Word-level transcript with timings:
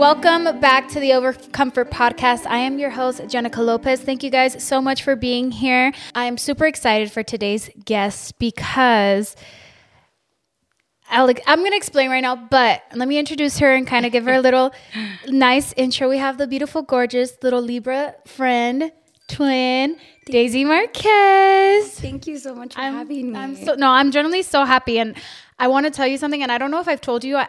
Welcome 0.00 0.60
back 0.60 0.88
to 0.92 0.98
the 0.98 1.12
Over 1.12 1.34
Comfort 1.34 1.90
podcast. 1.90 2.46
I 2.46 2.56
am 2.56 2.78
your 2.78 2.88
host, 2.88 3.20
Jenicka 3.20 3.58
Lopez. 3.58 4.00
Thank 4.00 4.22
you 4.22 4.30
guys 4.30 4.64
so 4.64 4.80
much 4.80 5.02
for 5.02 5.14
being 5.14 5.50
here. 5.50 5.92
I'm 6.14 6.38
super 6.38 6.64
excited 6.64 7.12
for 7.12 7.22
today's 7.22 7.68
guest 7.84 8.38
because 8.38 9.36
I'll, 11.10 11.28
I'm 11.46 11.58
going 11.58 11.72
to 11.72 11.76
explain 11.76 12.08
right 12.08 12.22
now, 12.22 12.34
but 12.34 12.82
let 12.94 13.08
me 13.08 13.18
introduce 13.18 13.58
her 13.58 13.74
and 13.74 13.86
kind 13.86 14.06
of 14.06 14.10
give 14.10 14.24
her 14.24 14.32
a 14.32 14.40
little 14.40 14.72
nice 15.28 15.74
intro. 15.74 16.08
We 16.08 16.16
have 16.16 16.38
the 16.38 16.46
beautiful, 16.46 16.80
gorgeous 16.80 17.36
little 17.42 17.60
Libra 17.60 18.14
friend, 18.24 18.90
twin, 19.28 19.98
Daisy 20.24 20.64
Marquez. 20.64 21.90
Thank 22.00 22.26
you 22.26 22.38
so 22.38 22.54
much 22.54 22.72
for 22.72 22.80
I'm, 22.80 22.94
having 22.94 23.32
me. 23.32 23.38
I'm 23.38 23.54
so 23.54 23.74
no, 23.74 23.90
I'm 23.90 24.12
generally 24.12 24.44
so 24.44 24.64
happy, 24.64 24.98
and 24.98 25.14
I 25.58 25.68
want 25.68 25.84
to 25.84 25.90
tell 25.90 26.06
you 26.06 26.16
something. 26.16 26.42
And 26.42 26.50
I 26.50 26.56
don't 26.56 26.70
know 26.70 26.80
if 26.80 26.88
I've 26.88 27.02
told 27.02 27.22
you. 27.22 27.36
I, 27.36 27.46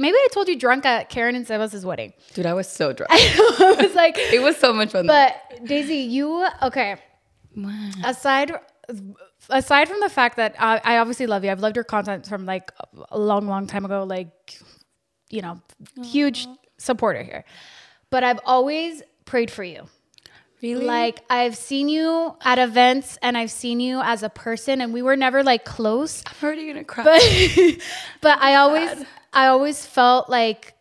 maybe 0.00 0.16
I 0.16 0.28
told 0.32 0.48
you 0.48 0.56
drunk 0.56 0.84
at 0.86 1.08
Karen 1.10 1.36
and 1.36 1.46
Sebas's 1.46 1.84
wedding. 1.84 2.12
Dude, 2.34 2.46
I 2.46 2.54
was 2.54 2.68
so 2.68 2.92
drunk. 2.92 3.10
I 3.12 3.76
was 3.80 3.94
like, 3.94 4.16
it 4.18 4.42
was 4.42 4.56
so 4.56 4.72
much 4.72 4.90
fun. 4.90 5.06
but 5.06 5.36
Daisy, 5.64 5.96
you 5.98 6.46
okay? 6.62 6.96
Aside 8.04 8.52
aside 9.50 9.88
from 9.88 10.00
the 10.00 10.08
fact 10.08 10.36
that 10.36 10.54
I, 10.58 10.80
I 10.84 10.98
obviously 10.98 11.26
love 11.26 11.44
you, 11.44 11.50
I've 11.50 11.60
loved 11.60 11.76
your 11.76 11.84
content 11.84 12.26
from 12.26 12.46
like 12.46 12.72
a 13.10 13.18
long, 13.18 13.46
long 13.46 13.66
time 13.66 13.84
ago. 13.84 14.04
Like, 14.04 14.58
you 15.28 15.42
know, 15.42 15.60
huge 16.02 16.46
supporter 16.78 17.22
here. 17.22 17.44
But 18.10 18.24
I've 18.24 18.40
always 18.44 19.02
prayed 19.24 19.50
for 19.50 19.62
you. 19.62 19.86
Really? 20.62 20.84
Like 20.84 21.20
I've 21.28 21.56
seen 21.56 21.88
you 21.88 22.34
at 22.42 22.58
events 22.58 23.18
and 23.22 23.36
I've 23.36 23.50
seen 23.50 23.80
you 23.80 24.00
as 24.00 24.22
a 24.22 24.28
person 24.28 24.80
and 24.80 24.92
we 24.92 25.02
were 25.02 25.16
never 25.16 25.42
like 25.42 25.64
close. 25.64 26.22
I'm 26.26 26.34
already 26.42 26.66
gonna 26.66 26.84
cry. 26.84 27.04
But 27.04 27.78
but 28.20 28.38
I 28.40 28.56
always 28.56 29.04
I 29.32 29.46
always 29.46 29.84
felt 29.84 30.28
like 30.28 30.74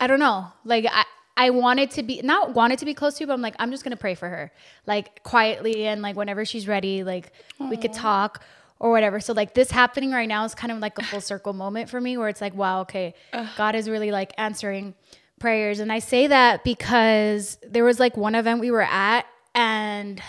I 0.00 0.06
don't 0.06 0.20
know, 0.20 0.46
like 0.64 0.86
I 0.90 1.04
I 1.36 1.50
wanted 1.50 1.90
to 1.92 2.02
be 2.02 2.20
not 2.22 2.54
wanted 2.54 2.78
to 2.80 2.84
be 2.84 2.94
close 2.94 3.14
to 3.14 3.20
you, 3.22 3.26
but 3.26 3.34
I'm 3.34 3.42
like 3.42 3.54
I'm 3.58 3.70
just 3.70 3.84
gonna 3.84 3.96
pray 3.96 4.14
for 4.14 4.28
her, 4.28 4.52
like 4.86 5.22
quietly 5.22 5.86
and 5.86 6.02
like 6.02 6.16
whenever 6.16 6.44
she's 6.44 6.68
ready, 6.68 7.04
like 7.04 7.32
we 7.58 7.76
could 7.76 7.92
talk 7.92 8.42
or 8.78 8.90
whatever. 8.90 9.20
So 9.20 9.32
like 9.32 9.54
this 9.54 9.70
happening 9.70 10.10
right 10.10 10.28
now 10.28 10.44
is 10.44 10.54
kind 10.54 10.72
of 10.72 10.78
like 10.78 10.98
a 10.98 11.02
full 11.04 11.20
circle 11.20 11.52
moment 11.52 11.88
for 11.88 12.00
me, 12.00 12.16
where 12.16 12.28
it's 12.28 12.40
like 12.40 12.54
wow, 12.54 12.80
okay, 12.82 13.14
God 13.56 13.74
is 13.74 13.88
really 13.88 14.10
like 14.10 14.32
answering 14.38 14.94
prayers, 15.42 15.80
and 15.80 15.92
I 15.92 15.98
say 15.98 16.28
that 16.28 16.64
because 16.64 17.58
there 17.62 17.84
was 17.84 18.00
like 18.00 18.16
one 18.16 18.34
event 18.34 18.60
we 18.60 18.70
were 18.70 18.82
at 18.82 19.26
and 19.54 20.22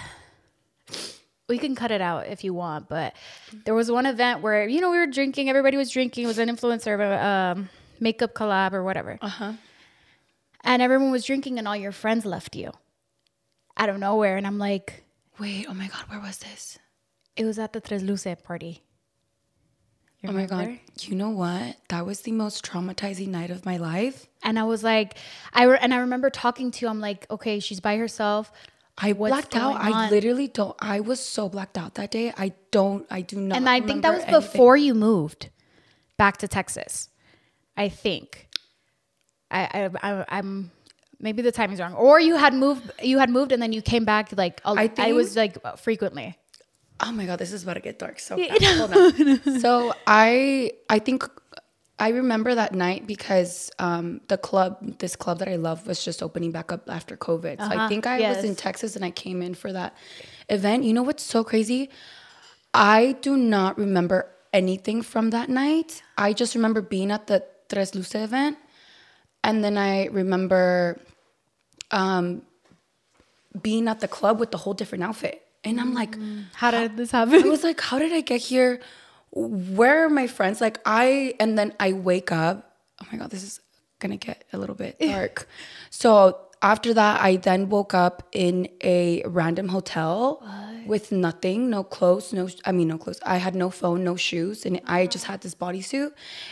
we 1.47 1.57
can 1.57 1.75
cut 1.75 1.91
it 1.91 2.01
out 2.01 2.27
if 2.27 2.43
you 2.43 2.53
want, 2.53 2.89
but 2.89 3.15
there 3.63 3.75
was 3.75 3.91
one 3.91 4.05
event 4.05 4.41
where 4.41 4.67
you 4.67 4.81
know 4.81 4.91
we 4.91 4.97
were 4.97 5.07
drinking, 5.07 5.49
everybody 5.49 5.77
was 5.77 5.91
drinking. 5.91 6.25
It 6.25 6.27
was 6.27 6.39
an 6.39 6.49
influencer, 6.49 7.21
um, 7.23 7.69
makeup 7.99 8.33
collab 8.33 8.73
or 8.73 8.83
whatever, 8.83 9.17
uh-huh. 9.21 9.53
and 10.63 10.81
everyone 10.81 11.11
was 11.11 11.23
drinking, 11.23 11.59
and 11.59 11.67
all 11.67 11.77
your 11.77 11.91
friends 11.93 12.25
left 12.25 12.55
you 12.55 12.71
out 13.77 13.89
of 13.89 13.99
nowhere, 13.99 14.35
and 14.35 14.45
I'm 14.45 14.57
like, 14.57 15.03
Wait, 15.39 15.67
oh 15.69 15.73
my 15.73 15.87
god, 15.87 16.05
where 16.09 16.19
was 16.19 16.39
this? 16.39 16.79
it 17.35 17.45
was 17.45 17.59
at 17.59 17.73
the 17.73 17.81
Tres 17.81 18.03
Luce 18.03 18.27
party. 18.43 18.83
You 20.23 20.29
Oh 20.29 20.33
my 20.33 20.45
god. 20.45 20.79
You 21.01 21.15
know 21.15 21.29
what? 21.29 21.75
That 21.89 22.05
was 22.05 22.21
the 22.21 22.31
most 22.31 22.65
traumatizing 22.65 23.27
night 23.27 23.51
of 23.51 23.65
my 23.65 23.77
life. 23.77 24.27
And 24.41 24.57
I 24.57 24.63
was 24.63 24.83
like, 24.83 25.17
I 25.51 25.65
re- 25.65 25.79
and 25.81 25.93
I 25.93 25.97
remember 25.97 26.29
talking 26.29 26.71
to 26.71 26.85
you. 26.85 26.89
I'm 26.89 27.01
like, 27.01 27.29
okay, 27.29 27.59
she's 27.59 27.81
by 27.81 27.97
herself. 27.97 28.51
I 28.97 29.11
What's 29.11 29.31
blacked 29.31 29.55
out. 29.55 29.81
going 29.81 29.93
I 29.93 30.09
literally 30.09 30.47
don't 30.47 30.75
I 30.79 31.01
was 31.01 31.19
so 31.19 31.49
blacked 31.49 31.77
out 31.77 31.95
that 31.95 32.11
day. 32.11 32.31
I 32.37 32.53
don't 32.71 33.05
I 33.11 33.21
do 33.21 33.39
not 33.41 33.57
and 33.57 33.67
I 33.67 33.81
think 33.81 34.03
that 34.03 34.13
was 34.13 34.23
anything. 34.23 34.39
before 34.39 34.77
you 34.77 34.93
moved 34.93 35.49
back 36.17 36.37
to 36.37 36.47
Texas. 36.47 37.09
I 37.75 37.89
think. 37.89 38.47
I, 39.51 39.89
I, 40.01 40.11
I 40.11 40.25
I'm 40.29 40.71
maybe 41.19 41.41
the 41.41 41.51
timing's 41.51 41.79
wrong, 41.79 41.95
or 41.95 42.19
you 42.19 42.37
had 42.37 42.53
moved. 42.53 42.91
You 43.01 43.19
had 43.19 43.29
moved, 43.29 43.51
and 43.51 43.61
then 43.61 43.73
you 43.73 43.81
came 43.81 44.05
back. 44.05 44.29
Like 44.35 44.61
i 44.63 45.11
was 45.13 45.35
like 45.35 45.57
frequently. 45.77 46.37
Oh 46.99 47.11
my 47.11 47.25
god, 47.25 47.39
this 47.39 47.51
is 47.51 47.63
about 47.63 47.73
to 47.73 47.79
get 47.79 47.99
dark 47.99 48.19
so 48.19 48.37
fast. 48.37 48.63
Hold 48.63 48.93
on. 48.93 49.59
so 49.59 49.93
I 50.07 50.71
I 50.89 50.99
think 50.99 51.27
I 51.99 52.09
remember 52.09 52.55
that 52.55 52.73
night 52.73 53.05
because 53.07 53.71
um, 53.79 54.21
the 54.27 54.37
club, 54.37 54.97
this 54.99 55.15
club 55.15 55.39
that 55.39 55.47
I 55.47 55.55
love, 55.55 55.85
was 55.85 56.03
just 56.03 56.23
opening 56.23 56.51
back 56.51 56.71
up 56.71 56.89
after 56.89 57.15
COVID. 57.15 57.59
So 57.59 57.65
I 57.65 57.87
think 57.87 58.07
I 58.07 58.19
was 58.29 58.43
in. 58.43 58.55
Texas 58.55 58.95
and 58.95 59.05
I 59.05 59.11
came 59.11 59.41
in 59.41 59.53
for 59.53 59.71
that 59.71 59.95
event. 60.49 60.83
You 60.83 60.93
know 60.93 61.03
what's 61.03 61.23
so 61.23 61.43
crazy? 61.43 61.89
I 62.73 63.15
do 63.21 63.37
not 63.37 63.77
remember 63.77 64.29
anything 64.51 65.01
from 65.01 65.29
that 65.31 65.49
night. 65.49 66.01
I 66.17 66.33
just 66.33 66.55
remember 66.55 66.81
being 66.81 67.11
at 67.11 67.27
the 67.27 67.45
Tres 67.69 67.93
Luce 67.93 68.15
event, 68.15 68.57
and 69.43 69.63
then 69.63 69.77
I 69.77 70.07
remember 70.07 70.99
um, 71.91 72.41
being 73.61 73.87
at 73.87 73.99
the 73.99 74.07
club 74.07 74.39
with 74.39 74.51
the 74.51 74.57
whole 74.57 74.73
different 74.73 75.03
outfit. 75.03 75.41
And 75.63 75.79
I'm 75.79 75.93
like, 75.93 76.17
mm. 76.17 76.45
How 76.55 76.71
did 76.71 76.97
this 76.97 77.11
happen? 77.11 77.35
I 77.43 77.47
was 77.47 77.63
like, 77.63 77.79
how 77.81 77.99
did 77.99 78.11
I 78.13 78.21
get 78.21 78.41
here? 78.41 78.81
Where 79.31 80.05
are 80.05 80.09
my 80.09 80.27
friends? 80.27 80.61
Like 80.61 80.79
I 80.85 81.33
and 81.39 81.57
then 81.57 81.73
I 81.79 81.93
wake 81.93 82.31
up. 82.31 82.77
Oh 83.01 83.07
my 83.11 83.17
god, 83.17 83.31
this 83.31 83.43
is 83.43 83.59
gonna 83.99 84.17
get 84.17 84.43
a 84.53 84.57
little 84.57 84.75
bit 84.75 84.99
dark. 85.13 85.47
so 85.89 86.39
after 86.61 86.93
that, 86.93 87.19
I 87.21 87.35
then 87.37 87.67
woke 87.67 87.93
up 87.93 88.23
in 88.31 88.69
a 88.81 89.21
random 89.25 89.67
hotel 89.67 90.41
with 90.85 91.11
nothing, 91.11 91.69
no 91.69 91.83
clothes, 91.83 92.31
no 92.31 92.47
I 92.65 92.71
mean 92.71 92.87
no 92.89 92.97
clothes. 92.97 93.19
I 93.25 93.37
had 93.37 93.53
no 93.55 93.69
phone, 93.69 94.03
no 94.03 94.15
shoes, 94.15 94.65
and 94.65 94.79
I 94.85 95.07
just 95.07 95.25
had 95.25 95.41
this 95.41 95.55
bodysuit 95.55 96.11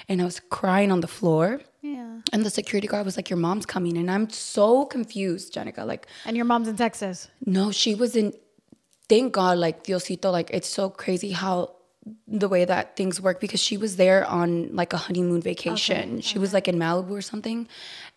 and 0.09 0.21
I 0.21 0.25
was 0.25 0.39
crying 0.39 0.91
on 0.91 1.01
the 1.01 1.07
floor. 1.07 1.61
Yeah. 1.81 2.19
And 2.33 2.43
the 2.45 2.49
security 2.49 2.87
guard 2.87 3.05
was 3.05 3.15
like, 3.17 3.29
Your 3.29 3.37
mom's 3.39 3.65
coming. 3.65 3.97
And 3.97 4.09
I'm 4.11 4.29
so 4.29 4.85
confused, 4.85 5.53
Jenicka. 5.53 5.85
Like, 5.85 6.07
And 6.25 6.35
your 6.35 6.45
mom's 6.45 6.67
in 6.67 6.75
Texas. 6.75 7.27
no, 7.45 7.71
she 7.71 7.95
was 7.95 8.15
in. 8.15 8.33
Thank 9.11 9.33
God, 9.33 9.57
like 9.57 9.83
Diosito, 9.83 10.31
like 10.31 10.49
it's 10.51 10.69
so 10.69 10.89
crazy 10.89 11.31
how 11.31 11.75
the 12.29 12.47
way 12.47 12.63
that 12.63 12.95
things 12.95 13.19
work 13.19 13.41
because 13.41 13.59
she 13.59 13.75
was 13.75 13.97
there 13.97 14.25
on 14.25 14.73
like 14.73 14.93
a 14.93 14.97
honeymoon 14.97 15.41
vacation. 15.41 16.21
She 16.21 16.39
was 16.39 16.53
like 16.53 16.69
in 16.69 16.77
Malibu 16.77 17.11
or 17.11 17.21
something, 17.21 17.67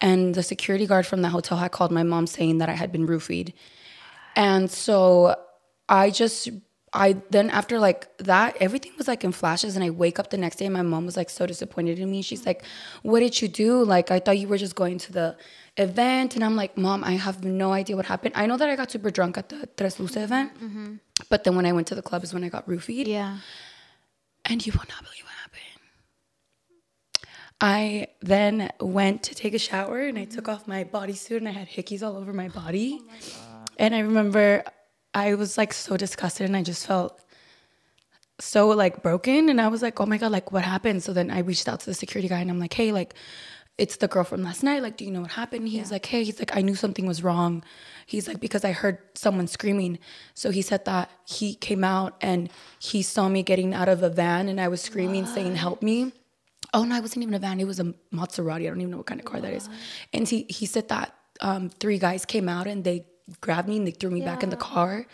and 0.01 0.37
the 0.37 0.45
security 0.45 0.87
guard 0.87 1.05
from 1.05 1.21
the 1.23 1.31
hotel 1.31 1.59
had 1.59 1.73
called 1.73 1.91
my 1.91 2.05
mom 2.05 2.29
saying 2.29 2.59
that 2.59 2.69
I 2.69 2.75
had 2.75 2.93
been 2.93 3.09
roofied, 3.09 3.55
and 4.37 4.71
so 4.71 5.35
I 5.89 6.11
just 6.11 6.51
I 6.93 7.17
then 7.31 7.51
after 7.51 7.81
like 7.81 8.17
that, 8.19 8.57
everything 8.61 8.93
was 8.97 9.09
like 9.09 9.25
in 9.25 9.33
flashes, 9.33 9.75
and 9.75 9.85
I 9.85 9.91
wake 9.91 10.21
up 10.21 10.31
the 10.31 10.39
next 10.39 10.57
day, 10.61 10.67
and 10.67 10.75
my 10.75 10.83
mom 10.83 11.07
was 11.07 11.17
like 11.17 11.29
so 11.29 11.45
disappointed 11.45 11.99
in 11.99 12.09
me. 12.09 12.23
She's 12.23 12.47
like, 12.47 12.63
"What 13.03 13.19
did 13.19 13.43
you 13.43 13.49
do? 13.49 13.83
Like, 13.83 14.13
I 14.13 14.21
thought 14.21 14.39
you 14.39 14.47
were 14.47 14.59
just 14.59 14.77
going 14.77 14.99
to 14.99 15.13
the 15.13 15.37
event," 15.77 16.35
and 16.35 16.45
I'm 16.45 16.57
like, 16.57 16.77
"Mom, 16.77 17.05
I 17.05 17.13
have 17.13 17.45
no 17.45 17.73
idea 17.73 17.97
what 17.97 18.07
happened. 18.07 18.35
I 18.37 18.47
know 18.47 18.57
that 18.57 18.69
I 18.69 18.77
got 18.77 18.91
super 18.91 19.11
drunk 19.11 19.39
at 19.39 19.49
the 19.49 19.69
Tres 19.77 19.99
Luces 19.99 20.25
event, 20.25 20.55
mm-hmm. 20.61 20.95
but 21.29 21.45
then 21.45 21.57
when 21.57 21.67
I 21.67 21.73
went 21.73 21.87
to 21.89 21.95
the 21.95 22.03
club 22.03 22.25
is 22.25 22.33
when 22.35 22.45
I 22.45 22.49
got 22.49 22.67
roofied, 22.67 23.07
Yeah. 23.07 23.39
and 24.45 24.65
you 24.67 24.73
will 24.73 24.89
not 24.89 25.03
believe 25.03 25.25
what 25.25 25.35
happened." 25.35 25.61
I 27.61 28.09
then 28.21 28.71
went 28.81 29.23
to 29.25 29.35
take 29.35 29.55
a 29.55 29.59
shower 29.59 30.01
and 30.01 30.19
I 30.19 30.25
took 30.25 30.45
mm-hmm. 30.45 30.55
off 30.55 30.69
my 30.69 30.85
bodysuit 30.85 31.39
and 31.39 31.49
I 31.49 31.53
had 31.53 31.69
hickeys 31.69 32.03
all 32.03 32.17
over 32.17 32.33
my 32.33 32.49
body. 32.49 32.99
Oh 33.01 33.07
my 33.07 33.65
and 33.79 33.95
I 33.95 34.01
remember 34.01 34.65
I 35.15 35.35
was 35.35 35.57
like 35.57 35.73
so 35.73 35.97
disgusted 35.97 36.47
and 36.47 36.57
I 36.57 36.63
just 36.63 36.87
felt 36.87 37.21
so 38.41 38.69
like 38.69 39.03
broken 39.03 39.49
and 39.49 39.61
I 39.61 39.69
was 39.69 39.83
like, 39.83 40.01
"Oh 40.01 40.07
my 40.07 40.19
god, 40.19 40.33
like 40.33 40.51
what 40.53 40.65
happened?" 40.65 41.03
So 41.03 41.13
then 41.13 41.31
I 41.31 41.39
reached 41.39 41.69
out 41.69 41.81
to 41.81 41.87
the 41.87 41.95
security 41.95 42.29
guy 42.29 42.41
and 42.41 42.51
I'm 42.51 42.59
like, 42.59 42.75
"Hey, 42.75 42.91
like 42.93 43.15
it's 43.77 43.97
the 43.97 44.09
girl 44.09 44.25
from 44.25 44.43
last 44.43 44.63
night. 44.63 44.83
Like, 44.83 44.97
do 44.97 45.05
you 45.05 45.11
know 45.11 45.23
what 45.23 45.33
happened?" 45.33 45.69
He's 45.69 45.91
like, 45.91 46.07
"Hey, 46.07 46.25
he's 46.25 46.39
like 46.39 46.57
I 46.57 46.61
knew 46.61 46.75
something 46.75 47.07
was 47.07 47.23
wrong." 47.23 47.65
He's 48.07 48.29
like 48.29 48.41
because 48.41 48.65
I 48.65 48.73
heard 48.73 48.99
someone 49.15 49.47
screaming. 49.47 49.99
So 50.35 50.51
he 50.51 50.63
said 50.63 50.85
that 50.85 51.11
he 51.27 51.55
came 51.55 51.85
out 51.85 52.17
and 52.21 52.51
he 52.79 53.03
saw 53.03 53.29
me 53.29 53.43
getting 53.43 53.75
out 53.75 53.89
of 53.89 54.03
a 54.03 54.11
van 54.11 54.49
and 54.49 54.61
I 54.61 54.69
was 54.69 54.81
screaming 54.81 55.27
saying, 55.27 55.57
"Help 55.57 55.83
me." 55.83 56.13
Oh 56.73 56.85
no, 56.85 56.97
it 56.97 57.03
wasn't 57.03 57.23
even 57.23 57.35
a 57.35 57.39
van. 57.39 57.61
It 57.61 57.67
was 57.67 57.81
a 57.81 57.95
Maserati. 58.13 58.63
I 58.63 58.67
don't 58.67 58.81
even 58.81 58.91
know 58.91 58.97
what 58.99 59.07
kind 59.07 59.21
of 59.21 59.27
car 59.27 59.41
that 59.41 59.53
is. 59.53 59.69
And 60.13 60.29
he 60.29 60.47
he 60.49 60.67
said 60.67 60.89
that 60.89 61.15
um, 61.41 61.71
three 61.71 61.99
guys 61.99 62.25
came 62.25 62.49
out 62.49 62.67
and 62.67 62.85
they 62.85 63.07
grabbed 63.41 63.69
me 63.69 63.77
and 63.77 63.87
they 63.87 63.93
threw 63.93 64.11
me 64.11 64.21
back 64.21 64.43
in 64.43 64.51
the 64.51 64.57
car. 64.57 65.07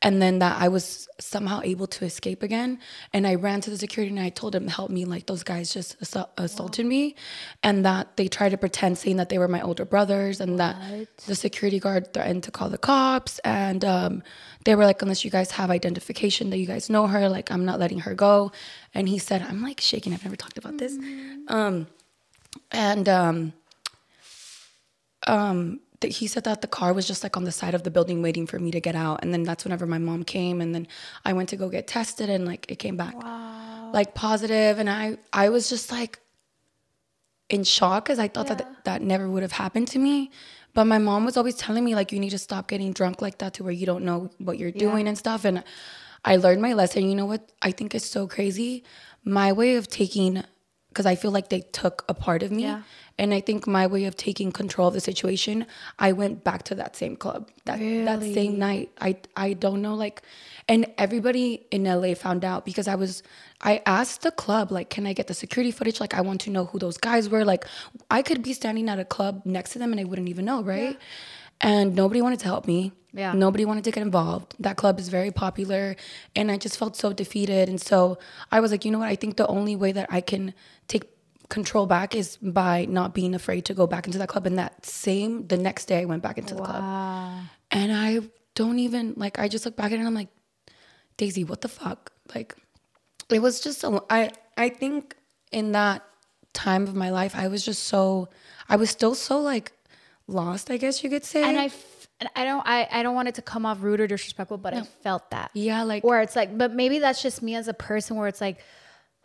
And 0.00 0.22
then 0.22 0.38
that 0.38 0.60
I 0.62 0.68
was 0.68 1.08
somehow 1.18 1.60
able 1.64 1.88
to 1.88 2.04
escape 2.04 2.44
again. 2.44 2.78
And 3.12 3.26
I 3.26 3.34
ran 3.34 3.60
to 3.62 3.70
the 3.70 3.76
security 3.76 4.14
and 4.14 4.24
I 4.24 4.28
told 4.28 4.54
him, 4.54 4.68
help 4.68 4.90
me. 4.90 5.04
Like 5.04 5.26
those 5.26 5.42
guys 5.42 5.72
just 5.72 6.00
assault- 6.00 6.30
assaulted 6.36 6.86
me. 6.86 7.16
And 7.64 7.84
that 7.84 8.16
they 8.16 8.28
tried 8.28 8.50
to 8.50 8.58
pretend 8.58 8.96
saying 8.98 9.16
that 9.16 9.28
they 9.28 9.38
were 9.38 9.48
my 9.48 9.60
older 9.60 9.84
brothers 9.84 10.40
and 10.40 10.60
that 10.60 10.76
the 11.26 11.34
security 11.34 11.80
guard 11.80 12.12
threatened 12.12 12.44
to 12.44 12.52
call 12.52 12.68
the 12.68 12.78
cops. 12.78 13.40
And 13.40 13.84
um, 13.84 14.22
they 14.64 14.76
were 14.76 14.84
like, 14.84 15.02
unless 15.02 15.24
you 15.24 15.32
guys 15.32 15.50
have 15.52 15.68
identification 15.68 16.50
that 16.50 16.58
you 16.58 16.66
guys 16.66 16.88
know 16.88 17.08
her, 17.08 17.28
like 17.28 17.50
I'm 17.50 17.64
not 17.64 17.80
letting 17.80 17.98
her 18.00 18.14
go. 18.14 18.52
And 18.94 19.08
he 19.08 19.18
said, 19.18 19.42
I'm 19.42 19.62
like 19.62 19.80
shaking. 19.80 20.12
I've 20.12 20.24
never 20.24 20.36
talked 20.36 20.58
about 20.58 20.78
this. 20.78 20.96
Um, 21.48 21.88
and 22.70 23.08
um, 23.08 23.52
um, 25.26 25.80
th- 26.00 26.18
he 26.18 26.26
said 26.26 26.44
that 26.44 26.60
the 26.60 26.68
car 26.68 26.92
was 26.92 27.06
just 27.06 27.22
like 27.22 27.36
on 27.36 27.44
the 27.44 27.52
side 27.52 27.74
of 27.74 27.82
the 27.82 27.90
building 27.90 28.22
waiting 28.22 28.46
for 28.46 28.58
me 28.58 28.70
to 28.70 28.80
get 28.80 28.94
out. 28.94 29.20
And 29.22 29.32
then 29.32 29.42
that's 29.42 29.64
whenever 29.64 29.86
my 29.86 29.98
mom 29.98 30.24
came, 30.24 30.60
and 30.60 30.74
then 30.74 30.86
I 31.24 31.32
went 31.32 31.48
to 31.50 31.56
go 31.56 31.68
get 31.68 31.86
tested, 31.86 32.28
and 32.30 32.46
like 32.46 32.70
it 32.70 32.76
came 32.76 32.96
back 32.96 33.14
like 33.92 34.14
positive, 34.14 34.78
and 34.78 34.88
I 34.88 35.18
I 35.32 35.48
was 35.48 35.68
just 35.68 35.90
like 35.90 36.20
in 37.48 37.64
shock 37.64 38.04
because 38.04 38.18
I 38.18 38.28
thought 38.28 38.48
that 38.48 38.84
that 38.84 39.02
never 39.02 39.28
would 39.28 39.42
have 39.42 39.52
happened 39.52 39.88
to 39.88 39.98
me. 39.98 40.30
But 40.74 40.84
my 40.84 40.98
mom 40.98 41.24
was 41.24 41.36
always 41.36 41.56
telling 41.56 41.84
me 41.84 41.94
like 41.94 42.12
you 42.12 42.20
need 42.20 42.30
to 42.30 42.38
stop 42.38 42.68
getting 42.68 42.92
drunk 42.92 43.22
like 43.22 43.38
that 43.38 43.54
to 43.54 43.64
where 43.64 43.72
you 43.72 43.86
don't 43.86 44.04
know 44.04 44.30
what 44.38 44.58
you're 44.58 44.70
doing 44.70 45.08
and 45.08 45.16
stuff. 45.16 45.44
And 45.44 45.64
I 46.24 46.36
learned 46.36 46.62
my 46.62 46.74
lesson. 46.74 47.08
You 47.08 47.16
know 47.16 47.26
what 47.26 47.50
I 47.62 47.70
think 47.70 47.94
is 47.94 48.04
so 48.04 48.26
crazy? 48.26 48.84
My 49.24 49.52
way 49.52 49.76
of 49.76 49.88
taking 49.88 50.44
because 50.98 51.06
I 51.06 51.14
feel 51.14 51.30
like 51.30 51.48
they 51.48 51.60
took 51.60 52.04
a 52.08 52.14
part 52.14 52.42
of 52.42 52.50
me. 52.50 52.64
Yeah. 52.64 52.82
And 53.18 53.32
I 53.32 53.40
think 53.40 53.68
my 53.68 53.86
way 53.86 54.06
of 54.06 54.16
taking 54.16 54.50
control 54.50 54.88
of 54.88 54.94
the 54.94 55.00
situation, 55.00 55.64
I 56.00 56.10
went 56.10 56.42
back 56.42 56.64
to 56.64 56.74
that 56.74 56.96
same 56.96 57.14
club 57.14 57.48
that 57.66 57.78
that 57.78 58.20
same 58.20 58.58
night. 58.58 58.90
I 59.00 59.16
I 59.36 59.52
don't 59.52 59.80
know 59.80 59.94
like, 59.94 60.22
and 60.66 60.86
everybody 60.98 61.64
in 61.70 61.84
LA 61.84 62.14
found 62.14 62.44
out 62.44 62.64
because 62.64 62.88
I 62.88 62.96
was. 62.96 63.22
I 63.60 63.82
asked 63.86 64.22
the 64.22 64.30
club 64.30 64.70
like, 64.70 64.88
can 64.88 65.04
I 65.04 65.12
get 65.12 65.26
the 65.26 65.34
security 65.34 65.72
footage? 65.72 66.00
Like, 66.00 66.14
I 66.14 66.20
want 66.20 66.40
to 66.42 66.50
know 66.50 66.64
who 66.66 66.78
those 66.78 66.96
guys 66.96 67.28
were. 67.28 67.44
Like, 67.44 67.64
I 68.08 68.22
could 68.22 68.40
be 68.40 68.52
standing 68.52 68.88
at 68.88 69.00
a 69.00 69.04
club 69.04 69.42
next 69.44 69.70
to 69.72 69.80
them 69.80 69.90
and 69.90 70.00
I 70.00 70.04
wouldn't 70.04 70.28
even 70.28 70.44
know, 70.44 70.62
right? 70.62 70.96
And 71.60 71.94
nobody 71.94 72.22
wanted 72.22 72.40
to 72.40 72.46
help 72.46 72.66
me. 72.66 72.92
Yeah. 73.12 73.32
Nobody 73.32 73.64
wanted 73.64 73.84
to 73.84 73.90
get 73.90 74.02
involved. 74.02 74.54
That 74.60 74.76
club 74.76 75.00
is 75.00 75.08
very 75.08 75.30
popular. 75.30 75.96
And 76.36 76.50
I 76.50 76.56
just 76.56 76.78
felt 76.78 76.94
so 76.94 77.12
defeated. 77.12 77.68
And 77.68 77.80
so 77.80 78.18
I 78.52 78.60
was 78.60 78.70
like, 78.70 78.84
you 78.84 78.90
know 78.90 78.98
what? 78.98 79.08
I 79.08 79.16
think 79.16 79.36
the 79.36 79.46
only 79.46 79.74
way 79.74 79.92
that 79.92 80.06
I 80.10 80.20
can 80.20 80.54
take 80.86 81.04
control 81.48 81.86
back 81.86 82.14
is 82.14 82.36
by 82.36 82.84
not 82.84 83.14
being 83.14 83.34
afraid 83.34 83.64
to 83.64 83.74
go 83.74 83.86
back 83.86 84.06
into 84.06 84.18
that 84.18 84.28
club. 84.28 84.46
And 84.46 84.58
that 84.58 84.84
same, 84.84 85.46
the 85.46 85.56
next 85.56 85.86
day, 85.86 86.02
I 86.02 86.04
went 86.04 86.22
back 86.22 86.38
into 86.38 86.54
the 86.54 86.62
club. 86.62 86.82
And 87.70 87.92
I 87.92 88.20
don't 88.54 88.78
even, 88.78 89.14
like, 89.16 89.38
I 89.38 89.48
just 89.48 89.64
look 89.64 89.74
back 89.74 89.86
at 89.86 89.92
it 89.92 89.98
and 89.98 90.06
I'm 90.06 90.14
like, 90.14 90.28
Daisy, 91.16 91.44
what 91.44 91.62
the 91.62 91.68
fuck? 91.68 92.12
Like, 92.34 92.54
it 93.30 93.40
was 93.40 93.60
just, 93.60 93.80
so, 93.80 94.04
I, 94.10 94.30
I 94.56 94.68
think 94.68 95.16
in 95.50 95.72
that 95.72 96.04
time 96.52 96.84
of 96.84 96.94
my 96.94 97.10
life, 97.10 97.34
I 97.34 97.48
was 97.48 97.64
just 97.64 97.84
so, 97.84 98.28
I 98.68 98.76
was 98.76 98.90
still 98.90 99.14
so, 99.14 99.40
like, 99.40 99.72
lost, 100.28 100.70
I 100.70 100.76
guess 100.76 101.02
you 101.02 101.10
could 101.10 101.24
say. 101.24 101.42
And 101.42 101.58
I, 101.58 101.64
f- 101.66 102.08
and 102.20 102.28
I 102.36 102.44
don't, 102.44 102.62
I, 102.66 102.86
I 102.92 103.02
don't 103.02 103.14
want 103.16 103.28
it 103.28 103.34
to 103.36 103.42
come 103.42 103.66
off 103.66 103.78
rude 103.82 104.00
or 104.00 104.06
disrespectful, 104.06 104.58
but 104.58 104.74
I 104.74 104.82
felt 104.82 105.30
that. 105.30 105.50
Yeah, 105.54 105.82
like- 105.82 106.04
where 106.04 106.20
it's 106.22 106.36
like, 106.36 106.56
but 106.56 106.72
maybe 106.72 106.98
that's 107.00 107.22
just 107.22 107.42
me 107.42 107.54
as 107.56 107.66
a 107.68 107.74
person, 107.74 108.16
where 108.16 108.28
it's 108.28 108.40
like, 108.40 108.58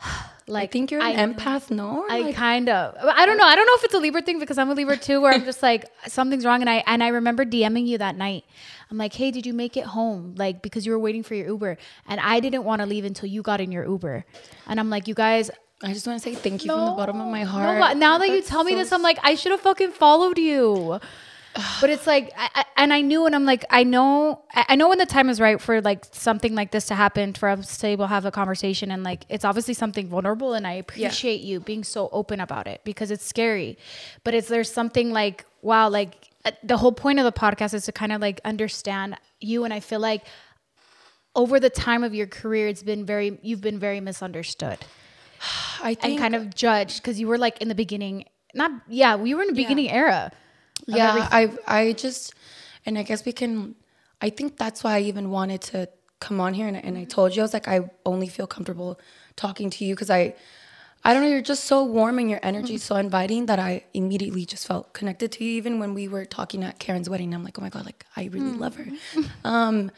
like 0.47 0.69
I 0.69 0.71
think 0.71 0.91
you're 0.91 1.01
an 1.01 1.33
empath, 1.35 1.71
no? 1.71 2.05
I 2.09 2.19
like- 2.21 2.35
kind 2.35 2.67
of. 2.69 2.95
I 3.01 3.25
don't 3.25 3.37
know. 3.37 3.45
I 3.45 3.55
don't 3.55 3.65
know 3.67 3.73
if 3.75 3.83
it's 3.85 3.93
a 3.93 3.99
Libra 3.99 4.21
thing 4.21 4.39
because 4.39 4.57
I'm 4.57 4.69
a 4.69 4.73
Libra 4.73 4.97
too, 4.97 5.21
where 5.21 5.33
I'm 5.33 5.45
just 5.45 5.61
like 5.69 5.85
something's 6.07 6.45
wrong, 6.45 6.61
and 6.61 6.69
I 6.69 6.83
and 6.87 7.03
I 7.03 7.09
remember 7.09 7.45
DMing 7.45 7.87
you 7.87 7.97
that 7.99 8.15
night. 8.15 8.43
I'm 8.91 8.97
like, 8.97 9.13
hey, 9.13 9.31
did 9.31 9.45
you 9.45 9.53
make 9.53 9.75
it 9.77 9.85
home? 9.85 10.35
Like 10.37 10.61
because 10.61 10.85
you 10.85 10.91
were 10.91 10.99
waiting 10.99 11.23
for 11.23 11.35
your 11.35 11.47
Uber, 11.47 11.77
and 12.07 12.19
I 12.19 12.39
didn't 12.41 12.63
want 12.63 12.81
to 12.81 12.85
leave 12.85 13.05
until 13.05 13.29
you 13.29 13.41
got 13.41 13.61
in 13.61 13.71
your 13.71 13.85
Uber, 13.85 14.25
and 14.67 14.79
I'm 14.79 14.89
like, 14.89 15.07
you 15.07 15.13
guys. 15.13 15.49
I 15.83 15.91
just 15.91 16.07
want 16.07 16.21
to 16.21 16.29
say 16.29 16.33
thank 16.33 16.63
you 16.63 16.71
from 16.71 16.85
the 16.85 16.91
bottom 16.91 17.19
of 17.19 17.27
my 17.27 17.43
heart. 17.43 17.75
No, 17.75 17.79
but 17.79 17.97
now 17.97 18.17
that 18.17 18.29
you 18.29 18.35
That's 18.35 18.47
tell 18.47 18.63
me 18.63 18.73
this, 18.73 18.93
I'm 18.93 19.01
like, 19.01 19.19
I 19.21 19.35
should 19.35 19.51
have 19.51 19.61
fucking 19.61 19.91
followed 19.91 20.37
you. 20.37 20.99
But 21.81 21.91
it's 21.91 22.07
like, 22.07 22.31
I, 22.35 22.49
I, 22.55 22.65
and 22.77 22.91
I 22.91 23.01
knew, 23.01 23.27
and 23.27 23.35
I'm 23.35 23.45
like, 23.45 23.63
I 23.69 23.83
know, 23.83 24.41
I 24.55 24.65
I 24.69 24.75
know 24.75 24.89
when 24.89 24.97
the 24.97 25.05
time 25.05 25.29
is 25.29 25.39
right 25.39 25.61
for 25.61 25.81
like 25.81 26.03
something 26.11 26.55
like 26.55 26.71
this 26.71 26.87
to 26.87 26.95
happen, 26.95 27.33
for 27.33 27.47
us 27.47 27.77
to 27.77 27.87
able 27.87 28.05
to 28.05 28.09
have 28.09 28.25
a 28.25 28.31
conversation, 28.31 28.89
and 28.89 29.03
like 29.03 29.25
it's 29.29 29.45
obviously 29.45 29.75
something 29.75 30.07
vulnerable, 30.07 30.55
and 30.55 30.65
I 30.65 30.73
appreciate 30.73 31.41
you 31.41 31.59
being 31.59 31.83
so 31.83 32.09
open 32.11 32.39
about 32.39 32.65
it 32.65 32.81
because 32.83 33.11
it's 33.11 33.23
scary, 33.23 33.77
but 34.23 34.33
it's 34.33 34.47
there's 34.47 34.71
something 34.71 35.11
like 35.11 35.45
wow, 35.61 35.89
like 35.89 36.31
uh, 36.43 36.51
the 36.63 36.77
whole 36.77 36.91
point 36.91 37.19
of 37.19 37.25
the 37.25 37.31
podcast 37.31 37.75
is 37.75 37.85
to 37.85 37.91
kind 37.91 38.11
of 38.11 38.19
like 38.19 38.41
understand 38.43 39.15
you, 39.39 39.63
and 39.63 39.71
I 39.71 39.79
feel 39.79 39.99
like 39.99 40.23
over 41.35 41.59
the 41.59 41.69
time 41.69 42.03
of 42.03 42.15
your 42.15 42.27
career, 42.27 42.67
it's 42.67 42.81
been 42.81 43.05
very, 43.05 43.37
you've 43.43 43.61
been 43.61 43.77
very 43.77 43.99
misunderstood 43.99 44.79
I 45.81 45.89
and 45.89 45.99
think 45.99 46.19
kind 46.19 46.35
of 46.35 46.55
judged 46.55 47.01
because 47.01 47.19
you 47.19 47.27
were 47.27 47.37
like 47.37 47.61
in 47.61 47.67
the 47.67 47.75
beginning 47.75 48.25
not 48.53 48.71
yeah 48.87 49.15
we 49.15 49.33
were 49.33 49.41
in 49.41 49.47
the 49.47 49.53
beginning 49.53 49.89
era 49.89 50.31
of 50.87 50.95
yeah 50.95 51.27
i 51.31 51.51
i 51.67 51.93
just 51.93 52.33
and 52.85 52.97
i 52.97 53.03
guess 53.03 53.25
we 53.25 53.31
can 53.31 53.75
i 54.21 54.29
think 54.29 54.57
that's 54.57 54.83
why 54.83 54.95
i 54.95 54.99
even 54.99 55.29
wanted 55.29 55.61
to 55.61 55.89
come 56.19 56.39
on 56.39 56.53
here 56.53 56.67
and, 56.67 56.77
and 56.77 56.97
i 56.97 57.01
mm-hmm. 57.01 57.09
told 57.09 57.35
you 57.35 57.41
i 57.41 57.43
was 57.43 57.53
like 57.53 57.67
i 57.67 57.89
only 58.05 58.27
feel 58.27 58.47
comfortable 58.47 58.99
talking 59.35 59.69
to 59.69 59.83
you 59.83 59.95
because 59.95 60.09
i 60.09 60.33
i 61.03 61.13
don't 61.13 61.23
know 61.23 61.29
you're 61.29 61.41
just 61.41 61.65
so 61.65 61.83
warm 61.83 62.19
and 62.19 62.29
your 62.29 62.39
energy 62.43 62.67
mm-hmm. 62.67 62.75
is 62.75 62.83
so 62.83 62.95
inviting 62.95 63.45
that 63.47 63.59
i 63.59 63.83
immediately 63.93 64.45
just 64.45 64.67
felt 64.67 64.93
connected 64.93 65.31
to 65.31 65.43
you 65.43 65.51
even 65.51 65.79
when 65.79 65.93
we 65.93 66.07
were 66.07 66.25
talking 66.25 66.63
at 66.63 66.79
karen's 66.79 67.09
wedding 67.09 67.33
i'm 67.33 67.43
like 67.43 67.57
oh 67.59 67.61
my 67.61 67.69
god 67.69 67.85
like 67.85 68.05
i 68.15 68.25
really 68.25 68.51
love 68.51 68.75
her. 68.75 68.85
Mm-hmm. 68.85 69.47
Um 69.47 69.91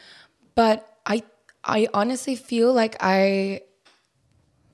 but 0.55 0.98
i 1.05 1.22
i 1.63 1.88
honestly 1.93 2.36
feel 2.36 2.74
like 2.74 2.96
i 3.00 3.62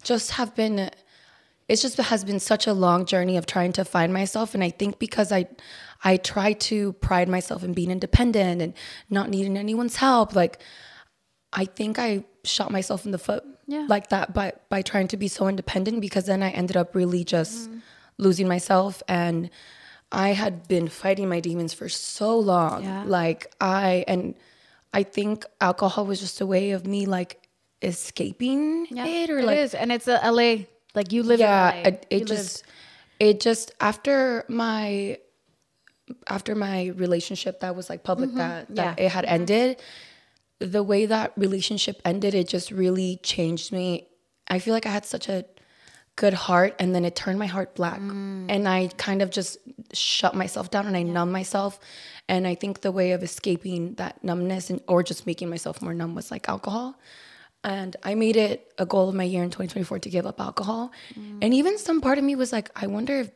just 0.02 0.32
have 0.32 0.56
been 0.56 0.90
it's 1.68 1.82
just 1.82 1.96
has 1.98 2.24
been 2.26 2.40
such 2.40 2.68
a 2.68 2.74
long 2.74 3.06
journey 3.06 3.38
of 3.38 3.46
trying 3.46 3.72
to 3.72 3.86
find 3.86 4.14
myself 4.14 4.54
and 4.54 4.64
i 4.64 4.70
think 4.70 5.00
because 5.00 5.32
i 5.32 5.46
i 6.04 6.18
try 6.18 6.54
to 6.54 6.94
pride 6.94 7.30
myself 7.30 7.64
in 7.64 7.74
being 7.74 7.92
independent 7.92 8.62
and 8.62 8.74
not 9.10 9.30
needing 9.30 9.58
anyone's 9.58 9.96
help 9.98 10.36
like 10.36 10.60
i 11.54 11.66
think 11.66 11.98
i 11.98 12.24
shot 12.44 12.72
myself 12.72 13.06
in 13.06 13.12
the 13.12 13.18
foot 13.18 13.44
Yeah. 13.68 13.86
like 13.88 14.10
that 14.10 14.34
by 14.34 14.54
by 14.70 14.82
trying 14.82 15.08
to 15.10 15.18
be 15.18 15.28
so 15.28 15.48
independent 15.48 16.02
because 16.02 16.26
then 16.26 16.44
i 16.44 16.50
ended 16.50 16.76
up 16.76 16.96
really 16.96 17.24
just 17.24 17.70
mm-hmm. 17.70 17.80
losing 18.18 18.48
myself 18.48 19.02
and 19.08 19.50
i 20.12 20.30
had 20.34 20.68
been 20.68 20.88
fighting 20.90 21.30
my 21.30 21.40
demons 21.40 21.74
for 21.74 21.88
so 21.88 22.38
long 22.38 22.84
Yeah. 22.84 23.04
like 23.06 23.54
i 23.62 24.04
and 24.08 24.36
i 24.94 25.04
think 25.04 25.46
alcohol 25.62 26.06
was 26.06 26.20
just 26.20 26.42
a 26.42 26.46
way 26.46 26.72
of 26.72 26.86
me 26.86 27.06
like 27.06 27.41
escaping 27.82 28.88
it 28.92 29.30
or 29.30 29.40
it 29.40 29.46
like 29.46 29.58
is 29.58 29.74
and 29.74 29.92
it's 29.92 30.08
uh, 30.08 30.20
a 30.22 30.32
la 30.32 30.56
like 30.94 31.12
you 31.12 31.24
live 31.24 31.40
yeah 31.40 31.72
it, 31.72 32.06
it 32.10 32.26
just 32.26 32.64
lived- 32.64 32.72
it 33.22 33.40
just 33.40 33.72
after 33.80 34.44
my 34.48 35.18
after 36.28 36.56
my 36.56 36.88
relationship 36.96 37.60
that 37.60 37.76
was 37.76 37.90
like 37.90 38.04
public 38.04 38.30
mm-hmm. 38.30 38.40
that, 38.40 38.76
that 38.76 38.98
Mm-hmm. 38.98 39.00
Yeah. 39.00 39.06
it 39.06 39.12
had 39.12 39.26
mm-hmm. 39.26 39.34
ended 39.34 39.82
the 40.60 40.84
way 40.84 41.06
that 41.06 41.34
relationship 41.38 42.02
ended 42.06 42.34
it 42.36 42.48
just 42.48 42.72
really 42.72 43.20
changed 43.24 43.72
me. 43.72 44.08
I 44.48 44.60
feel 44.60 44.74
like 44.74 44.86
i 44.86 44.90
had 44.90 45.06
such 45.06 45.30
a 45.30 45.46
good 46.18 46.34
heart 46.34 46.76
and 46.78 46.94
then 46.94 47.06
it 47.06 47.16
turned 47.16 47.40
my 47.40 47.46
heart 47.46 47.76
black. 47.76 48.00
Mm. 48.00 48.48
And 48.50 48.68
i 48.68 48.88
kind 48.98 49.22
of 49.22 49.30
just 49.30 49.58
shut 49.94 50.34
myself 50.36 50.70
down 50.72 50.88
and 50.88 50.98
i 50.98 51.04
numb 51.04 51.32
myself. 51.32 51.80
And 52.28 52.48
i 52.48 52.56
think 52.56 52.82
the 52.82 52.92
way 52.92 53.12
of 53.12 53.24
escaping 53.24 53.96
that 53.96 54.24
numbness 54.24 54.70
and 54.70 54.82
or 54.88 55.04
just 55.04 55.26
making 55.26 55.50
myself 55.50 55.82
more 55.82 55.94
numb 55.94 56.16
was 56.16 56.32
like 56.32 56.50
alcohol 56.50 56.96
and 57.64 57.96
i 58.04 58.16
made 58.16 58.36
it 58.36 58.72
a 58.78 58.86
goal 58.86 59.10
of 59.10 59.16
my 59.16 59.24
year 59.24 59.44
in 59.44 59.50
2024 59.50 60.00
to 60.00 60.10
give 60.10 60.26
up 60.26 60.40
alcohol 60.40 60.92
and 61.42 61.54
even 61.54 61.78
some 61.78 62.02
part 62.02 62.18
of 62.18 62.24
me 62.24 62.36
was 62.36 62.52
like 62.52 62.72
i 62.76 62.88
wonder 62.88 63.20
if 63.22 63.32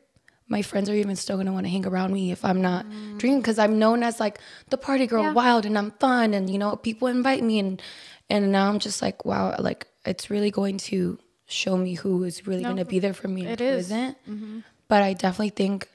my 0.48 0.62
friends 0.62 0.90
are 0.90 0.94
even 0.94 1.16
still 1.16 1.38
gonna 1.38 1.52
want 1.52 1.66
to 1.66 1.70
hang 1.72 1.86
around 1.86 2.14
me 2.14 2.32
if 2.32 2.46
I'm 2.46 2.62
not 2.62 2.86
drinking 3.18 3.42
because 3.42 3.58
I'm 3.58 3.80
known 3.80 4.04
as 4.04 4.20
like 4.20 4.40
the 4.70 4.78
party 4.78 5.08
girl, 5.08 5.34
wild, 5.34 5.66
and 5.66 5.78
I'm 5.78 5.92
fun, 5.92 6.34
and 6.34 6.50
you 6.50 6.58
know 6.60 6.76
people 6.76 7.08
invite 7.08 7.44
me, 7.44 7.60
and 7.60 7.82
and 8.30 8.52
now 8.52 8.70
I'm 8.70 8.80
just 8.80 9.02
like 9.02 9.26
wow, 9.26 9.56
like 9.60 9.88
it's 10.06 10.30
really 10.30 10.52
going 10.52 10.78
to 10.78 11.18
show 11.48 11.78
me 11.78 11.96
who 11.96 12.24
is 12.24 12.46
really 12.46 12.64
gonna 12.64 12.86
be 12.86 13.00
there 13.00 13.14
for 13.14 13.28
me 13.28 13.46
and 13.46 13.60
who 13.60 13.66
is. 13.66 13.86
isn't. 13.88 14.18
Mm-hmm. 14.30 14.60
But 14.88 15.02
I 15.02 15.14
definitely 15.14 15.50
think 15.50 15.90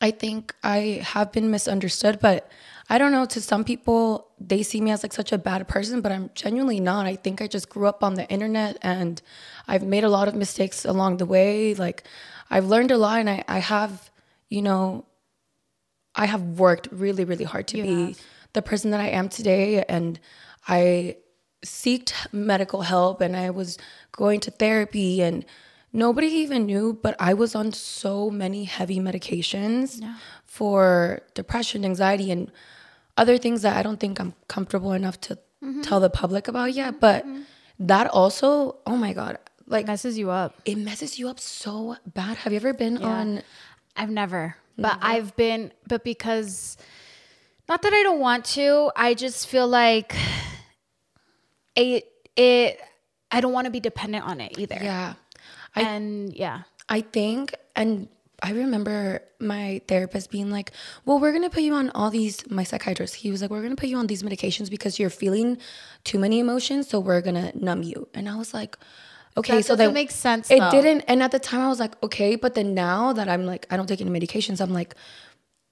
I 0.00 0.10
think 0.10 0.54
I 0.64 1.00
have 1.04 1.30
been 1.30 1.50
misunderstood, 1.50 2.18
but 2.20 2.50
I 2.90 2.96
don't 2.96 3.12
know. 3.12 3.26
To 3.26 3.40
some 3.40 3.64
people, 3.64 4.28
they 4.40 4.62
see 4.62 4.80
me 4.80 4.90
as 4.90 5.02
like 5.02 5.12
such 5.12 5.32
a 5.32 5.38
bad 5.38 5.68
person, 5.68 6.00
but 6.00 6.10
I'm 6.10 6.30
genuinely 6.34 6.80
not. 6.80 7.06
I 7.06 7.16
think 7.16 7.42
I 7.42 7.46
just 7.46 7.68
grew 7.68 7.86
up 7.86 8.02
on 8.02 8.14
the 8.14 8.26
internet 8.28 8.78
and 8.80 9.20
I've 9.66 9.82
made 9.82 10.04
a 10.04 10.08
lot 10.08 10.26
of 10.28 10.34
mistakes 10.34 10.84
along 10.84 11.18
the 11.18 11.26
way. 11.26 11.74
Like, 11.74 12.04
I've 12.50 12.66
learned 12.66 12.90
a 12.90 12.96
lot 12.96 13.20
and 13.20 13.28
I, 13.28 13.44
I 13.46 13.58
have, 13.58 14.10
you 14.48 14.62
know, 14.62 15.04
I 16.14 16.26
have 16.26 16.42
worked 16.58 16.88
really, 16.90 17.24
really 17.24 17.44
hard 17.44 17.68
to 17.68 17.82
be 17.82 18.16
the 18.54 18.62
person 18.62 18.90
that 18.92 19.00
I 19.00 19.08
am 19.08 19.28
today. 19.28 19.84
And 19.84 20.18
I 20.66 21.16
seeked 21.64 22.12
medical 22.32 22.82
help 22.82 23.20
and 23.20 23.36
I 23.36 23.50
was 23.50 23.76
going 24.12 24.40
to 24.40 24.50
therapy 24.50 25.22
and 25.22 25.44
nobody 25.92 26.28
even 26.28 26.64
knew, 26.64 26.98
but 27.02 27.16
I 27.20 27.34
was 27.34 27.54
on 27.54 27.72
so 27.72 28.30
many 28.30 28.64
heavy 28.64 28.98
medications 28.98 30.02
for 30.44 31.20
depression, 31.34 31.84
anxiety, 31.84 32.30
and 32.30 32.50
other 33.18 33.36
things 33.36 33.62
that 33.62 33.76
I 33.76 33.82
don't 33.82 34.00
think 34.00 34.20
I'm 34.20 34.32
comfortable 34.46 34.92
enough 34.92 35.20
to 35.22 35.34
mm-hmm. 35.62 35.82
tell 35.82 36.00
the 36.00 36.08
public 36.08 36.48
about 36.48 36.72
yet. 36.72 37.00
But 37.00 37.26
mm-hmm. 37.26 37.42
that 37.80 38.06
also, 38.06 38.76
oh 38.86 38.96
my 38.96 39.12
God, 39.12 39.38
like 39.66 39.86
messes 39.86 40.16
you 40.16 40.30
up. 40.30 40.54
it 40.64 40.76
messes 40.78 41.18
you 41.18 41.28
up 41.28 41.40
so 41.40 41.96
bad. 42.06 42.38
Have 42.38 42.52
you 42.52 42.56
ever 42.56 42.72
been 42.72 42.98
on? 43.02 43.42
I've 43.96 44.10
never, 44.10 44.56
but 44.78 44.98
I've 45.02 45.34
been, 45.36 45.72
but 45.88 46.04
because 46.04 46.76
not 47.68 47.82
that 47.82 47.92
I 47.92 48.02
don't 48.04 48.20
want 48.20 48.44
to, 48.56 48.90
I 48.94 49.14
just 49.14 49.48
feel 49.48 49.66
like 49.66 50.14
it, 51.76 52.04
it, 52.36 52.80
I 53.30 53.40
don't 53.40 53.52
want 53.52 53.64
to 53.66 53.70
be 53.70 53.80
dependent 53.80 54.24
on 54.24 54.40
it 54.40 54.56
either. 54.58 54.78
Yeah. 54.80 55.14
and 55.74 56.32
yeah, 56.32 56.62
I 56.88 57.00
think, 57.00 57.54
and 57.74 58.08
I 58.42 58.52
remember 58.52 59.20
my 59.40 59.80
therapist 59.88 60.30
being 60.30 60.50
like, 60.50 60.72
Well, 61.04 61.18
we're 61.18 61.32
gonna 61.32 61.50
put 61.50 61.62
you 61.62 61.74
on 61.74 61.90
all 61.90 62.10
these, 62.10 62.48
my 62.50 62.62
psychiatrist, 62.64 63.16
he 63.16 63.30
was 63.30 63.42
like, 63.42 63.50
We're 63.50 63.62
gonna 63.62 63.76
put 63.76 63.88
you 63.88 63.96
on 63.96 64.06
these 64.06 64.22
medications 64.22 64.70
because 64.70 64.98
you're 64.98 65.10
feeling 65.10 65.58
too 66.04 66.18
many 66.18 66.38
emotions, 66.38 66.88
so 66.88 67.00
we're 67.00 67.20
gonna 67.20 67.52
numb 67.54 67.82
you. 67.82 68.08
And 68.14 68.28
I 68.28 68.36
was 68.36 68.54
like, 68.54 68.76
Okay, 69.36 69.56
That 69.58 69.64
so 69.64 69.76
that 69.76 69.92
makes 69.92 70.14
sense, 70.14 70.50
It 70.50 70.60
though. 70.60 70.70
didn't. 70.70 71.00
And 71.08 71.22
at 71.22 71.30
the 71.32 71.38
time, 71.38 71.60
I 71.60 71.68
was 71.68 71.80
like, 71.80 72.00
Okay, 72.02 72.36
but 72.36 72.54
then 72.54 72.74
now 72.74 73.12
that 73.12 73.28
I'm 73.28 73.44
like, 73.44 73.66
I 73.70 73.76
don't 73.76 73.86
take 73.86 74.00
any 74.00 74.10
medications, 74.10 74.60
I'm 74.60 74.72
like, 74.72 74.94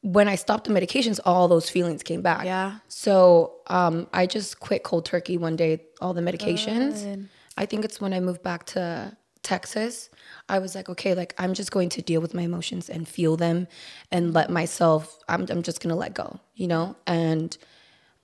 when 0.02 0.28
I 0.28 0.36
stopped 0.36 0.68
the 0.68 0.72
medications, 0.72 1.18
all 1.24 1.48
those 1.48 1.68
feelings 1.68 2.02
came 2.02 2.22
back. 2.22 2.44
Yeah. 2.44 2.78
So 2.88 3.56
um, 3.66 4.06
I 4.12 4.26
just 4.26 4.60
quit 4.60 4.84
cold 4.84 5.04
turkey 5.04 5.36
one 5.36 5.56
day, 5.56 5.82
all 6.00 6.14
the 6.14 6.20
medications. 6.20 7.26
I 7.56 7.66
think 7.66 7.84
it's 7.84 8.00
when 8.00 8.12
I 8.12 8.20
moved 8.20 8.42
back 8.42 8.66
to 8.66 9.16
Texas. 9.46 10.10
I 10.48 10.58
was 10.58 10.74
like, 10.74 10.88
okay, 10.88 11.14
like 11.14 11.32
I'm 11.38 11.54
just 11.54 11.70
going 11.70 11.88
to 11.90 12.02
deal 12.02 12.20
with 12.20 12.34
my 12.34 12.42
emotions 12.42 12.90
and 12.90 13.06
feel 13.06 13.36
them 13.36 13.68
and 14.10 14.34
let 14.34 14.50
myself, 14.50 15.18
I'm, 15.28 15.46
I'm 15.48 15.62
just 15.62 15.80
going 15.80 15.90
to 15.90 15.96
let 15.96 16.14
go, 16.14 16.40
you 16.56 16.66
know? 16.66 16.96
And 17.06 17.56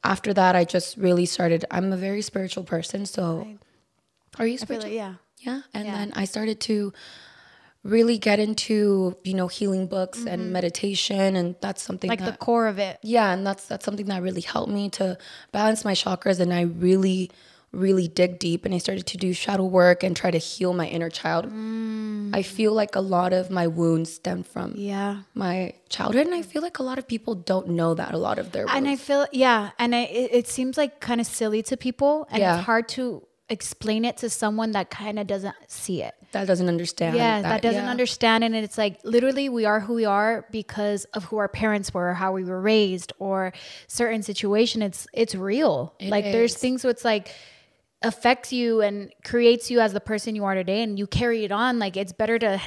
after 0.02 0.34
that, 0.34 0.56
I 0.56 0.64
just 0.64 0.96
really 0.96 1.26
started, 1.26 1.64
I'm 1.70 1.92
a 1.92 1.96
very 1.96 2.22
spiritual 2.22 2.64
person. 2.64 3.06
So 3.06 3.46
are 4.38 4.46
you 4.46 4.58
spiritual? 4.58 4.90
like, 4.90 4.96
yeah. 4.96 5.14
Yeah. 5.38 5.62
And 5.72 5.86
Yeah. 5.86 5.96
then 5.96 6.12
I 6.16 6.24
started 6.24 6.58
to 6.62 6.92
really 7.84 8.18
get 8.18 8.38
into, 8.38 9.16
you 9.24 9.34
know, 9.34 9.48
healing 9.48 9.86
books 9.86 10.24
and 10.24 10.42
mm-hmm. 10.42 10.52
meditation. 10.52 11.36
And 11.36 11.54
that's 11.60 11.82
something 11.82 12.10
Like 12.10 12.20
that, 12.20 12.32
the 12.32 12.36
core 12.36 12.66
of 12.66 12.78
it. 12.78 12.98
yeah, 13.02 13.32
and 13.32 13.46
that's 13.46 13.66
that's 13.66 13.84
something 13.84 14.06
that 14.06 14.22
really 14.22 14.40
helped 14.40 14.72
me 14.72 14.88
to 14.90 15.18
balance 15.52 15.84
my 15.84 15.94
chakras 15.94 16.40
and 16.40 16.52
I 16.52 16.62
really 16.62 17.30
really 17.72 18.06
dig 18.06 18.38
deep 18.38 18.64
and 18.66 18.74
I 18.74 18.78
started 18.78 19.06
to 19.06 19.16
do 19.16 19.32
shadow 19.32 19.64
work 19.64 20.02
and 20.02 20.14
try 20.14 20.30
to 20.30 20.38
heal 20.38 20.72
my 20.74 20.86
inner 20.86 21.08
child. 21.08 21.46
Mm. 21.50 22.34
I 22.36 22.42
feel 22.42 22.72
like 22.74 22.94
a 22.96 23.00
lot 23.00 23.32
of 23.32 23.50
my 23.50 23.66
wounds 23.66 24.12
stem 24.12 24.42
from 24.42 24.74
Yeah. 24.76 25.22
my 25.34 25.74
childhood 25.88 26.26
and 26.26 26.34
I 26.34 26.42
feel 26.42 26.60
like 26.62 26.78
a 26.78 26.82
lot 26.82 26.98
of 26.98 27.08
people 27.08 27.34
don't 27.34 27.68
know 27.68 27.94
that 27.94 28.12
a 28.12 28.18
lot 28.18 28.38
of 28.38 28.52
their 28.52 28.66
And 28.68 28.86
I 28.86 28.90
wounds. 28.90 29.02
feel, 29.02 29.26
yeah. 29.32 29.70
And 29.78 29.94
I, 29.94 30.00
it, 30.04 30.30
it 30.32 30.48
seems 30.48 30.76
like 30.76 31.00
kind 31.00 31.20
of 31.20 31.26
silly 31.26 31.62
to 31.64 31.76
people. 31.76 32.26
And 32.30 32.40
Yeah. 32.40 32.56
it's 32.58 32.64
hard 32.66 32.88
to 32.90 33.26
explain 33.48 34.04
it 34.04 34.16
to 34.18 34.30
someone 34.30 34.72
that 34.72 34.90
kind 34.90 35.18
of 35.18 35.26
doesn't 35.26 35.54
see 35.68 36.02
it. 36.02 36.14
that 36.32 36.46
doesn't 36.46 36.68
understand 36.68 37.16
yeah, 37.16 37.42
that, 37.42 37.60
doesn't 37.60 37.84
yeah. 37.84 37.90
understand. 37.90 38.44
And 38.44 38.54
it's 38.54 38.78
like 38.78 38.98
literally 39.04 39.48
we 39.50 39.64
are 39.66 39.80
who 39.80 39.94
we 39.94 40.04
are 40.06 40.46
because 40.50 41.04
of 41.12 41.24
who 41.24 41.36
our 41.38 41.48
parents 41.48 41.92
were, 41.92 42.14
how 42.14 42.32
we 42.32 42.44
were 42.44 42.60
raised, 42.60 43.12
or 43.18 43.52
certain 43.88 44.22
situation. 44.22 44.80
It's 44.80 45.06
it's 45.12 45.34
real. 45.34 45.92
like 46.00 46.24
there's 46.24 46.54
things 46.54 46.84
where 46.84 46.90
it's 46.90 47.04
like 47.04 47.34
affects 48.04 48.52
you 48.52 48.80
and 48.80 49.12
creates 49.24 49.70
you 49.70 49.80
as 49.80 49.92
the 49.92 50.00
person 50.00 50.34
you 50.34 50.44
are 50.44 50.54
today 50.54 50.82
and 50.82 50.98
you 50.98 51.06
carry 51.06 51.44
it 51.44 51.52
on. 51.52 51.78
Like 51.78 51.96
it's 51.96 52.12
better 52.12 52.38
to 52.38 52.60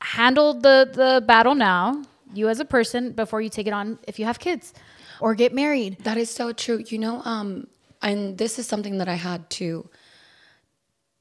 handle 0.00 0.54
the 0.54 0.90
the 0.92 1.24
battle 1.26 1.54
now, 1.54 2.02
you 2.34 2.48
as 2.48 2.60
a 2.60 2.64
person, 2.64 3.12
before 3.12 3.40
you 3.40 3.48
take 3.48 3.66
it 3.66 3.72
on 3.72 3.98
if 4.06 4.18
you 4.18 4.24
have 4.24 4.38
kids 4.38 4.72
or 5.20 5.34
get 5.34 5.54
married. 5.54 5.98
That 6.04 6.16
is 6.16 6.30
so 6.30 6.52
true. 6.52 6.84
You 6.86 6.98
know, 6.98 7.22
um, 7.24 7.68
and 8.02 8.38
this 8.38 8.58
is 8.58 8.66
something 8.66 8.98
that 8.98 9.08
I 9.08 9.14
had 9.14 9.48
to 9.50 9.88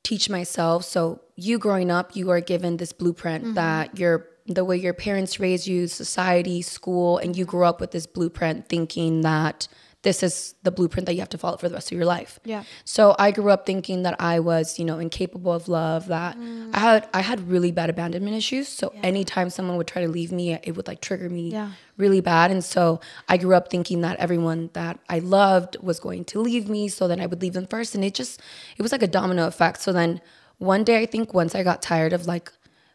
teach 0.04 0.30
myself. 0.30 0.84
So 0.84 1.22
you 1.36 1.60
growing 1.60 1.92
up, 1.92 2.16
you 2.16 2.30
are 2.32 2.42
given 2.42 2.78
this 2.78 2.94
blueprint 2.94 3.56
that 3.56 3.98
your 3.98 4.28
the 4.48 4.66
way 4.66 4.76
your 4.76 4.94
parents 4.94 5.40
raised 5.40 5.68
you, 5.68 5.88
society, 5.88 6.62
school, 6.62 7.20
and 7.20 7.38
you 7.38 7.46
grew 7.46 7.64
up 7.64 7.80
with 7.80 7.92
this 7.92 8.08
blueprint 8.08 8.68
thinking 8.68 9.22
that 9.22 9.68
this 10.04 10.24
is 10.24 10.56
the 10.64 10.72
blueprint 10.72 11.06
that 11.06 11.14
you 11.14 11.20
have 11.20 11.30
to 11.30 11.38
follow 11.38 11.58
for 11.58 11.70
the 11.70 11.76
rest 11.76 11.92
of 11.92 11.96
your 11.96 12.06
life. 12.06 12.40
Yeah. 12.44 12.64
So 12.86 13.16
I 13.20 13.32
grew 13.32 13.52
up 13.52 13.66
thinking 13.66 14.02
that 14.04 14.20
I 14.20 14.40
was, 14.40 14.80
you 14.80 14.86
know, 14.86 14.98
incapable 14.98 15.54
of 15.54 15.68
love, 15.68 16.08
that 16.08 16.38
mm. 16.38 16.72
I 16.74 16.80
had 16.80 17.10
I 17.14 17.22
had 17.22 17.48
really 17.48 17.72
bad 17.72 17.90
abandonment 17.90 18.36
issues. 18.36 18.68
So 18.68 18.94
anytime 19.04 19.50
someone 19.50 19.78
would 19.78 19.88
try 19.88 20.02
to 20.02 20.08
leave 20.08 20.32
me, 20.32 20.54
it 20.54 20.76
would 20.76 20.88
like 20.88 21.02
trigger 21.02 21.30
me 21.30 21.52
Yeah. 21.52 21.72
really 21.98 22.22
bad. 22.22 22.50
And 22.50 22.64
so 22.64 23.00
I 23.30 23.38
grew 23.38 23.54
up 23.54 23.70
thinking 23.70 24.02
that 24.02 24.18
everyone 24.18 24.72
that 24.74 25.00
I 25.08 25.20
loved 25.20 25.78
was 25.82 26.00
going 26.00 26.26
to 26.26 26.40
leave 26.40 26.68
me. 26.68 26.88
So 26.88 27.08
then 27.08 27.20
I 27.22 27.28
would 27.28 27.42
leave 27.42 27.54
them 27.54 27.68
first. 27.68 27.94
And 27.94 28.04
it 28.04 28.16
just, 28.16 28.42
it 28.78 28.82
was 28.82 28.92
like 28.92 29.04
a 29.04 29.08
domino 29.08 29.46
effect. 29.46 29.82
So 29.82 29.94
then 29.94 30.20
one 30.58 30.84
day, 30.84 31.00
I 31.02 31.06
think 31.06 31.34
once 31.34 31.54
I 31.56 31.64
got 31.64 31.82
tired 31.82 32.14
of 32.14 32.26
like 32.26 32.52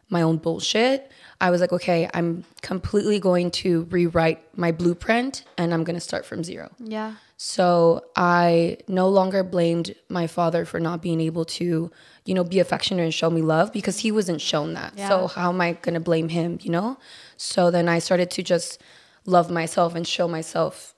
my 0.09 0.21
own 0.21 0.37
bullshit, 0.37 1.11
I 1.39 1.51
was 1.51 1.61
like, 1.61 1.71
okay, 1.71 2.09
I'm 2.13 2.43
completely 2.61 3.19
going 3.19 3.51
to 3.51 3.83
rewrite 3.91 4.57
my 4.57 4.71
blueprint 4.71 5.43
and 5.57 5.73
I'm 5.73 5.83
going 5.83 5.95
to 5.95 6.01
start 6.01 6.25
from 6.25 6.43
zero. 6.43 6.71
Yeah. 6.79 7.15
So 7.37 8.05
I 8.15 8.77
no 8.87 9.07
longer 9.07 9.43
blamed 9.43 9.93
my 10.09 10.25
father 10.25 10.65
for 10.65 10.79
not 10.79 11.03
being 11.03 11.21
able 11.21 11.45
to, 11.45 11.91
you 12.25 12.33
know, 12.33 12.43
be 12.43 12.59
affectionate 12.59 13.03
and 13.03 13.13
show 13.13 13.29
me 13.29 13.43
love 13.43 13.71
because 13.71 13.99
he 13.99 14.11
wasn't 14.11 14.41
shown 14.41 14.73
that. 14.73 14.93
Yeah. 14.97 15.09
So 15.09 15.27
how 15.27 15.49
am 15.49 15.61
I 15.61 15.73
going 15.73 15.93
to 15.93 15.99
blame 15.99 16.29
him, 16.29 16.57
you 16.63 16.71
know? 16.71 16.97
So 17.37 17.69
then 17.69 17.87
I 17.87 17.99
started 17.99 18.31
to 18.31 18.41
just 18.41 18.81
love 19.25 19.51
myself 19.51 19.93
and 19.93 20.07
show 20.07 20.27
myself 20.27 20.95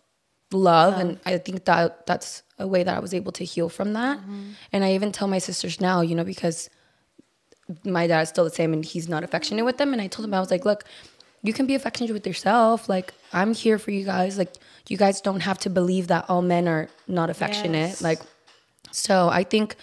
love 0.51 0.97
and 0.97 1.19
I 1.25 1.37
think 1.37 1.65
that 1.65 2.07
that's 2.07 2.41
a 2.57 2.67
way 2.67 2.83
that 2.83 2.95
I 2.95 2.99
was 2.99 3.13
able 3.13 3.31
to 3.33 3.43
heal 3.43 3.69
from 3.69 3.93
that. 3.93 4.19
Mm-hmm. 4.19 4.51
And 4.71 4.83
I 4.83 4.93
even 4.93 5.11
tell 5.11 5.27
my 5.27 5.37
sisters 5.37 5.79
now, 5.79 6.01
you 6.01 6.15
know, 6.15 6.23
because 6.23 6.69
my 7.83 8.07
dad's 8.07 8.29
still 8.29 8.43
the 8.43 8.49
same 8.49 8.73
and 8.73 8.83
he's 8.83 9.07
not 9.07 9.23
affectionate 9.23 9.65
with 9.65 9.77
them. 9.77 9.93
And 9.93 10.01
I 10.01 10.07
told 10.07 10.27
him, 10.27 10.33
I 10.33 10.39
was 10.39 10.51
like, 10.51 10.65
look, 10.65 10.83
you 11.41 11.53
can 11.53 11.65
be 11.65 11.75
affectionate 11.75 12.11
with 12.11 12.27
yourself. 12.27 12.89
Like, 12.89 13.13
I'm 13.31 13.53
here 13.53 13.77
for 13.77 13.91
you 13.91 14.03
guys. 14.05 14.37
Like, 14.37 14.53
you 14.87 14.97
guys 14.97 15.21
don't 15.21 15.41
have 15.41 15.59
to 15.59 15.69
believe 15.69 16.07
that 16.07 16.25
all 16.29 16.41
men 16.41 16.67
are 16.67 16.89
not 17.07 17.29
affectionate. 17.29 17.89
Yes. 17.89 18.01
Like, 18.01 18.19
so 18.91 19.29
I 19.29 19.43
think 19.43 19.75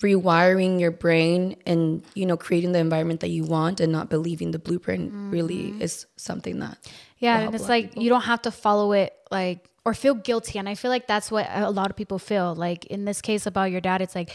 rewiring 0.00 0.80
your 0.80 0.92
brain 0.92 1.56
and, 1.66 2.02
you 2.14 2.24
know, 2.24 2.36
creating 2.36 2.72
the 2.72 2.78
environment 2.78 3.20
that 3.20 3.30
you 3.30 3.44
want 3.44 3.80
and 3.80 3.92
not 3.92 4.08
believing 4.08 4.52
the 4.52 4.58
blueprint 4.58 5.12
really 5.12 5.72
mm-hmm. 5.72 5.82
is 5.82 6.06
something 6.16 6.60
that. 6.60 6.78
Yeah, 7.18 7.40
and 7.40 7.54
it's 7.54 7.68
like 7.68 7.90
people. 7.90 8.02
you 8.04 8.08
don't 8.08 8.22
have 8.22 8.42
to 8.42 8.52
follow 8.52 8.92
it 8.92 9.12
like 9.30 9.68
or 9.84 9.94
feel 9.94 10.14
guilty. 10.14 10.58
And 10.58 10.68
I 10.68 10.76
feel 10.76 10.90
like 10.90 11.06
that's 11.06 11.30
what 11.30 11.48
a 11.50 11.70
lot 11.70 11.90
of 11.90 11.96
people 11.96 12.18
feel. 12.18 12.54
Like 12.54 12.86
in 12.86 13.04
this 13.04 13.20
case 13.20 13.46
about 13.46 13.72
your 13.72 13.80
dad, 13.80 14.00
it's 14.00 14.14
like 14.14 14.30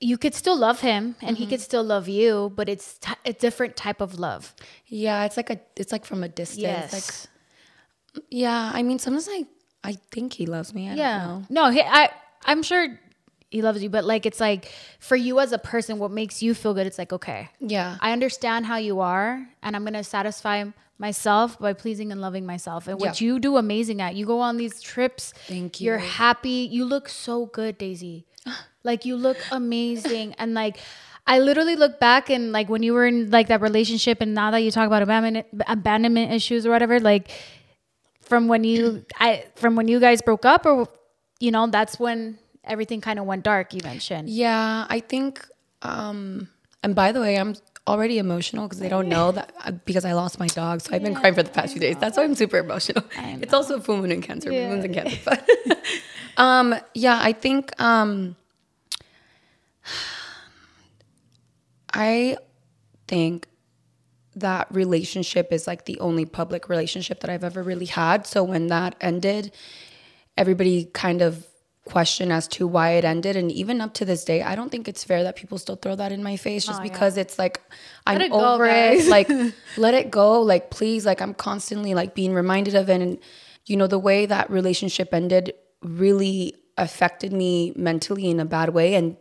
you 0.00 0.16
could 0.16 0.34
still 0.34 0.56
love 0.56 0.80
him 0.80 1.16
and 1.20 1.36
he 1.36 1.44
Mm-hmm. 1.44 1.50
could 1.50 1.60
still 1.60 1.82
love 1.82 2.06
you, 2.08 2.52
but 2.54 2.68
it's 2.68 2.98
t- 2.98 3.12
a 3.24 3.32
different 3.32 3.76
type 3.76 4.00
of 4.00 4.18
love. 4.18 4.54
Yeah, 4.86 5.24
it's 5.24 5.36
like 5.36 5.50
a, 5.50 5.58
it's 5.76 5.90
like 5.92 6.04
from 6.04 6.22
a 6.22 6.28
distance. 6.28 6.62
Yes. 6.62 6.92
Like, 6.92 8.22
yeah, 8.30 8.70
I 8.74 8.82
mean, 8.82 8.98
sometimes 8.98 9.28
I, 9.30 9.44
I 9.84 9.92
think 10.12 10.32
he 10.34 10.46
loves 10.46 10.74
me. 10.74 10.88
I 10.88 10.94
yeah. 10.94 11.18
don't 11.26 11.50
know. 11.50 11.64
No, 11.66 11.70
he, 11.70 11.80
I 11.82 12.10
I'm 12.46 12.62
sure 12.62 12.98
he 13.50 13.62
loves 13.62 13.82
you. 13.82 13.90
But 13.90 14.04
like, 14.04 14.26
it's 14.26 14.40
like 14.40 14.70
for 15.00 15.16
you 15.16 15.40
as 15.40 15.52
a 15.52 15.58
person, 15.58 15.98
what 15.98 16.10
makes 16.10 16.42
you 16.42 16.54
feel 16.54 16.74
good? 16.74 16.86
It's 16.86 16.98
like, 16.98 17.12
okay, 17.12 17.48
Yeah. 17.60 17.96
I 18.00 18.12
understand 18.12 18.66
how 18.66 18.76
you 18.76 19.00
are, 19.00 19.46
and 19.62 19.74
I'm 19.76 19.84
gonna 19.84 20.04
satisfy 20.04 20.64
myself 21.00 21.58
by 21.60 21.72
pleasing 21.74 22.10
and 22.12 22.20
loving 22.20 22.44
myself. 22.44 22.88
And 22.88 22.98
what 23.00 23.20
Yeah. 23.20 23.26
you 23.26 23.38
do 23.38 23.56
amazing 23.56 24.00
at, 24.00 24.16
you 24.16 24.26
go 24.26 24.40
on 24.40 24.56
these 24.56 24.80
trips. 24.80 25.32
Thank 25.46 25.80
you 25.80 25.86
you're 25.86 25.98
happy. 25.98 26.68
You 26.70 26.84
look 26.84 27.08
so 27.08 27.46
good, 27.46 27.78
Daisy. 27.78 28.26
Like 28.84 29.04
you 29.04 29.16
look 29.16 29.38
amazing, 29.52 30.34
and 30.38 30.54
like. 30.54 30.78
I 31.30 31.40
literally 31.40 31.76
look 31.76 32.00
back 32.00 32.30
and 32.30 32.52
like 32.52 32.70
when 32.70 32.82
you 32.82 32.94
were 32.94 33.06
in 33.06 33.28
like 33.30 33.48
that 33.48 33.60
relationship, 33.60 34.22
and 34.22 34.32
now 34.32 34.50
that 34.50 34.60
you 34.60 34.70
talk 34.70 34.86
about 34.86 35.02
abandonment 35.02 35.46
abandonment 35.66 36.32
issues 36.32 36.64
or 36.64 36.70
whatever, 36.70 37.00
like 37.00 37.30
from 38.22 38.48
when 38.48 38.64
you 38.64 39.04
I 39.20 39.44
from 39.54 39.76
when 39.76 39.88
you 39.88 40.00
guys 40.00 40.22
broke 40.22 40.46
up, 40.46 40.64
or 40.64 40.88
you 41.38 41.50
know 41.50 41.66
that's 41.66 42.00
when 42.00 42.38
everything 42.64 43.02
kind 43.02 43.18
of 43.18 43.26
went 43.26 43.42
dark. 43.44 43.74
You 43.74 43.80
mentioned, 43.84 44.30
Yeah, 44.30 44.86
I 44.88 45.00
think. 45.00 45.44
Um, 45.82 46.48
and 46.82 46.94
by 46.94 47.12
the 47.12 47.20
way, 47.20 47.36
I'm 47.38 47.54
already 47.88 48.18
emotional 48.18 48.66
because 48.66 48.78
they 48.78 48.88
don't 48.88 49.08
know 49.08 49.32
that 49.32 49.52
uh, 49.64 49.72
because 49.72 50.04
I 50.04 50.12
lost 50.12 50.38
my 50.38 50.46
dog. 50.46 50.82
So 50.82 50.94
I've 50.94 51.02
been 51.02 51.14
crying 51.14 51.34
for 51.34 51.42
the 51.42 51.50
past 51.50 51.72
few 51.72 51.80
days. 51.80 51.96
That's 51.96 52.16
why 52.16 52.24
I'm 52.24 52.34
super 52.34 52.58
emotional. 52.58 53.02
It's 53.16 53.54
also 53.54 53.76
a 53.76 53.80
full 53.80 53.96
moon 53.96 54.12
in 54.12 54.22
Cancer, 54.22 54.50
full 54.50 54.68
moon's 54.68 54.84
in 54.84 54.94
Cancer. 54.94 55.18
But 55.24 55.48
um, 56.36 56.74
yeah, 56.94 57.18
I 57.20 57.32
think 57.32 57.80
um, 57.80 58.36
I 61.92 62.36
think 63.08 63.48
that 64.36 64.68
relationship 64.70 65.52
is 65.52 65.66
like 65.66 65.86
the 65.86 65.98
only 65.98 66.24
public 66.24 66.68
relationship 66.68 67.20
that 67.20 67.30
I've 67.30 67.42
ever 67.42 67.62
really 67.62 67.86
had. 67.86 68.26
So 68.26 68.44
when 68.44 68.68
that 68.68 68.94
ended, 69.00 69.52
everybody 70.36 70.84
kind 70.84 71.22
of 71.22 71.46
questioned 71.88 72.32
as 72.32 72.46
to 72.48 72.66
why 72.66 72.90
it 72.92 73.04
ended. 73.04 73.36
And 73.36 73.50
even 73.50 73.80
up 73.80 73.94
to 73.94 74.04
this 74.04 74.24
day, 74.24 74.42
I 74.42 74.54
don't 74.54 74.70
think 74.70 74.88
it's 74.88 75.02
fair 75.02 75.22
that 75.22 75.36
people 75.36 75.58
still 75.58 75.76
throw 75.76 75.96
that 75.96 76.12
in 76.12 76.22
my 76.22 76.36
face 76.36 76.66
just 76.66 76.80
oh, 76.80 76.82
because 76.82 77.16
it's 77.16 77.38
like 77.38 77.60
I'm 78.06 78.20
it 78.20 78.30
over 78.30 78.66
guys. 78.66 79.06
it. 79.06 79.10
Like 79.10 79.28
let 79.76 79.94
it 79.94 80.10
go. 80.10 80.42
Like 80.42 80.70
please, 80.70 81.06
like 81.06 81.20
I'm 81.20 81.34
constantly 81.34 81.94
like 81.94 82.14
being 82.14 82.34
reminded 82.34 82.74
of 82.74 82.88
it. 82.90 83.00
And 83.00 83.18
you 83.66 83.76
know, 83.76 83.86
the 83.86 83.98
way 83.98 84.26
that 84.26 84.50
relationship 84.50 85.12
ended 85.12 85.54
really 85.82 86.54
affected 86.76 87.32
me 87.32 87.72
mentally 87.76 88.30
in 88.30 88.40
a 88.40 88.44
bad 88.44 88.70
way. 88.70 88.94
And 88.94 89.16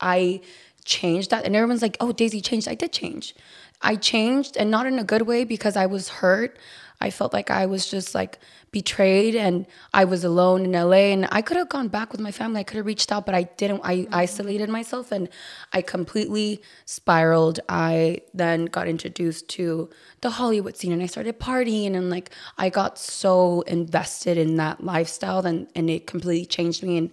I 0.00 0.40
changed 0.84 1.30
that. 1.30 1.44
And 1.44 1.54
everyone's 1.54 1.82
like, 1.82 1.96
oh, 2.00 2.12
Daisy 2.12 2.40
changed. 2.40 2.68
I 2.68 2.74
did 2.74 2.92
change. 2.92 3.34
I 3.80 3.96
changed 3.96 4.56
and 4.56 4.70
not 4.70 4.86
in 4.86 4.98
a 4.98 5.04
good 5.04 5.22
way 5.22 5.44
because 5.44 5.76
I 5.76 5.86
was 5.86 6.08
hurt. 6.08 6.58
I 7.00 7.10
felt 7.10 7.32
like 7.32 7.50
I 7.50 7.66
was 7.66 7.88
just 7.88 8.14
like 8.14 8.38
betrayed 8.72 9.36
and 9.36 9.66
I 9.94 10.04
was 10.04 10.24
alone 10.24 10.64
in 10.64 10.72
LA 10.72 11.12
and 11.12 11.28
I 11.30 11.42
could 11.42 11.56
have 11.56 11.68
gone 11.68 11.88
back 11.88 12.10
with 12.10 12.20
my 12.20 12.32
family. 12.32 12.60
I 12.60 12.64
could 12.64 12.76
have 12.76 12.86
reached 12.86 13.12
out, 13.12 13.24
but 13.24 13.34
I 13.34 13.44
didn't. 13.44 13.80
I 13.84 13.98
mm-hmm. 13.98 14.14
isolated 14.14 14.68
myself 14.68 15.12
and 15.12 15.28
I 15.72 15.82
completely 15.82 16.60
spiraled. 16.86 17.60
I 17.68 18.22
then 18.34 18.66
got 18.66 18.88
introduced 18.88 19.48
to 19.50 19.88
the 20.22 20.30
Hollywood 20.30 20.76
scene 20.76 20.92
and 20.92 21.02
I 21.02 21.06
started 21.06 21.38
partying 21.38 21.94
and 21.94 22.10
like 22.10 22.30
I 22.58 22.68
got 22.68 22.98
so 22.98 23.62
invested 23.62 24.36
in 24.36 24.56
that 24.56 24.82
lifestyle 24.82 25.46
and, 25.46 25.68
and 25.76 25.88
it 25.88 26.06
completely 26.06 26.46
changed 26.46 26.82
me. 26.82 26.98
And 26.98 27.10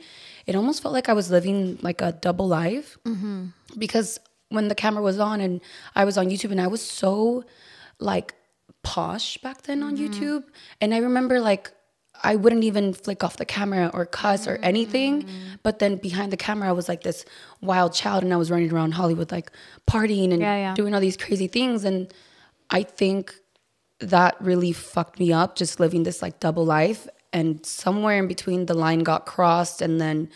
it 0.48 0.56
almost 0.56 0.82
felt 0.82 0.94
like 0.94 1.10
I 1.10 1.13
was 1.13 1.30
living 1.30 1.77
like 1.82 2.01
a 2.01 2.12
double 2.12 2.48
life 2.48 2.98
mm-hmm. 3.06 3.48
because 3.77 4.20
when 4.50 4.68
the 4.68 4.75
camera 4.75 5.04
was 5.04 5.20
on 5.20 5.42
and 5.42 5.62
I 5.96 6.06
was 6.06 6.18
on 6.18 6.27
YouTube 6.27 6.51
and 6.51 6.62
I 6.62 6.68
was 6.68 6.82
so 6.82 7.46
like 8.00 8.36
posh 8.94 9.38
back 9.46 9.63
then 9.63 9.84
on 9.84 9.98
YouTube. 9.98 10.44
And 10.82 10.94
I 10.94 11.00
remember 11.00 11.39
like 11.39 11.72
I 12.24 12.36
wouldn't 12.38 12.63
even 12.63 12.94
flick 12.94 13.24
off 13.25 13.36
the 13.38 13.46
camera 13.46 13.92
or 13.94 14.06
cuss 14.06 14.48
or 14.48 14.56
anything. 14.72 15.27
But 15.63 15.80
then 15.80 15.98
behind 15.98 16.32
the 16.32 16.38
camera 16.48 16.70
I 16.70 16.72
was 16.72 16.88
like 16.88 17.04
this 17.04 17.25
wild 17.62 17.92
child 17.94 18.24
and 18.24 18.32
I 18.34 18.38
was 18.38 18.50
running 18.50 18.72
around 18.72 18.92
Hollywood 18.94 19.32
like 19.32 19.51
partying 19.94 20.32
and 20.32 20.42
Yeah, 20.42 20.56
yeah. 20.65 20.74
doing 20.75 20.94
all 20.96 21.01
these 21.01 21.18
crazy 21.18 21.48
things. 21.48 21.84
And 21.84 22.13
I 22.70 22.84
think 22.84 23.36
that 24.00 24.36
really 24.39 24.72
fucked 24.72 25.20
me 25.20 25.34
up 25.42 25.56
just 25.56 25.80
living 25.80 26.04
this 26.04 26.22
like 26.22 26.39
double 26.39 26.65
life. 26.65 27.08
And 27.34 27.65
somewhere 27.65 28.18
in 28.20 28.27
between 28.27 28.65
the 28.65 28.74
line 28.86 29.00
got 29.12 29.25
crossed. 29.25 29.82
And 29.82 30.00
then 30.00 30.30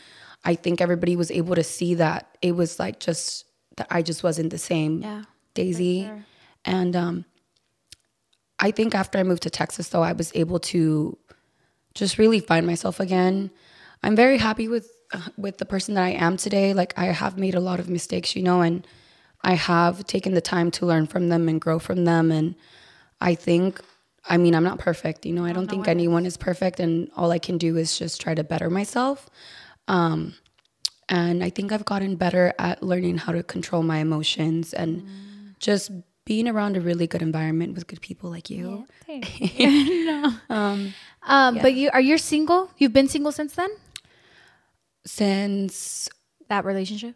I 0.43 0.55
think 0.55 0.81
everybody 0.81 1.15
was 1.15 1.31
able 1.31 1.55
to 1.55 1.63
see 1.63 1.95
that 1.95 2.37
it 2.41 2.53
was 2.53 2.77
like 2.79 2.99
just 2.99 3.45
that 3.77 3.87
I 3.89 4.01
just 4.01 4.21
wasn't 4.23 4.49
the 4.51 4.57
same 4.57 5.01
Yeah, 5.01 5.23
Daisy. 5.53 6.09
and 6.65 6.95
um 6.95 7.25
I 8.59 8.71
think 8.71 8.93
after 8.93 9.17
I 9.17 9.23
moved 9.23 9.43
to 9.43 9.49
Texas 9.49 9.89
though 9.89 10.03
I 10.03 10.13
was 10.13 10.31
able 10.35 10.59
to 10.59 11.17
just 11.93 12.17
really 12.17 12.39
find 12.39 12.65
myself 12.65 12.99
again. 12.99 13.51
I'm 14.03 14.15
very 14.15 14.37
happy 14.37 14.67
with 14.67 14.91
uh, 15.11 15.29
with 15.37 15.57
the 15.57 15.65
person 15.65 15.95
that 15.95 16.03
I 16.03 16.11
am 16.11 16.37
today. 16.37 16.73
Like 16.73 16.93
I 16.97 17.05
have 17.05 17.37
made 17.37 17.55
a 17.55 17.59
lot 17.59 17.79
of 17.79 17.89
mistakes, 17.89 18.35
you 18.35 18.43
know, 18.43 18.61
and 18.61 18.85
I 19.41 19.53
have 19.53 20.05
taken 20.05 20.33
the 20.33 20.41
time 20.41 20.69
to 20.71 20.85
learn 20.85 21.07
from 21.07 21.29
them 21.29 21.47
and 21.49 21.59
grow 21.59 21.79
from 21.79 22.05
them 22.05 22.31
and 22.31 22.55
I 23.21 23.35
think 23.35 23.81
I 24.25 24.37
mean, 24.37 24.53
I'm 24.53 24.63
not 24.63 24.79
perfect, 24.79 25.25
you 25.25 25.33
know. 25.33 25.45
I 25.45 25.53
don't 25.53 25.69
think 25.69 25.87
anyone 25.87 26.25
is 26.25 26.37
perfect 26.37 26.79
and 26.79 27.09
all 27.15 27.31
I 27.31 27.39
can 27.39 27.57
do 27.57 27.77
is 27.77 27.97
just 27.97 28.21
try 28.21 28.35
to 28.35 28.43
better 28.43 28.69
myself. 28.69 29.29
Um 29.87 30.35
and 31.07 31.43
I 31.43 31.49
think 31.49 31.71
I've 31.71 31.85
gotten 31.85 32.15
better 32.17 32.53
at 32.59 32.83
learning 32.83 33.17
how 33.17 33.31
to 33.31 33.41
control 33.41 33.81
my 33.81 33.97
emotions 33.97 34.73
and 34.73 35.03
just 35.59 35.91
being 36.29 36.47
around 36.47 36.77
a 36.77 36.79
really 36.79 37.07
good 37.07 37.23
environment 37.23 37.73
with 37.73 37.87
good 37.87 37.99
people 38.01 38.29
like 38.29 38.51
you. 38.51 38.85
um, 40.51 40.93
but 41.57 41.73
you 41.73 41.89
are 41.91 41.99
you 41.99 42.19
single? 42.19 42.69
You've 42.77 42.93
been 42.93 43.07
single 43.07 43.31
since 43.31 43.55
then? 43.55 43.71
Since 45.07 46.07
That 46.47 46.65
relationship? 46.65 47.15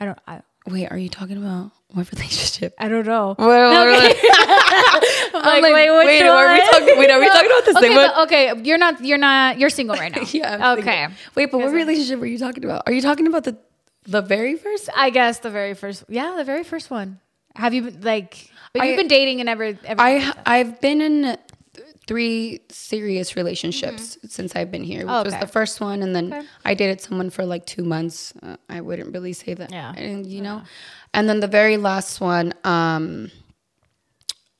I 0.00 0.06
don't. 0.06 0.18
I, 0.26 0.40
wait, 0.66 0.86
are 0.90 0.96
you 0.96 1.10
talking 1.10 1.36
about 1.36 1.70
what 1.92 2.10
relationship? 2.16 2.72
I 2.78 2.88
don't 2.88 3.04
know. 3.04 3.36
Well, 3.38 3.72
I'm 5.34 5.60
like, 5.60 5.74
wait, 5.74 5.90
wait, 5.90 6.22
are 6.22 6.54
we 6.54 6.60
talking? 6.70 6.98
Wait, 6.98 7.10
are 7.10 7.20
we 7.20 7.28
talking 7.28 7.50
about 7.52 7.64
the 7.66 7.74
okay, 7.76 7.88
same 7.88 7.94
one? 7.94 8.10
okay, 8.24 8.52
you're 8.64 8.78
not. 8.78 9.04
You're 9.04 9.18
not. 9.18 9.58
You're 9.58 9.68
single 9.68 9.96
right 9.96 10.16
now. 10.16 10.22
Yeah. 10.32 10.72
I'm 10.72 10.78
Okay. 10.78 11.04
single. 11.12 11.16
Wait, 11.34 11.50
but 11.50 11.58
what 11.58 11.72
relationship 11.74 12.18
were 12.20 12.32
you 12.34 12.38
talking 12.38 12.64
about? 12.64 12.84
Are 12.86 12.92
you 12.92 13.02
talking 13.02 13.26
about 13.26 13.44
the 13.44 13.58
the 14.08 14.22
very 14.22 14.56
first? 14.56 14.88
I 14.96 15.10
guess 15.10 15.40
the 15.40 15.50
very 15.50 15.74
first. 15.74 16.04
Yeah, 16.08 16.36
the 16.38 16.44
very 16.44 16.64
first 16.64 16.90
one. 16.90 17.20
Have 17.56 17.74
you 17.74 17.82
been 17.82 18.00
like? 18.02 18.50
But 18.72 18.82
I- 18.82 18.86
you've 18.86 18.96
been 18.98 19.08
dating 19.08 19.40
and 19.40 19.48
ever. 19.48 19.76
ever 19.84 20.00
I 20.00 20.32
I've 20.44 20.80
been 20.80 21.00
in 21.00 21.36
three 22.06 22.60
serious 22.70 23.34
relationships 23.34 24.16
since 24.28 24.54
I've 24.54 24.70
been 24.70 24.84
here, 24.84 25.00
which 25.00 25.24
was 25.24 25.34
Okay. 25.34 25.40
the 25.40 25.46
first 25.48 25.80
one, 25.80 26.02
and 26.02 26.14
then 26.14 26.46
I 26.64 26.74
dated 26.74 27.00
someone 27.00 27.30
for 27.30 27.44
like 27.44 27.66
two 27.66 27.82
months. 27.84 28.32
Uh, 28.42 28.56
I 28.68 28.80
wouldn't 28.80 29.12
really 29.12 29.32
say 29.32 29.54
that, 29.54 29.72
Yeah. 29.72 29.92
and 29.96 30.24
you 30.24 30.40
know, 30.40 30.62
and 31.14 31.28
then 31.28 31.40
the 31.40 31.48
very 31.48 31.76
last 31.76 32.20
one. 32.20 32.52
um 32.64 33.30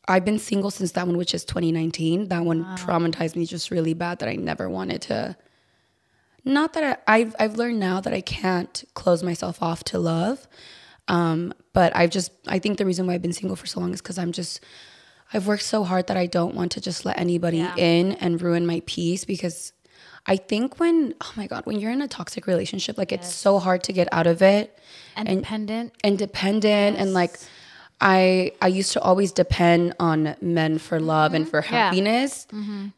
I've 0.09 0.25
been 0.25 0.39
single 0.39 0.71
since 0.71 0.93
that 0.93 1.05
one, 1.07 1.17
which 1.17 1.35
is 1.35 1.45
2019. 1.45 2.29
That 2.29 2.45
one 2.45 2.65
traumatized 2.77 3.35
me 3.35 3.45
just 3.45 3.73
really 3.73 3.93
bad 3.93 4.21
that 4.21 4.29
I 4.29 4.37
never 4.37 4.69
wanted 4.69 5.03
to. 5.03 5.37
Not 6.45 6.75
that 6.75 7.03
I, 7.09 7.17
I've 7.17 7.35
I've 7.41 7.57
learned 7.57 7.81
now 7.81 8.01
that 8.01 8.13
I 8.15 8.21
can't 8.21 8.85
close 8.95 9.23
myself 9.25 9.61
off 9.61 9.83
to 9.85 9.99
love, 9.99 10.47
um, 11.09 11.53
but 11.73 11.95
I've 11.97 12.11
just 12.11 12.33
I 12.49 12.59
think 12.59 12.79
the 12.79 12.87
reason 12.87 13.07
why 13.07 13.15
I've 13.15 13.23
been 13.23 13.33
single 13.33 13.57
for 13.57 13.67
so 13.67 13.81
long 13.81 13.93
is 13.95 14.01
because 14.03 14.19
I'm 14.19 14.33
just 14.33 14.61
I've 15.33 15.47
worked 15.47 15.63
so 15.65 15.85
hard 15.85 16.07
that 16.09 16.17
I 16.17 16.27
don't 16.27 16.55
want 16.55 16.73
to 16.73 16.81
just 16.81 17.05
let 17.05 17.19
anybody 17.19 17.61
in 17.77 18.13
and 18.13 18.41
ruin 18.41 18.67
my 18.67 18.83
peace 18.87 19.25
because 19.25 19.73
I 20.27 20.37
think 20.37 20.81
when 20.81 21.15
oh 21.21 21.33
my 21.37 21.47
god 21.47 21.67
when 21.67 21.79
you're 21.79 21.93
in 21.93 22.03
a 22.03 22.09
toxic 22.09 22.47
relationship 22.47 22.99
like 22.99 23.13
it's 23.13 23.33
so 23.33 23.59
hard 23.59 23.83
to 23.85 23.93
get 23.93 24.09
out 24.13 24.27
of 24.27 24.43
it 24.43 24.77
independent. 25.17 25.93
independent 26.03 26.97
and 26.99 27.13
like 27.15 27.39
I 28.01 28.53
I 28.61 28.67
used 28.69 28.93
to 28.93 29.01
always 29.01 29.33
depend 29.33 29.95
on 29.99 30.37
men 30.41 30.79
for 30.79 31.01
love 31.01 31.33
and 31.35 31.49
for 31.49 31.61
Yeah. 31.63 31.67
happiness. 31.89 32.47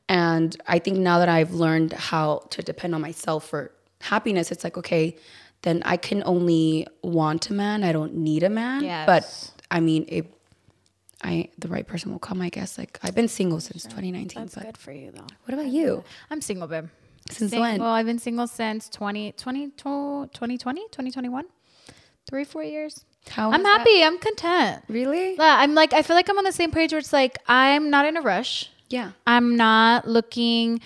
And 0.08 0.56
I 0.66 0.78
think 0.80 0.98
now 0.98 1.18
that 1.20 1.28
I've 1.28 1.52
learned 1.52 1.92
how 1.92 2.46
to 2.50 2.62
depend 2.62 2.94
on 2.96 3.00
myself 3.00 3.46
for 3.48 3.70
happiness, 4.00 4.50
it's 4.50 4.64
like 4.64 4.76
okay, 4.76 5.16
then 5.62 5.82
I 5.84 5.96
can 5.96 6.22
only 6.24 6.86
want 7.02 7.50
a 7.50 7.54
man. 7.54 7.84
I 7.84 7.92
don't 7.92 8.14
need 8.14 8.42
a 8.42 8.50
man. 8.50 8.84
Yes. 8.84 9.06
But 9.06 9.64
I 9.70 9.80
mean, 9.80 10.04
it 10.08 10.32
I 11.22 11.48
the 11.58 11.68
right 11.68 11.86
person 11.86 12.12
will 12.12 12.18
come, 12.18 12.40
I 12.40 12.48
guess. 12.48 12.78
Like 12.78 12.98
I've 13.02 13.14
been 13.14 13.28
single 13.28 13.60
since 13.60 13.82
2019. 13.84 14.42
That's 14.42 14.54
good 14.54 14.76
for 14.76 14.92
you 14.92 15.10
though. 15.10 15.26
what 15.44 15.54
about 15.54 15.66
you? 15.66 16.04
I'm 16.30 16.40
single, 16.40 16.68
babe. 16.68 16.88
Since 17.30 17.50
Single, 17.50 17.68
when? 17.68 17.80
Well, 17.80 17.90
I've 17.90 18.06
been 18.06 18.18
single 18.18 18.46
since 18.46 18.88
20, 18.88 19.32
20, 19.32 19.70
2020, 19.72 20.56
2021. 20.58 21.44
Three, 22.26 22.44
four 22.44 22.62
years. 22.62 23.04
How 23.28 23.50
I'm 23.50 23.60
was 23.60 23.62
that? 23.64 23.78
happy. 23.80 24.02
I'm 24.02 24.18
content. 24.18 24.82
Really? 24.88 25.34
Yeah, 25.34 25.56
I'm 25.58 25.74
like, 25.74 25.92
I 25.92 26.02
feel 26.02 26.16
like 26.16 26.28
I'm 26.30 26.38
on 26.38 26.44
the 26.44 26.52
same 26.52 26.70
page 26.70 26.92
where 26.92 26.98
it's 26.98 27.12
like, 27.12 27.38
I'm 27.46 27.90
not 27.90 28.06
in 28.06 28.16
a 28.16 28.22
rush. 28.22 28.70
Yeah. 28.88 29.12
I'm 29.26 29.56
not 29.56 30.08
looking. 30.08 30.80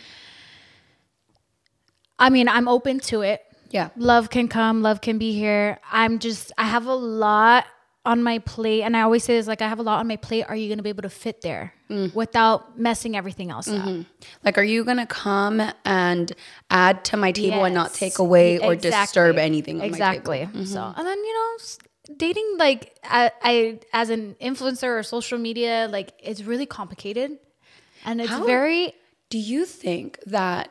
I 2.19 2.31
mean, 2.31 2.49
I'm 2.49 2.69
open 2.69 3.01
to 3.01 3.23
it. 3.23 3.43
Yeah. 3.73 3.89
Love 3.97 4.31
can 4.31 4.49
come, 4.49 4.83
love 4.83 5.01
can 5.01 5.19
be 5.19 5.33
here. 5.33 5.79
I'm 5.91 6.19
just, 6.19 6.53
I 6.59 6.65
have 6.65 6.87
a 6.87 6.95
lot 6.95 7.65
on 8.05 8.23
my 8.23 8.39
plate, 8.41 8.83
and 8.83 8.97
I 8.97 9.03
always 9.03 9.23
say 9.25 9.37
this 9.37 9.47
like 9.47 9.63
I 9.63 9.69
have 9.69 9.79
a 9.79 9.83
lot 9.83 10.01
on 10.01 10.09
my 10.09 10.17
plate. 10.17 10.43
Are 10.49 10.57
you 10.57 10.67
going 10.69 10.79
to 10.79 10.83
be 10.83 10.89
able 10.91 11.03
to 11.03 11.09
fit 11.11 11.41
there 11.43 11.73
Mm. 11.89 12.15
without 12.15 12.79
messing 12.79 13.17
everything 13.17 13.51
else 13.51 13.69
Mm-hmm. 13.69 14.01
up? 14.01 14.07
Like, 14.45 14.57
are 14.59 14.63
you 14.65 14.83
gonna 14.85 15.07
come 15.07 15.61
and 15.85 16.33
add 16.71 17.05
to 17.07 17.17
my 17.17 17.33
table 17.33 17.65
and 17.65 17.75
not 17.75 17.93
take 17.95 18.19
away 18.19 18.59
or 18.59 18.73
Exactly. 18.73 18.91
disturb 19.05 19.37
anything? 19.39 19.81
On 19.81 19.87
exactly. 19.87 20.39
Mm-hmm. 20.41 20.65
So, 20.65 20.81
and 20.97 21.07
then 21.07 21.19
you 21.19 21.35
know, 21.35 22.17
dating 22.17 22.57
like 22.59 22.97
I, 23.05 23.31
I 23.43 23.79
as 23.93 24.09
an 24.11 24.37
influencer 24.41 24.99
or 24.99 25.03
social 25.03 25.39
media, 25.39 25.87
like 25.91 26.13
it's 26.19 26.43
really 26.43 26.67
complicated, 26.67 27.39
and 28.05 28.21
it's 28.21 28.31
How- 28.31 28.45
very 28.47 28.95
Do 29.31 29.39
you 29.39 29.65
think 29.65 30.19
that? 30.27 30.71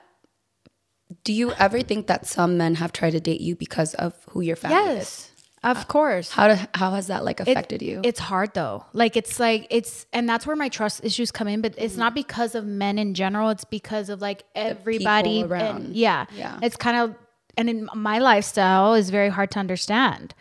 Do 1.24 1.34
you 1.34 1.52
ever 1.54 1.82
think 1.82 2.08
that 2.08 2.26
some 2.26 2.58
men 2.58 2.76
have 2.76 2.94
tried 2.94 3.12
to 3.12 3.20
date 3.20 3.42
you 3.42 3.56
because 3.56 3.94
of 3.96 4.14
who 4.30 4.42
your 4.42 4.56
family 4.56 4.78
is? 4.94 4.98
yes, 4.98 5.32
of 5.64 5.88
course. 5.88 6.32
How 6.32 6.48
do, 6.48 6.62
how 6.74 6.92
has 6.92 7.08
that 7.08 7.24
like 7.24 7.40
It- 7.40 7.48
affected 7.48 7.82
you? 7.82 8.02
It's 8.04 8.20
hard 8.20 8.54
though. 8.54 8.86
Like 8.94 9.16
it's 9.16 9.40
like 9.40 9.68
it's 9.70 10.06
and 10.12 10.28
that's 10.28 10.48
where 10.48 10.56
my 10.56 10.70
trust 10.70 11.04
issues 11.04 11.32
come 11.32 11.48
in, 11.48 11.62
but 11.62 11.76
it's 11.78 11.94
mm-hmm. 11.94 12.00
not 12.02 12.16
because 12.16 12.56
of 12.56 12.66
men 12.66 12.98
in 12.98 13.14
general, 13.14 13.50
it's 13.50 13.66
because 13.66 14.10
of 14.10 14.22
like 14.22 14.44
everybody 14.56 15.44
around. 15.44 15.86
and 15.86 15.96
yeah. 15.96 16.26
Yeah. 16.36 16.60
It's 16.62 16.76
kind 16.76 16.98
of 16.98 17.16
and 17.58 17.70
in 17.70 17.90
my 17.94 18.20
lifestyle 18.20 18.94
is 18.96 19.10
very 19.10 19.30
hard 19.30 19.52
to 19.52 19.60
understand. 19.60 20.34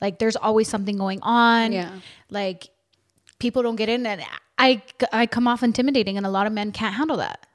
Like 0.00 0.18
there's 0.18 0.36
always 0.36 0.68
something 0.68 0.96
going 0.96 1.20
on. 1.22 1.72
Yeah. 1.72 1.90
Like 2.30 2.68
people 3.40 3.62
don't 3.62 3.76
get 3.76 3.88
in 3.88 4.06
and 4.06 4.22
I 4.58 4.82
I 5.12 5.26
come 5.26 5.48
off 5.48 5.62
intimidating 5.62 6.16
and 6.16 6.24
a 6.24 6.30
lot 6.30 6.46
of 6.46 6.52
men 6.52 6.70
can't 6.70 6.94
handle 6.94 7.16
that. 7.16 7.46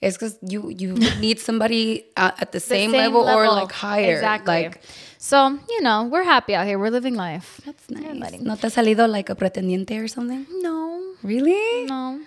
It's 0.00 0.16
because 0.16 0.38
you 0.42 0.70
you 0.70 0.94
need 1.20 1.38
somebody 1.38 2.06
at, 2.16 2.36
the, 2.52 2.58
The 2.58 2.60
same, 2.60 2.92
level, 2.92 3.28
or 3.28 3.46
like 3.48 3.72
higher. 3.72 4.14
Exactly. 4.14 4.64
Like 4.64 4.80
so, 5.18 5.58
you 5.68 5.82
know, 5.82 6.04
we're 6.04 6.24
happy 6.24 6.54
out 6.54 6.66
here. 6.66 6.78
We're 6.78 6.90
living 6.90 7.14
life. 7.14 7.60
that's 7.64 7.90
nice. 7.90 8.40
¿No 8.40 8.56
te 8.56 8.66
ha 8.66 8.70
salido 8.70 9.06
like 9.06 9.28
a 9.30 9.34
pretendiente 9.34 10.02
or 10.02 10.08
something? 10.08 10.46
No. 10.62 11.00
Really? 11.22 11.84
No. 11.86 12.20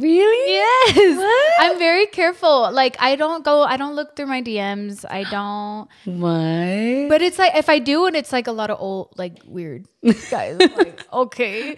Really? 0.00 0.52
Yes. 0.52 1.16
What? 1.16 1.52
I'm 1.60 1.78
very 1.78 2.06
careful. 2.06 2.70
Like 2.72 2.96
I 3.00 3.16
don't 3.16 3.44
go 3.44 3.62
I 3.62 3.76
don't 3.76 3.94
look 3.94 4.16
through 4.16 4.26
my 4.26 4.42
DMs. 4.42 5.04
I 5.08 5.24
don't 5.24 5.88
What? 6.04 7.08
But 7.08 7.22
it's 7.22 7.38
like 7.38 7.54
if 7.54 7.68
I 7.68 7.78
do 7.78 8.06
and 8.06 8.16
it's 8.16 8.32
like 8.32 8.46
a 8.46 8.52
lot 8.52 8.70
of 8.70 8.80
old 8.80 9.14
like 9.16 9.38
weird 9.46 9.86
guys. 10.30 10.58
Like, 10.60 11.06
okay. 11.12 11.76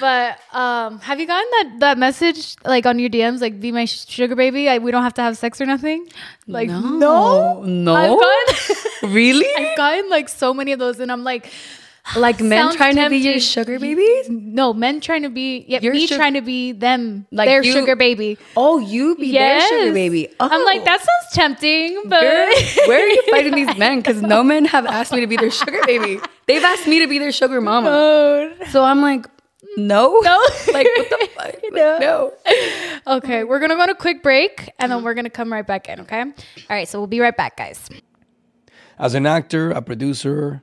But 0.00 0.38
um 0.52 0.98
have 1.00 1.20
you 1.20 1.26
gotten 1.26 1.48
that 1.50 1.76
that 1.80 1.98
message 1.98 2.56
like 2.64 2.86
on 2.86 2.98
your 2.98 3.10
DMs 3.10 3.40
like 3.40 3.60
be 3.60 3.72
my 3.72 3.84
sugar 3.84 4.34
baby? 4.34 4.68
I, 4.68 4.78
we 4.78 4.90
don't 4.90 5.02
have 5.02 5.14
to 5.14 5.22
have 5.22 5.36
sex 5.36 5.60
or 5.60 5.66
nothing? 5.66 6.06
Like 6.46 6.68
no. 6.68 7.62
no. 7.62 7.94
I've 7.94 8.18
gotten 8.18 8.76
really? 9.14 9.48
I've 9.56 9.76
gotten 9.76 10.08
like 10.10 10.28
so 10.28 10.54
many 10.54 10.72
of 10.72 10.78
those 10.78 11.00
and 11.00 11.12
I'm 11.12 11.24
like 11.24 11.50
like 12.16 12.40
men 12.40 12.58
Sounds 12.66 12.76
trying 12.76 12.96
to 12.96 13.08
be 13.08 13.18
your 13.18 13.38
sugar 13.40 13.78
babies? 13.78 14.28
no, 14.28 14.72
men 14.74 15.00
trying 15.00 15.22
to 15.22 15.28
be 15.30 15.64
yeah, 15.68 15.80
Your 15.80 15.92
me 15.94 16.06
sug- 16.06 16.18
trying 16.18 16.34
to 16.34 16.40
be 16.42 16.72
them, 16.72 17.26
Like 17.30 17.48
their 17.48 17.62
you- 17.62 17.72
sugar 17.72 17.96
baby. 17.96 18.38
Oh, 18.56 18.78
you 18.78 19.16
be 19.16 19.32
their 19.32 19.60
sugar 19.60 19.92
baby. 19.92 20.28
Oh. 20.40 20.48
I'm 20.50 20.64
like, 20.64 20.82
oh. 20.82 20.84
that 20.84 20.98
sounds 21.00 21.32
tempting, 21.34 22.02
but 22.06 22.20
Girl, 22.20 22.88
where 22.88 23.04
are 23.04 23.08
you 23.08 23.22
finding 23.30 23.54
these 23.54 23.76
men? 23.78 23.98
Because 23.98 24.20
no 24.22 24.42
men 24.52 24.64
have 24.66 24.86
asked 24.86 25.12
me 25.12 25.20
to 25.20 25.26
be 25.26 25.36
their 25.36 25.50
sugar 25.50 25.80
baby. 25.86 26.20
They've 26.46 26.62
asked 26.64 26.86
me 26.86 26.98
to 27.00 27.06
be 27.06 27.18
their 27.18 27.32
sugar 27.32 27.60
mama. 27.60 27.88
Oh, 27.90 28.52
So 28.70 28.82
I'm 28.82 29.00
like, 29.00 29.26
no. 29.76 30.18
No. 30.20 30.38
like, 30.72 30.86
what 30.96 31.08
the 31.10 31.28
fuck? 31.34 31.44
Like, 31.44 31.64
no. 31.72 32.32
Okay, 33.06 33.44
we're 33.44 33.58
gonna 33.60 33.74
go 33.76 33.80
on 33.82 33.90
a 33.90 33.94
quick 33.94 34.22
break 34.22 34.70
and 34.78 34.90
then 34.92 35.02
we're 35.02 35.14
gonna 35.14 35.30
come 35.30 35.50
right 35.52 35.66
back 35.66 35.88
in, 35.88 36.00
okay? 36.00 36.20
All 36.20 36.32
right, 36.68 36.86
so 36.88 36.98
we'll 36.98 37.06
be 37.06 37.20
right 37.20 37.36
back, 37.36 37.56
guys. 37.56 37.88
As 38.98 39.14
an 39.14 39.24
actor, 39.24 39.70
a 39.70 39.80
producer, 39.80 40.62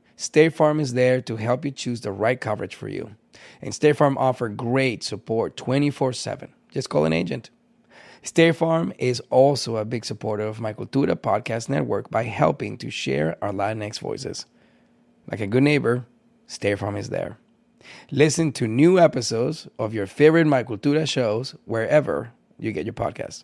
State 0.21 0.53
Farm 0.53 0.79
is 0.79 0.93
there 0.93 1.19
to 1.19 1.35
help 1.37 1.65
you 1.65 1.71
choose 1.71 2.01
the 2.01 2.11
right 2.11 2.39
coverage 2.39 2.75
for 2.75 2.87
you. 2.87 3.15
And 3.59 3.73
State 3.73 3.97
Farm 3.97 4.19
offer 4.19 4.49
great 4.49 5.03
support 5.03 5.57
24/7. 5.57 6.49
Just 6.69 6.91
call 6.91 7.05
an 7.05 7.11
agent. 7.11 7.49
State 8.21 8.55
Farm 8.55 8.93
is 8.99 9.19
also 9.31 9.77
a 9.77 9.83
big 9.83 10.05
supporter 10.05 10.43
of 10.43 10.59
my 10.59 10.73
Cultura 10.73 11.15
podcast 11.15 11.69
network 11.69 12.11
by 12.11 12.25
helping 12.25 12.77
to 12.77 12.91
share 12.91 13.35
our 13.41 13.51
Latinx 13.51 13.97
voices. 13.99 14.45
Like 15.27 15.39
a 15.39 15.47
good 15.47 15.63
neighbor, 15.63 16.05
State 16.45 16.77
Farm 16.77 16.97
is 16.97 17.09
there. 17.09 17.39
Listen 18.11 18.51
to 18.51 18.67
new 18.67 18.99
episodes 18.99 19.67
of 19.79 19.91
your 19.91 20.05
favorite 20.05 20.45
My 20.45 20.63
Cultura 20.63 21.09
shows 21.09 21.55
wherever 21.65 22.31
you 22.59 22.71
get 22.71 22.85
your 22.85 22.93
podcasts. 22.93 23.43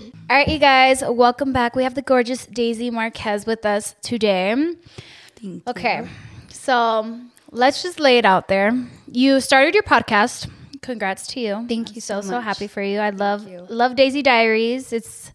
All 0.00 0.10
right, 0.30 0.48
you 0.48 0.58
guys, 0.58 1.02
welcome 1.06 1.52
back. 1.52 1.76
We 1.76 1.82
have 1.82 1.94
the 1.94 2.02
gorgeous 2.02 2.46
Daisy 2.46 2.90
Marquez 2.90 3.44
with 3.44 3.66
us 3.66 3.94
today. 4.02 4.54
Thank 5.36 5.66
Okay, 5.68 6.08
so 6.48 7.20
let's 7.50 7.82
just 7.82 8.00
lay 8.00 8.18
it 8.18 8.24
out 8.24 8.48
there. 8.48 8.72
You 9.10 9.40
started 9.40 9.74
your 9.74 9.82
podcast. 9.82 10.50
Congrats 10.80 11.26
to 11.28 11.40
you. 11.40 11.66
Thank 11.68 11.94
you 11.94 12.00
so 12.00 12.22
so 12.22 12.30
so 12.30 12.40
happy 12.40 12.66
for 12.66 12.82
you. 12.82 13.00
I 13.00 13.10
love 13.10 13.46
love 13.68 13.94
Daisy 13.94 14.22
Diaries. 14.22 14.92
It's 14.92 15.30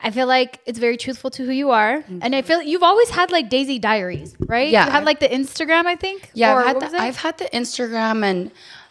I 0.00 0.10
feel 0.10 0.26
like 0.26 0.60
it's 0.66 0.78
very 0.78 0.96
truthful 0.96 1.30
to 1.30 1.44
who 1.44 1.52
you 1.52 1.70
are, 1.70 2.04
and 2.20 2.36
I 2.36 2.42
feel 2.42 2.62
you've 2.62 2.82
always 2.82 3.08
had 3.10 3.30
like 3.32 3.48
Daisy 3.48 3.78
Diaries, 3.78 4.36
right? 4.40 4.68
Yeah. 4.68 4.86
you 4.86 4.90
had 4.92 5.04
like 5.04 5.20
the 5.20 5.28
Instagram, 5.28 5.86
I 5.86 5.96
think. 5.96 6.30
Yeah, 6.34 6.54
I've 6.54 6.66
had, 6.82 6.92
the. 6.92 6.98
I've 6.98 7.16
had 7.16 7.38
the 7.38 7.44
Instagram 7.46 8.24
and 8.24 8.50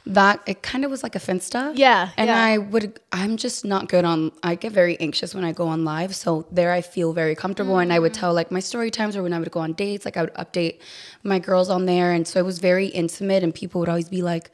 that 0.10 0.42
it 0.48 0.64
kind 0.64 0.84
of 0.84 0.90
was 0.92 1.04
like 1.04 1.16
a 1.16 1.20
Finsta. 1.20 1.74
Yeah, 1.76 2.10
And 2.18 2.28
yeah. 2.30 2.44
I 2.44 2.58
would 2.58 3.00
I'm 3.12 3.38
just 3.38 3.64
not 3.64 3.88
good 3.90 4.06
on 4.06 4.32
I 4.44 4.56
get 4.56 4.72
very 4.72 5.00
anxious 5.00 5.36
when 5.36 5.44
I 5.46 5.52
go 5.52 5.68
on 5.68 5.86
live. 5.86 6.16
So 6.16 6.48
there 6.52 6.72
I 6.72 6.82
feel 6.82 7.14
very 7.14 7.36
comfortable 7.36 7.78
and 7.78 7.94
I 7.94 8.00
would 8.00 8.14
Mm. 8.14 8.20
tell 8.22 8.34
like 8.34 8.50
my 8.52 8.60
story 8.60 8.90
times 8.92 9.16
or 9.16 9.22
when 9.24 9.34
I 9.34 9.40
would 9.40 9.52
go 9.52 9.60
on 9.60 9.74
dates, 9.74 10.06
like 10.06 10.18
I 10.18 10.22
would 10.22 10.34
update 10.34 10.80
my 11.24 11.38
girls 11.40 11.70
on 11.70 11.86
there. 11.86 12.12
And 12.12 12.28
so 12.28 12.40
it 12.40 12.46
was 12.46 12.58
very 12.60 12.88
intimate 12.88 13.44
and 13.44 13.54
people 13.54 13.80
would 13.82 13.90
always 13.90 14.10
be 14.10 14.22
like, 14.24 14.50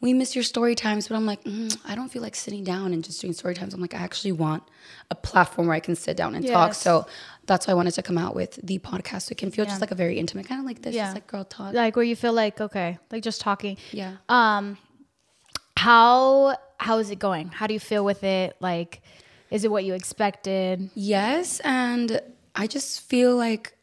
we 0.00 0.12
miss 0.12 0.36
your 0.36 0.44
story 0.44 0.74
times, 0.76 1.08
but 1.08 1.16
I'm 1.16 1.26
like, 1.26 1.42
mm, 1.44 1.76
I 1.84 1.94
don't 1.96 2.08
feel 2.08 2.22
like 2.22 2.36
sitting 2.36 2.62
down 2.62 2.92
and 2.92 3.02
just 3.02 3.20
doing 3.20 3.32
story 3.32 3.54
times. 3.54 3.74
I'm 3.74 3.80
like, 3.80 3.94
I 3.94 3.98
actually 3.98 4.32
want 4.32 4.62
a 5.10 5.14
platform 5.16 5.66
where 5.68 5.74
I 5.74 5.80
can 5.80 5.96
sit 5.96 6.16
down 6.16 6.34
and 6.36 6.46
talk. 6.46 6.74
So 6.74 7.06
that's 7.46 7.66
why 7.66 7.72
I 7.72 7.74
wanted 7.74 7.94
to 7.94 8.02
come 8.02 8.18
out 8.18 8.34
with 8.36 8.60
the 8.62 8.78
podcast. 8.78 9.22
So 9.22 9.32
it 9.32 9.38
can 9.38 9.50
feel 9.50 9.64
just 9.64 9.80
like 9.80 9.90
a 9.90 9.96
very 9.96 10.18
intimate, 10.18 10.46
kind 10.46 10.60
of 10.60 10.66
like 10.66 10.82
this, 10.82 10.94
Yeah. 10.94 11.04
just 11.04 11.14
like 11.16 11.26
girl 11.26 11.44
talk. 11.44 11.72
like 11.74 11.96
where 11.96 12.04
you 12.04 12.14
feel 12.14 12.32
like 12.34 12.60
okay, 12.60 12.98
like 13.10 13.22
just 13.24 13.40
talking. 13.40 13.76
Yeah. 13.90 14.16
Um, 14.28 14.76
how 15.78 16.56
how 16.78 16.98
is 16.98 17.10
it 17.10 17.18
going? 17.18 17.48
How 17.48 17.66
do 17.66 17.74
you 17.74 17.80
feel 17.80 18.04
with 18.04 18.24
it? 18.24 18.56
Like, 18.60 19.00
is 19.50 19.64
it 19.64 19.70
what 19.70 19.84
you 19.84 19.94
expected? 19.94 20.90
Yes, 20.94 21.60
and 21.60 22.20
I 22.54 22.66
just 22.66 23.02
feel 23.02 23.36
like 23.36 23.74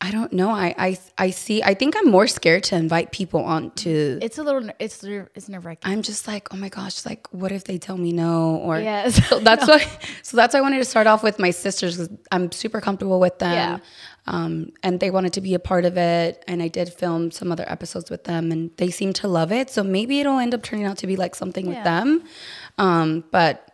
I 0.00 0.10
don't 0.10 0.32
know. 0.32 0.50
I, 0.50 0.74
I 0.76 0.98
I 1.18 1.30
see. 1.30 1.62
I 1.62 1.74
think 1.74 1.96
I'm 1.96 2.08
more 2.10 2.26
scared 2.26 2.64
to 2.64 2.76
invite 2.76 3.12
people 3.12 3.44
on 3.44 3.70
to. 3.82 4.18
It's 4.22 4.38
a 4.38 4.42
little. 4.42 4.68
It's 4.78 5.02
it's 5.04 5.48
nerve 5.48 5.64
wracking. 5.64 5.90
I'm 5.90 6.02
just 6.02 6.28
like, 6.28 6.52
oh 6.52 6.56
my 6.56 6.68
gosh, 6.68 7.06
like 7.06 7.26
what 7.30 7.50
if 7.50 7.64
they 7.64 7.78
tell 7.78 7.96
me 7.96 8.12
no? 8.12 8.56
Or 8.56 8.78
Yes. 8.78 9.20
So 9.28 9.40
that's 9.40 9.66
why. 9.68 9.86
So 10.22 10.36
that's 10.36 10.52
why 10.52 10.60
I 10.60 10.62
wanted 10.62 10.78
to 10.78 10.84
start 10.84 11.06
off 11.06 11.22
with 11.22 11.38
my 11.38 11.50
sisters 11.50 11.96
because 11.96 12.16
I'm 12.30 12.52
super 12.52 12.80
comfortable 12.80 13.20
with 13.20 13.38
them. 13.38 13.52
Yeah. 13.52 13.78
Um, 14.26 14.72
and 14.82 14.98
they 14.98 15.10
wanted 15.10 15.32
to 15.34 15.40
be 15.40 15.54
a 15.54 15.58
part 15.58 15.84
of 15.84 15.96
it, 15.96 16.44
and 16.48 16.62
I 16.62 16.68
did 16.68 16.92
film 16.92 17.30
some 17.30 17.52
other 17.52 17.64
episodes 17.68 18.10
with 18.10 18.24
them, 18.24 18.50
and 18.50 18.70
they 18.76 18.90
seem 18.90 19.12
to 19.14 19.28
love 19.28 19.52
it. 19.52 19.70
So 19.70 19.84
maybe 19.84 20.18
it'll 20.20 20.38
end 20.38 20.52
up 20.52 20.62
turning 20.62 20.84
out 20.84 20.98
to 20.98 21.06
be 21.06 21.16
like 21.16 21.34
something 21.34 21.66
with 21.66 21.82
them. 21.84 22.24
Um, 22.76 23.24
but 23.30 23.70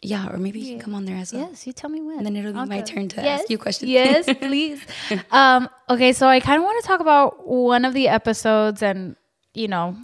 yeah, 0.00 0.28
or 0.32 0.36
maybe 0.38 0.60
you 0.60 0.72
can 0.72 0.80
come 0.80 0.94
on 0.94 1.04
there 1.04 1.16
as 1.16 1.32
well. 1.32 1.48
Yes, 1.48 1.66
you 1.66 1.72
tell 1.72 1.90
me 1.90 2.00
when. 2.00 2.18
And 2.18 2.26
then 2.26 2.36
it'll 2.36 2.52
be 2.52 2.68
my 2.68 2.80
turn 2.80 3.08
to 3.08 3.24
ask 3.24 3.48
you 3.48 3.58
questions. 3.58 3.90
Yes, 3.90 4.26
please. 4.40 4.84
um, 5.30 5.68
okay, 5.88 6.12
so 6.12 6.26
I 6.26 6.40
kind 6.40 6.58
of 6.58 6.64
want 6.64 6.82
to 6.82 6.86
talk 6.86 7.00
about 7.00 7.46
one 7.46 7.84
of 7.84 7.94
the 7.94 8.08
episodes, 8.08 8.82
and 8.82 9.16
you 9.54 9.68
know, 9.68 9.96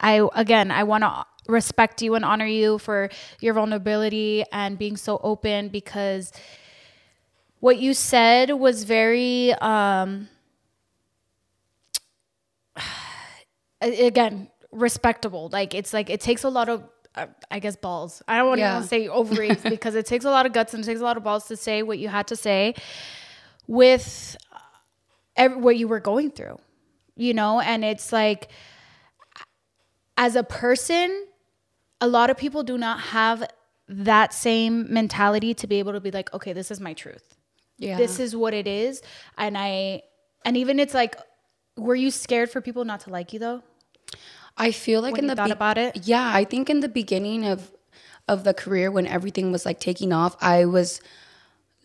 I 0.00 0.28
again, 0.34 0.70
I 0.70 0.82
want 0.84 1.02
to 1.02 1.24
respect 1.48 2.02
you 2.02 2.14
and 2.14 2.24
honor 2.24 2.46
you 2.46 2.78
for 2.78 3.10
your 3.40 3.54
vulnerability 3.54 4.44
and 4.52 4.78
being 4.78 4.96
so 4.96 5.20
open 5.22 5.68
because 5.68 6.32
what 7.62 7.78
you 7.78 7.94
said 7.94 8.50
was 8.50 8.82
very 8.82 9.52
um 9.54 10.28
again 13.80 14.48
respectable. 14.72 15.48
Like 15.52 15.72
it's 15.72 15.92
like 15.92 16.10
it 16.10 16.20
takes 16.20 16.42
a 16.42 16.48
lot 16.48 16.68
of 16.68 16.82
uh, 17.14 17.26
i 17.52 17.58
guess 17.60 17.76
balls. 17.76 18.20
I 18.26 18.36
don't 18.38 18.48
want 18.48 18.58
to 18.58 18.62
Yeah. 18.62 18.76
even 18.78 18.88
say 18.88 19.06
ovaries 19.06 19.64
because 19.74 19.94
it 19.94 20.06
takes 20.06 20.24
a 20.24 20.30
lot 20.30 20.44
of 20.44 20.52
guts 20.52 20.74
and 20.74 20.82
it 20.82 20.86
takes 20.86 21.00
a 21.00 21.04
lot 21.04 21.16
of 21.16 21.22
balls 21.22 21.46
to 21.48 21.56
say 21.56 21.82
what 21.84 21.98
you 22.00 22.08
had 22.08 22.26
to 22.28 22.36
say 22.36 22.74
with 23.68 24.36
uh, 24.52 24.58
ev- 25.36 25.56
what 25.58 25.76
you 25.76 25.86
were 25.88 26.00
going 26.00 26.30
through 26.32 26.58
you 27.14 27.34
know? 27.34 27.60
And 27.60 27.84
it's 27.84 28.12
like 28.12 28.48
as 30.16 30.34
a 30.34 30.42
person 30.42 31.26
a 32.00 32.08
lot 32.08 32.30
of 32.30 32.36
people 32.36 32.62
do 32.64 32.76
not 32.78 32.98
have 33.00 33.44
that 33.88 34.32
same 34.32 34.92
mentality 34.92 35.54
to 35.54 35.66
be 35.68 35.76
able 35.78 35.92
to 35.92 36.00
be 36.00 36.10
like 36.10 36.32
okay 36.34 36.52
this 36.52 36.70
is 36.70 36.80
my 36.80 36.94
truth 36.94 37.36
Yeah. 37.82 37.96
this 37.96 38.18
is 38.18 38.34
what 38.34 38.54
it 38.54 38.66
is 38.66 39.02
and 39.36 39.58
i 39.58 40.02
and 40.44 40.56
even 40.56 40.78
it's 40.78 40.94
like 40.94 41.16
were 41.76 41.94
you 41.94 42.10
scared 42.10 42.50
for 42.50 42.60
people 42.60 42.84
not 42.84 43.00
to 43.00 43.10
like 43.10 43.32
you 43.32 43.38
though 43.38 43.62
I 44.56 44.70
feel 44.70 45.00
like 45.00 45.12
when 45.12 45.24
in 45.24 45.26
the 45.28 45.36
thought 45.36 45.50
about 45.50 45.78
it? 45.78 46.06
Yeah, 46.06 46.30
I 46.32 46.44
think 46.44 46.68
in 46.68 46.80
the 46.80 46.88
beginning 46.88 47.46
of 47.46 47.72
of 48.28 48.44
the 48.44 48.54
career 48.54 48.90
when 48.90 49.06
everything 49.06 49.50
was 49.50 49.66
like 49.66 49.80
taking 49.80 50.12
off, 50.12 50.36
I 50.40 50.64
was 50.64 51.00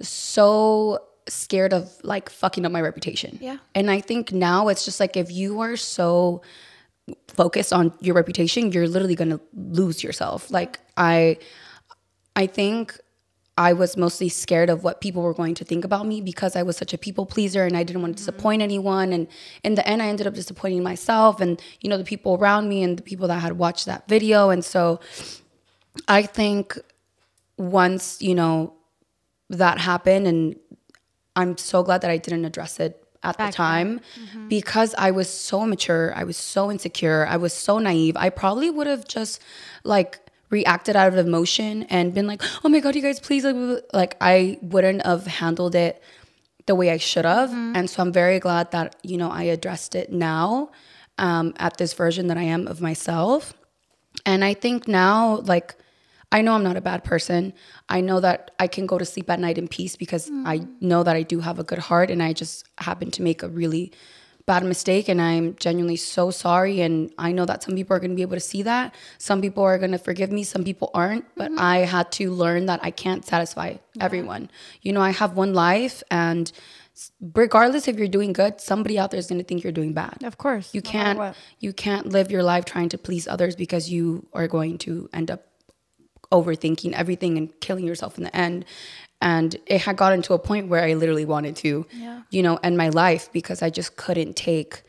so 0.02 1.00
scared 1.28 1.74
of 1.74 1.92
like 2.04 2.30
fucking 2.30 2.66
up 2.66 2.72
my 2.72 2.82
reputation. 2.82 3.38
Yeah. 3.42 3.58
And 3.74 3.90
I 3.90 4.02
think 4.02 4.32
now 4.32 4.68
it's 4.68 4.86
just 4.86 5.00
like 5.00 5.18
if 5.18 5.32
you 5.32 5.60
are 5.62 5.76
so 5.76 6.42
focused 7.28 7.74
on 7.74 7.94
your 8.00 8.16
reputation, 8.16 8.72
you're 8.72 8.88
literally 8.88 9.16
going 9.16 9.32
to 9.32 9.42
lose 9.56 10.04
yourself. 10.04 10.52
Like 10.52 10.80
I 10.96 11.38
I 12.36 12.48
think 12.48 12.98
I 13.58 13.74
was 13.74 13.98
mostly 13.98 14.30
scared 14.30 14.70
of 14.70 14.84
what 14.84 15.02
people 15.02 15.24
were 15.24 15.34
going 15.34 15.56
to 15.56 15.66
think 15.66 15.84
about 15.84 16.06
me 16.06 16.22
because 16.22 16.56
I 16.56 16.62
was 16.62 16.78
such 16.78 16.94
a 16.94 16.98
people 16.98 17.26
pleaser 17.26 17.66
and 17.66 17.76
I 17.76 17.84
didn't 17.84 18.04
want 18.04 18.16
to 18.16 18.18
disappoint 18.20 18.60
mm-hmm. 18.60 18.66
anyone. 18.66 19.14
And 19.14 19.28
in 19.64 19.76
the 19.76 19.88
end, 19.88 20.02
I 20.02 20.08
ended 20.08 20.28
up 20.28 20.36
disappointing 20.36 20.84
myself 20.84 21.42
and, 21.42 21.60
you 21.82 21.90
know, 21.90 21.98
the 21.98 22.04
people 22.04 22.36
around 22.36 22.70
me 22.70 22.84
and 22.84 22.98
the 22.98 23.04
people 23.04 23.28
that 23.30 23.40
had 23.40 23.54
watched 23.54 23.88
that 23.88 24.08
video. 24.08 24.52
And 24.52 24.64
so 24.64 25.00
I 26.08 26.22
think 26.22 26.78
once, 27.58 28.22
you 28.22 28.36
know, 28.36 28.74
that 29.50 29.80
happened 29.80 30.28
and 30.28 30.56
I'm 31.36 31.58
so 31.58 31.82
glad 31.82 32.02
that 32.02 32.12
I 32.12 32.18
didn't 32.18 32.46
address 32.46 32.80
it 32.80 33.04
at 33.24 33.38
the 33.38 33.52
time 33.52 34.00
mm-hmm. 34.20 34.48
because 34.48 34.94
I 34.98 35.12
was 35.12 35.30
so 35.30 35.64
immature, 35.64 36.14
I 36.16 36.24
was 36.24 36.38
so 36.38 36.72
insecure, 36.72 37.26
I 37.28 37.38
was 37.38 37.54
so 37.54 37.80
naive. 37.80 38.16
I 38.16 38.30
probably 38.30 38.70
would 38.70 38.88
have 38.88 39.08
just 39.08 39.42
like 39.84 40.20
reacted 40.50 40.96
out 40.96 41.10
of 41.14 41.18
emotion 41.18 41.84
and 41.84 42.14
been 42.14 42.28
like, 42.28 42.42
"Oh 42.64 42.70
my 42.70 42.80
god, 42.80 42.96
you 42.96 43.02
guys 43.02 43.20
please 43.20 43.44
like, 43.44 43.56
blah, 43.56 43.66
blah," 43.66 43.80
like 43.94 44.16
I 44.22 44.60
wouldn't 44.62 45.06
have 45.06 45.28
handled 45.28 45.76
it 45.76 46.02
the 46.68 46.76
way 46.76 46.92
I 46.92 46.98
should 46.98 47.26
have. 47.26 47.52
And 47.76 47.90
so 47.90 48.04
I'm 48.04 48.14
very 48.14 48.40
glad 48.40 48.72
that, 48.72 48.96
you 49.02 49.18
know, 49.18 49.32
I 49.32 49.44
addressed 49.44 49.96
it 49.96 50.12
now 50.12 50.70
um, 51.18 51.54
at 51.58 51.78
this 51.78 51.94
version 51.94 52.28
that 52.28 52.38
I 52.38 52.44
am 52.44 52.68
of 52.68 52.82
myself. 52.82 53.54
And 54.26 54.44
I 54.44 54.54
think 54.54 54.88
now, 54.88 55.38
like, 55.46 55.76
I 56.32 56.42
know 56.42 56.54
I'm 56.54 56.64
not 56.64 56.76
a 56.76 56.82
bad 56.82 57.06
person. 57.06 57.54
I 57.88 58.02
know 58.02 58.20
that 58.20 58.52
I 58.60 58.68
can 58.68 58.86
go 58.86 58.98
to 58.98 59.06
sleep 59.06 59.30
at 59.30 59.40
night 59.40 59.58
in 59.58 59.70
peace 59.70 59.96
because 59.96 60.30
I 60.46 60.68
know 60.82 61.04
that 61.04 61.16
I 61.16 61.24
do 61.24 61.40
have 61.40 61.58
a 61.58 61.64
good 61.64 61.80
heart 61.80 62.12
and 62.12 62.22
I 62.22 62.34
just 62.34 62.68
happen 62.80 63.12
to 63.12 63.22
make 63.22 63.44
a 63.44 63.48
really 63.48 63.94
bad 64.48 64.64
mistake. 64.64 65.08
And 65.10 65.22
I'm 65.22 65.56
genuinely 65.58 65.98
so 65.98 66.32
sorry. 66.32 66.82
And 66.82 67.14
I 67.20 67.32
know 67.32 67.46
that 67.46 67.62
some 67.62 67.76
people 67.76 67.96
are 67.96 68.00
going 68.00 68.12
to 68.12 68.16
be 68.16 68.24
able 68.24 68.38
to 68.38 68.40
see 68.40 68.64
that. 68.64 68.96
Some 69.20 69.42
people 69.42 69.64
are 69.64 69.78
going 69.78 69.92
to 69.92 70.00
forgive 70.00 70.32
me, 70.32 70.44
some 70.44 70.64
people 70.64 70.90
aren't. 70.96 71.26
But 71.36 71.52
mm-hmm. 71.52 71.60
I 71.60 71.78
had 71.80 72.12
to 72.14 72.32
learn 72.32 72.66
that 72.66 72.80
I 72.82 72.90
can't 72.90 73.24
satisfy 73.24 73.76
everyone. 74.00 74.50
You 74.82 74.94
know, 74.94 75.02
I 75.02 75.12
have 75.12 75.38
one 75.38 75.54
life 75.54 76.02
and 76.10 76.52
regardless 77.34 77.88
if 77.88 77.96
you're 77.96 78.08
doing 78.08 78.34
good 78.34 78.60
somebody 78.60 78.98
out 78.98 79.12
there 79.12 79.20
is 79.20 79.28
going 79.28 79.38
to 79.38 79.44
think 79.44 79.64
you're 79.64 79.72
doing 79.72 79.94
bad 79.94 80.18
Of 80.24 80.40
course, 80.40 80.74
you 80.74 80.82
no 80.84 80.90
can't 80.90 81.36
you 81.60 81.72
can't 81.72 82.08
live 82.08 82.32
your 82.32 82.42
life 82.42 82.66
trying 82.66 82.90
to 82.90 82.98
please 82.98 83.28
others 83.28 83.56
because 83.56 83.92
you 83.92 84.26
are 84.34 84.48
going 84.48 84.80
to 84.80 85.08
end 85.14 85.30
up 85.30 85.46
overthinking 86.32 86.94
everything 86.94 87.38
and 87.38 87.58
killing 87.60 87.86
yourself 87.86 88.18
in 88.18 88.24
the 88.24 88.36
end 88.36 88.66
and 89.22 89.56
it 89.66 89.82
had 89.82 89.98
gotten 89.98 90.22
to 90.22 90.34
a 90.34 90.40
point 90.40 90.68
where 90.68 90.84
i 90.84 90.94
literally 90.94 91.26
wanted 91.26 91.56
to 91.56 91.86
you 92.30 92.42
know 92.44 92.58
end 92.64 92.78
my 92.78 92.90
life 92.90 93.32
because 93.32 93.62
i 93.62 93.70
just 93.70 93.96
couldn't 93.98 94.36
take 94.36 94.84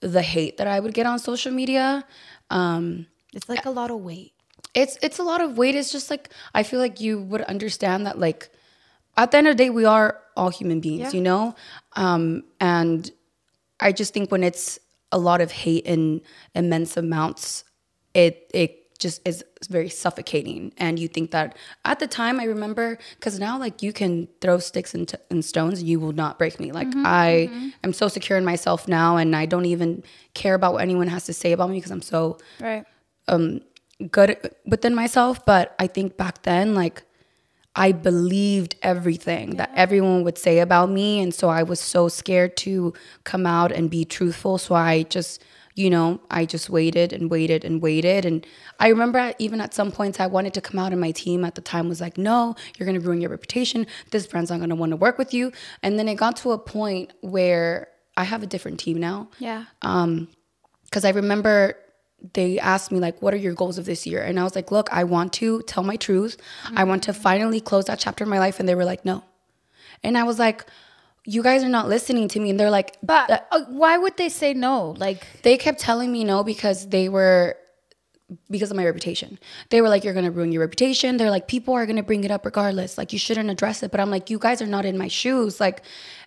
the 0.00 0.22
hate 0.22 0.56
that 0.58 0.66
i 0.66 0.78
would 0.80 0.94
get 0.94 1.06
on 1.06 1.18
social 1.18 1.52
media. 1.52 2.04
Um 2.50 3.06
it's 3.34 3.48
like 3.48 3.66
a 3.66 3.70
lot 3.70 3.90
of 3.90 3.98
weight. 4.00 4.32
It's 4.74 4.96
it's 5.02 5.18
a 5.18 5.22
lot 5.22 5.40
of 5.42 5.58
weight. 5.58 5.74
It's 5.74 5.92
just 5.92 6.08
like 6.10 6.30
i 6.54 6.62
feel 6.62 6.80
like 6.80 7.00
you 7.00 7.20
would 7.20 7.42
understand 7.42 8.06
that 8.06 8.18
like 8.18 8.48
at 9.16 9.30
the 9.32 9.38
end 9.38 9.48
of 9.48 9.56
the 9.56 9.64
day 9.64 9.70
we 9.70 9.84
are 9.84 10.20
all 10.36 10.50
human 10.50 10.80
beings 10.80 11.12
you 11.12 11.20
know? 11.20 11.54
Um 11.96 12.44
and 12.60 13.10
i 13.80 13.92
just 13.92 14.14
think 14.14 14.30
when 14.30 14.42
it's 14.44 14.78
a 15.12 15.18
lot 15.18 15.40
of 15.40 15.50
hate 15.52 15.84
in 15.84 16.20
immense 16.54 16.96
amounts 16.96 17.64
it 18.14 18.50
it 18.54 18.77
just 18.98 19.26
is 19.26 19.44
very 19.68 19.88
suffocating. 19.88 20.72
And 20.76 20.98
you 20.98 21.08
think 21.08 21.30
that 21.30 21.56
at 21.84 21.98
the 21.98 22.06
time 22.06 22.40
i 22.40 22.44
remember 22.44 22.98
because 23.14 23.38
now 23.38 23.58
like 23.58 23.82
you 23.82 23.92
can 23.92 24.28
throw 24.40 24.58
sticks 24.58 24.94
and, 24.94 25.08
t- 25.08 25.16
and 25.30 25.44
stones 25.44 25.80
and 25.80 25.88
you 25.88 26.00
will 26.00 26.12
not 26.12 26.38
break 26.38 26.58
me. 26.60 26.72
Like 26.72 26.88
i 26.96 27.50
am 27.84 27.92
so 27.92 28.08
secure 28.08 28.38
in 28.38 28.44
myself 28.44 28.88
now 28.88 29.16
and 29.16 29.34
i 29.34 29.46
don't 29.46 29.66
even 29.66 30.02
care 30.34 30.54
about 30.54 30.72
what 30.74 30.82
anyone 30.82 31.08
has 31.08 31.26
to 31.26 31.32
say 31.32 31.52
about 31.52 31.70
me 31.70 31.76
because 31.76 31.90
i'm 31.90 32.02
so 32.02 32.38
right. 32.60 32.84
um 33.28 33.60
good 34.10 34.36
within 34.66 34.94
myself. 34.94 35.44
But 35.44 35.74
i 35.78 35.86
think 35.86 36.16
back 36.16 36.42
then 36.42 36.74
like 36.74 37.02
i 37.76 37.92
believed 37.92 38.74
everything 38.82 39.56
that 39.56 39.70
everyone 39.74 40.24
would 40.24 40.38
say 40.38 40.58
about 40.58 40.90
me. 40.90 41.20
And 41.20 41.32
so 41.32 41.48
i 41.48 41.62
was 41.62 41.80
so 41.80 42.08
scared 42.08 42.56
to 42.58 42.92
come 43.24 43.46
out 43.46 43.70
and 43.70 43.88
be 43.90 44.04
truthful. 44.04 44.58
So 44.58 44.74
i 44.74 45.04
just 45.04 45.42
you 45.78 45.88
know 45.88 46.20
i 46.30 46.44
just 46.44 46.68
waited 46.68 47.12
and 47.12 47.30
waited 47.30 47.64
and 47.64 47.80
waited. 47.80 48.24
And 48.24 48.46
i 48.80 48.88
remember 48.88 49.32
even 49.38 49.60
at 49.60 49.72
some 49.72 49.92
points 49.92 50.18
i 50.18 50.26
wanted 50.26 50.54
to 50.54 50.60
come 50.60 50.78
out 50.78 50.92
and 50.92 51.00
my 51.00 51.12
team 51.12 51.44
at 51.44 51.54
the 51.54 51.60
time 51.60 51.88
was 51.88 52.00
like 52.00 52.18
no 52.18 52.56
you're 52.76 52.86
going 52.86 53.00
to 53.00 53.06
ruin 53.06 53.20
your 53.20 53.30
reputation. 53.30 53.86
This 54.10 54.26
brand's 54.26 54.50
not 54.50 54.58
going 54.58 54.70
to 54.70 54.74
want 54.74 54.90
to 54.90 54.96
work 54.96 55.18
with 55.18 55.32
you. 55.32 55.52
And 55.82 55.98
then 55.98 56.08
it 56.08 56.16
got 56.16 56.36
to 56.38 56.52
a 56.52 56.58
point 56.58 57.12
where 57.20 57.88
i 58.16 58.24
have 58.24 58.42
a 58.42 58.46
different 58.46 58.80
team 58.80 58.98
now. 58.98 59.28
Yeah. 59.38 59.64
Um, 59.82 60.28
because 60.84 61.04
I 61.04 61.10
remember 61.10 61.76
they 62.34 62.58
asked 62.58 62.90
me 62.90 62.98
like 62.98 63.22
what 63.22 63.32
are 63.32 63.38
your 63.38 63.54
goals 63.54 63.78
of 63.78 63.84
this 63.84 64.06
year? 64.06 64.22
And 64.22 64.40
i 64.40 64.42
was 64.42 64.56
like 64.56 64.72
look 64.72 64.92
i 64.92 65.04
want 65.04 65.32
to 65.34 65.62
tell 65.62 65.84
my 65.84 65.96
truth. 65.96 66.36
I 66.74 66.84
want 66.84 67.04
to 67.04 67.12
finally 67.12 67.60
close 67.60 67.84
that 67.84 68.00
chapter 68.00 68.24
in 68.24 68.30
my 68.30 68.40
life. 68.40 68.58
And 68.58 68.68
they 68.68 68.74
were 68.74 68.84
like 68.84 69.04
no. 69.04 69.22
And 70.02 70.18
i 70.18 70.24
was 70.24 70.38
like 70.38 70.66
you 71.28 71.42
guys 71.42 71.62
are 71.62 71.68
not 71.68 71.88
listening 71.88 72.26
to 72.26 72.40
me 72.40 72.50
and 72.50 72.58
they're 72.58 72.70
like 72.70 72.96
but 73.02 73.46
uh, 73.52 73.60
why 73.68 73.98
would 73.98 74.16
they 74.16 74.30
say 74.30 74.54
no 74.54 74.94
like 74.98 75.26
they 75.42 75.56
kept 75.58 75.78
telling 75.78 76.10
me 76.10 76.24
no 76.24 76.42
because 76.42 76.88
they 76.88 77.08
were 77.08 77.56
because 78.50 78.70
of 78.70 78.76
my 78.76 78.84
reputation. 78.84 79.38
They 79.70 79.80
were 79.80 79.88
like, 79.88 80.04
You're 80.04 80.14
gonna 80.14 80.30
ruin 80.30 80.52
your 80.52 80.60
reputation. 80.60 81.16
They're 81.16 81.30
like, 81.30 81.48
People 81.48 81.74
are 81.74 81.86
gonna 81.86 82.02
bring 82.02 82.24
it 82.24 82.30
up 82.30 82.44
regardless. 82.44 82.98
Like, 82.98 83.12
you 83.12 83.18
shouldn't 83.18 83.48
address 83.48 83.82
it. 83.82 83.90
But 83.90 84.00
I'm 84.00 84.10
like, 84.10 84.28
You 84.28 84.38
guys 84.38 84.60
are 84.60 84.66
not 84.66 84.84
in 84.84 84.98
my 84.98 85.08
shoes. 85.08 85.60
Like, 85.60 85.82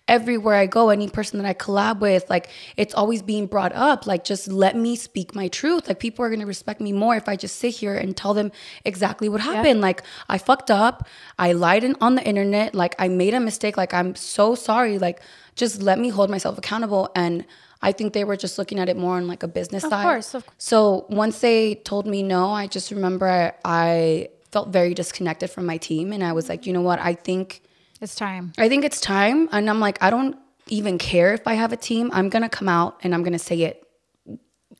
everywhere 0.07 0.55
I 0.55 0.65
go, 0.65 0.89
any 0.89 1.07
person 1.07 1.41
that 1.41 1.47
I 1.47 1.53
collab 1.53 1.99
with, 1.99 2.29
like, 2.29 2.49
it's 2.75 2.93
always 2.93 3.21
being 3.21 3.45
brought 3.47 3.73
up. 3.73 4.05
Like, 4.05 4.23
just 4.23 4.47
let 4.47 4.75
me 4.75 4.95
speak 4.95 5.33
my 5.33 5.47
truth. 5.47 5.87
Like, 5.87 5.99
people 5.99 6.25
are 6.25 6.29
gonna 6.29 6.45
respect 6.45 6.81
me 6.81 6.91
more 6.91 7.15
if 7.15 7.29
I 7.29 7.35
just 7.35 7.57
sit 7.57 7.75
here 7.75 7.95
and 7.95 8.15
tell 8.15 8.33
them 8.33 8.51
exactly 8.83 9.29
what 9.29 9.41
happened. 9.41 9.79
Like, 9.81 10.03
I 10.27 10.37
fucked 10.37 10.69
up. 10.69 11.07
I 11.39 11.53
lied 11.53 11.83
in, 11.83 11.95
on 12.01 12.15
the 12.15 12.23
internet. 12.23 12.75
Like, 12.75 12.95
I 12.99 13.07
made 13.07 13.33
a 13.33 13.39
mistake. 13.39 13.77
Like, 13.77 13.93
I'm 13.93 14.15
so 14.15 14.55
sorry. 14.55 14.97
Like, 14.97 15.21
just 15.55 15.81
let 15.81 15.97
me 15.97 16.09
hold 16.09 16.29
myself 16.29 16.57
accountable. 16.57 17.09
And 17.15 17.45
I 17.81 17.91
think 17.91 18.13
they 18.13 18.23
were 18.23 18.37
just 18.37 18.57
looking 18.57 18.79
at 18.79 18.89
it 18.89 18.97
more 18.97 19.15
on 19.15 19.27
like 19.27 19.43
a 19.43 19.47
business 19.47 19.83
side. 19.83 20.03
course, 20.03 20.33
of 20.33 20.45
course. 20.45 20.55
So 20.57 21.05
once 21.09 21.39
they 21.39 21.75
told 21.75 22.05
me 22.05 22.21
no, 22.21 22.51
I 22.51 22.67
just 22.67 22.91
remember 22.91 23.27
I, 23.27 23.53
I 23.63 24.29
felt 24.51 24.69
very 24.69 24.93
disconnected 24.93 25.49
from 25.49 25.65
my 25.65 25.77
team, 25.77 26.11
and 26.11 26.23
I 26.23 26.33
was 26.33 26.49
like, 26.49 26.65
you 26.65 26.73
know 26.73 26.81
what? 26.81 26.99
I 26.99 27.13
think 27.13 27.61
it's 28.01 28.15
time 28.15 28.53
I 28.57 28.67
think 28.69 28.83
it's 28.85 28.99
time, 29.01 29.47
and 29.51 29.69
I'm 29.69 29.79
like, 29.79 30.01
I 30.01 30.09
don't 30.09 30.35
even 30.67 30.97
care 30.97 31.33
if 31.33 31.47
I 31.47 31.53
have 31.55 31.73
a 31.73 31.77
team. 31.77 32.09
I'm 32.13 32.29
gonna 32.29 32.49
come 32.49 32.69
out 32.69 32.97
and 33.03 33.13
I'm 33.13 33.23
gonna 33.23 33.39
say 33.39 33.61
it 33.61 33.83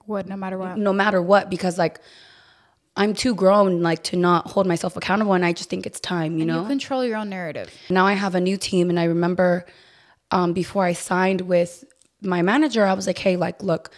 What? 0.05 0.27
No 0.27 0.35
matter 0.35 0.57
what. 0.57 0.77
no 0.77 0.93
matter 0.93 1.21
what 1.21 1.49
because 1.49 1.77
like 1.77 1.99
I'm 2.95 3.13
too 3.13 3.33
grown 3.35 3.81
like 3.81 4.03
to 4.05 4.17
not 4.17 4.47
hold 4.47 4.67
myself 4.67 4.97
accountable 4.97 5.33
and 5.33 5.45
I 5.45 5.53
just 5.53 5.69
think 5.69 5.85
it's 5.85 5.99
time, 5.99 6.37
you 6.37 6.45
know. 6.45 6.61
You 6.61 6.67
control 6.67 7.05
your 7.05 7.17
own 7.17 7.29
narrative. 7.29 7.73
now 7.89 8.05
I 8.05 8.13
have 8.13 8.35
a 8.35 8.41
new 8.41 8.57
team 8.57 8.89
and 8.89 8.99
I 8.99 9.05
remember 9.05 9.65
um, 10.31 10.53
before 10.53 10.83
I 10.83 10.93
signed 10.93 11.41
with 11.41 11.83
my 12.21 12.41
manager, 12.41 12.85
I 12.85 12.93
was 12.93 13.07
like, 13.07 13.17
hey, 13.17 13.35
like, 13.35 13.63
look, 13.63 13.91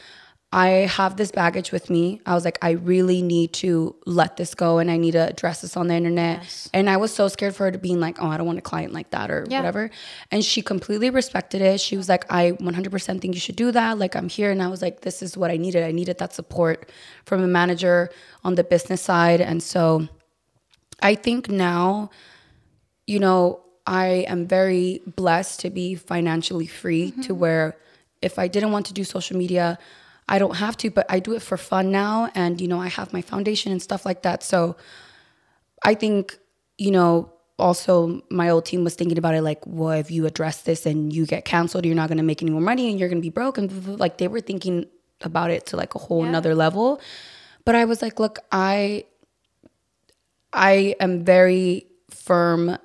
I 0.53 0.67
have 0.85 1.17
this 1.17 1.31
baggage 1.31 1.71
with 1.71 1.89
me. 1.89 2.21
I 2.27 2.35
was 2.35 2.45
like, 2.45 2.59
I 2.61 2.71
really 2.71 3.23
need 3.23 3.53
to 3.53 3.95
let 4.05 4.37
this 4.37 4.53
go 4.53 4.77
and 4.77 4.91
I 4.91 4.97
need 4.97 5.13
to 5.13 5.27
address 5.27 5.61
this 5.61 5.75
on 5.75 5.87
the 5.87 5.95
internet. 5.95 6.69
And 6.75 6.91
I 6.91 6.97
was 6.97 7.11
so 7.11 7.27
scared 7.27 7.55
for 7.55 7.63
her 7.63 7.71
to 7.71 7.79
being 7.79 7.99
like, 7.99 8.21
oh, 8.21 8.27
I 8.27 8.37
don't 8.37 8.45
want 8.45 8.59
a 8.59 8.61
client 8.61 8.93
like 8.93 9.09
that 9.09 9.31
or 9.31 9.47
Yeah. 9.49 9.57
whatever. 9.57 9.89
And 10.29 10.45
she 10.45 10.61
completely 10.61 11.09
respected 11.09 11.61
it. 11.61 11.81
She 11.81 11.97
was 11.97 12.07
like, 12.07 12.31
I 12.31 12.51
100% 12.51 13.19
think 13.19 13.33
you 13.33 13.39
should 13.39 13.55
do 13.55 13.71
that. 13.71 13.97
Like, 13.97 14.15
I'm 14.15 14.29
here. 14.29 14.51
And 14.51 14.61
I 14.61 14.67
was 14.67 14.83
like, 14.83 15.01
this 15.01 15.23
is 15.23 15.35
what 15.35 15.49
I 15.49 15.57
needed. 15.57 15.83
I 15.83 15.91
needed 15.91 16.19
that 16.19 16.33
support 16.33 16.91
from 17.25 17.41
a 17.41 17.47
manager 17.47 18.11
on 18.43 18.53
the 18.53 18.63
business 18.63 19.01
side. 19.01 19.41
And 19.41 19.63
so 19.63 20.07
I 21.01 21.15
think 21.15 21.49
now, 21.49 22.11
you 23.07 23.17
know, 23.17 23.59
I 23.87 24.25
am 24.27 24.45
very 24.45 25.01
blessed 25.15 25.61
to 25.61 25.71
be 25.71 25.95
financially 25.95 26.67
free 26.67 27.09
to 27.09 27.17
mm-hmm. 27.19 27.39
where 27.39 27.77
if 28.21 28.37
I 28.37 28.47
didn't 28.47 28.71
want 28.71 28.85
to 28.85 28.93
do 28.93 29.03
social 29.03 29.35
media, 29.35 29.79
I 30.27 30.39
don't 30.39 30.55
have 30.55 30.77
to, 30.77 30.89
but 30.89 31.05
I 31.09 31.19
do 31.19 31.33
it 31.33 31.41
for 31.41 31.57
fun 31.57 31.91
now. 31.91 32.31
And, 32.33 32.61
you 32.61 32.67
know, 32.67 32.79
I 32.79 32.87
have 32.87 33.13
my 33.13 33.21
foundation 33.21 33.71
and 33.71 33.81
stuff 33.81 34.05
like 34.05 34.23
that. 34.23 34.43
So 34.43 34.75
I 35.83 35.93
think, 35.95 36.37
you 36.77 36.91
know, 36.91 37.31
also 37.59 38.21
my 38.29 38.49
old 38.49 38.65
team 38.65 38.83
was 38.83 38.95
thinking 38.95 39.17
about 39.17 39.35
it 39.35 39.41
like, 39.41 39.61
well, 39.65 39.91
if 39.91 40.09
you 40.09 40.25
address 40.25 40.61
this 40.61 40.85
and 40.85 41.13
you 41.13 41.25
get 41.25 41.45
canceled, 41.45 41.85
you're 41.85 41.95
not 41.95 42.07
going 42.07 42.17
to 42.17 42.23
make 42.23 42.41
any 42.41 42.51
more 42.51 42.61
money 42.61 42.89
and 42.89 42.99
you're 42.99 43.09
going 43.09 43.21
to 43.21 43.25
be 43.25 43.29
broke. 43.29 43.57
And 43.57 43.99
like 43.99 44.17
they 44.17 44.27
were 44.27 44.41
thinking 44.41 44.87
about 45.21 45.51
it 45.51 45.65
to 45.67 45.77
like 45.77 45.95
a 45.95 45.99
whole 45.99 46.23
nother 46.23 46.55
level. 46.55 46.99
But 47.65 47.75
I 47.75 47.85
was 47.85 48.01
like, 48.01 48.19
look, 48.19 48.39
I 48.51 49.05
I 50.51 50.95
am 50.99 51.23
very 51.23 51.87
firm 52.09 52.77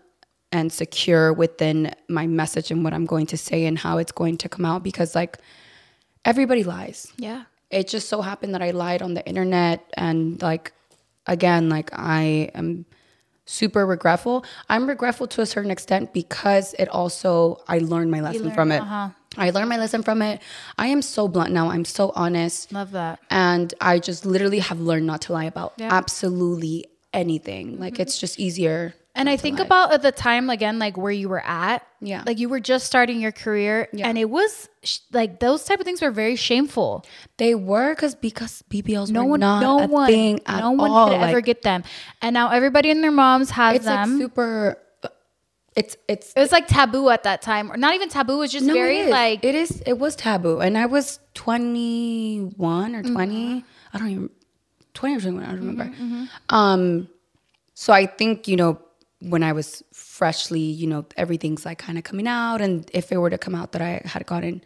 and 0.50 0.72
secure 0.72 1.32
within 1.32 1.92
my 2.08 2.26
message 2.26 2.70
and 2.70 2.82
what 2.82 2.94
I'm 2.94 3.04
going 3.04 3.26
to 3.26 3.36
say 3.36 3.66
and 3.66 3.78
how 3.78 3.98
it's 3.98 4.12
going 4.12 4.38
to 4.38 4.48
come 4.48 4.64
out 4.64 4.82
because 4.82 5.14
like 5.14 5.38
everybody 6.24 6.64
lies. 6.64 7.12
Yeah. 7.16 7.44
It 7.70 7.88
just 7.88 8.08
so 8.08 8.22
happened 8.22 8.54
that 8.54 8.62
I 8.62 8.70
lied 8.70 9.02
on 9.02 9.14
the 9.14 9.26
internet 9.26 9.84
and 9.94 10.40
like 10.40 10.72
again 11.26 11.68
like 11.68 11.90
I 11.92 12.50
am 12.54 12.86
super 13.44 13.84
regretful. 13.86 14.44
I'm 14.68 14.88
regretful 14.88 15.26
to 15.28 15.40
a 15.40 15.46
certain 15.46 15.70
extent 15.70 16.12
because 16.12 16.74
it 16.78 16.88
also 16.88 17.62
I 17.66 17.78
learned 17.78 18.10
my 18.10 18.20
lesson 18.20 18.50
from 18.52 18.72
it. 18.72 18.80
Uh-huh. 18.80 19.10
I 19.36 19.50
learned 19.50 19.68
my 19.68 19.76
lesson 19.76 20.02
from 20.02 20.22
it. 20.22 20.42
I 20.78 20.88
am 20.88 21.02
so 21.02 21.28
blunt 21.28 21.52
now. 21.52 21.70
I'm 21.70 21.84
so 21.84 22.12
honest. 22.14 22.72
Love 22.72 22.92
that. 22.92 23.20
And 23.30 23.72
I 23.80 23.98
just 23.98 24.26
literally 24.26 24.58
have 24.58 24.80
learned 24.80 25.06
not 25.06 25.22
to 25.22 25.32
lie 25.32 25.44
about 25.44 25.74
absolutely 25.80 26.86
anything. 27.12 27.78
Like 27.78 27.94
mm-hmm. 27.94 28.02
it's 28.02 28.18
just 28.18 28.38
easier. 28.38 28.94
And 29.18 29.28
I 29.28 29.36
think 29.36 29.58
about 29.58 29.92
at 29.92 30.02
the 30.02 30.12
time 30.12 30.48
again, 30.48 30.78
like 30.78 30.96
where 30.96 31.10
you 31.10 31.28
were 31.28 31.44
at. 31.44 31.84
Yeah. 32.00 32.22
Like 32.24 32.38
you 32.38 32.48
were 32.48 32.60
just 32.60 32.86
starting 32.86 33.20
your 33.20 33.32
career, 33.32 33.88
and 33.92 34.16
it 34.16 34.30
was 34.30 34.68
sh- 34.84 35.00
like 35.12 35.40
those 35.40 35.64
type 35.64 35.80
of 35.80 35.84
things 35.84 36.00
were 36.00 36.12
very 36.12 36.36
shameful. 36.36 37.04
They 37.36 37.56
were 37.56 37.96
because 37.96 38.14
because 38.14 38.62
BBLs 38.70 39.10
No 39.10 39.24
were 39.24 39.30
one, 39.30 39.40
not 39.40 39.60
no 39.60 39.80
a 39.80 39.86
one, 39.88 40.08
thing 40.08 40.40
at 40.46 40.60
no 40.60 40.70
one 40.70 40.90
all. 40.92 41.08
could 41.08 41.20
ever 41.20 41.40
get 41.40 41.62
them. 41.62 41.82
And 42.22 42.32
now 42.32 42.50
everybody 42.50 42.92
and 42.92 43.02
their 43.02 43.10
moms 43.10 43.50
has 43.50 43.76
it's 43.76 43.84
them. 43.86 44.12
like 44.12 44.20
super. 44.20 44.78
Uh, 45.02 45.08
it's 45.74 45.96
it's 46.06 46.32
it 46.34 46.40
was 46.40 46.52
like 46.52 46.68
taboo 46.68 47.08
at 47.08 47.24
that 47.24 47.42
time, 47.42 47.72
or 47.72 47.76
not 47.76 47.96
even 47.96 48.08
taboo. 48.08 48.34
It 48.34 48.38
was 48.38 48.52
just 48.52 48.66
no, 48.66 48.74
very 48.74 49.00
it 49.00 49.10
like 49.10 49.44
it 49.44 49.56
is. 49.56 49.82
It 49.84 49.98
was 49.98 50.14
taboo, 50.14 50.60
and 50.60 50.78
I 50.78 50.86
was 50.86 51.18
twenty 51.34 52.38
one 52.56 52.94
or 52.94 53.02
20 53.02 53.34
mm-hmm. 53.34 53.58
I 53.92 53.98
don't 53.98 54.10
even 54.10 54.30
twenty 54.94 55.16
or 55.16 55.20
twenty 55.20 55.36
one. 55.38 55.44
I 55.44 55.48
don't 55.48 55.58
mm-hmm, 55.58 55.68
remember. 55.70 55.96
Mm-hmm. 55.96 56.54
Um, 56.54 57.08
so 57.74 57.92
I 57.92 58.06
think 58.06 58.46
you 58.46 58.56
know 58.56 58.80
when 59.20 59.42
I 59.42 59.52
was 59.52 59.82
freshly, 59.92 60.60
you 60.60 60.86
know, 60.86 61.04
everything's 61.16 61.64
like 61.66 61.78
kind 61.78 61.98
of 61.98 62.04
coming 62.04 62.26
out, 62.28 62.60
and 62.60 62.88
if 62.92 63.10
it 63.12 63.18
were 63.18 63.30
to 63.30 63.38
come 63.38 63.54
out 63.54 63.72
that 63.72 63.82
I 63.82 64.02
had 64.04 64.26
gotten 64.26 64.62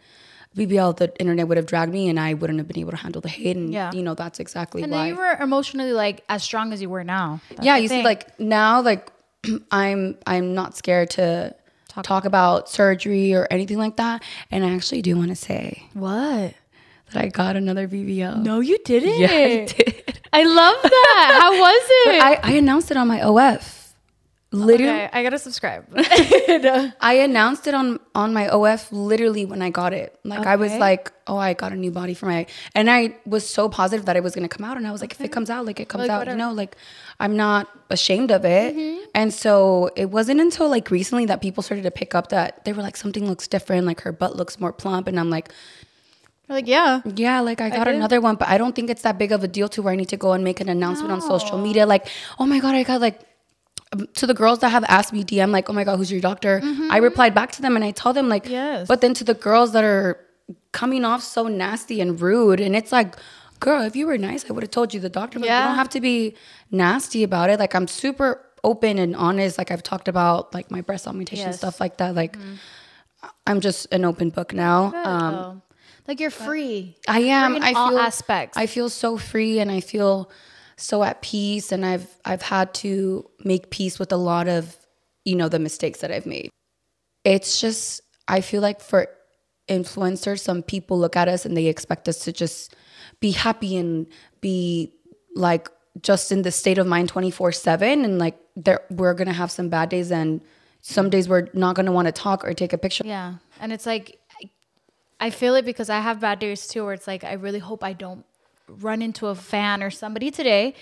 BBL, 0.55 0.97
the 0.97 1.11
internet 1.19 1.47
would 1.47 1.57
have 1.57 1.65
dragged 1.65 1.91
me, 1.91 2.09
and 2.09 2.19
I 2.19 2.35
wouldn't 2.35 2.59
have 2.59 2.67
been 2.67 2.77
able 2.79 2.91
to 2.91 2.97
handle 2.97 3.21
the 3.21 3.29
hate, 3.29 3.55
and 3.57 3.73
Yeah. 3.73 3.91
you 3.91 4.03
know 4.03 4.13
that's 4.13 4.39
exactly 4.39 4.83
And 4.83 4.91
why. 4.91 5.07
you 5.07 5.15
were 5.15 5.33
emotionally 5.41 5.93
like 5.93 6.23
as 6.29 6.43
strong 6.43 6.71
as 6.73 6.81
you 6.81 6.89
were 6.89 7.03
now. 7.03 7.41
That's 7.49 7.65
yeah 7.65 7.77
you 7.77 7.87
see 7.87 8.03
like 8.03 8.39
now 8.39 8.81
like 8.81 9.11
i'm 9.71 10.17
i'm 10.25 10.53
not 10.53 10.77
scared 10.77 11.09
to 11.09 11.53
talk. 11.89 12.23
about 12.25 12.69
surgery 12.69 13.33
or 13.33 13.45
anything 13.51 13.77
like 13.77 13.97
that 13.97 14.23
and 14.51 14.63
i 14.63 14.73
actually 14.73 15.01
do 15.01 15.17
want 15.17 15.29
to 15.29 15.35
say 15.35 15.83
what? 15.93 16.53
that 17.11 17.21
i 17.21 17.27
got 17.27 17.55
another 17.57 17.85
bbl 17.87 18.41
No, 18.41 18.61
you 18.61 18.77
didn't. 18.85 19.19
yeah 19.19 19.27
i 19.31 19.65
did 19.65 19.99
I 20.35 20.43
love 20.45 20.81
that. 20.81 21.37
How 21.41 21.51
was 21.51 21.83
it? 22.07 22.23
I, 22.23 22.39
I 22.41 22.51
announced 22.53 22.89
it 22.89 22.97
on 22.97 23.07
my 23.07 23.21
of 23.21 23.33
literally 24.53 24.93
okay, 24.93 25.09
I 25.11 25.23
gotta 25.23 25.39
subscribe. 25.39 25.85
i 27.01 27.13
announced 27.13 27.67
it 27.67 27.73
on 27.73 27.99
on 28.13 28.33
my 28.33 28.47
of 28.47 28.91
literally 28.91 29.45
when 29.45 29.61
i 29.61 29.69
got 29.69 29.93
it 29.93 30.17
like 30.23 30.45
i 30.45 30.55
was 30.55 30.71
like 30.75 31.11
oh 31.27 31.37
i 31.37 31.53
got 31.53 31.71
a 31.71 31.75
new 31.75 31.91
body 31.91 32.13
for 32.13 32.27
my 32.27 32.45
and 32.75 32.89
i 32.89 33.15
was 33.25 33.49
so 33.49 33.67
positive 33.67 34.05
that 34.05 34.15
it 34.15 34.23
was 34.23 34.33
to 34.47 34.55
come 34.55 34.65
out 34.65 34.77
and 34.77 34.87
i 34.87 34.91
was 34.91 35.01
like 35.01 35.11
if 35.11 35.21
it 35.21 35.31
comes 35.31 35.49
out 35.49 35.65
like 35.65 35.79
it 35.79 35.89
comes 35.89 36.03
Like, 36.03 36.11
out 36.11 36.19
whatever. 36.19 36.37
you 36.37 36.43
know 36.43 36.53
like 36.53 36.77
i'm 37.19 37.35
not 37.35 37.67
ashamed 37.89 38.31
of 38.31 38.45
it 38.45 38.75
mm-hmm. 38.75 39.03
and 39.15 39.33
so 39.33 39.89
it 39.95 40.11
wasn't 40.11 40.39
until 40.39 40.69
like 40.69 40.91
recently 40.91 41.25
that 41.25 41.41
people 41.41 41.63
started 41.63 41.83
to 41.83 41.91
pick 41.91 42.13
up 42.13 42.29
that 42.29 42.63
they 42.65 42.73
were 42.73 42.83
like 42.83 42.95
something 42.95 43.27
looks 43.27 43.47
different 43.47 43.85
like 43.87 44.01
her 44.01 44.11
butt 44.11 44.35
looks 44.35 44.59
more 44.59 44.71
plump 44.71 45.07
and 45.07 45.19
i'm 45.19 45.29
like 45.29 45.49
like 46.49 46.67
yeah. 46.67 47.01
yeah, 47.15 47.39
like 47.39 47.61
I 47.61 47.69
got 47.69 47.85
did. 47.85 47.95
another 47.95 48.19
one, 48.19 48.35
but 48.35 48.47
I 48.49 48.57
don't 48.57 48.75
think 48.75 48.89
it's 48.89 49.01
that 49.03 49.17
big 49.17 49.31
of 49.31 49.43
a 49.43 49.47
deal 49.47 49.69
to 49.69 49.81
where 49.81 49.93
I 49.93 49.95
need 49.95 50.09
to 50.09 50.17
go 50.17 50.33
and 50.33 50.43
make 50.43 50.59
an 50.59 50.69
announcement 50.69 51.11
on 51.11 51.21
social 51.21 51.57
media. 51.57 51.85
Like, 51.85 52.07
oh 52.37 52.45
my 52.45 52.59
God, 52.59 52.75
I 52.75 52.83
got 52.83 52.99
like, 52.99 53.21
to 54.13 54.27
the 54.27 54.33
girls 54.33 54.59
that 54.59 54.69
have 54.69 54.83
asked 54.87 55.13
me 55.13 55.23
DM, 55.23 55.51
like, 55.51 55.69
oh 55.69 55.73
my 55.73 55.83
God, 55.83 55.97
who's 55.97 56.11
your 56.11 56.21
doctor? 56.21 56.61
I 56.89 56.97
replied 56.97 57.33
back 57.35 57.51
to 57.53 57.61
them 57.61 57.75
and 57.75 57.83
I 57.85 57.91
tell 57.91 58.13
them, 58.13 58.29
like, 58.29 58.47
Yes. 58.49 58.87
but 58.87 59.01
then 59.01 59.13
to 59.15 59.23
the 59.23 59.33
girls 59.33 59.71
that 59.73 59.83
are 59.83 60.19
coming 60.71 61.05
off 61.05 61.21
so 61.23 61.47
nasty 61.47 62.01
and 62.01 62.19
rude, 62.19 62.59
and 62.59 62.75
it's 62.75 62.91
like, 62.91 63.15
girl, 63.59 63.81
if 63.83 63.95
you 63.95 64.07
were 64.07 64.17
nice, 64.17 64.49
I 64.49 64.53
would 64.53 64.63
have 64.63 64.71
told 64.71 64.93
you 64.93 64.99
the 64.99 65.09
doctor. 65.09 65.39
Like, 65.39 65.49
you 65.49 65.67
don't 65.67 65.75
have 65.75 65.89
to 65.89 66.01
be 66.01 66.35
nasty 66.71 67.23
about 67.23 67.49
it. 67.49 67.59
Like, 67.59 67.73
I'm 67.75 67.87
super 67.87 68.41
open 68.63 68.97
and 68.97 69.15
honest. 69.15 69.57
Like, 69.57 69.71
I've 69.71 69.83
talked 69.83 70.07
about 70.07 70.53
like 70.53 70.71
my 70.71 70.81
breast 70.81 71.07
augmentation, 71.07 71.47
Yes. 71.47 71.57
stuff 71.57 71.79
like 71.79 71.97
that. 71.97 72.15
Like, 72.15 72.37
I'm 73.47 73.59
just 73.61 73.87
an 73.93 74.05
open 74.05 74.29
book 74.29 74.53
now. 74.53 74.91
Um, 75.05 75.33
Oh. 75.35 75.61
like 76.07 76.19
you're 76.19 76.29
free. 76.31 76.95
I 77.07 77.19
am. 77.21 77.53
Free 77.53 77.61
I 77.63 77.73
feel 77.73 77.99
aspects. 77.99 78.57
I 78.57 78.65
feel 78.65 78.89
so 78.89 79.17
free 79.17 79.59
and 79.59 79.71
I 79.71 79.79
feel 79.79 80.29
so 80.75 81.03
at 81.03 81.21
peace 81.21 81.71
and 81.71 81.85
I've 81.85 82.07
I've 82.25 82.41
had 82.41 82.73
to 82.75 83.29
make 83.43 83.69
peace 83.69 83.99
with 83.99 84.11
a 84.11 84.17
lot 84.17 84.47
of 84.47 84.75
you 85.25 85.35
know 85.35 85.49
the 85.49 85.59
mistakes 85.59 85.99
that 85.99 86.11
I've 86.11 86.25
made. 86.25 86.49
It's 87.23 87.61
just 87.61 88.01
I 88.27 88.41
feel 88.41 88.61
like 88.61 88.81
for 88.81 89.07
influencers 89.69 90.39
some 90.39 90.61
people 90.61 90.99
look 90.99 91.15
at 91.15 91.27
us 91.27 91.45
and 91.45 91.55
they 91.55 91.67
expect 91.67 92.09
us 92.09 92.19
to 92.19 92.31
just 92.33 92.75
be 93.19 93.31
happy 93.31 93.77
and 93.77 94.07
be 94.41 94.91
like 95.35 95.69
just 96.01 96.31
in 96.31 96.41
the 96.41 96.51
state 96.51 96.77
of 96.77 96.87
mind 96.87 97.11
24/7 97.11 98.03
and 98.03 98.19
like 98.19 98.37
there 98.55 98.81
we're 98.91 99.13
going 99.13 99.27
to 99.27 99.33
have 99.33 99.51
some 99.51 99.69
bad 99.69 99.89
days 99.89 100.11
and 100.11 100.41
some 100.81 101.09
days 101.09 101.29
we're 101.29 101.47
not 101.53 101.75
going 101.75 101.85
to 101.85 101.91
want 101.93 102.07
to 102.07 102.11
talk 102.11 102.43
or 102.43 102.53
take 102.53 102.73
a 102.73 102.77
picture. 102.77 103.03
Yeah. 103.07 103.35
And 103.61 103.71
it's 103.71 103.85
like, 103.85 104.19
I- 104.41 104.49
I 105.21 105.29
feel 105.29 105.55
it 105.55 105.63
because 105.63 105.89
I 105.89 106.01
have 106.01 106.19
bad 106.19 106.39
days 106.39 106.67
too, 106.67 106.83
where 106.83 106.93
it's 106.93 107.07
like, 107.07 107.23
I 107.23 107.33
really 107.33 107.59
hope 107.59 107.85
I 107.85 107.93
don't 107.93 108.25
run 108.67 109.01
into 109.01 109.27
a 109.27 109.35
fan 109.35 109.83
or 109.83 109.89
somebody 109.91 110.31
today 110.31 110.73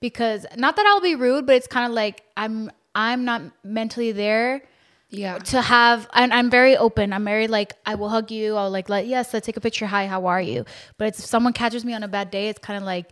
because 0.00 0.46
not 0.56 0.76
that 0.76 0.86
I'll 0.86 1.00
be 1.00 1.14
rude, 1.14 1.46
but 1.46 1.56
it's 1.56 1.66
kind 1.66 1.86
of 1.86 1.92
like 1.92 2.22
I'm, 2.36 2.70
I'm 2.94 3.24
not 3.24 3.42
mentally 3.64 4.12
there 4.12 4.62
Yeah. 5.10 5.38
to 5.38 5.60
have, 5.62 6.08
and 6.12 6.32
I'm 6.32 6.50
very 6.50 6.76
open. 6.76 7.12
I'm 7.12 7.24
very 7.24 7.48
like, 7.48 7.74
I 7.86 7.94
will 7.94 8.08
hug 8.08 8.30
you. 8.30 8.56
I'll 8.56 8.70
like, 8.70 8.88
let, 8.88 9.06
yes, 9.06 9.32
let's 9.32 9.46
take 9.46 9.56
a 9.56 9.60
picture. 9.60 9.86
Hi, 9.86 10.06
how 10.06 10.26
are 10.26 10.40
you? 10.42 10.64
But 10.98 11.08
it's, 11.08 11.18
if 11.20 11.26
someone 11.26 11.52
catches 11.52 11.84
me 11.84 11.94
on 11.94 12.02
a 12.02 12.08
bad 12.08 12.30
day, 12.30 12.48
it's 12.48 12.58
kind 12.58 12.76
of 12.76 12.82
like, 12.84 13.10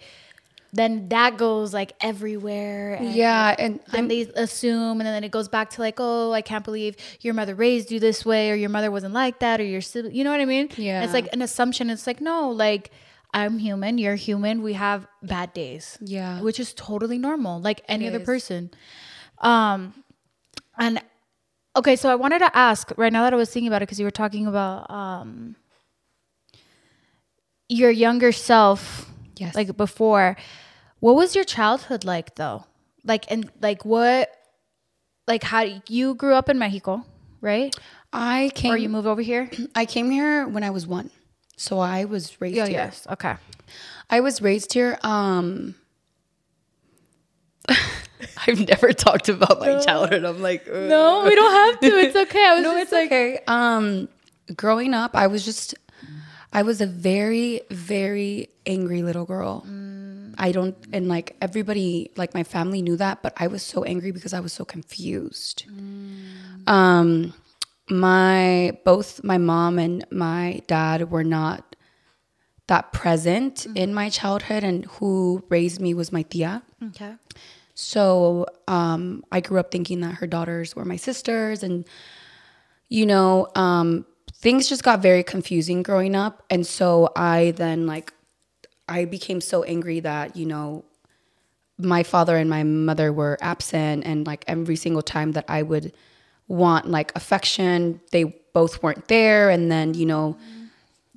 then 0.73 1.09
that 1.09 1.39
goes 1.39 1.73
like 1.73 1.93
everywhere. 2.01 2.95
and, 2.95 3.12
Yeah, 3.15 3.55
and 3.59 3.81
then 3.93 4.01
I'm 4.05 4.09
they 4.09 4.23
assume, 4.35 5.01
and 5.01 5.07
then 5.07 5.25
it 5.25 5.31
goes 5.31 5.49
back 5.49 5.71
to 5.71 5.81
like, 5.81 5.95
oh, 5.99 6.33
I 6.33 6.43
can't 6.43 6.65
believe 6.65 6.97
your 7.21 7.33
mother 7.35 7.55
raised 7.55 7.91
you 7.91 7.99
this 8.01 8.25
way, 8.27 8.51
or 8.51 8.55
your 8.55 8.69
mother 8.71 8.91
wasn't 8.91 9.15
like 9.15 9.39
that, 9.39 9.61
or 9.61 9.65
your 9.65 9.81
sibling. 9.81 10.15
You 10.15 10.25
know 10.25 10.31
what 10.33 10.41
I 10.41 10.45
mean? 10.45 10.69
Yeah. 10.77 11.03
It's 11.05 11.12
like 11.15 11.29
an 11.33 11.41
assumption. 11.41 11.89
It's 11.89 12.07
like 12.07 12.21
no, 12.21 12.51
like 12.51 12.91
I'm 13.33 13.59
human, 13.59 13.99
you're 13.99 14.15
human. 14.15 14.62
We 14.62 14.75
have 14.75 15.07
bad 15.23 15.53
days. 15.53 15.99
Yeah. 16.01 16.41
which 16.41 16.59
is 16.61 16.73
totally 16.75 17.19
normal, 17.19 17.61
like 17.61 17.83
any 17.89 18.07
other 18.09 18.21
is. 18.21 18.27
person. 18.27 18.71
Um, 19.39 19.93
and 20.79 21.03
okay, 21.75 21.97
so 21.97 22.09
I 22.09 22.15
wanted 22.15 22.39
to 22.41 22.57
ask 22.57 22.91
right 22.97 23.12
now 23.12 23.25
that 23.25 23.33
I 23.33 23.37
was 23.37 23.51
thinking 23.51 23.69
about 23.69 23.83
it 23.83 23.87
because 23.87 23.99
you 24.01 24.07
were 24.07 24.11
talking 24.11 24.47
about 24.47 24.91
um 24.91 25.57
your 27.68 27.91
younger 27.91 28.33
self 28.33 29.11
Yes. 29.37 29.55
like 29.55 29.77
before 29.77 30.37
what 31.01 31.14
was 31.14 31.35
your 31.35 31.45
childhood 31.45 32.05
like 32.05 32.37
though 32.37 32.64
like 33.05 33.31
and 33.31 33.51
like 33.61 33.85
what 33.85 34.31
like 35.27 35.43
how 35.43 35.66
you 35.89 36.14
grew 36.14 36.33
up 36.33 36.49
in 36.49 36.59
mexico 36.59 37.05
right 37.43 37.77
I 38.12 38.51
came. 38.55 38.72
Or 38.72 38.77
you 38.79 38.89
moved 38.89 39.07
over 39.07 39.20
here? 39.20 39.51
I 39.74 39.85
came 39.85 40.11
here 40.11 40.49
when 40.49 40.62
I 40.62 40.70
was 40.70 40.87
one, 40.87 41.11
so 41.57 41.79
I 41.79 42.05
was 42.05 42.41
raised 42.41 42.57
here. 42.57 42.67
yes. 42.67 43.07
Okay. 43.11 43.35
I 44.09 44.21
was 44.21 44.41
raised 44.41 44.73
here. 44.73 44.99
Um, 45.03 45.75
I've 48.47 48.69
never 48.69 48.93
talked 48.93 49.29
about 49.29 49.61
my 49.61 49.79
childhood. 49.81 50.25
I'm 50.25 50.41
like, 50.41 50.67
"Ugh." 50.69 50.89
No, 50.89 51.25
we 51.25 51.35
don't 51.35 51.53
have 51.53 51.81
to. 51.81 51.87
It's 51.99 52.17
okay. 52.31 52.47
I 52.47 52.55
was 52.55 52.63
no, 52.63 52.77
it's 52.77 52.93
like, 52.93 53.07
okay. 53.07 53.41
Um, 53.47 54.09
growing 54.55 54.95
up, 54.95 55.15
I 55.15 55.27
was 55.27 55.45
just, 55.45 55.75
I 56.53 56.63
was 56.63 56.81
a 56.81 56.87
very, 56.87 57.63
very 57.71 58.49
angry 58.67 59.03
little 59.03 59.25
girl. 59.25 59.65
Mm. 59.69 60.35
I 60.39 60.53
don't, 60.53 60.77
and 60.93 61.09
like 61.09 61.35
everybody, 61.41 62.11
like 62.17 62.35
my 62.35 62.45
family 62.45 62.83
knew 62.83 62.97
that, 62.97 63.23
but 63.23 63.33
I 63.39 63.47
was 63.47 63.63
so 63.63 63.85
angry 63.85 64.13
because 64.13 64.33
I 64.35 64.41
was 64.41 64.53
so 64.53 64.65
confused. 64.65 65.65
Mm. 65.67 66.69
Um, 66.69 67.35
my 67.91 68.76
both 68.84 69.22
my 69.22 69.39
mom 69.39 69.78
and 69.78 70.05
my 70.11 70.62
dad 70.66 71.11
were 71.11 71.24
not 71.24 71.76
that 72.68 72.93
present 72.93 73.55
Mm-hmm. 73.57 73.76
in 73.76 73.95
my 73.95 74.09
childhood, 74.09 74.64
and 74.64 74.84
who 74.87 75.45
raised 75.49 75.80
me 75.80 75.95
was 75.95 76.11
my 76.12 76.22
tia. 76.22 76.62
okay. 76.89 77.14
So 77.74 78.47
um, 78.66 79.22
I 79.30 79.41
grew 79.41 79.61
up 79.61 79.70
thinking 79.70 80.01
that 80.01 80.14
her 80.16 80.26
daughters 80.26 80.74
were 80.74 80.84
my 80.84 80.97
sisters, 80.97 81.62
and 81.62 81.84
you 82.89 83.07
know, 83.07 83.49
um, 83.55 84.07
things 84.32 84.68
just 84.68 84.82
got 84.82 85.01
very 85.01 85.22
confusing 85.22 85.82
growing 85.82 86.14
up. 86.14 86.43
And 86.51 86.66
so 86.66 87.11
I 87.16 87.53
then 87.57 87.87
like, 87.87 88.12
I 88.89 89.05
became 89.05 89.41
so 89.41 89.62
angry 89.62 90.01
that 90.01 90.37
you 90.37 90.47
know, 90.47 90.84
my 91.78 92.03
father 92.03 92.37
and 92.37 92.49
my 92.51 92.64
mother 92.64 93.12
were 93.12 93.39
absent, 93.41 94.05
and 94.05 94.26
like 94.26 94.45
every 94.49 94.76
single 94.76 95.03
time 95.03 95.32
that 95.32 95.45
I 95.49 95.62
would 95.62 95.93
want 96.49 96.88
like 96.88 97.12
affection, 97.16 98.01
they 98.12 98.24
both 98.53 98.82
weren't 98.82 99.09
there, 99.09 99.51
and 99.51 99.70
then 99.70 99.94
you 99.94 100.07
know. 100.07 100.36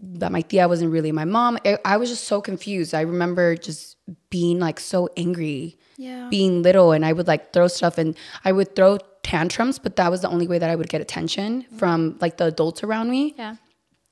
That 0.02 0.32
my 0.32 0.40
tia 0.40 0.66
wasn't 0.66 0.94
really 0.94 1.12
my 1.12 1.26
mom. 1.26 1.58
I 1.66 1.78
I 1.84 1.98
was 1.98 2.10
just 2.10 2.24
so 2.24 2.40
confused. 2.40 2.94
I 2.96 3.02
remember 3.02 3.58
just 3.58 3.98
being 4.30 4.58
like 4.58 4.80
so 4.80 5.10
angry 5.18 5.78
Yeah. 5.98 6.30
being 6.30 6.62
little 6.62 6.94
and 6.94 7.06
I 7.06 7.12
would 7.12 7.28
like 7.28 7.52
throw 7.52 7.68
stuff 7.68 7.98
and 7.98 8.16
I 8.46 8.54
would 8.54 8.78
throw 8.78 9.00
tantrums, 9.24 9.78
but 9.78 9.98
that 9.98 10.10
was 10.10 10.22
the 10.22 10.30
only 10.30 10.48
way 10.48 10.58
that 10.58 10.70
I 10.70 10.76
would 10.76 10.88
get 10.88 11.02
attention 11.02 11.64
mm-hmm. 11.64 11.78
from 11.78 12.18
like 12.22 12.38
the 12.38 12.46
adults 12.46 12.82
around 12.82 13.10
me. 13.10 13.36
Yeah. 13.38 13.56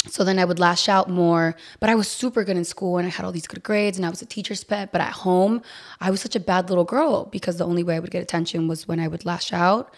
So 0.09 0.23
then 0.23 0.39
I 0.39 0.45
would 0.45 0.59
lash 0.59 0.87
out 0.89 1.09
more, 1.09 1.55
but 1.79 1.89
I 1.89 1.95
was 1.95 2.07
super 2.07 2.43
good 2.43 2.57
in 2.57 2.65
school 2.65 2.97
and 2.97 3.07
I 3.07 3.09
had 3.09 3.25
all 3.25 3.31
these 3.31 3.47
good 3.47 3.63
grades 3.63 3.97
and 3.97 4.05
I 4.05 4.09
was 4.09 4.21
a 4.21 4.25
teacher's 4.25 4.63
pet. 4.63 4.91
But 4.91 5.01
at 5.01 5.13
home, 5.13 5.61
I 5.99 6.11
was 6.11 6.21
such 6.21 6.35
a 6.35 6.39
bad 6.39 6.69
little 6.69 6.85
girl 6.85 7.25
because 7.25 7.57
the 7.57 7.65
only 7.65 7.83
way 7.83 7.95
I 7.95 7.99
would 7.99 8.11
get 8.11 8.21
attention 8.21 8.67
was 8.67 8.87
when 8.87 8.99
I 8.99 9.07
would 9.07 9.25
lash 9.25 9.53
out. 9.53 9.93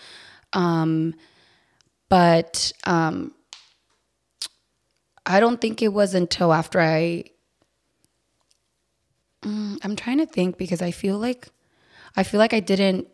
Um, 0.54 1.14
but 2.10 2.72
um, 2.86 3.34
I 5.26 5.40
don't 5.40 5.62
think 5.62 5.82
it 5.82 5.94
was 5.94 6.14
until 6.16 6.54
after 6.54 6.80
I. 6.80 7.26
Mm, 9.44 9.78
I'm 9.84 9.96
trying 9.96 10.18
to 10.18 10.26
think 10.26 10.58
because 10.58 10.82
I 10.82 10.92
feel 10.92 11.18
like 11.18 11.48
I 12.18 12.24
feel 12.24 12.40
like 12.40 12.54
I 12.54 12.60
didn't 12.60 13.08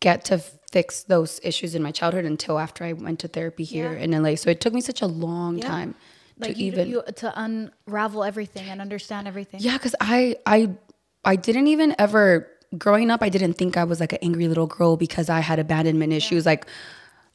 get 0.00 0.24
to 0.26 0.38
fix 0.70 1.02
those 1.04 1.40
issues 1.42 1.74
in 1.74 1.82
my 1.82 1.90
childhood 1.90 2.24
until 2.24 2.58
after 2.58 2.84
I 2.84 2.92
went 2.92 3.18
to 3.20 3.28
therapy 3.28 3.64
here 3.64 3.92
in 3.92 4.10
LA. 4.10 4.34
So 4.36 4.50
it 4.50 4.60
took 4.60 4.74
me 4.74 4.80
such 4.80 5.02
a 5.02 5.06
long 5.06 5.58
time 5.58 5.94
Like 6.38 6.54
to 6.54 6.58
you, 6.58 6.66
even 6.66 6.88
you 6.88 7.02
to 7.16 7.32
unravel 7.34 8.22
everything 8.22 8.68
and 8.68 8.80
understand 8.80 9.26
everything. 9.26 9.60
yeah, 9.60 9.72
because 9.72 9.94
I 10.00 10.36
I 10.44 10.76
I 11.24 11.36
didn't 11.36 11.66
even 11.68 11.96
ever 11.98 12.46
growing 12.78 13.10
up. 13.10 13.22
I 13.22 13.28
didn't 13.28 13.54
think 13.54 13.76
I 13.76 13.84
was 13.84 14.00
like 14.00 14.12
an 14.12 14.18
angry 14.22 14.48
little 14.48 14.66
girl 14.66 14.96
because 14.96 15.28
I 15.28 15.40
had 15.40 15.58
abandonment 15.58 16.12
issues. 16.12 16.46
Like 16.46 16.66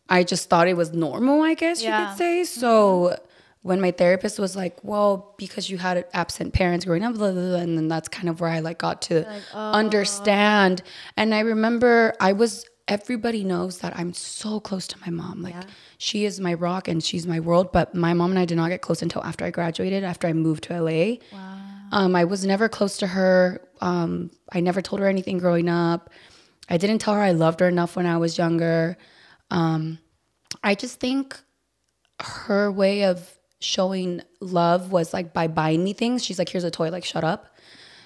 I 0.09 0.23
just 0.23 0.49
thought 0.49 0.67
it 0.67 0.75
was 0.75 0.93
normal. 0.93 1.41
I 1.41 1.53
guess 1.53 1.81
you 1.81 1.91
could 1.91 2.17
say. 2.17 2.43
So 2.43 3.11
mm-hmm. 3.13 3.23
when 3.61 3.81
my 3.81 3.91
therapist 3.91 4.39
was 4.39 4.55
like, 4.55 4.77
"Well, 4.83 5.33
because 5.37 5.69
you 5.69 5.77
had 5.77 6.05
absent 6.13 6.53
parents 6.53 6.85
growing 6.85 7.03
up," 7.03 7.15
blah, 7.15 7.31
blah, 7.31 7.41
blah, 7.41 7.59
and 7.59 7.77
then 7.77 7.87
that's 7.87 8.09
kind 8.09 8.29
of 8.29 8.41
where 8.41 8.49
I 8.49 8.59
like 8.59 8.77
got 8.77 9.01
to 9.03 9.25
oh. 9.53 9.71
understand. 9.71 10.83
And 11.17 11.33
I 11.33 11.39
remember 11.39 12.13
I 12.19 12.33
was. 12.33 12.65
Everybody 12.87 13.45
knows 13.45 13.77
that 13.77 13.95
I'm 13.97 14.11
so 14.11 14.59
close 14.59 14.85
to 14.87 14.99
my 14.99 15.11
mom. 15.11 15.41
Like 15.41 15.55
she 15.97 16.25
is 16.25 16.41
my 16.41 16.53
rock 16.55 16.89
and 16.89 17.01
she's 17.01 17.25
my 17.25 17.39
world. 17.39 17.71
But 17.71 17.95
my 17.95 18.13
mom 18.13 18.31
and 18.31 18.39
I 18.39 18.43
did 18.43 18.57
not 18.57 18.67
get 18.67 18.81
close 18.81 19.01
until 19.01 19.23
after 19.23 19.45
I 19.45 19.49
graduated. 19.49 20.03
After 20.03 20.27
I 20.27 20.33
moved 20.33 20.65
to 20.65 20.81
LA. 20.81 21.17
Um, 21.91 22.15
I 22.15 22.23
was 22.23 22.45
never 22.45 22.69
close 22.69 22.97
to 22.97 23.07
her. 23.07 23.61
Um, 23.81 24.31
I 24.51 24.61
never 24.61 24.81
told 24.81 25.01
her 25.01 25.07
anything 25.07 25.37
growing 25.37 25.69
up. 25.69 26.09
I 26.69 26.77
didn't 26.77 26.99
tell 26.99 27.13
her 27.13 27.21
I 27.21 27.31
loved 27.31 27.59
her 27.59 27.67
enough 27.67 27.95
when 27.95 28.05
I 28.05 28.17
was 28.17 28.37
younger. 28.37 28.97
Um, 29.49 29.99
I 30.63 30.75
just 30.75 30.99
think 30.99 31.37
her 32.21 32.71
way 32.71 33.03
of 33.03 33.37
showing 33.59 34.21
love 34.39 34.91
was 34.91 35.13
like 35.13 35.33
by 35.33 35.47
buying 35.47 35.83
me 35.83 35.93
things. 35.93 36.23
She's 36.23 36.39
like, 36.39 36.49
here's 36.49 36.63
a 36.63 36.71
toy, 36.71 36.89
like, 36.89 37.03
shut 37.03 37.23
up. 37.23 37.47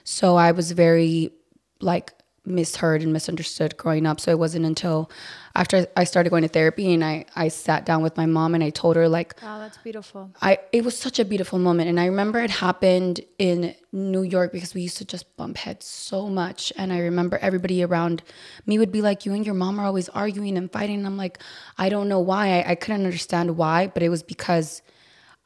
So 0.04 0.36
I 0.36 0.52
was 0.52 0.72
very 0.72 1.32
like 1.80 2.14
misheard 2.46 3.02
and 3.02 3.12
misunderstood 3.14 3.78
growing 3.78 4.06
up. 4.06 4.20
So 4.20 4.32
it 4.32 4.40
wasn't 4.40 4.66
until 4.66 5.10
after 5.56 5.88
I 5.96 6.04
started 6.04 6.30
going 6.30 6.42
to 6.44 6.48
therapy 6.50 6.94
and 6.94 7.04
I, 7.04 7.26
I 7.36 7.48
sat 7.48 7.86
down 7.86 8.04
with 8.04 8.18
my 8.18 8.26
mom 8.26 8.56
and 8.56 8.64
I 8.64 8.70
told 8.70 8.96
her 8.98 9.08
like, 9.08 9.36
Wow, 9.42 9.60
that's 9.60 9.78
beautiful. 9.78 10.32
I 10.42 10.60
it 10.72 10.84
was 10.84 10.98
such 10.98 11.20
a 11.20 11.26
beautiful 11.26 11.60
moment 11.60 11.90
and 11.90 12.00
I 12.00 12.06
remember 12.06 12.40
it 12.40 12.50
happened 12.52 13.22
in 13.40 13.76
New 13.92 14.22
York 14.24 14.52
because 14.52 14.74
we 14.74 14.82
used 14.82 14.98
to 14.98 15.06
just 15.06 15.36
bump 15.38 15.58
heads 15.58 15.86
so 15.86 16.28
much 16.28 16.74
and 16.78 16.92
I 16.92 17.00
remember 17.00 17.38
everybody 17.38 17.84
around 17.84 18.22
me 18.66 18.78
would 18.78 18.92
be 18.92 19.02
like 19.02 19.26
you 19.26 19.34
and 19.34 19.46
your 19.46 19.56
mom 19.56 19.80
are 19.80 19.86
always 19.86 20.10
arguing 20.10 20.58
and 20.58 20.72
fighting 20.72 20.98
and 20.98 21.08
I'm 21.08 21.18
like 21.18 21.40
I 21.78 21.90
don't 21.90 22.10
know 22.10 22.20
why 22.20 22.62
I, 22.62 22.72
I 22.72 22.76
couldn't 22.76 23.06
understand 23.06 23.58
why 23.58 23.88
but 23.88 24.04
it 24.04 24.10
was 24.10 24.24
because 24.24 24.82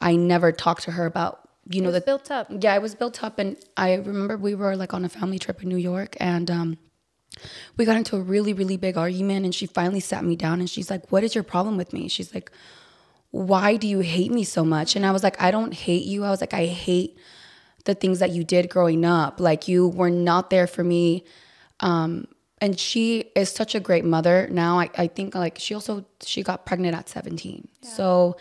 I 0.01 0.15
never 0.15 0.51
talked 0.51 0.83
to 0.83 0.91
her 0.91 1.05
about 1.05 1.41
you 1.69 1.81
know 1.81 1.89
was 1.91 1.99
the 1.99 2.05
built 2.05 2.31
up. 2.31 2.47
yeah 2.49 2.73
it 2.73 2.81
was 2.81 2.95
built 2.95 3.23
up 3.23 3.37
and 3.37 3.57
I 3.77 3.93
remember 3.93 4.37
we 4.37 4.55
were 4.55 4.75
like 4.75 4.93
on 4.95 5.05
a 5.05 5.09
family 5.09 5.37
trip 5.37 5.61
in 5.61 5.69
New 5.69 5.77
York 5.77 6.15
and 6.19 6.49
um 6.49 6.77
we 7.77 7.85
got 7.85 7.95
into 7.95 8.15
a 8.15 8.21
really 8.21 8.53
really 8.53 8.77
big 8.77 8.97
argument 8.97 9.45
and 9.45 9.55
she 9.55 9.65
finally 9.65 9.99
sat 9.99 10.23
me 10.23 10.35
down 10.35 10.59
and 10.59 10.69
she's 10.69 10.89
like 10.89 11.11
what 11.11 11.23
is 11.23 11.33
your 11.35 11.43
problem 11.43 11.77
with 11.77 11.93
me 11.93 12.07
she's 12.07 12.33
like 12.33 12.51
why 13.31 13.75
do 13.75 13.87
you 13.87 13.99
hate 13.99 14.31
me 14.31 14.43
so 14.43 14.65
much? 14.65 14.95
And 14.95 15.05
I 15.05 15.11
was 15.11 15.23
like, 15.23 15.41
I 15.41 15.51
don't 15.51 15.73
hate 15.73 16.05
you. 16.05 16.23
I 16.23 16.29
was 16.29 16.41
like, 16.41 16.53
I 16.53 16.65
hate 16.65 17.17
the 17.85 17.93
things 17.93 18.19
that 18.19 18.31
you 18.31 18.43
did 18.43 18.69
growing 18.69 19.05
up. 19.05 19.39
Like 19.39 19.67
you 19.67 19.87
were 19.87 20.09
not 20.09 20.49
there 20.49 20.67
for 20.67 20.83
me. 20.83 21.25
Um, 21.79 22.27
and 22.61 22.77
she 22.77 23.31
is 23.35 23.49
such 23.49 23.73
a 23.75 23.79
great 23.79 24.03
mother 24.03 24.47
now. 24.51 24.79
I, 24.79 24.89
I 24.97 25.07
think 25.07 25.33
like 25.33 25.59
she 25.59 25.73
also 25.73 26.05
she 26.21 26.43
got 26.43 26.65
pregnant 26.65 26.95
at 26.95 27.07
17. 27.07 27.67
So 27.81 28.35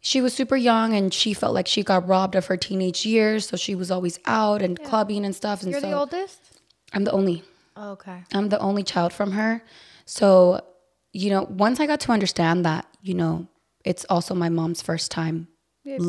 she 0.00 0.20
was 0.20 0.34
super 0.34 0.56
young 0.56 0.94
and 0.94 1.14
she 1.14 1.32
felt 1.32 1.54
like 1.54 1.66
she 1.66 1.82
got 1.82 2.06
robbed 2.06 2.34
of 2.34 2.46
her 2.46 2.56
teenage 2.56 3.06
years. 3.06 3.48
So 3.48 3.56
she 3.56 3.74
was 3.74 3.90
always 3.90 4.18
out 4.26 4.60
and 4.62 4.82
clubbing 4.82 5.24
and 5.24 5.34
stuff. 5.34 5.62
And 5.62 5.70
You're 5.70 5.80
so 5.80 5.88
the 5.88 5.96
oldest? 5.96 6.40
I'm 6.92 7.04
the 7.04 7.12
only. 7.12 7.42
Oh, 7.80 7.90
okay. 7.92 8.24
I'm 8.34 8.48
the 8.48 8.58
only 8.58 8.82
child 8.82 9.12
from 9.12 9.30
her. 9.32 9.62
So, 10.04 10.60
you 11.12 11.30
know, 11.30 11.42
once 11.44 11.78
I 11.80 11.86
got 11.86 12.00
to 12.00 12.12
understand 12.12 12.64
that, 12.64 12.86
you 13.02 13.14
know, 13.14 13.46
it's 13.84 14.04
also 14.10 14.34
my 14.34 14.48
mom's 14.48 14.82
first 14.82 15.10
time 15.12 15.46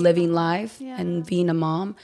living 0.04 0.34
life 0.34 0.82
and 1.00 1.26
being 1.26 1.50
a 1.50 1.54
mom, 1.54 1.96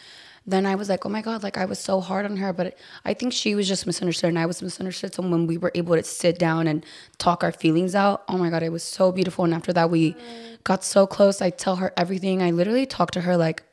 then 0.46 0.68
I 0.68 0.76
was 0.76 0.88
like, 0.88 1.04
oh 1.08 1.10
my 1.10 1.22
God, 1.24 1.42
like 1.42 1.58
I 1.58 1.66
was 1.66 1.80
so 1.80 2.00
hard 2.00 2.26
on 2.26 2.38
her. 2.38 2.54
But 2.54 2.78
I 3.04 3.16
think 3.16 3.34
she 3.34 3.56
was 3.56 3.68
just 3.68 3.88
misunderstood 3.88 4.30
and 4.30 4.38
I 4.38 4.46
was 4.46 4.62
misunderstood. 4.62 5.16
So 5.16 5.24
when 5.24 5.48
we 5.48 5.58
were 5.58 5.72
able 5.74 5.96
to 5.96 6.04
sit 6.04 6.38
down 6.38 6.68
and 6.68 6.86
talk 7.18 7.44
our 7.44 7.52
feelings 7.52 7.96
out, 7.96 8.24
oh 8.30 8.38
my 8.38 8.52
God, 8.52 8.62
it 8.62 8.72
was 8.72 8.84
so 8.84 9.12
beautiful. 9.12 9.44
And 9.46 9.54
after 9.56 9.74
that, 9.74 9.90
we 9.90 10.16
got 10.64 10.84
so 10.84 11.08
close. 11.08 11.42
I 11.42 11.50
tell 11.50 11.78
her 11.78 11.92
everything. 11.98 12.44
I 12.44 12.52
literally 12.52 12.86
talk 12.86 13.10
to 13.12 13.22
her 13.22 13.36
like, 13.36 13.64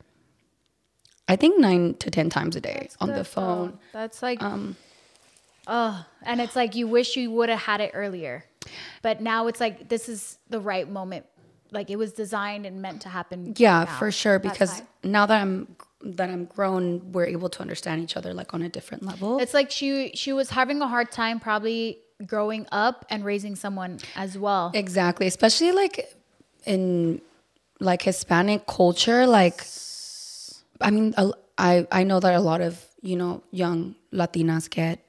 I 1.27 1.35
think 1.35 1.59
nine 1.59 1.93
to 1.99 2.09
10 2.09 2.29
times 2.31 2.55
a 2.55 2.61
day 2.61 2.89
on 2.99 3.09
the 3.09 3.23
phone. 3.23 3.69
though. 3.71 3.79
That's 3.93 4.21
like, 4.23 4.41
Um, 4.41 4.75
oh, 5.67 6.05
and 6.23 6.41
it's 6.41 6.55
like 6.55 6.75
you 6.75 6.87
wish 6.87 7.15
you 7.15 7.31
would 7.31 7.49
have 7.49 7.59
had 7.59 7.81
it 7.81 7.91
earlier, 7.93 8.45
but 9.01 9.21
now 9.21 9.47
it's 9.47 9.59
like 9.59 9.89
this 9.89 10.09
is 10.09 10.37
the 10.49 10.59
right 10.59 10.89
moment. 10.89 11.25
Like 11.71 11.89
it 11.89 11.95
was 11.95 12.13
designed 12.13 12.65
and 12.65 12.81
meant 12.81 13.01
to 13.01 13.09
happen. 13.09 13.53
Yeah, 13.57 13.85
now. 13.85 13.97
for 13.97 14.11
sure. 14.11 14.37
Because 14.39 14.83
now 15.03 15.25
that 15.25 15.41
I'm 15.41 15.75
that 16.03 16.29
I'm 16.29 16.45
grown, 16.45 17.11
we're 17.11 17.25
able 17.25 17.49
to 17.49 17.61
understand 17.61 18.01
each 18.01 18.15
other 18.15 18.33
like 18.33 18.53
on 18.53 18.61
a 18.61 18.69
different 18.69 19.03
level. 19.03 19.39
it's 19.39 19.53
like 19.53 19.71
she 19.71 20.11
she 20.13 20.33
was 20.33 20.49
having 20.49 20.81
a 20.81 20.87
hard 20.87 21.11
time 21.11 21.39
probably 21.39 21.99
growing 22.25 22.67
up 22.71 23.05
and 23.09 23.25
raising 23.25 23.55
someone 23.55 23.99
as 24.15 24.37
well. 24.37 24.71
exactly, 24.73 25.27
especially 25.27 25.71
like 25.71 26.15
in 26.65 27.21
like 27.79 28.01
Hispanic 28.01 28.65
culture. 28.65 29.25
Like, 29.25 29.65
I 30.81 30.91
mean, 30.91 31.13
I 31.57 31.87
I 31.91 32.03
know 32.03 32.19
that 32.19 32.33
a 32.35 32.39
lot 32.39 32.61
of 32.61 32.85
you 33.01 33.15
know 33.15 33.43
young 33.51 33.95
Latinas 34.11 34.69
get 34.69 35.02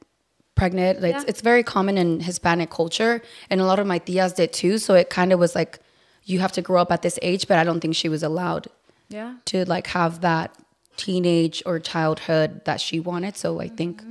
pregnant. 0.55 1.02
Like, 1.02 1.14
It's 1.14 1.24
Yeah. 1.24 1.30
it's 1.30 1.40
very 1.40 1.62
common 1.62 1.98
in 1.98 2.20
Hispanic 2.20 2.70
culture, 2.70 3.22
and 3.50 3.61
a 3.61 3.64
lot 3.64 3.78
of 3.78 3.86
my 3.86 3.98
tias 3.98 4.34
did 4.34 4.52
too. 4.52 4.78
So 4.78 4.94
it 4.94 5.11
kind 5.11 5.32
of 5.32 5.38
was 5.38 5.55
like 5.55 5.80
you 6.24 6.38
have 6.40 6.52
to 6.52 6.62
grow 6.62 6.80
up 6.80 6.90
at 6.90 7.02
this 7.02 7.18
age, 7.22 7.46
but 7.48 7.59
I 7.59 7.64
don't 7.64 7.80
think 7.80 7.94
she 7.94 8.09
was 8.09 8.22
allowed 8.22 8.68
yeah. 9.09 9.34
to 9.46 9.64
like 9.66 9.88
have 9.88 10.20
that 10.22 10.55
teenage 10.96 11.62
or 11.66 11.78
childhood 11.78 12.64
that 12.64 12.80
she 12.80 12.98
wanted. 13.00 13.36
So 13.36 13.61
I 13.61 13.68
think 13.68 14.02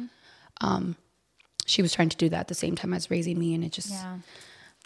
um, 0.61 0.95
she 1.65 1.81
was 1.81 1.93
trying 1.93 2.09
to 2.09 2.17
do 2.17 2.29
that 2.29 2.41
at 2.41 2.47
the 2.49 2.55
same 2.55 2.75
time 2.75 2.93
as 2.93 3.09
raising 3.09 3.39
me, 3.39 3.53
and 3.53 3.63
it 3.63 3.71
just 3.71 3.89
Yeah. 3.89 4.17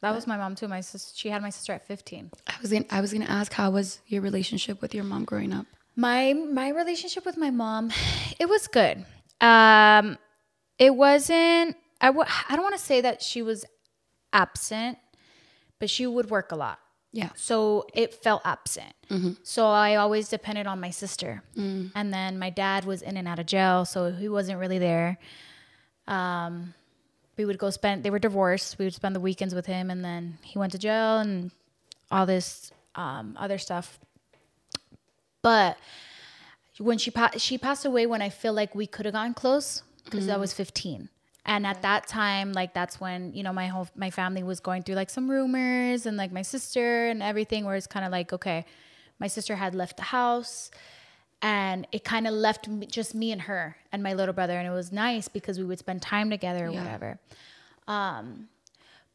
That 0.02 0.14
was 0.14 0.28
my 0.28 0.38
mom 0.38 0.54
too. 0.54 0.68
My 0.68 0.82
sis, 0.82 1.12
she 1.16 1.30
had 1.30 1.42
my 1.42 1.50
sister 1.50 1.74
at 1.74 1.88
15. 1.88 2.30
I 2.46 2.54
was 2.62 2.72
gonna, 2.72 2.86
I 2.92 3.02
was 3.02 3.12
gonna 3.12 3.26
ask 3.26 3.52
how 3.54 3.72
was 3.72 4.00
your 4.08 4.22
relationship 4.22 4.80
with 4.80 4.94
your 4.94 5.04
mom 5.04 5.26
growing 5.26 5.52
up? 5.52 5.66
My 5.96 6.34
my 6.34 6.70
relationship 6.70 7.26
with 7.26 7.36
my 7.36 7.50
mom, 7.50 7.92
it 8.40 8.48
was 8.48 8.68
good. 8.68 9.06
Um, 9.42 10.18
it 10.80 10.96
wasn't. 10.96 11.76
I 12.02 12.08
w- 12.08 12.26
I 12.50 12.56
don't 12.56 12.64
want 12.64 12.76
to 12.78 12.82
say 12.84 13.02
that 13.02 13.22
she 13.22 13.42
was 13.42 13.66
absent, 14.34 14.98
but 15.80 15.90
she 15.90 16.06
would 16.06 16.30
work 16.30 16.52
a 16.52 16.56
lot. 16.56 16.80
Yeah. 17.14 17.30
So 17.36 17.88
it 17.94 18.14
felt 18.14 18.42
absent. 18.46 18.94
So 19.44 19.66
I 19.68 19.96
always 19.96 20.30
depended 20.30 20.68
on 20.68 20.80
my 20.80 20.92
sister. 20.92 21.42
And 21.96 22.14
then 22.14 22.38
my 22.38 22.50
dad 22.52 22.86
was 22.86 23.02
in 23.02 23.18
and 23.18 23.28
out 23.28 23.40
of 23.40 23.46
jail, 23.48 23.86
so 23.86 24.12
he 24.12 24.30
wasn't 24.30 24.60
really 24.60 24.78
there. 24.78 25.18
Um, 26.08 26.74
we 27.38 27.46
would 27.46 27.58
go 27.58 27.70
spend, 27.70 28.04
they 28.04 28.10
were 28.10 28.20
divorced. 28.20 28.78
We 28.78 28.86
would 28.86 28.94
spend 28.94 29.16
the 29.16 29.20
weekends 29.20 29.56
with 29.56 29.66
him, 29.66 29.90
and 29.90 30.04
then 30.04 30.38
he 30.44 30.60
went 30.60 30.74
to 30.74 30.78
jail 30.78 31.20
and 31.20 31.52
all 32.12 32.26
this 32.26 32.72
um, 32.96 33.36
other 33.40 33.58
stuff. 33.58 33.98
But 35.42 35.78
when 36.78 36.98
she 36.98 37.10
pa- 37.12 37.32
she 37.38 37.58
passed 37.58 37.86
away 37.86 38.06
when 38.06 38.22
I 38.22 38.30
feel 38.30 38.54
like 38.54 38.76
we 38.76 38.86
could 38.86 39.06
have 39.06 39.14
gotten 39.14 39.34
close 39.34 39.82
because 40.10 40.30
I 40.30 40.38
was 40.38 40.54
15. 40.54 41.10
And 41.46 41.66
at 41.66 41.82
that 41.82 42.08
time, 42.08 42.52
like 42.52 42.74
that's 42.74 43.00
when 43.00 43.34
you 43.34 43.42
know 43.42 43.54
my 43.54 43.68
whole 43.68 43.88
my 43.96 44.10
family 44.10 44.44
was 44.44 44.60
going 44.60 44.84
through 44.84 44.96
like 44.96 45.10
some 45.10 45.32
rumors 45.32 46.06
and 46.06 46.18
like 46.18 46.32
my 46.32 46.42
sister 46.42 47.08
and 47.08 47.24
everything. 47.24 47.64
Where 47.64 47.76
it's 47.76 47.88
kind 47.88 48.06
of 48.06 48.12
like 48.12 48.34
okay, 48.34 48.66
my 49.18 49.28
sister 49.28 49.56
had 49.56 49.74
left 49.74 49.96
the 49.96 50.04
house, 50.04 50.72
and 51.42 51.88
it 51.94 52.04
kind 52.04 52.28
of 52.28 52.34
left 52.34 52.68
me, 52.68 52.86
just 52.86 53.16
me 53.16 53.32
and 53.32 53.44
her 53.44 53.78
and 53.94 54.04
my 54.04 54.14
little 54.14 54.34
brother, 54.34 54.58
and 54.58 54.68
it 54.68 54.72
was 54.72 54.92
nice 54.92 55.30
because 55.30 55.58
we 55.58 55.64
would 55.64 55.80
spend 55.80 56.02
time 56.02 56.30
together 56.30 56.68
or 56.68 56.72
whatever. 56.72 57.18
Um, 57.88 58.50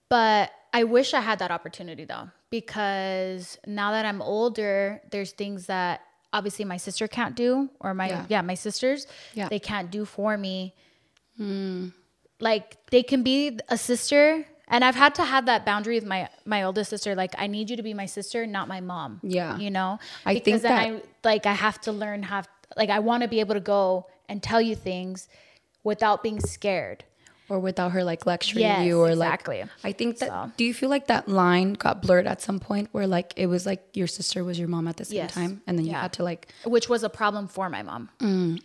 but 0.09 0.53
I 0.73 0.85
wish 0.85 1.13
I 1.13 1.21
had 1.21 1.39
that 1.41 1.51
opportunity 1.51 2.07
though, 2.07 2.31
because 2.49 3.59
now 3.67 3.91
that 3.91 4.07
I'm 4.07 4.23
older, 4.23 5.03
there's 5.11 5.33
things 5.33 5.67
that 5.67 6.01
obviously 6.33 6.65
my 6.65 6.77
sister 6.79 7.07
can't 7.09 7.35
do, 7.37 7.69
or 7.81 7.95
my 7.95 8.09
Yeah. 8.09 8.27
yeah, 8.29 8.43
my 8.43 8.55
sisters, 8.55 9.07
Yeah. 9.35 9.49
they 9.49 9.59
can't 9.59 9.91
do 9.91 10.05
for 10.05 10.37
me. 10.39 10.75
Hmm. 11.37 11.89
Like 12.41 12.77
they 12.91 13.03
can 13.03 13.23
be 13.23 13.59
a 13.69 13.79
sister, 13.79 14.45
and 14.69 14.85
I've 14.85 14.97
had 14.97 15.15
to 15.17 15.25
have 15.25 15.47
that 15.47 15.65
boundary 15.65 15.95
with 15.97 16.07
my 16.07 16.29
my 16.45 16.65
oldest 16.65 16.91
sister. 16.91 17.15
Like 17.15 17.35
I 17.39 17.47
need 17.47 17.71
you 17.71 17.77
to 17.77 17.83
be 17.83 17.95
my 17.95 18.07
sister, 18.07 18.47
not 18.47 18.67
my 18.69 18.81
mom. 18.81 19.21
Yeah. 19.23 19.57
you 19.59 19.71
know. 19.71 19.99
I 20.27 20.35
because 20.35 20.45
think 20.45 20.63
then 20.63 20.73
that- 20.77 21.03
I 21.03 21.29
like 21.29 21.47
I 21.47 21.53
have 21.55 21.81
to 21.83 21.93
learn 21.93 22.23
how. 22.25 22.43
Like 22.77 22.89
I 22.91 22.99
want 23.01 23.23
to 23.23 23.29
be 23.29 23.41
able 23.41 23.55
to 23.55 23.61
go 23.61 24.07
and 24.29 24.43
tell 24.43 24.61
you 24.61 24.75
things 24.75 25.29
without 25.85 26.23
being 26.23 26.41
scared. 26.41 27.05
Or 27.49 27.59
without 27.59 27.93
her 27.93 28.03
like 28.05 28.25
lecturing 28.25 28.63
Yes, 28.63 28.87
you 28.87 28.99
or 29.01 29.15
like 29.15 29.29
exactly. 29.29 29.61
like 29.61 29.69
I 29.85 29.93
think 29.93 30.19
that 30.19 30.29
So. 30.29 30.53
do 30.57 30.65
you 30.65 30.73
feel 30.73 30.89
like 30.89 31.09
that 31.09 31.29
line 31.29 31.75
got 31.75 32.01
blurred 32.01 32.27
at 32.27 32.41
some 32.41 32.61
point 32.61 32.89
where 32.93 33.07
like 33.07 33.35
it 33.37 33.47
was 33.47 33.67
like 33.67 33.83
your 33.95 34.07
sister 34.07 34.43
was 34.43 34.59
your 34.59 34.69
mom 34.69 34.89
at 34.89 34.97
the 34.97 35.05
same 35.05 35.17
Yes. 35.17 35.35
time 35.35 35.61
and 35.67 35.77
then 35.79 35.85
you 35.85 35.93
Yeah. 35.93 36.01
had 36.03 36.15
to 36.15 36.23
like 36.25 36.49
which 36.65 36.89
was 36.89 37.03
a 37.03 37.11
problem 37.11 37.49
for 37.49 37.69
my 37.69 37.83
mom. 37.83 38.09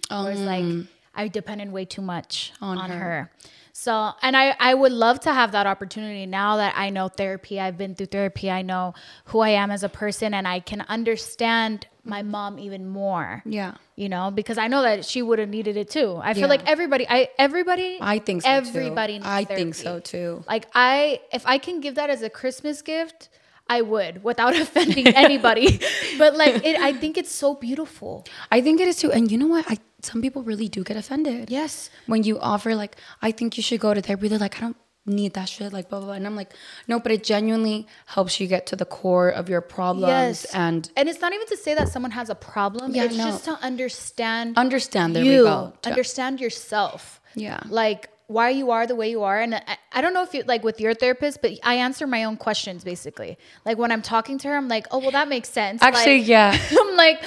Whereas 0.10 0.40
like 0.42 0.64
um, 0.64 0.88
I 1.16 1.28
depended 1.28 1.72
way 1.72 1.84
too 1.86 2.04
much 2.04 2.54
on, 2.62 2.78
her. 2.92 3.32
So, 3.74 4.12
and 4.22 4.38
I, 4.38 4.56
I 4.60 4.74
would 4.74 4.92
love 4.92 5.20
to 5.22 5.34
have 5.34 5.52
that 5.54 5.66
opportunity 5.68 6.26
now 6.28 6.58
that 6.58 6.74
I 6.78 6.92
know 6.92 7.08
therapy, 7.10 7.60
I've 7.60 7.78
been 7.78 7.96
through 7.96 8.08
therapy, 8.08 8.50
I 8.52 8.62
know 8.62 8.94
who 9.26 9.40
I 9.40 9.50
am 9.50 9.72
as 9.72 9.84
a 9.84 9.90
person, 9.90 10.34
and 10.36 10.48
I 10.48 10.60
can 10.60 10.82
understand 10.82 11.88
my 12.08 12.22
mom 12.24 12.58
even 12.60 12.88
more. 12.88 13.44
Yeah. 13.46 13.76
You 13.96 14.10
know, 14.10 14.32
because 14.32 14.58
I 14.58 14.68
know 14.68 14.82
that 14.84 15.06
she 15.06 15.22
would 15.22 15.40
have 15.40 15.50
needed 15.50 15.76
it 15.78 15.90
too. 15.90 16.20
I 16.22 16.34
feel 16.34 16.42
Yeah. 16.44 16.48
like 16.48 16.68
everybody, 16.68 17.06
I 17.10 17.30
everybody, 17.38 17.98
I 18.02 18.20
think 18.20 18.44
so 18.44 18.50
everybody. 18.50 19.20
I 19.24 19.44
think 19.44 19.76
so 19.76 20.00
too. 20.00 20.44
Like 20.48 20.68
I, 20.74 21.22
if 21.32 21.46
I 21.46 21.58
can 21.58 21.82
give 21.82 21.96
that 21.96 22.10
as 22.10 22.22
a 22.22 22.30
Christmas 22.30 22.82
gift, 22.82 23.30
I 23.70 23.82
would 23.82 24.24
without 24.24 24.56
offending 24.64 25.08
anybody. 25.08 25.80
but 26.18 26.36
like, 26.36 26.64
it, 26.66 26.80
I 26.80 26.94
think 26.94 27.18
it's 27.18 27.32
so 27.32 27.56
beautiful. 27.56 28.26
I 28.52 28.62
think 28.62 28.80
it 28.80 28.88
is 28.88 28.98
too. 28.98 29.12
And 29.12 29.32
you 29.32 29.38
know 29.38 29.48
what? 29.48 29.66
I 29.68 29.78
some 30.02 30.22
people 30.22 30.44
really 30.44 30.70
do 30.70 30.84
get 30.84 30.96
offended. 30.96 31.50
Yes. 31.50 31.90
When 32.06 32.24
you 32.24 32.40
offer 32.40 32.76
like, 32.76 32.96
I 33.22 33.32
think 33.32 33.58
you 33.58 33.64
should 33.64 33.80
go 33.80 33.94
to 33.94 34.02
therapy, 34.02 34.28
they're 34.28 34.38
like, 34.40 34.58
I 34.58 34.62
don't 34.62 34.78
need 35.08 35.34
that 35.34 35.50
shit, 35.50 35.72
like 35.74 35.90
blah 35.90 36.00
blah 36.00 36.08
blah. 36.08 36.16
And 36.16 36.28
I'm 36.28 36.36
like, 36.36 36.54
no, 36.88 37.00
but 37.00 37.12
it 37.12 37.24
genuinely 37.24 37.88
helps 38.08 38.40
you 38.40 38.48
get 38.48 38.66
to 38.68 38.76
the 38.76 38.86
core 38.86 39.30
of 39.30 39.50
your 39.50 39.62
problems 39.62 40.44
Yes. 40.44 40.54
and 40.54 40.90
and 40.96 41.08
it's 41.10 41.22
not 41.22 41.34
even 41.34 41.48
to 41.48 41.58
say 41.58 41.74
that 41.74 41.90
someone 41.90 42.12
has 42.12 42.30
a 42.30 42.36
problem. 42.36 42.94
Yeah, 42.94 43.06
it's 43.06 43.18
no. 43.18 43.26
just 43.26 43.46
to 43.46 43.54
understand 43.54 44.58
understand 44.58 45.16
there 45.16 45.24
you, 45.24 45.40
we 45.40 45.46
go. 45.46 45.74
To- 45.82 45.90
understand 45.90 46.40
yourself. 46.42 47.22
Yeah. 47.36 47.62
Like 47.68 48.10
why 48.28 48.50
you 48.50 48.72
are 48.72 48.86
the 48.86 48.96
way 48.96 49.10
you 49.10 49.24
are. 49.24 49.40
And 49.40 49.56
I, 49.56 49.78
I 49.94 50.02
don't 50.02 50.14
know 50.14 50.22
if 50.24 50.34
you 50.34 50.44
like 50.46 50.62
with 50.64 50.82
your 50.82 50.94
therapist, 50.94 51.42
but 51.42 51.52
I 51.64 51.76
answer 51.76 52.06
my 52.06 52.26
own 52.26 52.36
questions 52.36 52.84
basically. 52.84 53.38
Like 53.66 53.78
when 53.78 53.90
I'm 53.92 54.02
talking 54.02 54.38
to 54.40 54.50
her, 54.50 54.58
I'm 54.58 54.68
like, 54.68 54.86
oh 54.92 55.00
well 55.00 55.12
that 55.12 55.30
makes 55.30 55.50
sense. 55.50 55.82
Actually, 55.82 56.20
Like, 56.20 56.28
yeah. 56.28 56.60
I'm 56.82 56.96
like, 56.98 57.24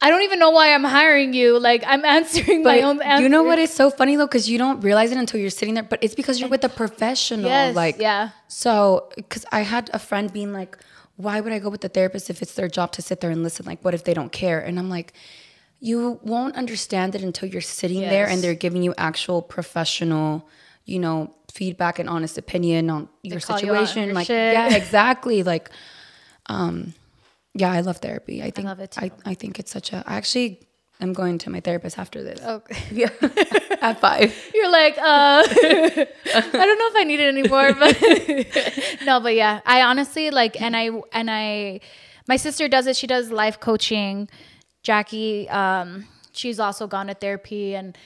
I 0.00 0.10
don't 0.10 0.22
even 0.22 0.38
know 0.38 0.50
why 0.50 0.74
I'm 0.74 0.84
hiring 0.84 1.32
you. 1.32 1.58
Like 1.58 1.82
I'm 1.86 2.04
answering 2.16 2.62
my 2.62 2.82
own 2.82 3.00
answers. 3.02 3.22
you 3.22 3.28
know 3.28 3.42
what 3.42 3.58
is 3.58 3.72
so 3.72 3.90
funny 3.90 4.16
though, 4.16 4.26
because 4.26 4.48
you 4.48 4.58
don't 4.58 4.80
realize 4.80 5.10
it 5.10 5.18
until 5.18 5.40
you're 5.40 5.50
sitting 5.50 5.74
there. 5.74 5.82
But 5.82 6.00
it's 6.02 6.14
because 6.14 6.40
you're 6.40 6.48
with 6.48 6.64
a 6.64 6.68
professional. 6.68 7.46
Yes, 7.46 7.74
like 7.74 7.98
yeah. 7.98 8.30
So, 8.48 9.08
because 9.16 9.44
I 9.52 9.60
had 9.60 9.90
a 9.92 9.98
friend 9.98 10.32
being 10.32 10.52
like, 10.52 10.78
"Why 11.16 11.40
would 11.40 11.52
I 11.52 11.58
go 11.58 11.70
with 11.70 11.80
the 11.80 11.88
therapist 11.88 12.30
if 12.30 12.42
it's 12.42 12.54
their 12.54 12.68
job 12.68 12.92
to 12.92 13.02
sit 13.02 13.20
there 13.20 13.30
and 13.30 13.42
listen? 13.42 13.64
Like, 13.66 13.84
what 13.84 13.94
if 13.94 14.04
they 14.04 14.14
don't 14.14 14.32
care?" 14.32 14.60
And 14.60 14.78
I'm 14.78 14.90
like, 14.90 15.14
"You 15.80 16.20
won't 16.22 16.56
understand 16.56 17.14
it 17.14 17.22
until 17.22 17.48
you're 17.48 17.60
sitting 17.60 18.00
there 18.00 18.28
and 18.28 18.42
they're 18.42 18.54
giving 18.54 18.82
you 18.82 18.94
actual 18.98 19.40
professional, 19.40 20.46
you 20.84 20.98
know, 20.98 21.34
feedback 21.52 21.98
and 21.98 22.08
honest 22.08 22.36
opinion 22.36 22.90
on 22.90 23.08
your 23.22 23.40
call 23.40 23.58
you 23.60 23.72
out 23.72 23.78
on 23.78 23.86
situation. 23.86 24.04
your 24.04 24.14
like, 24.14 24.26
shit. 24.26 24.52
yeah, 24.52 24.76
exactly. 24.76 25.42
Like, 25.42 25.70
um, 26.46 26.92
yeah, 27.56 27.72
I 27.72 27.80
love 27.80 27.98
therapy. 27.98 28.42
I 28.42 28.50
think 28.50 28.66
I 28.66 28.70
love 28.70 28.80
it 28.80 28.96
I, 28.98 29.08
too. 29.08 29.14
I 29.24 29.34
think 29.34 29.58
it's 29.58 29.70
such 29.70 29.92
a. 29.92 30.04
I 30.06 30.16
actually 30.16 30.60
am 31.00 31.12
going 31.12 31.38
to 31.38 31.50
my 31.50 31.60
therapist 31.60 31.98
after 31.98 32.22
this. 32.22 32.40
Okay. 32.40 32.76
Yeah. 32.90 33.10
At 33.82 34.00
five. 34.00 34.34
You're 34.54 34.70
like, 34.70 34.96
uh, 34.98 35.02
I 35.02 36.06
don't 36.52 36.78
know 36.78 36.88
if 36.88 36.96
I 36.96 37.04
need 37.04 37.20
it 37.20 37.28
anymore, 37.28 37.74
but 37.74 39.04
no, 39.04 39.20
but 39.20 39.34
yeah, 39.34 39.60
I 39.66 39.82
honestly 39.82 40.30
like, 40.30 40.60
and 40.60 40.76
I, 40.76 40.90
and 41.12 41.30
I, 41.30 41.80
my 42.26 42.36
sister 42.36 42.68
does 42.68 42.86
it. 42.86 42.96
She 42.96 43.06
does 43.06 43.30
life 43.30 43.60
coaching. 43.60 44.28
Jackie, 44.82 45.48
um, 45.50 46.06
she's 46.32 46.58
also 46.58 46.86
gone 46.86 47.08
to 47.08 47.14
therapy 47.14 47.74
and 47.74 47.96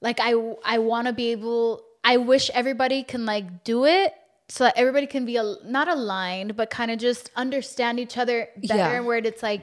like, 0.00 0.18
I, 0.20 0.34
I 0.64 0.78
want 0.78 1.08
to 1.08 1.12
be 1.12 1.32
able, 1.32 1.82
I 2.04 2.16
wish 2.18 2.50
everybody 2.54 3.02
can 3.02 3.26
like 3.26 3.64
do 3.64 3.84
it 3.84 4.14
so 4.48 4.64
that 4.64 4.74
everybody 4.76 5.06
can 5.06 5.24
be 5.26 5.36
al- 5.36 5.58
not 5.64 5.88
aligned, 5.88 6.56
but 6.56 6.70
kind 6.70 6.90
of 6.90 6.98
just 6.98 7.30
understand 7.36 8.00
each 8.00 8.16
other 8.16 8.48
better 8.56 8.76
Yeah. 8.94 9.00
where 9.00 9.18
it's 9.18 9.42
like, 9.42 9.60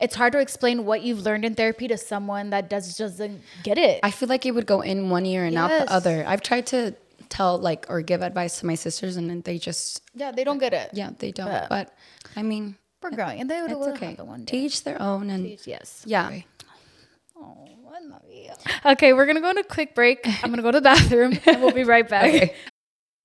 it's 0.00 0.14
hard 0.16 0.32
to 0.32 0.40
explain 0.40 0.84
what 0.84 1.02
you've 1.02 1.20
learned 1.20 1.44
in 1.44 1.54
therapy 1.54 1.86
to 1.88 1.96
someone 1.96 2.50
that 2.50 2.68
does 2.68 2.96
doesn't 2.96 3.40
get 3.62 3.78
it. 3.78 4.00
I 4.02 4.10
feel 4.10 4.28
like 4.28 4.44
it 4.44 4.50
would 4.52 4.66
go 4.66 4.80
in 4.80 5.08
one 5.10 5.24
ear 5.26 5.44
and 5.44 5.56
out 5.56 5.68
the 5.70 5.92
other. 5.92 6.24
I've 6.26 6.42
tried 6.42 6.66
to 6.68 6.94
tell 7.28 7.58
like 7.58 7.86
or 7.88 8.02
give 8.02 8.20
advice 8.22 8.58
to 8.60 8.66
my 8.66 8.74
sisters 8.74 9.16
and 9.16 9.30
then 9.30 9.42
they 9.42 9.56
just 9.58 10.02
yeah, 10.14 10.32
they 10.32 10.42
don't 10.44 10.58
get 10.58 10.72
it. 10.74 10.90
yeah, 10.92 11.10
they 11.18 11.30
don't. 11.30 11.46
But- 11.48 11.68
But 11.68 11.94
I 12.36 12.42
mean, 12.42 12.76
We're 13.00 13.10
growing, 13.12 13.40
and 13.40 13.48
they 13.48 13.62
would 13.62 13.70
it's 13.70 13.86
okay. 13.94 14.06
happen 14.10 14.26
one 14.26 14.40
To 14.46 14.52
day. 14.52 14.58
each 14.58 14.82
their 14.82 15.00
own 15.00 15.30
and 15.30 15.46
Yes. 15.64 16.02
yeah. 16.04 16.40
Oh, 17.40 17.68
okay, 18.86 19.12
we're 19.12 19.26
gonna 19.26 19.40
go 19.40 19.48
on 19.48 19.58
a 19.58 19.64
quick 19.64 19.94
break. 19.94 20.20
I'm 20.42 20.50
gonna 20.50 20.62
go 20.62 20.70
to 20.72 20.78
the 20.80 20.82
bathroom, 20.94 21.38
and 21.46 21.62
we'll 21.62 21.72
be 21.72 21.84
right 21.84 22.08
back. 22.08 22.54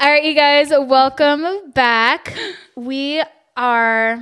All 0.00 0.08
right, 0.08 0.24
you 0.24 0.34
guys, 0.34 0.70
welcome 0.70 1.72
back. 1.72 2.34
We 2.74 3.22
are. 3.54 4.18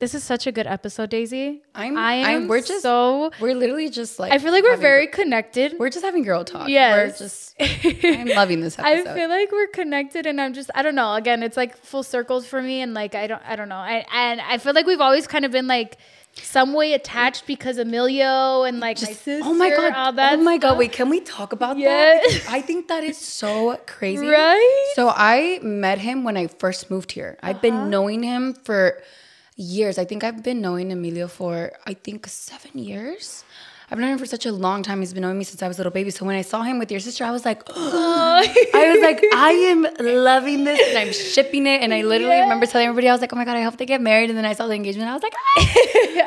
This 0.00 0.14
is 0.14 0.24
such 0.24 0.46
a 0.46 0.52
good 0.52 0.66
episode, 0.66 1.10
Daisy. 1.10 1.62
I'm, 1.74 1.96
I 1.98 2.14
am 2.14 2.26
I'm 2.42 2.48
we're 2.48 2.62
just 2.62 2.82
so. 2.82 3.30
we're 3.38 3.54
literally 3.54 3.90
just 3.90 4.18
like 4.18 4.32
I 4.32 4.38
feel 4.38 4.50
like 4.50 4.62
we're 4.64 4.70
having- 4.70 4.82
very 4.82 5.06
connected. 5.06 5.74
we're 5.78 5.90
just 5.90 6.04
having 6.04 6.22
girl 6.22 6.42
talk. 6.44 6.68
Yes. 6.70 7.20
We're 7.20 7.26
just 7.26 7.54
I'm 8.04 8.28
loving 8.28 8.60
this 8.60 8.78
episode. 8.78 9.08
I 9.10 9.14
feel 9.14 9.28
like 9.28 9.52
we're 9.52 9.66
connected, 9.68 10.24
and 10.24 10.40
I'm 10.40 10.54
just 10.54 10.70
I 10.74 10.82
don't 10.82 10.94
know. 10.94 11.14
Again, 11.14 11.42
it's 11.42 11.56
like 11.58 11.76
full 11.76 12.02
circles 12.02 12.46
for 12.46 12.62
me, 12.62 12.80
and 12.80 12.94
like 12.94 13.14
I 13.14 13.26
don't 13.26 13.42
I 13.46 13.56
don't 13.56 13.68
know. 13.68 13.76
I 13.76 14.06
and 14.12 14.40
I 14.40 14.56
feel 14.56 14.72
like 14.72 14.86
we've 14.86 15.00
always 15.02 15.26
kind 15.26 15.44
of 15.44 15.52
been 15.52 15.66
like 15.66 15.98
some 16.42 16.72
way 16.74 16.92
attached 16.92 17.46
because 17.46 17.78
Emilio 17.78 18.64
and 18.64 18.80
like 18.80 19.00
my 19.00 19.12
sister. 19.12 19.40
Oh 19.44 19.54
my 19.54 19.70
god! 19.70 19.92
all 19.94 20.12
that 20.12 20.38
oh 20.38 20.42
my 20.42 20.58
god! 20.58 20.78
Wait, 20.78 20.92
can 20.92 21.08
we 21.08 21.20
talk 21.20 21.52
about 21.52 21.78
Yes. 21.78 22.22
that? 22.22 22.32
Because 22.34 22.54
I 22.54 22.60
think 22.60 22.88
that 22.88 23.04
is 23.04 23.16
so 23.18 23.76
crazy. 23.86 24.26
Right? 24.26 24.92
So 24.94 25.08
I 25.14 25.58
met 25.62 25.98
him 25.98 26.24
when 26.24 26.36
I 26.36 26.46
first 26.48 26.90
moved 26.90 27.12
here. 27.12 27.38
I've 27.42 27.56
Uh-huh. 27.56 27.60
been 27.62 27.90
knowing 27.90 28.22
him 28.22 28.54
for 28.54 29.00
years. 29.56 29.98
I 29.98 30.04
think 30.04 30.24
I've 30.24 30.42
been 30.42 30.60
knowing 30.60 30.90
Emilio 30.92 31.28
for 31.28 31.72
I 31.86 31.94
think 31.94 32.26
seven 32.26 32.78
years. 32.78 33.44
I've 33.94 34.00
known 34.00 34.10
him 34.10 34.18
for 34.18 34.26
such 34.26 34.44
a 34.44 34.50
long 34.50 34.82
time. 34.82 34.98
He's 34.98 35.12
been 35.12 35.22
knowing 35.22 35.38
me 35.38 35.44
since 35.44 35.62
I 35.62 35.68
was 35.68 35.76
a 35.76 35.78
little 35.78 35.92
baby. 35.92 36.10
So 36.10 36.26
when 36.26 36.34
I 36.34 36.42
saw 36.42 36.62
him 36.62 36.80
with 36.80 36.90
your 36.90 36.98
sister, 36.98 37.22
I 37.22 37.30
was 37.30 37.44
like, 37.44 37.62
I 37.76 38.92
was 38.92 39.00
like, 39.00 39.22
I 39.32 39.52
am 39.70 39.86
loving 40.00 40.64
this 40.64 40.80
and 40.88 40.98
I'm 40.98 41.12
shipping 41.12 41.68
it. 41.68 41.80
And 41.80 41.94
I 41.94 42.02
literally 42.02 42.40
remember 42.40 42.66
telling 42.66 42.88
everybody, 42.88 43.08
I 43.08 43.12
was 43.12 43.20
like, 43.20 43.32
oh 43.32 43.36
my 43.36 43.44
God, 43.44 43.56
I 43.56 43.60
hope 43.60 43.76
they 43.76 43.86
get 43.86 44.00
married. 44.00 44.30
And 44.30 44.36
then 44.36 44.44
I 44.44 44.54
saw 44.54 44.66
the 44.66 44.74
engagement. 44.74 45.08
I 45.10 45.14
was 45.14 45.22
like, 45.22 45.34
ah. 45.36 45.68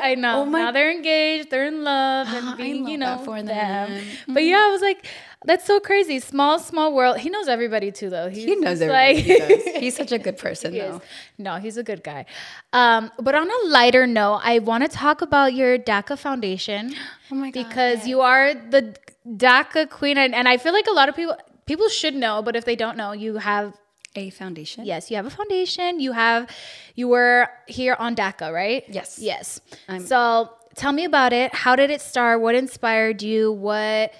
I 0.00 0.14
know. 0.14 0.40
Oh 0.40 0.44
my- 0.46 0.60
now 0.60 0.70
they're 0.70 0.90
engaged, 0.90 1.50
they're 1.50 1.66
in 1.66 1.84
love, 1.84 2.28
and 2.30 2.48
I 2.48 2.56
being, 2.56 2.88
you 2.88 2.96
love 2.96 3.18
that 3.18 3.18
know, 3.18 3.24
for 3.26 3.42
them. 3.42 3.90
them. 3.92 4.04
But 4.28 4.44
yeah, 4.44 4.64
I 4.66 4.70
was 4.72 4.80
like, 4.80 5.06
that's 5.48 5.64
so 5.66 5.80
crazy. 5.80 6.20
Small, 6.20 6.58
small 6.60 6.94
world. 6.94 7.18
He 7.18 7.28
knows 7.30 7.48
everybody 7.48 7.90
too, 7.90 8.08
though. 8.10 8.28
He's 8.28 8.44
he 8.44 8.54
knows 8.56 8.78
he 8.80 8.86
like- 8.88 9.26
does. 9.26 9.62
He's 9.82 9.96
such 9.96 10.12
a 10.12 10.18
good 10.18 10.38
person, 10.38 10.72
He 10.74 10.78
is. 10.80 10.92
though. 10.92 11.02
No, 11.38 11.56
he's 11.56 11.76
a 11.76 11.82
good 11.82 12.02
guy. 12.04 12.26
Um, 12.72 13.10
but 13.26 13.34
on 13.34 13.48
a 13.50 13.68
lighter 13.68 14.06
note, 14.06 14.40
I 14.44 14.58
want 14.60 14.82
to 14.84 14.88
talk 15.04 15.22
about 15.22 15.54
your 15.54 15.78
DACA 15.78 16.16
Foundation. 16.18 16.94
Oh 17.30 17.34
my 17.34 17.50
God, 17.50 17.68
Because 17.68 18.06
you 18.06 18.20
are 18.22 18.54
the 18.54 18.96
DACA 19.28 19.90
queen, 19.90 20.16
and, 20.16 20.34
and 20.34 20.48
I 20.48 20.56
feel 20.56 20.72
like 20.72 20.86
a 20.86 20.94
lot 21.00 21.08
of 21.10 21.14
people 21.16 21.36
people 21.66 21.88
should 21.90 22.14
know, 22.14 22.40
but 22.42 22.56
if 22.56 22.64
they 22.64 22.74
don't 22.76 22.96
know, 22.96 23.12
you 23.12 23.36
have 23.36 23.74
A 24.16 24.30
foundation. 24.30 24.86
yes, 24.86 25.10
you 25.10 25.16
have 25.16 25.26
a 25.26 25.30
foundation. 25.40 26.00
You 26.00 26.12
have 26.12 26.48
you 26.94 27.06
were 27.08 27.48
here 27.66 27.96
on 27.98 28.16
DACA, 28.16 28.50
right? 28.52 28.82
Yes. 28.88 29.18
Yes. 29.20 29.60
I'm- 29.88 30.06
so 30.06 30.50
tell 30.74 30.92
me 30.92 31.04
about 31.04 31.32
it. 31.34 31.54
How 31.54 31.76
did 31.76 31.90
it 31.90 32.00
start? 32.00 32.40
What 32.40 32.54
inspired 32.54 33.22
you? 33.22 33.52
What? 33.52 34.12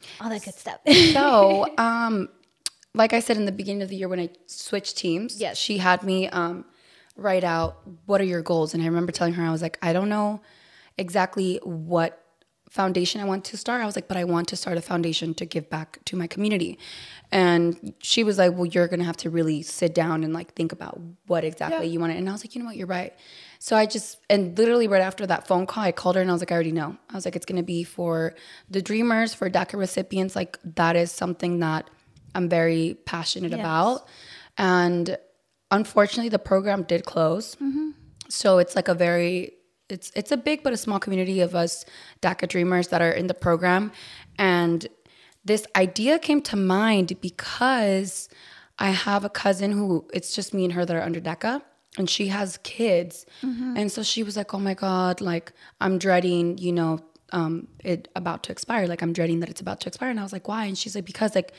Yeah, 0.00 0.08
all 0.20 0.30
that 0.30 0.44
good 0.44 0.54
stuff. 0.54 0.80
so 1.12 1.66
um 1.78 2.28
like 2.94 3.12
i 3.12 3.20
said 3.20 3.36
in 3.36 3.44
the 3.44 3.52
beginning 3.52 3.82
of 3.82 3.88
the 3.88 3.96
year 3.96 4.08
when 4.08 4.20
i 4.20 4.28
switched 4.46 4.96
teams 4.96 5.40
Yes. 5.40 5.56
she 5.58 5.78
had 5.78 6.02
me 6.02 6.28
um 6.28 6.64
write 7.16 7.44
out 7.44 7.78
what 8.04 8.20
are 8.20 8.24
your 8.24 8.42
goals. 8.42 8.74
And 8.74 8.82
i 8.82 8.86
remember 8.86 9.10
telling 9.12 9.34
her 9.34 9.44
i 9.44 9.50
was 9.50 9.62
like 9.62 9.78
i 9.82 9.92
don't 9.92 10.08
know 10.08 10.40
exactly 10.98 11.60
what 11.62 12.22
foundation 12.68 13.20
i 13.20 13.24
want 13.24 13.44
to 13.46 13.56
start. 13.56 13.80
I 13.80 13.86
was 13.86 13.96
like 13.96 14.08
but 14.08 14.16
i 14.16 14.24
want 14.24 14.48
to 14.48 14.56
start 14.56 14.76
a 14.76 14.82
foundation 14.82 15.32
to 15.34 15.46
give 15.46 15.70
back 15.70 15.98
to 16.06 16.16
my 16.16 16.26
community. 16.26 16.78
And 17.32 17.94
she 18.00 18.22
was 18.24 18.38
like 18.38 18.52
well 18.52 18.66
you're 18.66 18.88
gonna 18.88 19.04
have 19.04 19.16
to 19.18 19.30
really 19.30 19.62
sit 19.62 19.94
down 19.94 20.24
and 20.24 20.32
like 20.34 20.52
think 20.54 20.72
about 20.72 21.00
what 21.26 21.42
exactly 21.44 21.86
you 21.88 22.00
want 22.00 22.12
to 22.12 22.18
and 22.18 22.28
i 22.28 22.32
was 22.32 22.44
like 22.44 22.54
you 22.54 22.60
know 22.60 22.66
what? 22.66 22.76
You're 22.76 22.86
right 22.86 23.14
so 23.66 23.74
i 23.74 23.84
just 23.84 24.18
and 24.30 24.56
literally 24.56 24.86
right 24.86 25.02
after 25.02 25.26
that 25.26 25.48
phone 25.48 25.66
call 25.66 25.82
i 25.82 25.90
called 25.90 26.14
her 26.14 26.22
and 26.22 26.30
i 26.30 26.32
was 26.32 26.40
like 26.40 26.52
i 26.52 26.54
already 26.54 26.70
know. 26.70 26.96
I 27.10 27.14
was 27.14 27.24
like 27.24 27.34
it's 27.34 27.44
gonna 27.44 27.64
be 27.64 27.82
for 27.82 28.36
the 28.70 28.80
dreamers 28.80 29.34
for 29.34 29.50
daca 29.50 29.76
recipients. 29.76 30.36
Like 30.36 30.56
that 30.76 30.94
is 30.94 31.10
something 31.10 31.58
that 31.58 31.90
i'm 32.36 32.48
very 32.48 32.96
passionate 33.06 33.52
about. 33.52 34.06
And 34.56 35.18
unfortunately 35.72 36.28
the 36.28 36.38
program 36.38 36.84
did 36.84 37.04
close. 37.06 37.56
Mm-hmm. 37.56 37.90
So 38.28 38.58
it's 38.58 38.76
like 38.76 38.86
a 38.86 38.94
very 38.94 39.54
it's 39.88 40.12
it's 40.14 40.30
a 40.30 40.36
big 40.36 40.62
but 40.62 40.72
a 40.72 40.76
small 40.76 41.00
community 41.00 41.40
of 41.40 41.56
us 41.56 41.84
DACA 42.22 42.48
dreamers 42.48 42.86
that 42.88 43.02
are 43.02 43.10
in 43.10 43.26
the 43.26 43.34
program. 43.34 43.90
And 44.38 44.86
this 45.44 45.66
idea 45.74 46.20
came 46.20 46.40
to 46.42 46.56
mind 46.56 47.20
because 47.20 48.28
I 48.78 48.90
have 48.90 49.24
a 49.24 49.28
cousin 49.44 49.72
who 49.72 50.06
it's 50.14 50.36
just 50.36 50.54
me 50.54 50.62
and 50.62 50.74
her 50.74 50.84
that 50.86 50.94
are 50.94 51.02
under 51.02 51.20
DACA 51.20 51.62
and 51.96 52.08
she 52.08 52.28
has 52.28 52.58
kids. 52.58 53.26
Mm-hmm. 53.42 53.76
And 53.76 53.92
so 53.92 54.02
she 54.02 54.22
was 54.22 54.36
like, 54.36 54.52
"Oh 54.54 54.58
my 54.58 54.74
god, 54.74 55.20
like 55.20 55.52
I'm 55.80 55.98
dreading, 55.98 56.58
you 56.58 56.72
know, 56.72 57.00
um 57.32 57.68
it 57.82 58.08
about 58.14 58.42
to 58.44 58.52
expire. 58.52 58.86
Like 58.86 59.02
I'm 59.02 59.12
dreading 59.12 59.40
that 59.40 59.48
it's 59.48 59.60
about 59.60 59.80
to 59.82 59.88
expire." 59.88 60.10
And 60.10 60.20
I 60.20 60.22
was 60.22 60.32
like, 60.32 60.48
"Why?" 60.48 60.64
And 60.64 60.76
she's 60.76 60.94
like, 60.94 61.06
"Because 61.06 61.34
like 61.34 61.52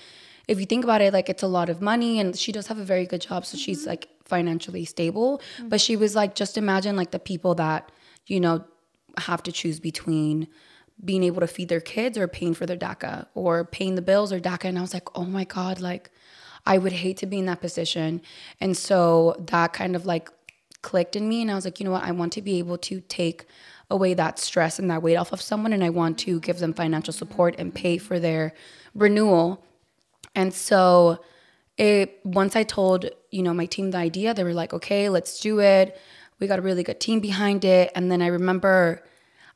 if 0.47 0.59
you 0.59 0.65
think 0.65 0.83
about 0.83 1.01
it, 1.01 1.13
like 1.13 1.29
it's 1.29 1.43
a 1.43 1.47
lot 1.47 1.69
of 1.69 1.81
money 1.81 2.19
and 2.19 2.35
she 2.35 2.51
does 2.51 2.67
have 2.67 2.77
a 2.77 2.83
very 2.83 3.05
good 3.05 3.21
job. 3.21 3.45
So 3.45 3.55
mm-hmm. 3.57 3.63
she's 3.63 3.85
like 3.85 4.07
financially 4.25 4.85
stable. 4.85 5.39
Mm-hmm. 5.57 5.69
But 5.69 5.81
she 5.81 5.95
was 5.95 6.15
like, 6.15 6.35
just 6.35 6.57
imagine 6.57 6.95
like 6.95 7.11
the 7.11 7.19
people 7.19 7.55
that, 7.55 7.91
you 8.25 8.39
know, 8.39 8.63
have 9.17 9.43
to 9.43 9.51
choose 9.51 9.79
between 9.79 10.47
being 11.03 11.23
able 11.23 11.41
to 11.41 11.47
feed 11.47 11.69
their 11.69 11.81
kids 11.81 12.17
or 12.17 12.27
paying 12.27 12.53
for 12.53 12.65
their 12.65 12.77
DACA 12.77 13.27
or 13.35 13.65
paying 13.65 13.95
the 13.95 14.01
bills 14.01 14.31
or 14.31 14.39
DACA. 14.39 14.65
And 14.65 14.77
I 14.77 14.81
was 14.81 14.93
like, 14.93 15.15
oh 15.17 15.25
my 15.25 15.43
God, 15.43 15.79
like 15.79 16.09
I 16.68 16.78
would 16.78 16.91
hate 16.91 17.18
to 17.18 17.26
be 17.26 17.39
in 17.39 17.45
that 17.45 17.61
position. 17.61 18.22
And 18.59 18.76
so 18.76 19.36
that 19.47 19.72
kind 19.72 19.95
of 19.95 20.05
like 20.05 20.30
clicked 20.82 21.15
in 21.15 21.28
me. 21.30 21.41
And 21.41 21.49
I 21.49 21.55
was 21.55 21.63
like, 21.63 21.80
you 21.80 21.86
know 21.86 21.91
what? 21.91 22.03
I 22.03 22.11
want 22.11 22.34
to 22.34 22.41
be 22.41 22.59
able 22.59 22.78
to 22.80 22.99
take 23.01 23.45
away 23.89 24.13
that 24.15 24.38
stress 24.38 24.78
and 24.78 24.91
that 24.91 25.01
weight 25.01 25.15
off 25.15 25.32
of 25.32 25.41
someone. 25.41 25.72
And 25.72 25.82
I 25.82 25.89
want 25.89 26.20
to 26.20 26.41
give 26.41 26.59
them 26.59 26.74
financial 26.74 27.13
support 27.13 27.55
and 27.57 27.74
pay 27.74 27.97
for 27.97 28.20
their 28.20 28.53
renewal. 28.93 29.63
And 30.36 30.53
so 30.53 31.24
it 31.78 32.20
once 32.26 32.55
I 32.57 32.63
told, 32.63 33.09
you 33.32 33.43
know, 33.43 33.53
my 33.53 33.65
team 33.65 33.91
the 33.91 33.97
idea, 33.97 34.34
they 34.34 34.43
were 34.43 34.53
like, 34.53 34.74
"Okay, 34.74 35.07
let's 35.09 35.39
do 35.39 35.61
it." 35.61 35.97
We 36.39 36.47
got 36.47 36.59
a 36.59 36.61
really 36.61 36.84
good 36.84 36.99
team 36.99 37.22
behind 37.22 37.63
it. 37.63 37.91
And 37.95 38.11
then 38.11 38.22
I 38.22 38.28
remember 38.28 39.03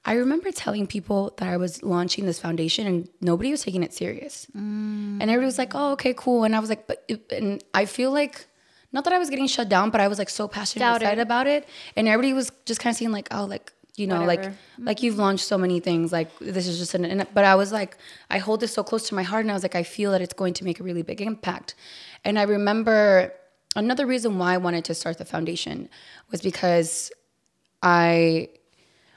I 0.04 0.14
remember 0.14 0.52
telling 0.52 0.88
people 0.88 1.34
that 1.38 1.47
I 1.47 1.58
was 1.58 1.84
launching 1.84 2.26
this 2.26 2.39
foundation 2.39 2.88
and 2.88 3.10
nobody 3.22 3.52
was 3.52 3.62
taking 3.62 3.84
it 3.84 3.93
serious. 3.93 4.47
And 4.56 5.22
everybody 5.22 5.45
was 5.45 5.58
like, 5.60 5.74
"Oh, 5.76 5.91
okay, 5.93 6.14
cool." 6.16 6.43
And 6.43 6.56
I 6.56 6.60
was 6.60 6.70
like, 6.70 6.88
"But 6.88 7.04
it- 7.08 7.32
and 7.32 7.64
I 7.74 7.86
feel 7.86 8.12
like 8.12 8.47
not 8.91 9.04
that 9.06 9.14
I 9.14 9.20
was 9.20 9.30
getting 9.30 9.47
shut 9.47 9.70
down, 9.70 9.89
but 9.91 10.02
I 10.02 10.08
was 10.08 10.18
like 10.18 10.30
so 10.30 10.47
passionate 10.47 10.84
and 10.84 10.93
Doubted. 10.93 11.06
excited 11.06 11.22
about 11.22 11.47
it. 11.47 11.68
And 11.95 12.08
everybody 12.08 12.34
was 12.34 12.52
just 12.66 12.80
kind 12.82 12.91
of 12.93 12.97
saying 12.97 13.12
like, 13.12 13.28
"Oh, 13.32 13.45
like 13.45 13.72
you 13.95 14.08
know, 14.08 14.24
like 14.24 14.39
Whatever. 14.39 14.56
Mm-hmm. 14.56 14.86
like 14.88 15.04
you've 15.04 15.18
launched 15.20 15.45
so 15.45 15.58
many 15.58 15.80
things. 15.80 16.12
Like 16.12 16.30
this 16.39 16.66
is 16.66 16.80
just 16.80 16.95
an." 16.95 17.06
And, 17.06 17.28
but 17.34 17.45
I 17.45 17.54
was 17.56 17.72
like, 17.72 17.95
I 18.30 18.39
hold 18.39 18.60
this 18.62 18.74
so 18.74 18.84
close 18.84 19.08
to 19.10 19.16
my 19.16 19.24
heart, 19.24 19.43
and 19.45 19.52
I 19.52 19.54
was 19.54 19.64
like, 19.64 19.76
I 19.76 19.84
feel 19.84 20.12
that 20.14 20.22
it's 20.22 20.34
going 20.34 20.56
to 20.56 20.64
make 20.64 20.80
a 20.80 20.84
really 20.84 21.04
big 21.04 21.22
impact. 21.22 21.76
And 22.26 22.39
I 22.39 22.43
remember 22.43 23.34
another 23.76 24.06
reason 24.08 24.39
why 24.39 24.54
I 24.56 24.58
wanted 24.58 24.84
to 24.86 24.95
start 24.95 25.20
the 25.20 25.26
foundation 25.26 25.89
was 26.32 26.41
because 26.41 27.12
I 27.84 28.49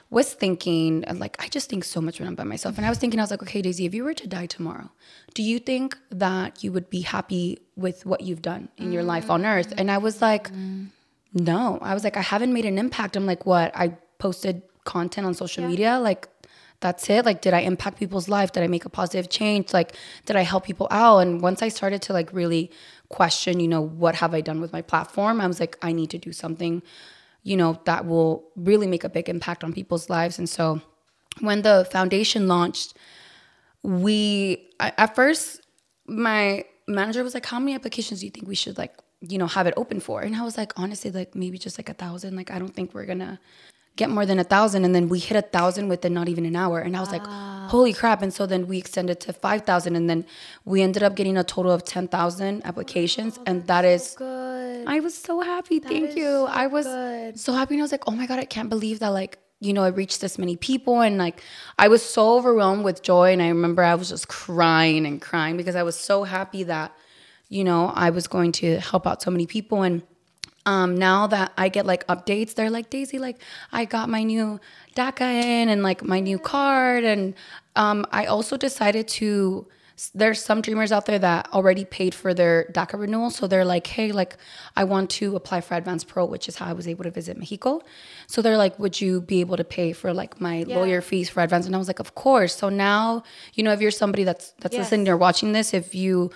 was 0.09 0.33
thinking, 0.33 1.03
like, 1.15 1.35
I 1.43 1.47
just 1.47 1.69
think 1.69 1.83
so 1.83 1.99
much 1.99 2.19
when 2.19 2.27
I'm 2.27 2.35
by 2.35 2.43
myself. 2.43 2.77
And 2.77 2.85
I 2.85 2.89
was 2.89 2.97
thinking, 2.97 3.19
I 3.19 3.23
was 3.23 3.31
like, 3.31 3.41
okay, 3.41 3.61
Daisy, 3.61 3.85
if 3.85 3.93
you 3.93 4.03
were 4.03 4.13
to 4.13 4.27
die 4.27 4.45
tomorrow, 4.45 4.91
do 5.33 5.41
you 5.41 5.59
think 5.59 5.97
that 6.11 6.63
you 6.63 6.71
would 6.71 6.89
be 6.89 7.01
happy 7.01 7.59
with 7.75 8.05
what 8.05 8.21
you've 8.21 8.41
done 8.41 8.69
in 8.77 8.91
your 8.91 9.03
life 9.03 9.29
on 9.29 9.45
earth? 9.45 9.73
And 9.77 9.89
I 9.89 9.97
was 9.97 10.21
like, 10.21 10.49
no. 11.33 11.79
I 11.81 11.93
was 11.93 12.03
like, 12.03 12.17
I 12.17 12.21
haven't 12.21 12.53
made 12.53 12.65
an 12.65 12.77
impact. 12.77 13.15
I'm 13.15 13.25
like, 13.25 13.45
what? 13.45 13.75
I 13.75 13.97
posted 14.19 14.61
content 14.83 15.25
on 15.25 15.33
social 15.33 15.67
media. 15.67 15.99
Like, 15.99 16.29
that's 16.81 17.09
it. 17.09 17.25
Like, 17.25 17.41
did 17.41 17.53
I 17.53 17.61
impact 17.61 17.97
people's 17.97 18.29
life? 18.29 18.51
Did 18.51 18.63
I 18.63 18.67
make 18.67 18.85
a 18.85 18.89
positive 18.89 19.29
change? 19.29 19.73
Like, 19.73 19.95
did 20.25 20.35
I 20.35 20.41
help 20.41 20.65
people 20.65 20.87
out? 20.91 21.19
And 21.19 21.41
once 21.41 21.61
I 21.61 21.69
started 21.69 22.01
to 22.03 22.13
like 22.13 22.31
really 22.31 22.69
question, 23.09 23.59
you 23.59 23.67
know, 23.67 23.81
what 23.81 24.15
have 24.15 24.33
I 24.33 24.41
done 24.41 24.61
with 24.61 24.71
my 24.71 24.81
platform? 24.81 25.41
I 25.41 25.47
was 25.47 25.59
like, 25.59 25.77
I 25.81 25.93
need 25.93 26.09
to 26.11 26.17
do 26.17 26.31
something, 26.31 26.83
you 27.45 27.55
know, 27.55 27.79
that 27.85 28.05
will 28.07 28.43
really 28.55 28.87
make 28.87 29.03
a 29.03 29.09
big 29.09 29.29
impact 29.29 29.63
on 29.63 29.71
people's 29.71 30.09
lives. 30.09 30.39
And 30.39 30.49
so 30.49 30.81
when 31.41 31.61
the 31.61 31.87
foundation 31.91 32.47
launched, 32.47 32.97
we 33.83 34.67
I, 34.79 34.91
at 34.97 35.15
first 35.15 35.61
my 36.07 36.65
manager 36.87 37.23
was 37.23 37.35
like, 37.35 37.45
"How 37.45 37.59
many 37.59 37.75
applications 37.75 38.19
do 38.19 38.25
you 38.25 38.31
think 38.31 38.47
we 38.47 38.55
should 38.55 38.77
like, 38.79 38.93
you 39.21 39.37
know, 39.37 39.45
have 39.45 39.67
it 39.67 39.75
open 39.77 39.99
for?" 39.99 40.21
And 40.21 40.35
I 40.35 40.41
was 40.41 40.57
like, 40.57 40.73
honestly, 40.75 41.11
like 41.11 41.35
maybe 41.35 41.59
just 41.59 41.77
like 41.77 41.87
a 41.87 41.93
thousand. 41.93 42.35
Like 42.35 42.49
I 42.49 42.57
don't 42.57 42.73
think 42.73 42.95
we're 42.95 43.05
gonna 43.05 43.39
get 43.95 44.09
more 44.09 44.25
than 44.25 44.39
a 44.39 44.43
thousand. 44.43 44.83
And 44.83 44.95
then 44.95 45.07
we 45.07 45.19
hit 45.19 45.37
a 45.37 45.47
thousand 45.57 45.87
within 45.87 46.15
not 46.15 46.27
even 46.27 46.45
an 46.47 46.55
hour. 46.55 46.79
And 46.79 46.97
I 46.97 46.99
was 46.99 47.11
like, 47.11 47.25
holy 47.69 47.93
crap! 47.93 48.23
And 48.23 48.33
so 48.33 48.47
then 48.47 48.65
we 48.65 48.79
extended 48.79 49.19
to 49.25 49.33
five 49.33 49.61
thousand, 49.69 49.95
and 49.95 50.09
then 50.09 50.25
we 50.65 50.81
ended 50.81 51.03
up 51.03 51.15
getting 51.15 51.37
a 51.37 51.43
total 51.43 51.71
of 51.71 51.83
ten 51.83 52.07
thousand 52.07 52.65
applications, 52.65 53.37
and 53.45 53.67
that 53.67 53.85
is. 53.85 54.15
Good. 54.17 54.54
I 54.87 54.99
was 54.99 55.15
so 55.15 55.41
happy. 55.41 55.79
Thank 55.79 56.15
you. 56.15 56.23
so 56.23 56.45
I 56.47 56.67
was 56.67 56.85
good. 56.85 57.39
so 57.39 57.53
happy. 57.53 57.75
And 57.75 57.81
I 57.81 57.83
was 57.83 57.91
like, 57.91 58.03
oh 58.07 58.11
my 58.11 58.25
God, 58.25 58.39
I 58.39 58.45
can't 58.45 58.69
believe 58.69 58.99
that, 58.99 59.09
like, 59.09 59.39
you 59.59 59.73
know, 59.73 59.83
it 59.83 59.95
reached 59.95 60.21
this 60.21 60.37
many 60.37 60.55
people. 60.55 61.01
And 61.01 61.17
like, 61.17 61.41
I 61.79 61.87
was 61.87 62.03
so 62.03 62.35
overwhelmed 62.35 62.83
with 62.83 63.01
joy. 63.01 63.33
And 63.33 63.41
I 63.41 63.47
remember 63.49 63.83
I 63.83 63.95
was 63.95 64.09
just 64.09 64.27
crying 64.27 65.05
and 65.05 65.21
crying 65.21 65.57
because 65.57 65.75
I 65.75 65.83
was 65.83 65.97
so 65.97 66.23
happy 66.23 66.63
that, 66.63 66.95
you 67.49 67.63
know, 67.63 67.91
I 67.95 68.09
was 68.09 68.27
going 68.27 68.51
to 68.53 68.79
help 68.79 69.07
out 69.07 69.21
so 69.21 69.31
many 69.31 69.47
people. 69.47 69.83
And 69.83 70.03
um, 70.65 70.95
now 70.95 71.27
that 71.27 71.53
I 71.57 71.69
get 71.69 71.85
like 71.85 72.05
updates, 72.07 72.55
they're 72.55 72.69
like, 72.69 72.89
Daisy, 72.89 73.19
like, 73.19 73.41
I 73.71 73.85
got 73.85 74.09
my 74.09 74.23
new 74.23 74.59
DACA 74.95 75.21
in 75.21 75.69
and 75.69 75.83
like 75.83 76.03
my 76.03 76.19
new 76.19 76.39
card. 76.39 77.03
And 77.03 77.33
um, 77.75 78.05
I 78.11 78.25
also 78.25 78.57
decided 78.57 79.07
to 79.09 79.67
there's 80.13 80.43
some 80.43 80.61
dreamers 80.61 80.91
out 80.91 81.05
there 81.05 81.19
that 81.19 81.47
already 81.53 81.85
paid 81.85 82.13
for 82.13 82.33
their 82.33 82.69
DACA 82.73 82.99
renewal. 82.99 83.29
So 83.29 83.47
they're 83.47 83.63
like, 83.63 83.87
hey, 83.87 84.11
like, 84.11 84.35
I 84.75 84.83
want 84.83 85.09
to 85.11 85.35
apply 85.35 85.61
for 85.61 85.75
Advanced 85.75 86.07
Parole, 86.09 86.27
which 86.27 86.49
is 86.49 86.57
how 86.57 86.65
I 86.65 86.73
was 86.73 86.87
able 86.87 87.03
to 87.05 87.11
visit 87.11 87.37
Mexico. 87.37 87.81
So 88.27 88.41
they're 88.41 88.57
like, 88.57 88.77
would 88.77 88.99
you 88.99 89.21
be 89.21 89.39
able 89.39 89.55
to 89.57 89.63
pay 89.63 89.93
for 89.93 90.13
like 90.13 90.41
my 90.41 90.63
lawyer 90.77 91.01
fees 91.01 91.29
for 91.29 91.41
Advanced? 91.41 91.67
And 91.67 91.75
I 91.75 91.79
was 91.79 91.87
like, 91.87 91.99
of 91.99 92.13
course. 92.15 92.55
So 92.55 92.67
now, 92.69 93.23
you 93.53 93.63
know, 93.63 93.71
if 93.71 93.79
you're 93.79 93.91
somebody 93.91 94.23
that's 94.25 94.53
that's 94.59 94.73
listening 94.81 95.07
or 95.07 95.15
watching 95.17 95.53
this, 95.53 95.73
if 95.73 95.95
you 95.95 96.29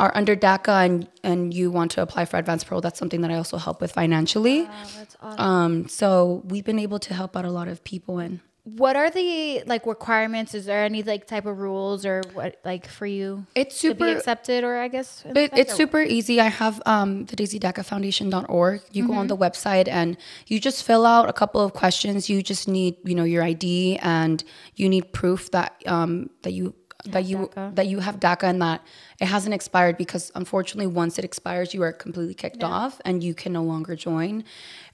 are 0.00 0.12
under 0.16 0.34
DACA 0.36 0.84
and 0.86 1.08
and 1.22 1.54
you 1.54 1.70
want 1.70 1.90
to 1.92 2.02
apply 2.02 2.24
for 2.24 2.36
Advanced 2.36 2.66
Parole, 2.66 2.80
that's 2.80 2.98
something 2.98 3.20
that 3.20 3.30
I 3.30 3.36
also 3.36 3.58
help 3.58 3.80
with 3.80 3.92
financially. 3.92 4.62
That's 4.96 5.16
Um, 5.20 5.88
so 5.88 6.42
we've 6.46 6.64
been 6.64 6.78
able 6.78 6.98
to 7.00 7.14
help 7.14 7.36
out 7.36 7.44
a 7.44 7.50
lot 7.50 7.68
of 7.68 7.82
people 7.84 8.18
and 8.18 8.40
What 8.76 8.96
are 8.96 9.10
the 9.10 9.62
like 9.66 9.86
requirements? 9.86 10.54
Is 10.54 10.66
there 10.66 10.84
any 10.84 11.02
like 11.02 11.26
type 11.26 11.46
of 11.46 11.58
rules 11.58 12.04
or 12.04 12.22
what 12.34 12.56
like 12.64 12.86
for 12.86 13.06
you? 13.06 13.46
It's 13.54 13.74
to 13.80 13.88
super- 13.88 14.04
be 14.06 14.10
accepted 14.12 14.64
or 14.64 14.76
I 14.78 14.88
guess 14.88 15.24
It, 15.24 15.50
it's 15.56 15.74
super 15.74 16.00
easy. 16.00 16.40
I 16.40 16.48
have 16.48 16.82
um, 16.84 17.24
the 17.26 17.36
daisydacafoundation.org. 17.36 18.82
You 18.92 19.06
go 19.06 19.14
on 19.14 19.26
the 19.28 19.36
website 19.36 19.88
and 19.88 20.16
you 20.46 20.60
just 20.60 20.84
fill 20.84 21.06
out 21.06 21.28
a 21.28 21.32
couple 21.32 21.60
of 21.60 21.72
questions. 21.72 22.28
You 22.28 22.42
just 22.42 22.68
need, 22.68 22.96
you 23.04 23.14
know, 23.14 23.24
your 23.24 23.42
ID 23.42 23.98
and 24.02 24.42
you 24.76 24.88
need 24.88 25.12
proof 25.12 25.50
that 25.52 25.82
um, 25.86 26.30
that 26.42 26.52
you 26.52 26.74
that 27.04 27.24
you 27.26 27.48
that 27.54 27.86
you 27.86 28.00
have 28.00 28.18
DACA 28.18 28.42
and 28.42 28.60
that 28.60 28.82
it 29.20 29.26
hasn't 29.26 29.54
expired 29.54 29.96
because 29.96 30.32
unfortunately 30.34 30.88
once 30.88 31.16
it 31.16 31.24
expires 31.24 31.72
you 31.72 31.80
are 31.82 31.92
completely 31.92 32.34
kicked 32.34 32.64
off 32.64 33.00
and 33.04 33.22
you 33.22 33.34
can 33.34 33.52
no 33.52 33.62
longer 33.62 33.94
join. 33.94 34.42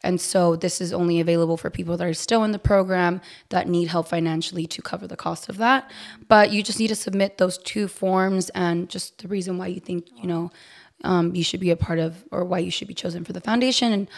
And 0.02 0.20
so 0.20 0.54
this 0.54 0.82
is 0.82 0.92
only 0.92 1.18
available 1.20 1.56
for 1.56 1.70
people 1.70 1.96
that 1.96 2.06
are 2.06 2.12
still 2.12 2.44
in 2.44 2.52
the 2.52 2.58
program 2.58 3.22
that 3.48 3.68
need 3.68 3.88
help 3.88 4.08
financially 4.08 4.66
to 4.66 4.82
cover 4.82 5.06
the 5.06 5.16
cost 5.16 5.48
of 5.48 5.56
that. 5.56 5.90
But 6.28 6.52
you 6.52 6.62
just 6.62 6.78
need 6.78 6.88
to 6.88 6.94
submit 6.94 7.38
those 7.38 7.56
two 7.56 7.88
forms 7.88 8.50
and 8.50 8.90
just 8.90 9.22
the 9.22 9.28
reason 9.28 9.56
why 9.56 9.68
you 9.68 9.80
think, 9.80 10.06
you 10.14 10.26
know, 10.26 10.50
um, 11.04 11.34
you 11.34 11.42
should 11.42 11.60
be 11.60 11.70
a 11.70 11.76
part 11.76 11.98
of 11.98 12.22
or 12.30 12.44
why 12.44 12.58
you 12.58 12.70
should 12.70 12.88
be 12.88 12.94
chosen 12.94 13.24
for 13.24 13.32
the 13.32 13.40
foundation. 13.40 13.92
And 13.92 14.08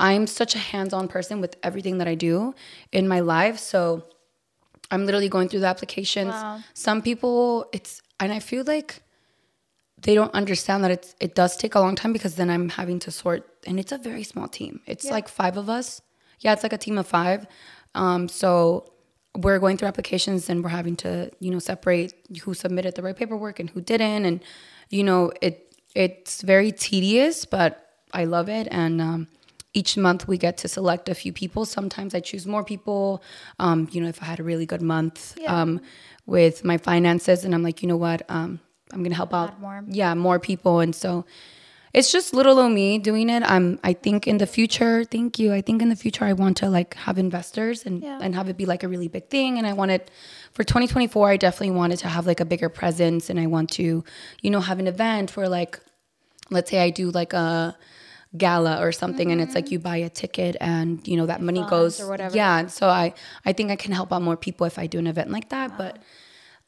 I'm 0.00 0.26
such 0.26 0.56
a 0.56 0.58
hands-on 0.58 1.06
person 1.06 1.40
with 1.40 1.56
everything 1.62 1.98
that 1.98 2.08
I 2.08 2.16
do 2.16 2.54
in 2.90 3.06
my 3.06 3.20
life. 3.20 3.58
So 3.58 4.04
I'm 4.90 5.04
literally 5.06 5.28
going 5.28 5.48
through 5.48 5.60
the 5.60 5.66
applications. 5.66 6.32
Some 6.74 7.02
people, 7.02 7.68
it's, 7.72 8.00
and 8.20 8.32
I 8.32 8.38
feel 8.38 8.64
like 8.64 9.02
they 10.00 10.14
don't 10.14 10.32
understand 10.34 10.84
that 10.84 10.90
it's, 10.90 11.14
it 11.20 11.34
does 11.34 11.56
take 11.56 11.74
a 11.74 11.80
long 11.80 11.96
time 11.96 12.12
because 12.12 12.36
then 12.36 12.50
I'm 12.50 12.68
having 12.68 12.98
to 13.00 13.10
sort, 13.10 13.48
and 13.66 13.80
it's 13.80 13.92
a 13.92 13.98
very 13.98 14.22
small 14.22 14.48
team. 14.48 14.80
It's 14.86 15.04
like 15.10 15.28
five 15.28 15.56
of 15.56 15.68
us. 15.68 16.00
Yeah, 16.40 16.52
it's 16.52 16.62
like 16.62 16.72
a 16.72 16.78
team 16.78 16.98
of 16.98 17.06
five. 17.06 17.46
Um, 17.94 18.28
so 18.28 18.92
we're 19.34 19.58
going 19.58 19.76
through 19.76 19.88
applications 19.88 20.48
and 20.50 20.62
we're 20.62 20.70
having 20.70 20.96
to, 20.96 21.30
you 21.40 21.50
know, 21.50 21.58
separate 21.58 22.12
who 22.42 22.54
submitted 22.54 22.94
the 22.94 23.02
right 23.02 23.16
paperwork 23.16 23.58
and 23.58 23.70
who 23.70 23.80
didn't. 23.80 24.24
And, 24.24 24.42
you 24.90 25.02
know, 25.02 25.32
it, 25.40 25.74
it's 25.94 26.42
very 26.42 26.72
tedious, 26.72 27.44
but 27.44 27.90
I 28.12 28.24
love 28.24 28.48
it. 28.48 28.68
And, 28.70 29.00
um, 29.00 29.28
each 29.76 29.96
month 29.96 30.26
we 30.26 30.38
get 30.38 30.56
to 30.58 30.68
select 30.68 31.08
a 31.08 31.14
few 31.14 31.32
people. 31.32 31.66
Sometimes 31.66 32.14
I 32.14 32.20
choose 32.20 32.46
more 32.46 32.64
people. 32.64 33.22
Um, 33.58 33.88
you 33.92 34.00
know, 34.00 34.08
if 34.08 34.22
I 34.22 34.24
had 34.26 34.40
a 34.40 34.42
really 34.42 34.64
good 34.64 34.82
month 34.82 35.36
um, 35.46 35.80
with 36.24 36.64
my 36.64 36.78
finances, 36.78 37.44
and 37.44 37.54
I'm 37.54 37.62
like, 37.62 37.82
you 37.82 37.88
know 37.88 37.96
what, 37.98 38.22
um, 38.28 38.60
I'm 38.92 39.02
gonna 39.02 39.14
help 39.14 39.34
out 39.34 39.60
more. 39.60 39.84
Yeah, 39.86 40.14
more 40.14 40.38
people, 40.38 40.80
and 40.80 40.94
so 40.94 41.26
it's 41.92 42.10
just 42.12 42.34
little 42.34 42.58
old 42.58 42.72
me 42.72 42.98
doing 42.98 43.28
it. 43.28 43.42
I'm. 43.42 43.78
I 43.84 43.92
think 43.92 44.26
in 44.26 44.38
the 44.38 44.46
future, 44.46 45.04
thank 45.04 45.38
you. 45.38 45.52
I 45.52 45.60
think 45.60 45.82
in 45.82 45.88
the 45.88 45.96
future 45.96 46.24
I 46.24 46.32
want 46.32 46.56
to 46.58 46.70
like 46.70 46.94
have 46.94 47.18
investors 47.18 47.84
and 47.84 48.02
and 48.04 48.34
have 48.34 48.48
it 48.48 48.56
be 48.56 48.66
like 48.66 48.82
a 48.82 48.88
really 48.88 49.08
big 49.08 49.28
thing. 49.28 49.58
And 49.58 49.66
I 49.66 49.72
wanted 49.72 50.10
for 50.52 50.64
2024, 50.64 51.30
I 51.30 51.36
definitely 51.36 51.76
wanted 51.76 51.98
to 52.00 52.08
have 52.08 52.26
like 52.26 52.40
a 52.40 52.44
bigger 52.44 52.68
presence, 52.68 53.28
and 53.28 53.38
I 53.38 53.46
want 53.46 53.70
to, 53.72 54.04
you 54.40 54.50
know, 54.50 54.60
have 54.60 54.78
an 54.78 54.86
event 54.86 55.36
where 55.36 55.48
like, 55.48 55.80
let's 56.50 56.70
say 56.70 56.80
I 56.80 56.90
do 56.90 57.10
like 57.10 57.34
a 57.34 57.76
gala 58.36 58.80
or 58.80 58.92
something 58.92 59.30
and 59.32 59.40
it's 59.40 59.54
like 59.54 59.70
you 59.70 59.78
buy 59.78 59.96
a 59.96 60.08
ticket 60.08 60.56
and 60.60 61.06
you 61.08 61.16
know 61.16 61.26
that 61.26 61.40
money 61.40 61.64
goes 61.70 62.00
or 62.00 62.08
whatever. 62.08 62.36
yeah 62.36 62.58
and 62.58 62.70
so 62.70 62.88
i 62.88 63.12
i 63.44 63.52
think 63.52 63.70
i 63.70 63.76
can 63.76 63.92
help 63.92 64.12
out 64.12 64.20
more 64.22 64.36
people 64.36 64.66
if 64.66 64.78
i 64.78 64.86
do 64.86 64.98
an 64.98 65.06
event 65.06 65.30
like 65.30 65.48
that 65.50 65.78
but 65.78 65.98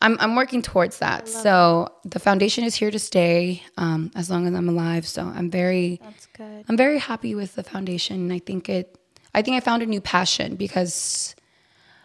i'm 0.01 0.17
i'm 0.21 0.35
working 0.35 0.63
towards 0.63 0.99
that. 0.99 1.29
so 1.29 1.89
the 2.05 2.19
foundation 2.19 2.65
is 2.65 2.75
here 2.75 2.91
to 2.91 2.99
stay 2.99 3.63
um 3.77 4.11
as 4.15 4.31
long 4.31 4.47
as 4.47 4.55
i'm 4.55 4.69
alive 4.69 5.07
so 5.07 5.23
i'm 5.23 5.51
very 5.51 6.01
That's 6.03 6.27
good. 6.27 6.65
i'm 6.69 6.77
very 6.77 6.99
happy 6.99 7.35
with 7.35 7.55
the 7.55 7.63
foundation. 7.65 8.31
I 8.33 8.39
think 8.39 8.69
it 8.69 8.97
i 9.35 9.43
think 9.43 9.57
i 9.57 9.61
found 9.61 9.83
a 9.83 9.87
new 9.87 10.01
passion 10.01 10.57
because 10.57 11.35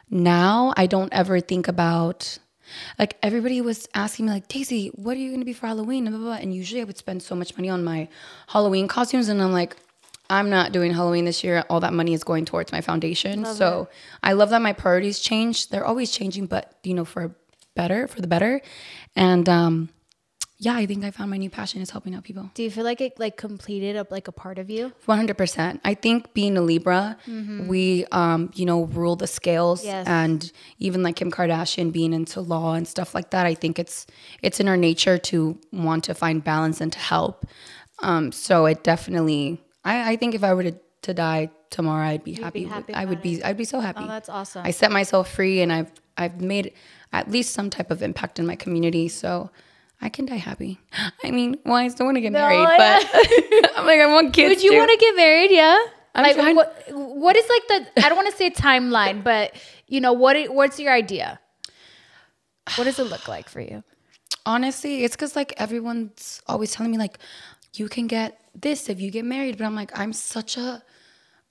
now 0.09 0.73
I 0.77 0.85
don't 0.85 1.11
ever 1.11 1.39
think 1.39 1.67
about 1.67 2.37
like 2.99 3.17
everybody 3.21 3.61
was 3.61 3.88
asking 3.93 4.26
me 4.28 4.32
like 4.32 4.47
Daisy, 4.47 4.88
what 4.89 5.15
are 5.15 5.19
you 5.19 5.32
gonna 5.32 5.45
be 5.45 5.53
for 5.53 5.67
Halloween? 5.67 6.05
Blah, 6.05 6.17
blah, 6.17 6.28
blah. 6.28 6.36
And 6.36 6.53
usually 6.53 6.82
I 6.82 6.84
would 6.86 6.97
spend 6.97 7.21
so 7.24 7.36
much 7.36 7.57
money 7.57 7.69
on 7.69 7.84
my 7.84 8.07
Halloween 8.47 8.88
costumes 8.88 9.28
and 9.30 9.41
I'm 9.41 9.51
like, 9.53 9.76
I'm 10.30 10.49
not 10.49 10.71
doing 10.71 10.93
Halloween 10.93 11.26
this 11.26 11.43
year. 11.43 11.63
All 11.69 11.80
that 11.82 11.93
money 11.93 12.13
is 12.13 12.24
going 12.24 12.45
towards 12.45 12.71
my 12.71 12.82
foundation. 12.82 13.45
so 13.45 13.89
I 14.24 14.34
love 14.34 14.49
that 14.51 14.61
my 14.61 14.74
priorities 14.74 15.19
change. 15.19 15.69
They're 15.69 15.86
always 15.86 16.11
changing, 16.11 16.47
but 16.47 16.78
you 16.84 16.93
know, 16.93 17.05
for 17.05 17.36
better, 17.76 18.07
for 18.07 18.21
the 18.21 18.28
better. 18.28 18.61
And 19.15 19.47
um 19.49 19.89
yeah, 20.66 20.76
I 20.82 20.86
think 20.89 21.03
I 21.03 21.11
found 21.11 21.30
my 21.36 21.38
new 21.38 21.49
passion 21.59 21.82
is 21.82 21.89
helping 21.95 22.14
out 22.16 22.24
people. 22.24 22.45
Do 22.53 22.61
you 22.64 22.72
feel 22.76 22.86
like 22.91 23.01
it 23.07 23.14
like 23.20 23.36
completed 23.47 23.93
a, 24.01 24.03
like 24.09 24.28
a 24.28 24.32
part 24.43 24.57
of 24.64 24.70
you? 24.76 24.84
One 25.05 25.18
hundred 25.18 25.38
percent. 25.38 25.82
I 25.91 25.93
think 25.93 26.34
being 26.34 26.55
a 26.57 26.61
Libra, 26.72 27.18
we 27.74 28.05
um, 28.11 28.41
you 28.59 28.66
know, 28.70 28.80
rule 28.99 29.16
the 29.16 29.28
scales 29.28 29.84
Yes. 29.84 30.07
and 30.07 30.39
even 30.80 31.03
like 31.03 31.16
Kim 31.20 31.32
Kardashian 31.32 31.91
being 31.91 32.14
into 32.14 32.39
law 32.41 32.74
and 32.78 32.88
stuff 32.88 33.14
like 33.18 33.30
that, 33.32 33.45
I 33.45 33.55
think 33.61 33.80
it's 33.84 34.07
it's 34.41 34.59
in 34.61 34.68
our 34.72 34.78
nature 34.78 35.18
to 35.32 35.57
want 35.72 36.01
to 36.05 36.14
find 36.14 36.43
balance 36.43 36.80
and 36.82 36.91
to 36.93 36.99
help. 36.99 37.45
Um, 38.09 38.32
so 38.32 38.66
it 38.66 38.84
definitely 38.84 39.61
I, 39.84 40.14
I 40.14 40.16
think 40.16 40.34
if 40.36 40.43
I 40.43 40.53
were 40.53 40.64
to, 40.64 40.76
to 41.07 41.14
die 41.14 41.49
tomorrow 41.70 42.07
I'd 42.07 42.24
be 42.24 42.34
happy. 42.34 42.64
with- 42.64 42.74
happy 42.74 42.93
I 42.93 43.05
would 43.05 43.22
be 43.22 43.43
I'd 43.43 43.57
be 43.57 43.66
so 43.66 43.80
happy. 43.80 44.03
Oh, 44.03 44.07
that's 44.07 44.30
awesome. 44.30 44.66
I 44.66 44.72
set 44.72 44.91
myself 44.91 45.26
free 45.32 45.61
and 45.61 45.72
I've 45.78 45.91
I've 46.18 46.39
made 46.41 46.74
at 47.11 47.30
least 47.30 47.53
some 47.53 47.70
type 47.70 47.89
of 47.91 48.01
impact 48.01 48.39
in 48.39 48.45
my 48.45 48.55
community. 48.55 49.07
So 49.09 49.49
I 50.03 50.09
can 50.09 50.25
die 50.25 50.35
happy. 50.35 50.79
I 51.23 51.31
mean, 51.31 51.57
well, 51.65 51.75
I 51.75 51.87
still 51.87 52.05
want 52.05 52.17
to 52.17 52.21
get 52.21 52.33
married, 52.33 52.59
yeah. 52.59 52.99
but 53.01 53.71
I'm 53.77 53.85
like, 53.85 53.99
I 53.99 54.13
want 54.13 54.33
kids. 54.33 54.49
Would 54.49 54.63
you 54.63 54.71
too. 54.71 54.77
want 54.77 54.91
to 54.91 54.97
get 54.97 55.15
married? 55.15 55.51
Yeah. 55.51 55.77
I'm 56.13 56.23
like 56.23 56.35
trying- 56.35 56.55
what? 56.55 56.83
What 56.91 57.35
is 57.35 57.49
like 57.49 57.67
the? 57.95 58.05
I 58.05 58.09
don't 58.09 58.17
want 58.17 58.29
to 58.29 58.37
say 58.37 58.49
timeline, 58.51 59.23
but 59.23 59.55
you 59.87 60.01
know 60.01 60.13
what? 60.13 60.35
What's 60.53 60.79
your 60.79 60.93
idea? 60.93 61.39
What 62.75 62.83
does 62.83 62.99
it 62.99 63.05
look 63.05 63.27
like 63.27 63.49
for 63.49 63.61
you? 63.61 63.83
Honestly, 64.45 65.03
it's 65.03 65.15
because 65.15 65.35
like 65.35 65.53
everyone's 65.57 66.41
always 66.47 66.71
telling 66.73 66.91
me 66.91 66.97
like, 66.97 67.17
you 67.75 67.87
can 67.87 68.07
get 68.07 68.39
this 68.53 68.89
if 68.89 68.99
you 68.99 69.09
get 69.09 69.25
married, 69.25 69.57
but 69.57 69.63
I'm 69.65 69.75
like, 69.75 69.97
I'm 69.97 70.13
such 70.13 70.57
a 70.57 70.83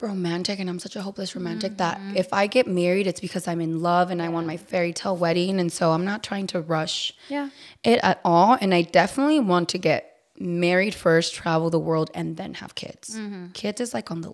romantic 0.03 0.59
and 0.59 0.69
I'm 0.69 0.79
such 0.79 0.95
a 0.95 1.01
hopeless 1.01 1.35
romantic 1.35 1.77
that 1.77 1.97
mm-hmm. 1.97 2.17
if 2.17 2.31
I 2.33 2.47
get 2.47 2.67
married, 2.67 3.07
it's 3.07 3.19
because 3.21 3.47
I'm 3.47 3.61
in 3.61 3.81
love 3.81 4.11
and 4.11 4.21
I 4.21 4.29
want 4.29 4.45
my 4.45 4.57
fairy 4.57 4.93
tale 4.93 5.15
wedding, 5.17 5.59
and 5.59 5.71
so 5.71 5.91
I'm 5.91 6.05
not 6.05 6.21
trying 6.23 6.47
to 6.47 6.61
rush 6.61 7.13
Yeah. 7.29 7.49
it 7.83 7.99
at 8.03 8.19
all. 8.23 8.57
And 8.59 8.73
I 8.73 8.81
definitely 8.83 9.39
want 9.39 9.69
to 9.69 9.77
get 9.77 10.19
married 10.39 10.93
first, 10.93 11.33
travel 11.33 11.69
the 11.69 11.79
world, 11.79 12.11
and 12.13 12.37
then 12.37 12.55
have 12.55 12.75
kids. 12.75 13.17
Mm-hmm. 13.17 13.51
Kids 13.53 13.79
is 13.81 13.93
like 13.93 14.11
on 14.11 14.21
the 14.21 14.33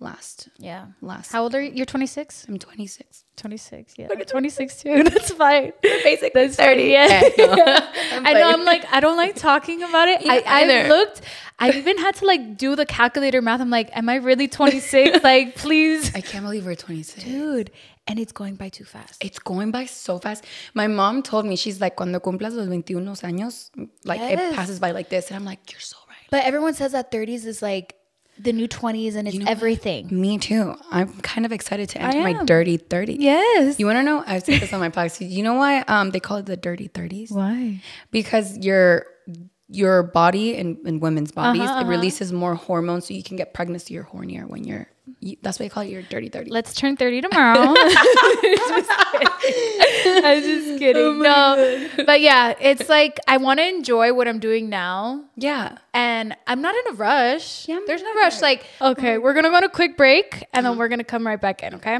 last 0.00 0.48
Yeah. 0.58 0.86
last. 1.02 1.30
How 1.32 1.42
old 1.42 1.54
are 1.54 1.60
you? 1.62 1.72
You're 1.74 1.86
26? 1.86 2.46
I'm 2.48 2.58
26. 2.58 3.24
26. 3.36 3.94
Yeah. 3.98 4.08
Like 4.08 4.26
26 4.26 4.76
too. 4.82 5.02
That's 5.04 5.30
fine. 5.32 5.72
Basically 5.82 6.46
That's 6.46 6.56
30. 6.56 6.82
Yeah. 6.84 7.20
Yeah, 7.38 7.92
I 8.12 8.32
know. 8.34 8.50
I'm 8.50 8.64
like, 8.64 8.84
I 8.92 9.00
don't 9.00 9.16
like 9.16 9.34
talking 9.36 9.82
about 9.82 10.08
it. 10.08 10.20
I, 10.26 10.40
I 10.46 10.62
either. 10.62 10.88
looked, 10.88 11.20
I 11.58 11.70
even 11.72 11.98
had 11.98 12.14
to 12.16 12.24
like 12.26 12.56
do 12.56 12.74
the 12.76 12.86
calculator 12.86 13.40
math. 13.42 13.60
I'm 13.60 13.70
like, 13.70 13.90
am 13.96 14.08
I 14.08 14.16
really 14.16 14.48
26? 14.48 15.22
like, 15.22 15.54
please. 15.56 16.14
I 16.14 16.20
can't 16.20 16.44
believe 16.44 16.64
we're 16.66 16.74
26. 16.74 17.24
Dude. 17.24 17.70
And 18.06 18.18
it's 18.18 18.32
going 18.32 18.56
by 18.56 18.70
too 18.70 18.84
fast. 18.84 19.22
It's 19.24 19.38
going 19.38 19.70
by 19.70 19.84
so 19.84 20.18
fast. 20.18 20.44
My 20.74 20.86
mom 20.88 21.22
told 21.22 21.46
me, 21.46 21.54
she's 21.56 21.80
like, 21.80 21.94
cuando 21.96 22.18
cumplas 22.18 22.54
los 22.54 22.66
21 22.66 23.04
años, 23.22 23.70
like 24.04 24.18
Yes. 24.20 24.52
it 24.52 24.56
passes 24.56 24.80
by 24.80 24.90
like 24.90 25.10
this. 25.10 25.28
And 25.28 25.36
I'm 25.36 25.44
like, 25.44 25.70
you're 25.70 25.80
so 25.80 25.96
right. 26.08 26.16
But 26.30 26.44
everyone 26.44 26.74
says 26.74 26.92
that 26.92 27.12
30s 27.12 27.44
is 27.46 27.62
like 27.62 27.94
the 28.42 28.52
new 28.52 28.68
20s 28.68 29.16
and 29.16 29.28
it's 29.28 29.38
everything. 29.46 30.08
Me 30.10 30.38
too. 30.38 30.74
I'm 30.90 31.12
kind 31.20 31.44
of 31.46 31.52
excited 31.52 31.88
to 31.90 32.02
enter 32.02 32.20
my 32.22 32.44
dirty 32.44 32.78
30s. 32.78 33.16
Yes. 33.18 33.78
You 33.78 33.86
want 33.86 33.98
to 33.98 34.02
know? 34.02 34.24
I've 34.26 34.44
said 34.44 34.60
this 34.60 34.72
on 34.72 34.80
my 34.80 34.88
podcast. 34.98 35.30
You 35.30 35.42
know 35.42 35.54
why 35.54 35.80
um, 35.80 36.10
they 36.10 36.20
call 36.20 36.38
it 36.38 36.46
the 36.46 36.56
dirty 36.56 36.88
30s? 36.88 37.30
Why? 37.32 37.82
Because 38.10 38.56
your 38.58 39.06
your 39.72 40.02
body 40.02 40.56
and, 40.56 40.76
and 40.84 41.00
women's 41.00 41.30
bodies 41.32 41.62
Uh-huh, 41.62 41.80
it 41.82 41.86
releases 41.86 42.32
more 42.32 42.54
hormones, 42.56 43.06
so 43.06 43.14
you 43.14 43.22
can 43.22 43.36
get 43.36 43.54
pregnant. 43.54 43.82
So 43.82 43.94
you're 43.94 44.04
hornier 44.04 44.48
when 44.48 44.64
you're. 44.64 44.86
You, 45.20 45.36
that's 45.42 45.58
why 45.58 45.66
they 45.66 45.70
call 45.70 45.82
it 45.82 45.90
your 45.90 46.02
dirty 46.02 46.28
30. 46.28 46.50
Let's 46.50 46.72
turn 46.74 46.96
30 46.96 47.22
tomorrow. 47.22 47.74
I'm 50.22 50.42
just 50.42 50.78
kidding. 50.78 51.18
no. 51.22 51.88
But 52.06 52.20
yeah, 52.20 52.54
it's 52.60 52.88
like 52.88 53.18
I 53.26 53.36
want 53.38 53.58
to 53.60 53.66
enjoy 53.66 54.12
what 54.12 54.28
I'm 54.28 54.38
doing 54.38 54.68
now. 54.68 55.24
yeah. 55.36 55.78
And 55.92 56.36
I'm 56.46 56.62
not 56.62 56.74
in 56.74 56.92
a 56.94 56.96
rush. 56.96 57.68
Yeah, 57.68 57.76
me 57.76 57.84
There's 57.86 58.02
no 58.02 58.14
rush. 58.14 58.40
Like, 58.40 58.64
okay, 58.80 59.18
we're 59.18 59.32
going 59.32 59.44
to 59.44 59.50
go 59.50 59.56
on 59.56 59.64
a 59.64 59.68
quick 59.68 59.96
break 59.96 60.44
and 60.52 60.64
then 60.64 60.78
we're 60.78 60.88
going 60.88 60.98
to 61.00 61.04
come 61.04 61.26
right 61.26 61.40
back 61.40 61.62
in, 61.62 61.74
okay? 61.74 61.98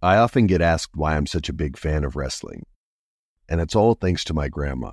I 0.00 0.16
often 0.16 0.46
get 0.46 0.60
asked 0.62 0.96
why 0.96 1.16
I'm 1.16 1.26
such 1.26 1.48
a 1.48 1.52
big 1.52 1.76
fan 1.76 2.02
of 2.04 2.16
wrestling, 2.16 2.64
and 3.48 3.60
it's 3.60 3.76
all 3.76 3.94
thanks 3.94 4.24
to 4.24 4.34
my 4.34 4.48
grandma. 4.48 4.92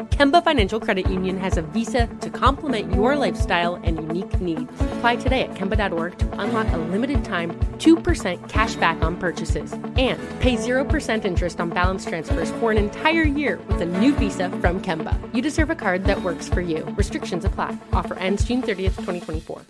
Kemba 0.09 0.43
Financial 0.43 0.79
Credit 0.79 1.09
Union 1.09 1.37
has 1.37 1.57
a 1.57 1.61
visa 1.61 2.07
to 2.21 2.29
complement 2.29 2.93
your 2.93 3.15
lifestyle 3.15 3.75
and 3.75 3.97
unique 3.97 4.39
needs. 4.39 4.71
Apply 4.81 5.15
today 5.15 5.43
at 5.43 5.53
Kemba.org 5.53 6.17
to 6.17 6.39
unlock 6.39 6.67
a 6.73 6.77
limited 6.77 7.23
time 7.23 7.51
2% 7.77 8.49
cash 8.49 8.75
back 8.75 9.01
on 9.01 9.17
purchases 9.17 9.73
and 9.73 10.19
pay 10.39 10.55
0% 10.55 11.25
interest 11.25 11.59
on 11.59 11.69
balance 11.69 12.05
transfers 12.05 12.51
for 12.51 12.71
an 12.71 12.77
entire 12.77 13.23
year 13.23 13.59
with 13.67 13.81
a 13.81 13.85
new 13.85 14.13
visa 14.15 14.49
from 14.61 14.81
Kemba. 14.81 15.17
You 15.33 15.41
deserve 15.41 15.69
a 15.69 15.75
card 15.75 16.03
that 16.05 16.21
works 16.21 16.47
for 16.49 16.61
you. 16.61 16.83
Restrictions 16.97 17.45
apply. 17.45 17.77
Offer 17.93 18.15
ends 18.19 18.43
June 18.43 18.61
30th, 18.61 18.95
2024. 19.05 19.61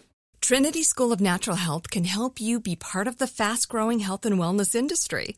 Trinity 0.41 0.83
School 0.83 1.13
of 1.13 1.21
Natural 1.21 1.55
Health 1.55 1.89
can 1.89 2.05
help 2.05 2.41
you 2.41 2.59
be 2.59 2.75
part 2.75 3.07
of 3.07 3.19
the 3.19 3.27
fast 3.27 3.69
growing 3.69 3.99
health 3.99 4.25
and 4.25 4.37
wellness 4.37 4.75
industry. 4.75 5.37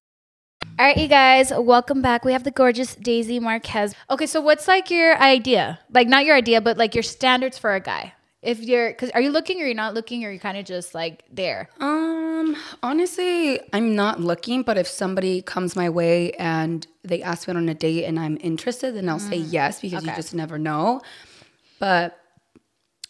All 0.81 0.87
right, 0.87 0.97
you 0.97 1.07
guys, 1.07 1.53
welcome 1.55 2.01
back. 2.01 2.25
We 2.25 2.33
have 2.33 2.43
the 2.43 2.49
gorgeous 2.49 2.95
Daisy 2.95 3.39
Marquez. 3.39 3.93
Okay, 4.09 4.25
so 4.25 4.41
what's 4.41 4.67
like 4.67 4.89
your 4.89 5.15
idea? 5.21 5.79
Like, 5.93 6.07
not 6.07 6.25
your 6.25 6.35
idea, 6.35 6.59
but 6.59 6.75
like 6.75 6.95
your 6.95 7.03
standards 7.03 7.55
for 7.59 7.75
a 7.75 7.79
guy. 7.79 8.15
If 8.41 8.61
you're, 8.61 8.89
because 8.89 9.11
are 9.11 9.21
you 9.21 9.29
looking 9.29 9.61
or 9.61 9.65
you're 9.65 9.75
not 9.75 9.93
looking 9.93 10.25
or 10.25 10.31
you're 10.31 10.39
kind 10.39 10.57
of 10.57 10.65
just 10.65 10.95
like 10.95 11.23
there? 11.31 11.69
Um, 11.79 12.57
honestly, 12.81 13.59
I'm 13.71 13.95
not 13.95 14.21
looking, 14.21 14.63
but 14.63 14.75
if 14.75 14.87
somebody 14.87 15.43
comes 15.43 15.75
my 15.75 15.87
way 15.87 16.31
and 16.31 16.87
they 17.03 17.21
ask 17.21 17.47
me 17.47 17.53
on 17.53 17.69
a 17.69 17.75
date 17.75 18.05
and 18.05 18.19
I'm 18.19 18.39
interested, 18.41 18.95
then 18.95 19.07
I'll 19.07 19.19
say 19.19 19.37
yes 19.37 19.81
because 19.81 20.03
you 20.03 20.11
just 20.15 20.33
never 20.33 20.57
know. 20.57 21.01
But 21.77 22.17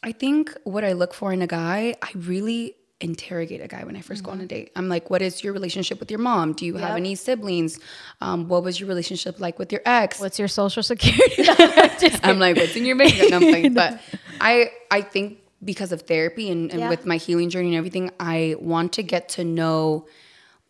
I 0.04 0.12
think 0.12 0.54
what 0.66 0.84
I 0.84 0.91
look 0.91 1.14
for 1.14 1.32
in 1.32 1.41
a 1.41 1.47
guy, 1.47 1.95
I 2.02 2.10
really 2.16 2.76
interrogate 3.02 3.62
a 3.62 3.68
guy 3.68 3.84
when 3.84 3.95
I 3.95 4.02
1st 4.02 4.24
go 4.24 4.32
on 4.32 4.41
a 4.41 4.45
date. 4.45 4.72
I'm 4.76 4.88
like, 4.88 5.10
what 5.10 5.22
is 5.22 5.43
your 5.43 5.54
relationship 5.54 5.99
with 5.99 6.10
your 6.12 6.20
mom? 6.20 6.54
Do 6.54 6.66
you 6.66 6.76
have 6.78 6.95
any 6.95 7.16
siblings? 7.16 7.80
Um, 8.22 8.47
what 8.47 8.64
was 8.64 8.80
your 8.80 8.88
relationship 8.88 9.39
like 9.39 9.60
with 9.60 9.72
your 9.72 9.82
ex? 9.86 10.20
What's 10.20 10.39
your 10.39 10.47
social 10.47 10.84
security? 10.84 11.43
I'm 12.24 12.39
like, 12.39 12.56
what's 12.56 12.76
in 12.76 12.86
your 12.86 12.95
bank 12.95 13.16
account? 13.16 13.34
I'm 13.34 13.39
playing. 13.41 13.74
But 13.74 13.99
I 14.41 14.72
I 14.89 15.02
think 15.02 15.39
because 15.64 15.91
of 15.91 16.04
therapy 16.04 16.49
and, 16.49 16.72
and 16.72 16.80
Yeah. 16.82 16.89
with 16.89 17.06
my 17.06 17.18
healing 17.18 17.49
journey 17.49 17.70
and 17.70 17.78
everything, 17.78 18.12
I 18.20 18.56
want 18.60 18.93
to 18.93 19.04
get 19.04 19.30
to 19.30 19.43
know 19.43 20.06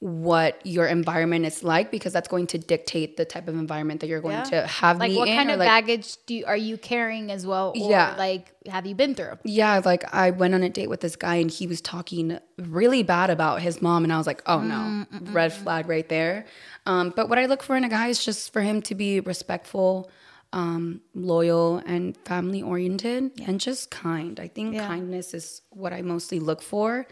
what 0.02 0.66
your 0.66 0.88
environment 0.88 1.45
is 1.45 1.64
like 1.64 1.91
because 1.91 2.12
that's 2.12 2.28
going 2.28 2.47
to 2.47 2.58
dictate 2.58 3.18
the 3.18 3.24
type 3.24 3.47
of 3.47 3.54
environment 3.54 3.99
that 4.02 4.08
you're 4.08 4.20
going 4.20 4.34
Yeah. 4.34 4.43
to 4.45 4.66
have 4.66 4.97
like 4.97 5.16
what 5.16 5.28
in. 5.28 5.38
kind 5.38 5.52
of 5.52 5.60
like, 5.60 5.68
baggage 5.68 6.18
do 6.26 6.34
you, 6.34 6.45
are 6.47 6.58
you 6.58 6.76
carrying 6.80 7.30
as 7.32 7.45
well? 7.45 7.72
Or 7.80 7.91
Yeah. 7.91 8.16
like 8.18 8.52
have 8.68 8.88
you 8.88 8.95
been 8.95 9.14
through? 9.14 9.38
Yeah, 9.43 9.80
like 9.86 10.12
I 10.12 10.32
went 10.32 10.56
on 10.56 10.64
a 10.64 10.70
date 10.70 10.89
with 10.89 11.02
this 11.02 11.16
guy 11.16 11.36
and 11.36 11.52
he 11.52 11.68
was 11.68 11.82
talking 11.82 12.39
really 12.58 13.04
bad 13.04 13.30
about 13.30 13.62
his 13.62 13.80
mom, 13.80 14.04
and 14.04 14.12
I 14.12 14.18
was 14.18 14.26
like, 14.26 14.41
oh 14.47 14.62
no, 14.62 15.06
red 15.32 15.54
flag 15.54 15.88
right 15.88 16.10
there. 16.10 16.45
Um, 16.88 17.14
but 17.16 17.30
what 17.30 17.38
I 17.38 17.45
look 17.45 17.62
for 17.62 17.76
in 17.76 17.84
a 17.84 17.89
guy 17.89 18.08
is 18.08 18.26
just 18.26 18.52
for 18.52 18.62
him 18.62 18.82
to 18.84 18.95
be 18.95 19.20
respectful, 19.20 20.10
um, 20.52 21.02
loyal, 21.14 21.78
and 21.86 22.18
family 22.26 22.64
oriented, 22.64 23.39
and 23.45 23.60
just 23.60 23.91
kind. 23.91 24.39
I 24.39 24.47
think 24.47 24.80
kindness 24.80 25.36
is 25.36 25.62
what 25.70 25.93
I 25.93 26.02
mostly 26.02 26.39
look 26.39 26.64
for, 26.64 27.06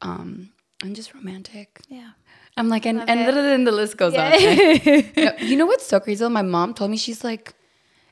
um, 0.00 0.50
and 0.84 0.94
just 0.96 1.14
romantic. 1.14 1.80
Yeah. 1.88 2.10
I'm 2.56 2.68
like, 2.68 2.86
and, 2.86 3.00
and 3.08 3.26
then 3.36 3.64
the 3.64 3.72
list 3.72 3.96
goes 3.96 4.14
on. 4.14 4.20
right? 4.20 5.40
you, 5.42 5.56
know, 5.56 5.66
what's 5.66 5.86
so 5.86 5.98
crazy? 5.98 6.20
though? 6.22 6.28
My 6.28 6.42
mom 6.42 6.72
told 6.74 6.90
me 6.90 6.96
she's 6.96 7.24
like, 7.24 7.52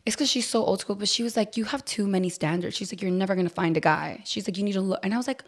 it's 0.05 0.17
because 0.17 0.29
she's 0.29 0.49
so 0.49 0.65
old 0.65 0.81
school, 0.81 0.97
but 0.97 1.09
she 1.09 1.23
was 1.23 1.37
like, 1.37 1.57
you 1.57 1.65
have 1.65 1.85
too 1.85 2.09
many 2.09 2.29
standards. 2.29 2.75
She's 2.77 2.93
like, 2.93 3.01
you're 3.03 3.11
never 3.13 3.37
gonna 3.37 3.49
find 3.49 3.77
a 3.77 3.81
guy. 3.81 4.21
She's 4.25 4.49
like, 4.49 4.57
you 4.59 4.65
need 4.65 4.73
to 4.73 4.81
look. 4.81 4.99
And 5.05 5.15
I 5.15 5.17
was 5.17 5.29
like, 5.29 5.45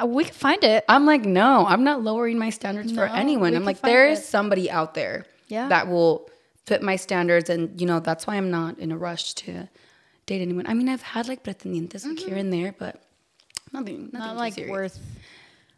Uh, 0.00 0.06
we 0.06 0.22
can 0.24 0.34
find 0.34 0.62
it. 0.62 0.84
I'm 0.88 1.06
like, 1.06 1.24
no, 1.24 1.66
I'm 1.66 1.82
not 1.82 2.02
lowering 2.04 2.38
my 2.38 2.50
standards 2.50 2.92
for 2.92 3.04
anyone. 3.06 3.56
I'm 3.56 3.64
like, 3.64 3.80
there 3.80 4.08
is 4.08 4.20
it. 4.20 4.24
somebody 4.26 4.70
out 4.70 4.94
there 4.94 5.24
Yeah. 5.48 5.66
that 5.68 5.88
will 5.88 6.28
fit 6.66 6.82
my 6.82 6.96
standards, 6.96 7.48
and 7.50 7.80
you 7.80 7.86
know 7.86 7.98
that's 8.00 8.26
why 8.28 8.36
I'm 8.36 8.50
not 8.50 8.78
in 8.78 8.92
a 8.92 8.96
rush 8.98 9.34
to 9.42 9.68
date 10.26 10.42
anyone. 10.42 10.66
I 10.68 10.74
mean, 10.74 10.88
I've 10.88 11.02
had 11.02 11.26
like 11.28 11.42
pretendientes 11.42 12.04
like 12.06 12.18
here 12.20 12.36
and 12.36 12.52
there, 12.52 12.74
but 12.78 13.02
nothing, 13.72 14.10
nothing 14.12 14.12
Mm-hmm. 14.12 14.18
Not 14.18 14.36
like 14.36 14.54
serious. 14.54 14.70
worth. 14.70 15.00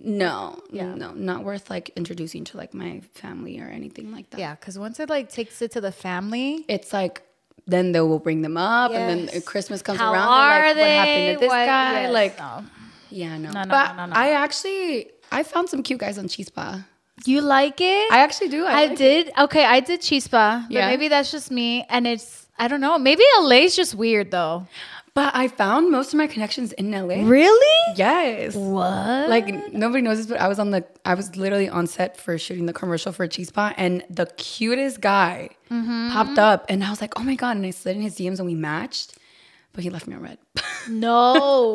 No, 0.01 0.61
yeah. 0.71 0.95
no, 0.95 1.13
not 1.13 1.43
worth 1.45 1.71
like 1.71 1.91
introducing 1.97 2.45
to 2.45 2.57
like 2.57 2.73
my 2.73 3.01
family 3.15 3.59
or 3.61 3.67
anything 3.67 4.13
like 4.13 4.31
that. 4.31 4.39
Yeah, 4.41 4.55
because 4.55 4.79
once 4.79 5.01
it 5.01 5.09
like 5.09 5.29
takes 5.29 5.61
it 5.61 5.73
to 5.73 5.81
the 5.81 5.91
family, 5.93 6.65
it's 6.69 6.93
like 6.93 7.23
then 7.67 7.93
they 7.93 8.01
will 8.01 8.21
bring 8.21 8.43
them 8.43 8.57
up, 8.57 8.93
and 8.93 9.29
then 9.29 9.41
Christmas 9.43 9.83
comes 9.83 9.99
How 9.99 10.13
around. 10.13 10.29
are 10.29 10.75
they're 10.75 10.75
like, 10.75 10.77
they? 10.77 10.97
What 10.97 11.07
happened 11.09 11.35
to 11.35 11.41
this 11.41 11.49
What- 11.49 11.67
guy? 11.67 12.01
yes, 12.03 12.13
like, 12.13 12.39
no. 12.39 12.65
yeah, 13.11 13.39
no. 13.39 13.51
No, 13.51 13.63
no, 13.65 13.69
but 13.69 13.97
no, 13.97 14.07
no, 14.07 14.07
no. 14.07 14.17
I 14.21 14.31
actually 14.31 15.11
I 15.33 15.43
found 15.43 15.69
some 15.69 15.83
cute 15.83 15.99
guys 16.01 16.17
on 16.17 16.27
Chispa. 16.29 16.85
You 17.25 17.41
like 17.41 17.81
it? 17.81 18.13
I 18.13 18.21
actually 18.21 18.49
do. 18.51 18.65
I, 18.65 18.73
like 18.87 18.91
it. 18.93 18.99
did. 18.99 19.33
Okay, 19.37 19.65
I 19.65 19.81
did 19.81 20.01
chispa. 20.01 20.63
But 20.63 20.71
Yeah. 20.71 20.87
maybe 20.89 21.09
that's 21.09 21.33
just 21.33 21.51
me. 21.51 21.85
And 21.91 22.07
it's, 22.07 22.47
I 22.57 22.69
don't 22.69 22.81
know. 22.81 22.97
Maybe 22.97 23.25
LA's 23.41 23.75
just 23.75 23.97
weird 23.97 24.31
though. 24.31 24.69
But 25.19 25.35
I 25.35 25.49
found 25.49 25.91
most 25.91 26.13
of 26.13 26.19
my 26.23 26.29
connections 26.29 26.71
in 26.81 26.93
LA. 26.93 27.19
Really? 27.29 27.77
Yes. 27.97 28.55
What? 28.55 29.29
Like 29.29 29.47
nobody 29.73 30.01
knows 30.03 30.19
this, 30.19 30.27
but 30.27 30.39
I 30.41 30.47
was 30.47 30.59
on 30.61 30.71
the 30.71 30.85
I 31.05 31.15
was 31.15 31.35
literally 31.37 31.69
on 31.69 31.87
set 31.89 32.17
for 32.17 32.39
shooting 32.39 32.67
the 32.67 32.73
commercial 32.73 33.11
for 33.13 33.27
Chispa, 33.27 33.75
and 33.77 34.05
the 34.09 34.27
cutest 34.37 35.01
guy 35.01 35.51
Mm-hmm. 35.71 36.13
popped 36.15 36.39
up, 36.39 36.65
and 36.71 36.83
I 36.83 36.89
was 36.91 37.01
like, 37.03 37.13
oh 37.19 37.25
my 37.31 37.35
god! 37.35 37.57
And 37.59 37.67
I 37.67 37.71
slid 37.73 37.97
in 37.97 38.03
his 38.03 38.15
DMs, 38.19 38.39
and 38.39 38.47
we 38.47 38.55
matched, 38.55 39.09
but 39.73 39.83
he 39.85 39.91
left 39.91 40.07
me 40.07 40.15
on 40.15 40.23
read. 40.23 40.39
no. 40.89 41.75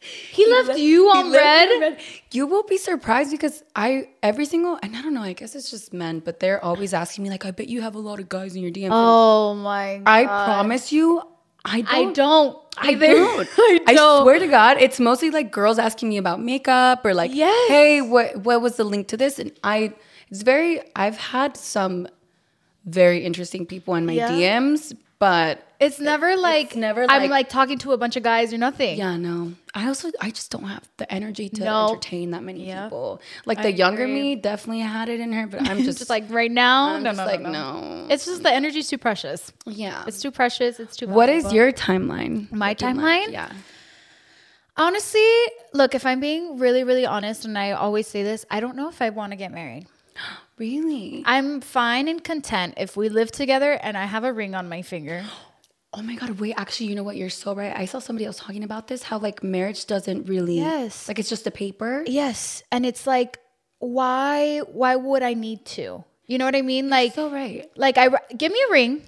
he, 0.00 0.44
left 0.50 0.78
you 0.78 1.12
He 1.12 1.18
on 1.18 1.30
left 1.30 1.44
read? 1.44 1.68
me 1.68 1.74
on 1.74 1.80
read. 1.92 2.00
You 2.32 2.46
will 2.46 2.64
be 2.64 2.78
surprised 2.78 3.30
because 3.30 3.62
I 3.76 4.08
every 4.22 4.46
single 4.46 4.78
and 4.82 4.96
I 4.96 5.02
don't 5.02 5.14
know. 5.14 5.22
I 5.22 5.34
guess 5.34 5.54
it's 5.54 5.70
just 5.70 5.92
men, 5.92 6.18
but 6.20 6.40
they're 6.40 6.62
always 6.64 6.92
asking 6.94 7.22
me 7.24 7.30
like, 7.30 7.44
I 7.44 7.50
bet 7.52 7.68
you 7.68 7.82
have 7.82 7.94
a 7.94 8.00
lot 8.00 8.18
of 8.18 8.28
guys 8.28 8.56
in 8.56 8.62
your 8.62 8.72
DMs. 8.72 8.90
Oh 8.92 9.54
my 9.54 9.98
god. 10.04 10.08
I 10.10 10.24
promise 10.24 10.90
you, 10.92 11.22
I 11.64 11.80
don't. 11.82 11.92
I 11.94 12.12
don't. 12.12 12.58
I 12.78 12.94
don't. 12.94 13.48
I 13.58 13.80
I 13.88 13.94
don't. 13.94 14.22
swear 14.22 14.38
to 14.38 14.46
God, 14.48 14.78
it's 14.80 14.98
mostly 14.98 15.30
like 15.30 15.52
girls 15.52 15.78
asking 15.78 16.08
me 16.08 16.16
about 16.16 16.40
makeup 16.40 17.04
or 17.04 17.14
like, 17.14 17.32
Yes. 17.34 17.68
hey, 17.68 18.00
what 18.00 18.36
what 18.38 18.60
was 18.62 18.76
the 18.76 18.84
link 18.84 19.08
to 19.08 19.16
this? 19.16 19.38
And 19.38 19.52
I, 19.62 19.92
it's 20.30 20.42
very. 20.42 20.80
I've 20.96 21.16
had 21.18 21.56
some 21.56 22.08
very 22.86 23.24
interesting 23.24 23.66
people 23.66 23.94
in 23.94 24.06
my 24.06 24.14
Yeah. 24.14 24.30
DMs, 24.30 24.96
but 25.18 25.64
It's 25.82 25.98
never 26.00 26.36
like 26.36 26.76
never 26.76 27.02
I'm 27.08 27.22
like- 27.22 27.30
like 27.30 27.48
talking 27.48 27.78
to 27.78 27.92
a 27.92 27.96
bunch 27.98 28.16
of 28.16 28.22
guys 28.22 28.52
or 28.52 28.58
nothing. 28.58 28.96
yeah, 28.98 29.16
no. 29.16 29.52
I 29.74 29.88
also 29.88 30.10
I 30.20 30.30
just 30.30 30.50
don't 30.50 30.64
have 30.64 30.86
the 30.98 31.10
energy 31.12 31.48
to 31.48 31.64
No. 31.64 31.88
entertain 31.88 32.30
that 32.32 32.42
many 32.42 32.66
people. 32.66 33.20
Like 33.46 33.58
I 33.58 33.62
the 33.62 33.72
younger 33.72 34.04
agree. 34.04 34.14
me 34.14 34.36
definitely 34.36 34.80
had 34.82 35.08
it 35.08 35.18
in 35.20 35.32
her, 35.32 35.46
but 35.46 35.68
I'm 35.68 35.82
Just, 35.84 35.98
just, 35.98 36.10
like 36.10 36.24
right 36.28 36.50
now. 36.50 36.94
I'm 36.94 37.02
no, 37.02 37.10
just 37.10 37.18
no, 37.18 37.24
like 37.26 37.40
no, 37.40 37.50
no. 37.50 38.06
It's 38.10 38.24
just 38.26 38.42
the 38.42 38.52
energy's 38.52 38.88
too 38.88 38.98
precious. 38.98 39.52
yeah. 39.66 40.04
It's 40.06 40.20
too 40.22 40.30
precious. 40.30 40.78
It's 40.78 40.96
too. 40.96 41.08
what 41.08 41.28
is 41.28 41.44
valuable. 41.44 41.56
your 41.56 41.72
timeline? 41.72 42.52
My 42.52 42.70
looking 42.70 42.96
like? 42.96 43.28
timeline? 43.28 43.32
Yeah. 43.32 43.52
honestly? 44.76 45.26
Look, 45.72 45.94
if 45.94 46.04
I'm 46.06 46.20
being 46.20 46.58
really, 46.58 46.84
really 46.84 47.06
honest, 47.06 47.44
and 47.44 47.56
I 47.58 47.72
always 47.72 48.06
say 48.06 48.22
this, 48.22 48.44
I 48.50 48.60
don't 48.60 48.76
know 48.76 48.88
if 48.88 49.00
I 49.02 49.10
want 49.10 49.32
to 49.32 49.36
get 49.36 49.52
married. 49.52 49.86
Really? 50.58 51.24
I'm 51.26 51.60
fine 51.60 52.06
and 52.06 52.22
content 52.22 52.74
if 52.76 52.96
we 52.96 53.08
live 53.08 53.32
together 53.32 53.72
and 53.72 53.96
I 53.96 54.04
have 54.04 54.22
a 54.22 54.32
ring 54.32 54.54
on 54.54 54.68
my 54.68 54.82
finger. 54.82 55.24
Oh 55.94 56.00
my 56.02 56.14
god, 56.14 56.40
wait, 56.40 56.54
actually, 56.56 56.86
you 56.86 56.94
know 56.94 57.02
what? 57.02 57.16
You're 57.16 57.28
so 57.30 57.54
right. 57.54 57.76
I 57.76 57.84
saw 57.84 57.98
somebody 57.98 58.24
else 58.24 58.38
talking 58.38 58.64
about 58.64 58.88
this, 58.88 59.02
how 59.02 59.18
like 59.18 59.42
marriage 59.42 59.86
doesn't 59.86 60.26
really 60.28 60.56
Yes. 60.58 61.06
like 61.08 61.18
it's 61.18 61.28
just 61.28 61.46
a 61.46 61.50
paper. 61.50 62.02
Yes, 62.06 62.62
and 62.72 62.86
it's 62.86 63.06
like, 63.06 63.38
why? 63.78 64.60
Why 64.60 64.96
would 64.96 65.22
I 65.22 65.34
need 65.34 65.64
to? 65.76 66.04
You 66.26 66.38
know 66.38 66.44
what 66.46 66.56
I 66.56 66.62
mean? 66.62 66.88
Like, 66.88 67.14
So 67.14 67.30
right. 67.30 67.70
like 67.76 67.98
I 67.98 68.08
give 68.36 68.52
me 68.52 68.58
a 68.68 68.72
ring. 68.72 69.02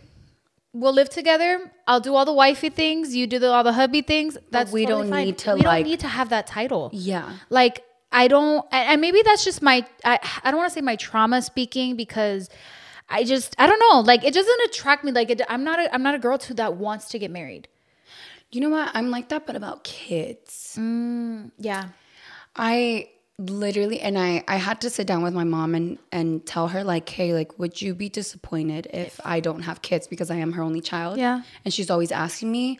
We'll 0.74 0.93
live 0.93 1.09
together. 1.09 1.70
I'll 1.87 2.01
do 2.01 2.14
all 2.14 2.24
the 2.24 2.32
wifey 2.32 2.68
things. 2.68 3.14
You 3.14 3.28
do 3.28 3.39
the, 3.39 3.49
all 3.53 3.62
the 3.62 3.72
hubby 3.72 4.03
things. 4.03 4.37
That's 4.51 4.72
we 4.72 4.85
totally 4.85 5.03
don't 5.05 5.11
fine. 5.12 5.24
need 5.26 5.39
to, 5.39 5.55
We 5.55 5.61
like- 5.62 5.85
don't 5.85 5.91
need 5.91 6.01
to 6.01 6.09
have 6.09 6.30
that 6.30 6.47
title. 6.49 6.91
Yeah. 6.93 7.32
Like 7.49 7.85
I 8.12 8.28
don't, 8.28 8.66
and 8.72 8.89
and 8.91 9.01
maybe 9.01 9.22
that's 9.22 9.45
just 9.45 9.62
my. 9.62 9.87
I, 10.05 10.18
I 10.43 10.51
don't 10.51 10.59
want 10.59 10.70
to 10.70 10.74
say 10.74 10.82
my 10.82 10.97
trauma 10.97 11.41
speaking 11.43 11.97
because 11.97 12.49
I 13.09 13.24
just 13.24 13.55
I 13.59 13.66
don't 13.66 13.78
know. 13.78 14.00
Like 14.00 14.24
it 14.24 14.34
doesn't 14.34 14.61
attract 14.66 15.05
me. 15.05 15.12
Like 15.12 15.30
it, 15.30 15.42
I'm 15.48 15.64
not. 15.64 15.78
A, 15.78 15.94
I'm 15.94 16.02
not 16.02 16.14
a 16.14 16.18
girl 16.18 16.38
too 16.38 16.55
that 16.55 16.76
wants 16.76 17.09
to 17.09 17.18
get 17.18 17.30
married. 17.30 17.68
You 18.50 18.61
know 18.61 18.70
what? 18.70 18.90
I'm 18.94 19.11
like 19.11 19.28
that, 19.30 19.46
but 19.46 19.57
about 19.57 19.84
kids. 19.84 20.76
Mm, 20.78 21.50
yeah. 21.59 21.88
I 22.57 23.09
literally 23.38 24.00
and 24.00 24.16
I 24.16 24.44
I 24.46 24.57
had 24.57 24.80
to 24.82 24.90
sit 24.90 25.09
down 25.09 25.22
with 25.22 25.34
my 25.34 25.42
mom 25.44 25.74
and 25.74 25.98
and 26.12 26.46
tell 26.46 26.68
her 26.68 26.84
like, 26.84 27.09
hey, 27.09 27.34
like, 27.34 27.59
would 27.59 27.82
you 27.82 27.94
be 27.94 28.09
disappointed 28.09 28.86
if 28.92 29.20
I 29.24 29.40
don't 29.40 29.62
have 29.62 29.82
kids 29.82 30.07
because 30.07 30.30
I 30.30 30.36
am 30.36 30.52
her 30.52 30.62
only 30.62 30.80
child? 30.80 31.18
Yeah. 31.18 31.42
And 31.64 31.74
she's 31.74 31.90
always 31.90 32.12
asking 32.12 32.52
me. 32.52 32.78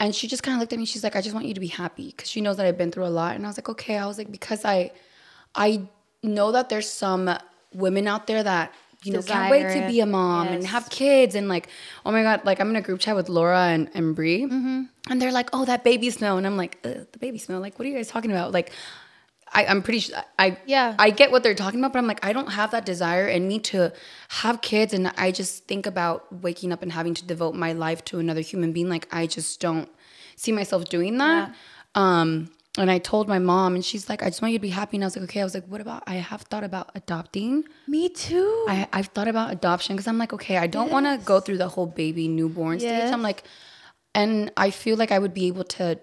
And 0.00 0.14
she 0.14 0.26
just 0.26 0.42
kind 0.42 0.56
of 0.56 0.60
looked 0.60 0.72
at 0.72 0.78
me. 0.78 0.86
She's 0.86 1.04
like, 1.04 1.16
I 1.16 1.20
just 1.20 1.34
want 1.34 1.46
you 1.46 1.54
to 1.54 1.60
be 1.60 1.68
happy 1.68 2.08
because 2.08 2.28
she 2.28 2.40
knows 2.40 2.56
that 2.56 2.66
I've 2.66 2.78
been 2.78 2.90
through 2.90 3.06
a 3.06 3.14
lot. 3.14 3.36
And 3.36 3.44
I 3.44 3.48
was 3.48 3.56
like, 3.56 3.68
okay. 3.68 3.96
I 3.96 4.06
was 4.06 4.18
like, 4.18 4.30
because 4.30 4.64
I, 4.64 4.90
I 5.54 5.82
know 6.22 6.50
that 6.52 6.68
there's 6.68 6.90
some 6.90 7.30
women 7.72 8.08
out 8.08 8.26
there 8.26 8.42
that 8.42 8.74
you 9.04 9.12
know 9.12 9.22
can't 9.22 9.50
wait 9.50 9.62
to 9.80 9.86
be 9.88 10.00
a 10.00 10.06
mom 10.06 10.48
and 10.48 10.66
have 10.66 10.88
kids 10.90 11.34
and 11.34 11.48
like, 11.48 11.68
oh 12.04 12.12
my 12.12 12.22
god, 12.22 12.44
like 12.44 12.60
I'm 12.60 12.70
in 12.70 12.76
a 12.76 12.82
group 12.82 13.00
chat 13.00 13.14
with 13.16 13.28
Laura 13.28 13.66
and 13.66 13.90
and 13.94 14.14
Brie, 14.16 14.44
Mm-hmm. 14.44 14.82
and 15.10 15.22
they're 15.22 15.32
like, 15.32 15.50
oh 15.52 15.64
that 15.64 15.84
baby 15.84 16.10
smell, 16.10 16.38
and 16.38 16.46
I'm 16.46 16.56
like, 16.56 16.78
Ugh, 16.84 17.06
the 17.12 17.18
baby 17.18 17.38
smell. 17.38 17.60
Like, 17.60 17.78
what 17.78 17.86
are 17.86 17.90
you 17.90 17.96
guys 17.96 18.08
talking 18.08 18.30
about? 18.30 18.52
Like. 18.52 18.72
I, 19.56 19.66
I'm 19.66 19.82
pretty 19.82 20.00
sure 20.00 20.16
I 20.36 20.58
Yeah. 20.66 20.96
I 20.98 21.10
get 21.10 21.30
what 21.30 21.44
they're 21.44 21.54
talking 21.54 21.78
about, 21.78 21.92
but 21.92 22.00
I'm 22.00 22.08
like 22.08 22.24
I 22.24 22.32
don't 22.32 22.50
have 22.50 22.72
that 22.72 22.84
desire 22.84 23.28
in 23.28 23.46
me 23.46 23.60
to 23.70 23.92
have 24.28 24.60
kids, 24.62 24.92
and 24.92 25.12
I 25.16 25.30
just 25.30 25.66
think 25.68 25.86
about 25.86 26.42
waking 26.42 26.72
up 26.72 26.82
and 26.82 26.90
having 26.90 27.14
to 27.14 27.24
devote 27.24 27.54
my 27.54 27.72
life 27.72 28.04
to 28.06 28.18
another 28.18 28.40
human 28.40 28.72
being. 28.72 28.88
Like 28.88 29.06
I 29.12 29.28
just 29.28 29.60
don't 29.60 29.88
see 30.34 30.50
myself 30.50 30.86
doing 30.86 31.18
that. 31.18 31.54
Um, 31.94 32.50
and 32.78 32.90
I 32.90 32.98
told 32.98 33.28
my 33.28 33.38
mom, 33.38 33.74
and 33.74 33.84
she's 33.84 34.08
like, 34.08 34.22
I 34.22 34.26
just 34.26 34.42
want 34.42 34.52
you 34.52 34.58
to 34.58 34.62
be 34.62 34.70
happy. 34.70 34.96
And 34.96 35.04
I 35.04 35.06
was 35.06 35.16
like, 35.16 35.24
okay. 35.24 35.40
I 35.40 35.44
was 35.44 35.54
like, 35.54 35.66
what 35.66 35.80
about? 35.80 36.02
I 36.06 36.14
have 36.16 36.42
thought 36.42 36.64
about 36.64 36.90
adopting. 36.94 37.64
Me 37.86 38.08
too. 38.08 38.64
I 38.68 38.88
I've 38.92 39.06
thought 39.08 39.28
about 39.28 39.52
adoption 39.52 39.94
because 39.94 40.06
I'm 40.08 40.18
like, 40.18 40.32
okay, 40.32 40.56
I 40.56 40.66
don't 40.66 40.90
want 40.90 41.06
to 41.06 41.24
go 41.24 41.38
through 41.40 41.58
the 41.58 41.68
whole 41.68 41.86
baby 41.86 42.26
newborn 42.28 42.80
Yes. 42.80 43.02
stage. 43.04 43.12
I'm 43.12 43.22
like, 43.22 43.44
and 44.14 44.50
I 44.56 44.70
feel 44.70 44.96
like 44.96 45.12
I 45.12 45.18
would 45.18 45.34
be 45.34 45.46
able 45.46 45.64
to. 45.64 45.98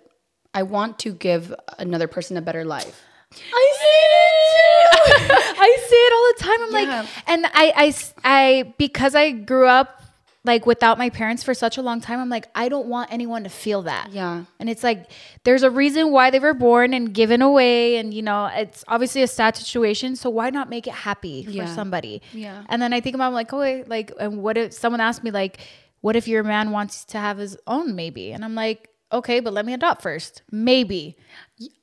I 0.53 0.63
want 0.63 0.99
to 0.99 1.13
give 1.13 1.53
another 1.79 2.07
person 2.07 2.35
a 2.37 2.41
better 2.41 2.65
life. 2.65 3.03
I 3.33 3.73
see 3.79 3.87
it 4.05 5.27
too. 5.29 5.33
I 5.61 5.77
see 5.89 5.95
it 5.95 6.13
all 6.13 6.33
the 6.33 6.43
time. 6.43 6.61
I'm 6.63 6.71
Yeah. 6.87 6.99
like, 7.01 7.09
and 7.27 7.45
I, 7.45 7.73
I, 7.85 7.93
I, 8.25 8.73
because 8.77 9.15
I 9.15 9.31
grew 9.31 9.65
up 9.67 10.01
like 10.43 10.65
without 10.65 10.97
my 10.97 11.09
parents 11.11 11.43
for 11.43 11.53
such 11.53 11.77
a 11.77 11.81
long 11.83 12.01
time, 12.01 12.19
I'm 12.19 12.29
like, 12.29 12.47
I 12.55 12.67
don't 12.67 12.87
want 12.87 13.13
anyone 13.13 13.43
to 13.43 13.49
feel 13.49 13.83
that. 13.83 14.11
Yeah. 14.11 14.45
And 14.59 14.69
it's 14.69 14.83
like, 14.83 15.11
there's 15.43 15.61
a 15.61 15.69
reason 15.69 16.11
why 16.11 16.31
they 16.31 16.39
were 16.39 16.55
born 16.55 16.93
and 16.95 17.13
given 17.13 17.41
away. 17.43 17.97
And, 17.97 18.11
you 18.11 18.23
know, 18.23 18.47
it's 18.47 18.83
obviously 18.87 19.21
a 19.21 19.27
sad 19.27 19.55
situation. 19.55 20.15
So 20.15 20.31
why 20.31 20.49
not 20.49 20.67
make 20.69 20.87
it 20.87 20.93
happy 20.93 21.43
for 21.43 21.51
Yeah. 21.51 21.75
somebody? 21.75 22.23
Yeah. 22.33 22.63
And 22.69 22.81
then 22.81 22.91
I 22.91 23.01
think 23.01 23.13
about, 23.13 23.27
I'm 23.27 23.33
like, 23.33 23.53
oh, 23.53 23.59
wait, 23.59 23.87
like, 23.87 24.11
and 24.19 24.41
what 24.41 24.57
if 24.57 24.73
someone 24.73 24.99
asked 24.99 25.23
me, 25.23 25.29
like, 25.29 25.59
what 26.01 26.15
if 26.15 26.27
your 26.27 26.43
man 26.43 26.71
wants 26.71 27.05
to 27.05 27.19
have 27.19 27.37
his 27.37 27.55
own 27.67 27.95
maybe? 27.95 28.31
And 28.31 28.43
I'm 28.43 28.55
like, 28.55 28.89
okay, 29.13 29.41
but 29.41 29.53
let 29.53 29.65
me 29.67 29.73
adopt 29.73 30.01
first. 30.01 30.41
Maybe. 30.51 31.17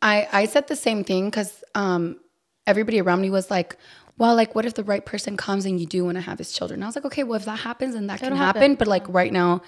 I 0.02 0.26
I 0.32 0.46
said 0.46 0.66
the 0.66 0.74
same 0.74 1.04
thing 1.04 1.26
because 1.30 1.62
um 1.76 2.18
everybody 2.66 3.00
around 3.00 3.20
me 3.20 3.30
was 3.30 3.50
like, 3.50 3.76
well, 4.18 4.34
like 4.34 4.54
what 4.54 4.66
if 4.66 4.74
the 4.74 4.84
right 4.84 5.04
person 5.04 5.36
comes 5.36 5.64
and 5.64 5.80
you 5.80 5.86
do 5.86 6.04
want 6.04 6.16
to 6.16 6.20
have 6.22 6.38
his 6.38 6.52
children? 6.52 6.82
I 6.82 6.86
was 6.86 6.96
like, 6.96 7.04
okay, 7.06 7.22
well 7.24 7.36
if 7.36 7.44
that 7.46 7.60
happens, 7.60 7.94
then 7.94 8.06
that 8.08 8.18
can 8.18 8.26
It'll 8.26 8.38
happen. 8.38 8.60
happen. 8.62 8.74
But 8.76 8.88
like 8.88 9.08
right 9.08 9.32
now, 9.32 9.62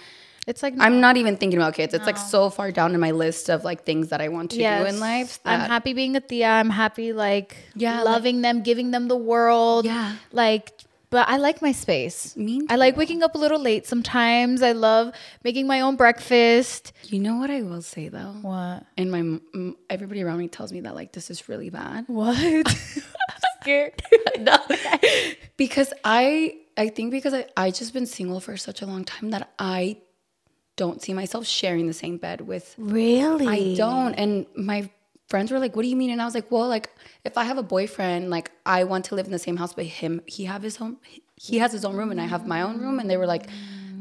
It's 0.47 0.63
like, 0.63 0.75
I'm 0.81 1.01
not 1.01 1.17
even 1.17 1.37
thinking 1.37 1.59
about 1.61 1.75
kids. 1.75 1.93
It's 1.95 2.07
like 2.07 2.17
so 2.17 2.51
far 2.51 2.73
down 2.73 2.95
in 2.95 3.01
my 3.01 3.11
list 3.13 3.51
of 3.51 3.63
like 3.63 3.85
things 3.85 4.09
that 4.09 4.21
I 4.21 4.29
want 4.29 4.51
to 4.53 4.57
do 4.57 4.65
in 4.91 4.99
life. 4.99 5.39
I'm 5.45 5.61
happy 5.61 5.93
being 5.93 6.17
a 6.17 6.21
tía. 6.21 6.49
I'm 6.61 6.71
happy 6.71 7.13
like 7.13 7.57
Yeah, 7.77 7.97
like- 8.03 8.05
loving 8.15 8.41
them, 8.43 8.63
giving 8.63 8.91
them 8.91 9.09
the 9.09 9.17
world. 9.33 9.85
Yeah. 9.85 10.17
Like 10.33 10.73
but 11.11 11.29
I 11.29 11.39
like 11.39 11.61
my 11.61 11.73
space. 11.73 12.37
Me 12.37 12.63
I 12.71 12.77
like 12.77 12.97
waking 12.97 13.23
up 13.27 13.35
a 13.35 13.39
little 13.39 13.59
late 13.59 13.85
sometimes. 13.87 14.63
I 14.63 14.73
love 14.73 15.13
making 15.43 15.67
my 15.67 15.81
own 15.83 15.97
breakfast. 15.97 16.93
You 17.13 17.19
know 17.19 17.37
what 17.37 17.51
I 17.51 17.63
will 17.63 17.83
say 17.83 18.09
though? 18.09 18.35
What? 18.43 18.87
And 18.97 19.11
my 19.15 19.21
everybody 19.91 20.23
around 20.23 20.39
me 20.39 20.49
tells 20.49 20.73
me 20.73 20.81
that 20.87 20.95
like 20.95 21.11
this 21.13 21.29
is 21.31 21.49
really 21.49 21.69
bad. 21.69 22.05
What? 22.07 22.39
scared. 23.63 24.03
no. 24.39 24.59
because 25.57 25.93
I 26.05 26.57
I 26.77 26.89
think 26.89 27.11
because 27.11 27.35
I 27.35 27.47
I 27.57 27.71
just 27.71 27.93
been 27.93 28.07
single 28.07 28.41
for 28.41 28.57
such 28.57 28.83
a 28.83 28.87
long 28.87 29.05
time 29.05 29.31
that 29.31 29.51
I 29.59 29.99
don't 30.77 31.03
see 31.03 31.13
myself 31.13 31.47
sharing 31.47 31.87
the 31.87 31.93
same 31.93 32.17
bed 32.17 32.41
with 32.41 32.75
really? 32.79 33.47
I 33.47 33.75
don't. 33.77 34.15
And 34.15 34.47
my 34.57 34.89
friends 35.29 35.51
were 35.51 35.59
like, 35.59 35.77
"What 35.77 35.83
do 35.83 35.89
you 35.89 35.97
mean?" 35.97 36.11
And 36.11 36.21
I 36.23 36.25
was 36.25 36.35
like, 36.35 36.51
"Well, 36.51 36.69
like 36.69 36.89
if 37.25 37.37
I 37.37 37.45
have 37.45 37.59
a 37.59 37.63
boyfriend, 37.63 38.31
like 38.31 38.51
I 38.65 38.85
want 38.85 39.05
to 39.07 39.15
live 39.15 39.27
in 39.27 39.33
the 39.33 39.39
same 39.39 39.57
house, 39.57 39.75
but 39.75 39.85
him, 39.85 40.23
he 40.27 40.45
have 40.47 40.63
his 40.63 40.81
own, 40.81 40.97
he 41.37 41.59
has 41.59 41.73
his 41.73 41.85
own 41.85 41.97
room, 41.97 42.11
and 42.11 42.21
I 42.21 42.27
have 42.27 42.47
my 42.47 42.63
own 42.63 42.81
room." 42.81 42.99
And 42.99 43.11
they 43.11 43.17
were 43.17 43.27
like, 43.27 43.47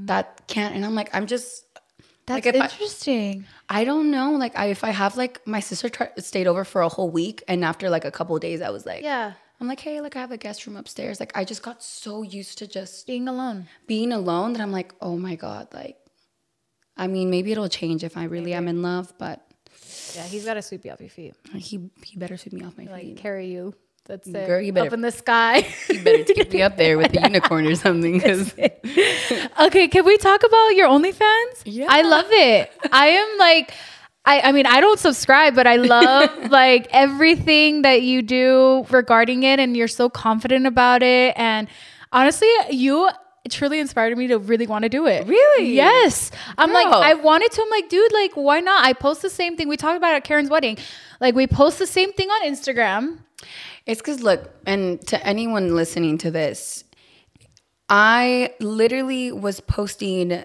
"That 0.05 0.47
can't." 0.47 0.76
And 0.76 0.86
I'm 0.86 0.95
like, 0.95 1.14
"I'm 1.14 1.28
just." 1.28 1.66
That's 2.26 2.45
like, 2.45 2.55
if 2.55 2.62
I- 2.62 2.66
interesting. 2.66 3.45
I 3.68 3.84
don't 3.84 4.12
know. 4.12 4.32
Like, 4.34 4.57
I, 4.57 4.68
if 4.68 4.84
I 4.84 4.91
have 4.91 5.18
like 5.18 5.45
my 5.47 5.60
sister 5.60 5.89
stayed 6.20 6.47
over 6.47 6.64
for 6.64 6.82
a 6.82 6.89
whole 6.89 7.10
week, 7.10 7.43
and 7.47 7.66
after 7.66 7.89
like 7.89 8.05
a 8.05 8.12
couple 8.12 8.36
of 8.36 8.41
days, 8.41 8.62
I 8.62 8.70
was 8.70 8.86
like, 8.86 9.03
yeah. 9.03 9.34
I'm 9.62 9.68
like, 9.68 9.80
hey, 9.82 9.99
like 10.01 10.16
I 10.16 10.20
have 10.22 10.32
a 10.32 10.38
guest 10.38 10.66
room 10.66 10.78
upstairs. 10.78 11.20
Like, 11.20 11.32
I 11.36 11.43
just 11.43 11.62
got 11.64 11.84
so 11.84 12.22
used 12.22 12.57
to 12.60 12.68
just 12.68 13.05
Being 13.07 13.28
alone. 13.28 13.68
being 13.88 14.12
alone 14.14 14.53
that 14.53 14.62
I'm 14.62 14.72
like, 14.72 14.93
oh 15.01 15.18
my 15.18 15.36
god, 15.36 15.68
like, 15.74 15.97
I 16.95 17.07
mean, 17.07 17.30
maybe 17.30 17.51
it'll 17.51 17.70
change 17.70 18.03
if 18.03 18.16
I 18.18 18.24
really 18.26 18.53
am 18.53 18.68
in 18.68 18.82
love, 18.82 19.14
but 19.18 19.45
Yeah, 20.16 20.24
he's 20.24 20.45
got 20.45 20.53
to 20.55 20.62
sweep 20.62 20.86
you 20.86 20.91
off 20.91 20.99
your 21.01 21.10
feet. 21.10 21.34
he 21.55 21.89
he 22.03 22.18
better 22.18 22.38
sweep 22.38 22.53
me 22.53 22.64
off 22.66 22.78
my 22.78 22.86
Like 22.86 23.01
feet. 23.01 23.10
Like 23.16 23.18
carry 23.18 23.47
you. 23.47 23.74
That's 24.05 24.28
it. 24.28 24.47
Girl, 24.47 24.60
you 24.62 24.74
better- 24.74 24.88
Up 24.88 24.93
in 24.93 25.01
the 25.01 25.12
sky. 25.12 25.68
You 25.89 26.01
better 26.03 26.24
get 26.24 26.51
me 26.51 26.62
up 26.64 26.78
there 26.78 26.97
with 26.97 27.16
a 27.16 27.22
unicorn 27.30 27.68
or 27.68 27.76
something, 27.76 28.24
Okay, 29.66 29.88
can 29.88 30.05
we 30.05 30.18
talk 30.18 30.41
about 30.43 30.70
your 30.70 30.88
OnlyFans? 30.88 31.62
Yeah. 31.66 31.88
I 31.89 32.01
love 32.01 32.26
it. 32.30 32.72
I 32.91 33.07
am 33.07 33.38
like, 33.38 33.74
I, 34.30 34.42
I 34.42 34.52
mean, 34.52 34.68
I 34.68 34.80
don't 34.80 35.00
subscribe, 35.00 35.56
but 35.56 35.66
I 35.66 35.78
love 35.78 36.30
like 36.52 36.88
everything 36.92 37.82
that 37.82 38.04
you 38.04 38.22
do 38.22 38.86
regarding 38.92 39.42
it, 39.42 39.60
and 39.60 39.76
you're 39.76 39.88
so 39.88 40.08
confident 40.08 40.68
about 40.68 41.02
it. 41.02 41.34
And 41.36 41.68
honestly, 42.12 42.48
you 42.70 43.10
truly 43.50 43.80
inspired 43.80 44.16
me 44.16 44.28
to 44.28 44.38
really 44.38 44.68
want 44.68 44.84
to 44.84 44.90
do 44.90 45.08
it. 45.08 45.26
Really? 45.26 45.74
Yes. 45.74 46.30
I'm 46.60 46.72
like, 46.72 46.86
I 46.86 47.16
wanted 47.16 47.52
to. 47.54 47.64
I'm 47.64 47.70
like, 47.72 47.90
dude, 47.90 48.14
like, 48.14 48.34
why 48.36 48.60
not? 48.60 48.86
I 48.86 48.94
post 48.94 49.24
the 49.24 49.32
same 49.32 49.58
thing. 49.58 49.68
We 49.68 49.78
talked 49.78 49.98
about 49.98 50.14
it 50.14 50.18
at 50.18 50.24
Karen's 50.26 50.52
wedding. 50.52 50.78
Like, 51.20 51.34
we 51.34 51.48
post 51.48 51.80
the 51.80 51.88
same 51.88 52.14
thing 52.14 52.30
on 52.30 52.44
Instagram. 52.44 53.18
It's 53.88 54.00
because 54.00 54.22
look, 54.22 54.54
and 54.68 55.02
to 55.08 55.26
anyone 55.26 55.76
listening 55.76 56.20
to 56.20 56.30
this, 56.30 56.84
I 57.90 58.54
literally 58.60 59.32
was 59.32 59.60
posting 59.60 60.44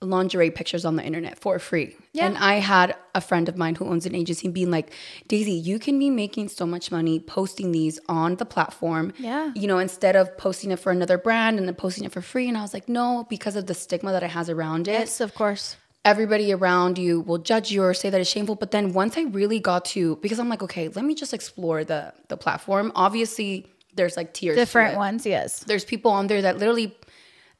lingerie 0.00 0.52
pictures 0.52 0.84
on 0.84 0.94
the 0.94 1.02
internet 1.02 1.36
for 1.36 1.58
free. 1.58 1.96
Yeah. 2.14 2.26
And 2.26 2.38
I 2.38 2.54
had 2.54 2.96
a 3.14 3.20
friend 3.20 3.48
of 3.48 3.56
mine 3.56 3.74
who 3.74 3.84
owns 3.86 4.06
an 4.06 4.14
agency 4.14 4.48
being 4.48 4.70
like, 4.70 4.92
Daisy, 5.28 5.52
you 5.52 5.78
can 5.78 5.98
be 5.98 6.10
making 6.10 6.48
so 6.48 6.64
much 6.64 6.90
money 6.90 7.18
posting 7.20 7.72
these 7.72 7.98
on 8.08 8.36
the 8.36 8.46
platform. 8.46 9.12
Yeah. 9.18 9.52
You 9.54 9.66
know, 9.66 9.78
instead 9.78 10.14
of 10.16 10.36
posting 10.38 10.70
it 10.70 10.78
for 10.78 10.92
another 10.92 11.18
brand 11.18 11.58
and 11.58 11.66
then 11.68 11.74
posting 11.74 12.04
it 12.04 12.12
for 12.12 12.22
free. 12.22 12.48
And 12.48 12.56
I 12.56 12.62
was 12.62 12.72
like, 12.72 12.88
no, 12.88 13.26
because 13.28 13.56
of 13.56 13.66
the 13.66 13.74
stigma 13.74 14.12
that 14.12 14.22
it 14.22 14.30
has 14.30 14.48
around 14.48 14.88
it 14.88 14.92
Yes, 14.92 15.20
of 15.20 15.34
course. 15.34 15.76
everybody 16.04 16.52
around 16.52 16.98
you 16.98 17.20
will 17.20 17.38
judge 17.38 17.70
you 17.72 17.82
or 17.82 17.94
say 17.94 18.10
that 18.10 18.20
it's 18.20 18.30
shameful 18.30 18.54
but 18.54 18.70
then 18.72 18.92
once 18.92 19.16
i 19.16 19.22
really 19.40 19.58
got 19.58 19.84
to 19.86 20.16
because 20.16 20.38
i'm 20.38 20.50
like 20.50 20.62
okay 20.62 20.88
let 20.88 21.04
me 21.04 21.14
just 21.14 21.32
explore 21.32 21.82
the 21.82 22.12
the 22.28 22.36
platform 22.36 22.92
obviously 22.94 23.66
there's 23.96 24.16
like 24.16 24.34
tiers 24.34 24.56
Different 24.56 24.96
ones, 24.96 25.24
yes. 25.24 25.60
there's 25.60 25.84
people 25.84 26.10
on 26.10 26.26
there 26.26 26.42
that 26.42 26.58
literally 26.58 26.94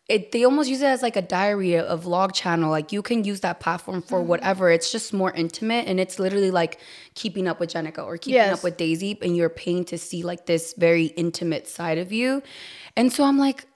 it, 0.06 0.32
they 0.32 0.44
almost 0.44 0.68
use 0.68 0.82
it 0.82 0.86
as 0.86 1.00
like 1.02 1.16
a 1.16 1.22
diary 1.22 1.74
a 1.74 1.96
vlog 1.96 2.34
channel 2.34 2.70
like 2.70 2.92
you 2.92 3.00
can 3.00 3.24
use 3.24 3.40
that 3.40 3.58
platform 3.60 4.02
for 4.02 4.18
Mm-hmm. 4.18 4.28
whatever 4.28 4.70
it's 4.70 4.92
just 4.92 5.12
more 5.14 5.32
intimate 5.32 5.86
and 5.88 5.98
it's 5.98 6.18
literally 6.18 6.50
like 6.50 6.78
keeping 7.14 7.48
up 7.48 7.58
with 7.58 7.70
Jenicka 7.72 8.04
or 8.04 8.18
keeping 8.18 8.34
Yes. 8.34 8.58
up 8.58 8.64
with 8.64 8.76
daisy 8.76 9.18
and 9.22 9.34
you're 9.36 9.48
paying 9.48 9.84
to 9.86 9.96
see 9.96 10.22
like 10.22 10.44
this 10.46 10.74
very 10.76 11.06
intimate 11.06 11.66
side 11.68 11.96
of 11.98 12.12
you 12.12 12.42
and 12.96 13.12
so 13.12 13.24
i'm 13.24 13.38
like 13.38 13.66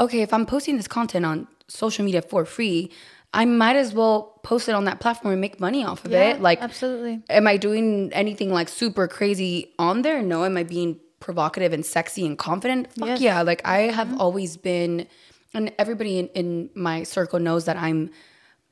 okay, 0.00 0.22
if 0.22 0.32
I'm 0.32 0.46
posting 0.46 0.78
this 0.78 0.88
content 0.88 1.26
on 1.26 1.46
social 1.68 2.06
media 2.06 2.22
for 2.22 2.46
free, 2.46 2.90
I 3.34 3.44
might 3.44 3.76
as 3.76 3.92
well 3.92 4.40
post 4.42 4.66
it 4.66 4.74
on 4.74 4.84
that 4.86 4.98
platform 4.98 5.32
and 5.32 5.40
make 5.42 5.60
money 5.60 5.84
off 5.84 6.06
of 6.06 6.10
Yeah, 6.10 6.30
it. 6.30 6.40
Like, 6.40 6.62
absolutely. 6.62 7.20
Am 7.28 7.46
I 7.46 7.58
doing 7.58 8.10
anything 8.14 8.50
like 8.50 8.70
super 8.70 9.06
crazy 9.06 9.74
on 9.78 10.00
there? 10.00 10.22
No. 10.22 10.44
Am 10.46 10.56
I 10.56 10.62
being 10.62 10.98
provocative 11.20 11.74
and 11.74 11.84
sexy 11.84 12.24
and 12.24 12.38
confident? 12.38 12.90
Fuck 12.94 13.08
Yes. 13.08 13.18
Mm-hmm. 13.18 13.24
yeah. 13.24 13.42
Like, 13.42 13.60
I 13.66 13.78
have 13.98 14.18
always 14.18 14.56
been, 14.56 15.06
and 15.54 15.72
everybody 15.78 16.18
in, 16.18 16.28
in 16.28 16.70
my 16.74 17.02
circle 17.02 17.38
knows 17.38 17.64
that 17.64 17.76
I'm 17.76 18.10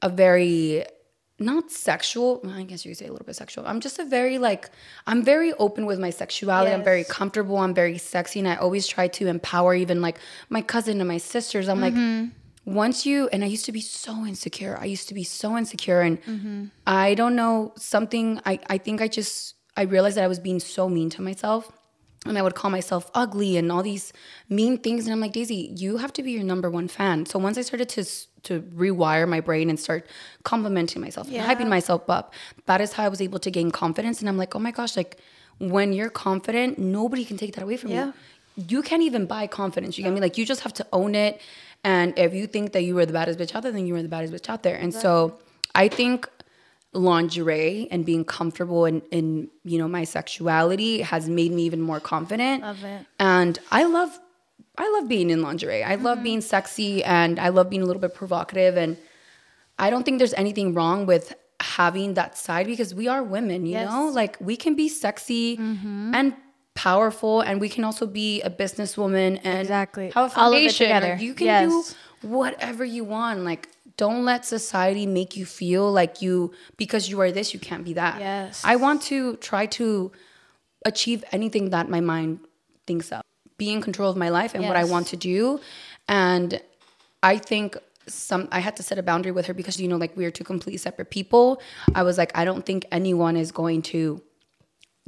a 0.03 0.09
very 0.09 0.85
not 1.41 1.71
sexual. 1.71 2.41
I 2.53 2.65
guess 2.65 2.85
you 2.85 2.91
could 2.91 2.99
say 2.99 3.07
a 3.07 3.13
little 3.13 3.25
bit 3.27 3.37
sexual. 3.37 3.65
I'm 3.67 3.79
just 3.81 3.99
a 4.01 4.05
very 4.05 4.39
like 4.39 4.71
I'm 5.07 5.23
very 5.23 5.53
open 5.55 5.87
with 5.87 5.99
my 6.01 6.11
sexuality. 6.11 6.73
I'm 6.73 6.83
very 6.83 7.05
comfortable. 7.05 7.59
I'm 7.59 7.75
very 7.75 7.99
sexy, 7.99 8.41
and 8.41 8.49
I 8.49 8.57
always 8.57 8.87
try 8.89 9.07
to 9.09 9.29
empower 9.29 9.75
even 9.75 10.01
like 10.03 10.19
my 10.49 10.63
cousin 10.63 11.01
and 11.01 11.09
my 11.09 11.19
sisters. 11.19 11.69
I'm 11.69 11.79
Mm-hmm. 11.81 12.23
like, 12.25 12.31
once 12.65 13.07
you 13.07 13.29
and 13.33 13.43
I 13.45 13.47
used 13.47 13.65
to 13.67 13.73
be 13.73 13.81
so 13.81 14.27
insecure. 14.27 14.77
I 14.81 14.85
used 14.87 15.09
to 15.09 15.15
be 15.15 15.25
so 15.25 15.57
insecure, 15.57 16.01
and 16.01 16.21
Mm-hmm. 16.23 16.65
I 16.87 17.15
don't 17.15 17.37
know 17.37 17.73
something. 17.77 18.41
I 18.45 18.59
I 18.69 18.79
think 18.79 19.01
I 19.01 19.09
just 19.09 19.55
I 19.77 19.83
realized 19.83 20.17
that 20.17 20.25
I 20.25 20.29
was 20.29 20.41
being 20.41 20.59
so 20.61 20.89
mean 20.89 21.09
to 21.11 21.23
myself. 21.23 21.71
And 22.27 22.37
I 22.37 22.43
would 22.43 22.55
call 22.55 22.71
myself 22.71 23.11
ugly 23.15 23.57
and 23.57 23.71
all 23.71 23.83
these 23.83 24.13
mean 24.49 24.79
things. 24.79 25.07
And 25.07 25.13
I'm 25.13 25.21
like, 25.21 25.33
Daisy, 25.33 25.73
you 25.77 25.99
have 25.99 26.13
to 26.15 26.23
be 26.23 26.33
your 26.33 26.43
number 26.43 26.69
one 26.69 26.89
fan. 26.89 27.27
So 27.27 27.39
once 27.39 27.57
I 27.59 27.63
started 27.63 27.89
to 27.91 28.05
to 28.45 28.61
rewire 28.61 29.29
my 29.29 29.41
brain 29.41 29.69
and 29.69 29.79
start 29.81 30.07
complimenting 30.45 31.03
myself, 31.03 31.27
and 31.29 31.37
hyping 31.59 31.69
myself 31.69 32.09
up, 32.09 32.33
that 32.67 32.81
is 32.81 32.93
how 32.93 33.05
I 33.05 33.09
was 33.09 33.21
able 33.21 33.39
to 33.41 33.51
gain 33.51 33.71
confidence. 33.71 34.21
And 34.21 34.29
I'm 34.29 34.37
like, 34.37 34.55
oh 34.55 34.59
my 34.61 34.71
gosh, 34.71 34.97
like 34.97 35.19
when 35.59 35.93
you're 35.93 36.11
confident, 36.11 36.79
nobody 36.79 37.25
can 37.25 37.37
take 37.37 37.55
that 37.55 37.63
away 37.63 37.77
from 37.77 37.91
Yeah. 37.91 38.07
you. 38.07 38.15
You 38.69 38.83
can't 38.83 39.03
even 39.03 39.27
buy 39.27 39.47
confidence. 39.47 39.99
You 39.99 40.05
get 40.05 40.13
me? 40.13 40.21
Like 40.21 40.37
you 40.39 40.45
just 40.45 40.63
have 40.63 40.73
to 40.75 40.87
own 40.93 41.15
it. 41.15 41.41
And 41.85 42.19
if 42.19 42.35
you 42.35 42.47
think 42.49 42.73
that 42.73 42.83
you 42.83 42.95
were 42.97 43.07
the 43.07 43.13
baddest 43.13 43.39
bitch 43.39 43.55
out 43.55 43.63
there, 43.63 43.73
then 43.73 43.87
you 43.87 43.95
were 43.95 44.03
the 44.03 44.09
baddest 44.09 44.33
bitch 44.33 44.49
out 44.49 44.63
there. 44.65 44.77
And 44.77 44.93
so 44.93 45.39
I 45.75 45.87
think 45.89 46.29
lingerie 46.93 47.87
and 47.91 48.05
being 48.07 48.25
comfortable 48.25 48.85
in, 48.87 49.03
in 49.11 49.49
you 49.65 49.79
know 49.79 49.87
my 49.89 50.05
sexuality 50.05 51.01
has 51.03 51.29
made 51.29 51.53
me 51.53 51.63
even 51.65 51.81
more 51.81 52.01
confident 52.01 52.63
Love 52.63 52.83
it. 52.83 53.07
and 53.19 53.59
i 53.71 53.85
love 53.85 54.19
i 54.79 54.91
love 54.99 55.07
being 55.09 55.29
in 55.29 55.43
lingerie 55.43 55.85
i 55.85 55.97
love 55.97 56.17
mm-hmm. 56.17 56.25
being 56.25 56.41
sexy 56.41 57.05
and 57.05 57.39
i 57.39 57.51
love 57.51 57.69
being 57.69 57.83
a 57.83 57.85
little 57.85 58.01
bit 58.01 58.15
provocative 58.15 58.77
and 58.79 58.97
i 59.79 59.91
don't 59.91 60.05
think 60.05 60.19
there's 60.19 60.35
anything 60.35 60.73
wrong 60.73 61.05
with 61.05 61.35
having 61.61 62.15
that 62.15 62.39
side 62.39 62.67
because 62.67 62.95
we 62.95 63.07
are 63.07 63.23
women 63.23 63.67
you 63.67 63.73
Yes. 63.73 63.91
know 63.91 64.07
like 64.09 64.37
we 64.41 64.57
can 64.57 64.75
be 64.75 64.89
sexy 64.89 65.59
mm-hmm. 65.59 66.15
and 66.15 66.35
powerful 66.75 67.41
and 67.41 67.61
we 67.61 67.69
can 67.69 67.83
also 67.83 68.07
be 68.07 68.41
a 68.43 68.51
businesswoman 68.51 69.41
and 69.43 69.59
Exactly. 69.59 70.11
have 70.15 70.37
a 70.37 70.41
All 70.41 70.53
of 70.53 70.63
it 70.63 70.71
together. 70.71 71.17
You 71.19 71.35
can 71.35 71.47
Yes. 71.49 71.69
do 72.23 72.29
whatever 72.29 72.85
you 72.85 73.03
want 73.03 73.41
like 73.41 73.69
don't 73.99 74.25
let 74.25 74.47
society 74.47 75.05
make 75.05 75.37
you 75.37 75.45
feel 75.45 75.93
like 75.93 76.23
you 76.23 76.53
because 76.79 77.11
you 77.11 77.21
are 77.21 77.31
this 77.31 77.53
you 77.53 77.61
can't 77.61 77.85
be 77.85 77.93
that. 77.93 78.19
Yes. 78.21 78.63
i 78.65 78.77
want 78.77 79.03
to 79.03 79.37
try 79.37 79.67
to 79.67 80.11
achieve 80.87 81.23
anything 81.33 81.71
that 81.71 81.91
my 81.91 82.01
mind 82.01 82.41
thinks 82.87 83.13
of. 83.13 83.21
Be 83.59 83.73
in 83.73 83.83
control 83.83 84.11
of 84.11 84.17
my 84.17 84.31
life 84.31 84.55
and 84.55 84.65
what 84.65 84.77
i 84.77 84.85
want 84.85 85.09
to 85.09 85.17
do. 85.17 85.61
And 86.09 86.61
i 87.23 87.37
think 87.37 87.77
some 88.07 88.49
i 88.51 88.61
had 88.61 88.75
to 88.77 88.83
set 88.83 88.97
a 88.97 89.03
boundary 89.03 89.33
with 89.33 89.45
her 89.49 89.53
because 89.53 89.79
you 89.79 89.87
know 89.87 89.99
like 89.99 90.17
we 90.17 90.25
are 90.25 90.31
two 90.31 90.45
completely 90.45 90.79
separate 90.79 91.11
people. 91.11 91.61
I 91.95 92.03
was 92.09 92.17
like 92.17 92.33
i 92.39 92.45
don't 92.45 92.65
think 92.65 92.87
anyone 92.91 93.37
is 93.37 93.53
going 93.53 93.83
to 93.95 94.23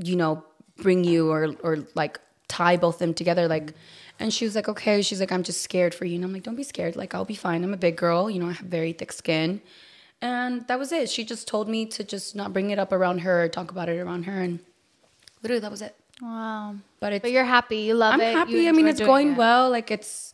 you 0.02 0.16
know, 0.16 0.44
bring 0.78 1.04
you 1.04 1.30
or 1.30 1.54
or 1.62 1.86
like 1.94 2.20
tie 2.48 2.76
both 2.76 2.98
them 2.98 3.14
together. 3.14 3.46
Like, 3.48 3.74
and 4.20 4.32
she 4.32 4.44
was 4.44 4.54
like, 4.54 4.68
okay. 4.68 5.00
She's 5.02 5.18
like, 5.18 5.32
I'm 5.32 5.42
just 5.42 5.62
scared 5.62 5.94
for 5.94 6.04
you. 6.04 6.16
And 6.16 6.24
I'm 6.24 6.32
like, 6.32 6.42
don't 6.42 6.54
be 6.54 6.62
scared. 6.62 6.94
Like, 6.94 7.14
I'll 7.14 7.24
be 7.24 7.34
fine. 7.34 7.64
I'm 7.64 7.72
a 7.72 7.78
big 7.78 7.96
girl. 7.96 8.30
You 8.30 8.38
know, 8.38 8.48
I 8.48 8.52
have 8.52 8.66
very 8.66 8.92
thick 8.92 9.12
skin. 9.12 9.60
And 10.20 10.66
that 10.68 10.78
was 10.78 10.92
it. 10.92 11.08
She 11.08 11.24
just 11.24 11.48
told 11.48 11.68
me 11.68 11.86
to 11.86 12.04
just 12.04 12.36
not 12.36 12.52
bring 12.52 12.70
it 12.70 12.78
up 12.78 12.92
around 12.92 13.20
her 13.20 13.44
or 13.44 13.48
talk 13.48 13.70
about 13.70 13.88
it 13.88 13.98
around 13.98 14.24
her. 14.24 14.40
And 14.42 14.60
literally, 15.42 15.60
that 15.60 15.70
was 15.70 15.80
it. 15.80 15.96
Wow. 16.20 16.76
But 17.00 17.14
it's 17.14 17.22
But 17.22 17.32
you're 17.32 17.44
happy. 17.44 17.78
You 17.78 17.94
love 17.94 18.14
I'm 18.14 18.20
it. 18.20 18.32
you 18.32 18.36
happy. 18.36 18.68
I 18.68 18.72
mean, 18.72 18.86
it's 18.86 19.00
going 19.00 19.32
it. 19.32 19.38
well. 19.38 19.70
Like 19.70 19.90
it's. 19.90 20.32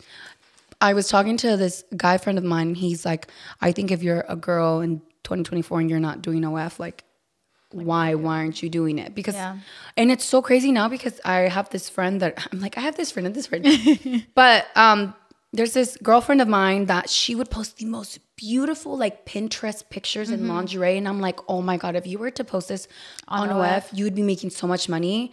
I 0.81 0.93
was 0.93 1.09
talking 1.09 1.37
to 1.39 1.57
this 1.57 1.85
guy 1.97 2.19
friend 2.19 2.37
of 2.39 2.45
mine. 2.45 2.75
He's 2.75 3.07
like, 3.07 3.29
I 3.61 3.73
think 3.73 3.91
if 3.93 4.03
you're 4.03 4.25
a 4.29 4.37
girl 4.37 4.81
in 4.81 4.99
2024 5.23 5.81
and 5.81 5.89
you're 5.89 6.01
not 6.01 6.21
doing 6.21 6.45
OF, 6.45 6.79
like, 6.79 7.05
why 7.85 8.15
why 8.15 8.39
aren't 8.39 8.63
you 8.63 8.69
doing 8.69 8.99
it? 8.99 9.15
Because, 9.15 9.35
Yeah. 9.35 9.59
and 9.97 10.11
it's 10.11 10.25
so 10.25 10.41
crazy 10.43 10.73
now 10.73 10.89
because 10.89 11.21
I 11.25 11.49
have 11.49 11.69
this 11.71 11.89
friend 11.89 12.21
that 12.23 12.33
I'm 12.53 12.61
like, 12.61 12.79
I 12.79 12.81
have 12.81 12.97
this 12.97 13.11
friend 13.11 13.27
and 13.27 13.35
this 13.35 13.47
friend, 13.47 13.67
but 14.35 14.67
um, 14.77 15.15
there's 15.53 15.73
this 15.73 15.97
girlfriend 16.03 16.41
of 16.41 16.49
mine 16.49 16.87
that 16.87 17.09
she 17.09 17.35
would 17.35 17.51
post 17.51 17.79
the 17.79 17.87
most 17.87 18.19
beautiful 18.37 18.97
like 18.97 19.25
Pinterest 19.27 19.89
pictures 19.91 20.31
in 20.31 20.49
lingerie, 20.49 20.97
and 20.99 21.07
I'm 21.09 21.21
like, 21.21 21.39
oh 21.49 21.63
my 21.63 21.77
god, 21.77 21.97
if 21.97 22.07
you 22.07 22.19
were 22.19 22.31
to 22.33 22.45
post 22.45 22.69
this 22.69 22.89
on, 23.29 23.49
OF, 23.51 23.89
you 23.93 24.05
would 24.05 24.15
be 24.15 24.23
making 24.23 24.51
so 24.51 24.67
much 24.67 24.89
money. 24.89 25.33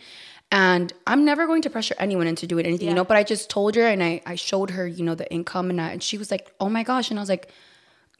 And 0.51 0.93
I'm 1.07 1.25
never 1.25 1.47
going 1.47 1.63
to 1.63 1.69
pressure 1.71 1.95
anyone 1.97 2.27
into 2.27 2.45
doing 2.45 2.65
anything, 2.67 2.87
you 2.87 2.93
know. 2.93 3.03
But 3.03 3.17
I 3.17 3.23
just 3.23 3.49
told 3.49 3.75
her 3.75 3.87
and 3.87 4.03
I, 4.03 4.21
I 4.25 4.35
showed 4.35 4.69
her, 4.69 4.87
you 4.87 5.03
know, 5.03 5.15
the 5.15 5.27
income 5.33 5.71
and, 5.71 5.81
I, 5.81 5.89
and 5.89 6.03
she 6.03 6.17
was 6.17 6.29
like, 6.29 6.53
"Oh 6.59 6.69
my 6.69 6.83
gosh!" 6.83 7.09
And 7.09 7.17
I 7.17 7.21
was 7.23 7.29
like, 7.29 7.49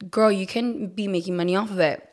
"Girl, 0.09 0.31
you 0.31 0.47
can 0.47 0.87
be 0.87 1.07
making 1.07 1.35
money 1.37 1.55
off 1.55 1.69
of 1.69 1.79
it." 1.79 2.09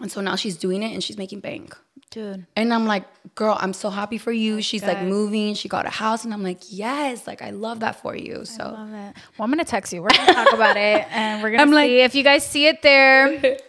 And 0.00 0.10
so 0.10 0.20
now 0.20 0.36
she's 0.36 0.56
doing 0.56 0.82
it 0.82 0.92
and 0.92 1.02
she's 1.04 1.16
making 1.18 1.40
bank. 1.40 1.76
Dude. 2.10 2.44
And 2.56 2.74
I'm 2.74 2.86
like, 2.86 3.04
"Girl, 3.34 3.56
I'm 3.58 3.72
so 3.72 3.88
happy 3.88 4.18
for 4.18 4.32
you." 4.32 4.60
she's 4.60 4.82
like 4.82 5.02
moving. 5.02 5.54
She 5.54 5.66
got 5.68 5.86
a 5.86 5.90
house, 5.90 6.24
and 6.24 6.34
I'm 6.34 6.42
like, 6.42 6.58
"Yes, 6.68 7.26
like 7.26 7.40
I 7.40 7.50
love 7.50 7.80
that 7.80 8.02
for 8.02 8.14
you." 8.14 8.44
So 8.44 8.64
Love 8.64 8.88
it. 8.92 9.14
Well, 9.38 9.44
I'm 9.44 9.50
gonna 9.50 9.64
text 9.64 9.94
you. 9.94 10.02
We're 10.02 10.10
gonna 10.10 10.34
talk 10.34 10.52
about 10.52 10.76
it, 10.76 11.06
and 11.10 11.42
we're 11.42 11.50
gonna 11.52 11.62
I'm 11.62 11.70
see 11.70 11.74
like- 11.74 11.90
if 11.90 12.14
you 12.14 12.22
guys 12.22 12.46
see 12.46 12.66
it 12.66 12.82
there. 12.82 13.56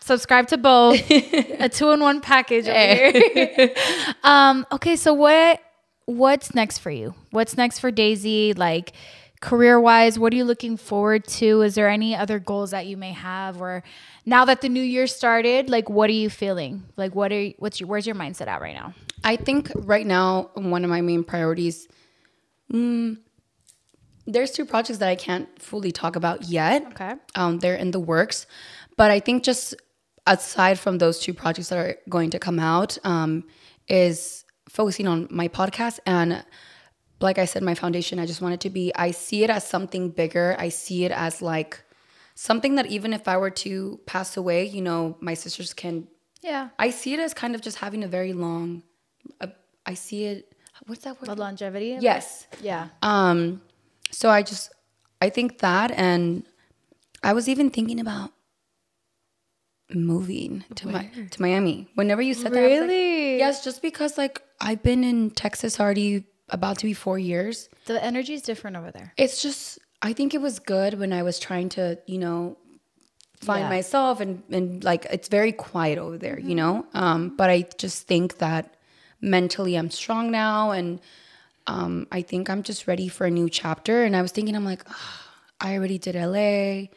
Subscribe 0.00 0.46
to 0.48 0.56
both. 0.56 1.00
a 1.10 1.68
two-in-one 1.68 2.20
package 2.20 2.68
over 2.68 3.18
here. 3.18 3.74
um. 4.24 4.64
Okay. 4.72 4.96
So 4.96 5.12
what? 5.12 5.60
What's 6.06 6.54
next 6.54 6.78
for 6.78 6.90
you? 6.92 7.14
What's 7.30 7.56
next 7.56 7.80
for 7.80 7.90
Daisy? 7.90 8.54
Like 8.54 8.92
career-wise, 9.46 10.18
what 10.18 10.32
are 10.32 10.36
you 10.36 10.44
looking 10.44 10.76
forward 10.76 11.22
to? 11.40 11.62
Is 11.62 11.76
there 11.76 11.88
any 11.88 12.16
other 12.16 12.38
goals 12.40 12.72
that 12.72 12.86
you 12.90 12.96
may 12.96 13.12
have, 13.12 13.62
or 13.62 13.84
now 14.24 14.44
that 14.44 14.60
the 14.60 14.68
new 14.68 14.82
year 14.82 15.06
started, 15.06 15.70
like 15.70 15.88
what 15.88 16.10
are 16.10 16.20
you 16.24 16.28
feeling? 16.28 16.82
Like 16.96 17.14
what 17.14 17.30
are 17.30 17.40
you, 17.40 17.54
what's 17.62 17.78
your 17.78 17.88
where's 17.88 18.06
your 18.06 18.16
mindset 18.16 18.48
at 18.48 18.60
right 18.60 18.74
now? 18.74 18.92
I 19.22 19.36
think 19.36 19.70
right 19.74 20.06
now 20.06 20.50
one 20.54 20.82
of 20.82 20.90
my 20.90 21.00
main 21.00 21.22
priorities. 21.22 21.86
mm, 22.72 23.18
there's 24.26 24.50
two 24.50 24.64
projects 24.64 24.98
that 24.98 25.08
I 25.08 25.14
can't 25.14 25.46
fully 25.62 25.92
talk 25.92 26.16
about 26.16 26.38
yet. 26.58 26.84
Okay. 26.92 27.14
Um, 27.36 27.60
they're 27.60 27.80
in 27.84 27.92
the 27.92 28.00
works, 28.00 28.46
but 28.96 29.12
I 29.12 29.20
think 29.20 29.44
just 29.44 29.76
aside 30.26 30.76
from 30.84 30.98
those 30.98 31.20
two 31.20 31.34
projects 31.42 31.68
that 31.70 31.78
are 31.78 31.94
going 32.08 32.30
to 32.30 32.40
come 32.40 32.58
out, 32.58 32.98
um, 33.04 33.44
is 33.86 34.44
focusing 34.68 35.06
on 35.06 35.28
my 35.30 35.46
podcast 35.46 36.00
and. 36.04 36.44
Like 37.20 37.38
I 37.38 37.46
said, 37.46 37.62
my 37.62 37.74
foundation, 37.74 38.18
I 38.18 38.26
just 38.26 38.42
want 38.42 38.54
it 38.54 38.60
to 38.60 38.70
be, 38.70 38.92
I 38.94 39.10
see 39.10 39.42
it 39.42 39.50
as 39.50 39.66
something 39.66 40.10
bigger. 40.10 40.54
I 40.58 40.68
see 40.68 41.04
it 41.04 41.12
as 41.12 41.40
like 41.40 41.82
something 42.34 42.74
that 42.74 42.86
even 42.86 43.12
if 43.14 43.26
I 43.26 43.36
were 43.38 43.50
to 43.50 43.98
pass 44.06 44.36
away, 44.36 44.66
you 44.66 44.82
know, 44.82 45.16
my 45.20 45.34
sisters 45.34 45.72
can 45.72 46.08
Yeah. 46.42 46.68
I 46.78 46.90
see 46.90 47.14
it 47.14 47.20
as 47.20 47.32
kind 47.32 47.54
of 47.54 47.62
just 47.62 47.78
having 47.78 48.04
a 48.04 48.08
very 48.08 48.32
long. 48.34 48.82
Uh, 49.40 49.46
I 49.86 49.94
see 49.94 50.24
it. 50.26 50.52
What's 50.86 51.04
that 51.04 51.18
word? 51.20 51.30
The 51.30 51.36
longevity. 51.40 51.96
Yes. 52.00 52.46
Yeah. 52.60 52.88
Um, 53.00 53.62
so 54.10 54.28
I 54.28 54.42
just, 54.42 54.70
I 55.22 55.30
think 55.30 55.58
that, 55.60 55.90
and 55.92 56.44
I 57.22 57.32
was 57.32 57.48
even 57.48 57.70
thinking 57.70 57.98
about 57.98 58.30
moving 59.94 60.64
to 60.74 60.88
my 60.88 61.04
to 61.30 61.40
Miami. 61.42 61.88
Whenever 61.94 62.20
you 62.20 62.34
said 62.34 62.52
that, 62.52 62.58
I 62.58 62.66
was 62.68 62.80
like, 62.80 62.88
Really? 62.88 63.38
yes, 63.38 63.64
just 63.64 63.80
because 63.82 64.18
like 64.18 64.42
I've 64.60 64.82
been 64.82 65.04
in 65.04 65.30
Texas 65.30 65.78
already 65.80 66.24
about 66.48 66.78
to 66.78 66.84
be 66.86 66.92
four 66.92 67.18
years. 67.18 67.68
The 67.86 68.02
energy 68.02 68.34
is 68.34 68.42
different 68.42 68.76
over 68.76 68.90
there. 68.90 69.12
It's 69.16 69.42
just, 69.42 69.78
I 70.02 70.12
think 70.12 70.34
it 70.34 70.40
was 70.40 70.58
good 70.58 70.98
when 70.98 71.12
I 71.12 71.22
was 71.22 71.38
trying 71.38 71.68
to, 71.70 71.98
you 72.06 72.18
know, 72.18 72.56
find 73.40 73.62
Yeah. 73.64 73.68
myself 73.68 74.20
and 74.20 74.42
and 74.50 74.82
like 74.84 75.06
it's 75.10 75.28
very 75.28 75.52
quiet 75.52 75.98
over 75.98 76.16
there, 76.18 76.38
you 76.38 76.54
know. 76.54 76.86
Um, 76.94 77.36
but 77.36 77.50
I 77.50 77.66
just 77.78 78.06
think 78.06 78.38
that 78.38 78.74
mentally 79.20 79.74
I'm 79.76 79.90
strong 79.90 80.30
now, 80.30 80.70
and 80.70 81.00
um, 81.66 82.06
I 82.12 82.22
think 82.22 82.48
I'm 82.48 82.62
just 82.62 82.86
ready 82.86 83.08
for 83.08 83.26
a 83.26 83.30
new 83.30 83.48
chapter. 83.50 84.04
And 84.04 84.16
I 84.16 84.22
was 84.22 84.32
thinking, 84.32 84.54
I'm 84.56 84.64
like, 84.64 84.84
"Ah, 84.88 85.30
I 85.60 85.74
already 85.76 85.98
did 85.98 86.14
LA, 86.14 86.88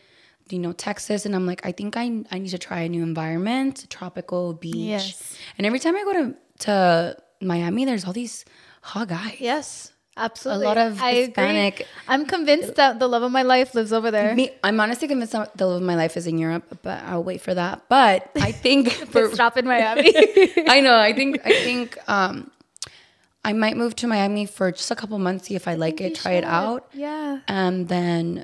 you 0.49 0.59
know, 0.59 0.71
Texas, 0.73 1.25
and 1.25 1.35
I'm 1.35 1.45
like, 1.45 1.65
I 1.65 1.71
think 1.71 1.97
I 1.97 2.23
I 2.31 2.39
need 2.39 2.49
to 2.51 2.57
try 2.59 2.81
a 2.81 2.89
new 2.89 3.03
environment, 3.03 3.87
tropical 3.89 4.53
beach. 4.53 4.75
Yes. 4.75 5.37
And 5.57 5.65
every 5.67 5.79
time 5.79 5.95
I 5.95 6.03
go 6.03 6.13
to 6.13 6.35
to 6.59 7.17
Miami, 7.41 7.83
there's 7.85 8.05
all 8.05 8.13
these 8.13 8.45
hot 8.93 9.07
guys. 9.07 9.37
Yes. 9.39 9.93
Absolutely. 10.17 10.65
A 10.65 10.67
lot 10.67 10.77
of 10.77 11.01
I 11.01 11.11
agree. 11.11 11.25
Hispanic- 11.27 11.87
I'm 12.07 12.25
convinced 12.25 12.75
that 12.75 12.99
the 12.99 13.07
love 13.07 13.23
of 13.23 13.31
my 13.31 13.43
life 13.43 13.73
lives 13.73 13.93
over 13.93 14.11
there. 14.11 14.35
Me, 14.35 14.51
I'm 14.65 14.77
honestly 14.81 15.07
convinced 15.07 15.31
that 15.31 15.55
the 15.55 15.65
love 15.65 15.77
of 15.81 15.87
my 15.87 15.95
life 15.95 16.17
is 16.17 16.27
in 16.27 16.37
Europe, 16.37 16.79
but 16.81 17.01
I'll 17.03 17.23
wait 17.23 17.39
for 17.39 17.53
that. 17.53 17.83
But 17.87 18.29
I 18.35 18.51
think 18.65 18.91
for, 18.91 19.31
Stop 19.33 19.55
in 19.57 19.65
Miami. 19.65 20.11
I 20.67 20.81
know. 20.81 20.97
I 20.99 21.13
think 21.13 21.39
I 21.45 21.49
think 21.67 21.97
um, 22.09 22.51
I 23.45 23.53
might 23.53 23.77
move 23.77 23.95
to 23.97 24.07
Miami 24.07 24.45
for 24.45 24.71
just 24.73 24.91
a 24.91 24.95
couple 24.95 25.17
months, 25.19 25.47
see 25.47 25.55
if 25.55 25.67
I 25.69 25.75
like 25.75 26.01
it, 26.01 26.15
try 26.15 26.33
it 26.33 26.43
out, 26.43 26.89
yeah. 26.93 27.39
and 27.47 27.87
then 27.87 28.43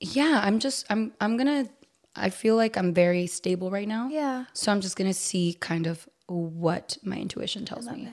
yeah, 0.00 0.40
I'm 0.42 0.58
just 0.58 0.86
I'm 0.90 1.12
I'm 1.20 1.36
gonna. 1.36 1.68
I 2.16 2.30
feel 2.30 2.56
like 2.56 2.76
I'm 2.76 2.92
very 2.94 3.26
stable 3.28 3.70
right 3.70 3.86
now. 3.86 4.08
Yeah. 4.10 4.46
So 4.54 4.72
I'm 4.72 4.80
just 4.80 4.96
gonna 4.96 5.14
see 5.14 5.54
kind 5.60 5.86
of 5.86 6.08
what 6.26 6.98
my 7.04 7.16
intuition 7.18 7.64
tells 7.64 7.86
me. 7.88 8.08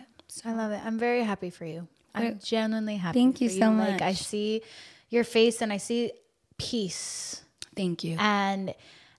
I 0.46 0.54
love 0.54 0.72
it. 0.72 0.82
I'm 0.84 0.98
very 0.98 1.24
happy 1.24 1.50
for 1.50 1.66
you. 1.66 1.88
I'm 2.16 2.40
genuinely 2.40 2.98
happy. 2.98 3.20
Thank 3.20 3.42
you 3.42 3.50
for 3.50 3.56
so 3.56 3.72
Like 3.72 4.02
I 4.02 4.14
see 4.14 4.62
your 5.10 5.24
face 5.24 5.62
and 5.62 5.74
I 5.74 5.78
see 5.78 6.12
peace. 6.58 7.44
Thank 7.76 8.04
you. 8.04 8.18
And 8.20 8.74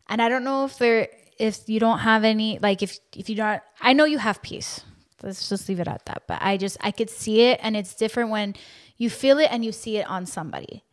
and 0.09 0.23
I 0.23 0.29
don't 0.29 0.45
know 0.45 0.65
if 0.65 0.79
there 0.79 1.09
if 1.39 1.69
you 1.69 1.81
don't 1.81 2.01
have 2.01 2.25
any 2.25 2.59
like 2.61 2.83
if 2.83 2.99
if 3.17 3.29
you 3.29 3.37
don't 3.37 3.61
I 3.81 3.93
know 3.93 4.05
you 4.05 4.19
have 4.19 4.43
peace. 4.43 4.81
Let's 5.23 5.49
just 5.49 5.69
leave 5.69 5.81
it 5.81 5.89
at 5.89 6.05
that. 6.07 6.25
But 6.27 6.43
I 6.43 6.57
just 6.57 6.77
I 6.81 6.91
could 6.91 7.11
see 7.11 7.43
it 7.43 7.59
and 7.63 7.77
it's 7.77 7.95
different 7.95 8.31
when 8.31 8.55
you 8.97 9.11
feel 9.11 9.39
it 9.39 9.49
and 9.51 9.65
you 9.65 9.73
see 9.73 9.97
it 9.97 10.07
on 10.09 10.27
somebody. 10.27 10.85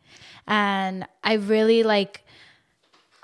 And 0.46 1.06
I 1.22 1.34
really 1.34 1.82
like 1.82 2.24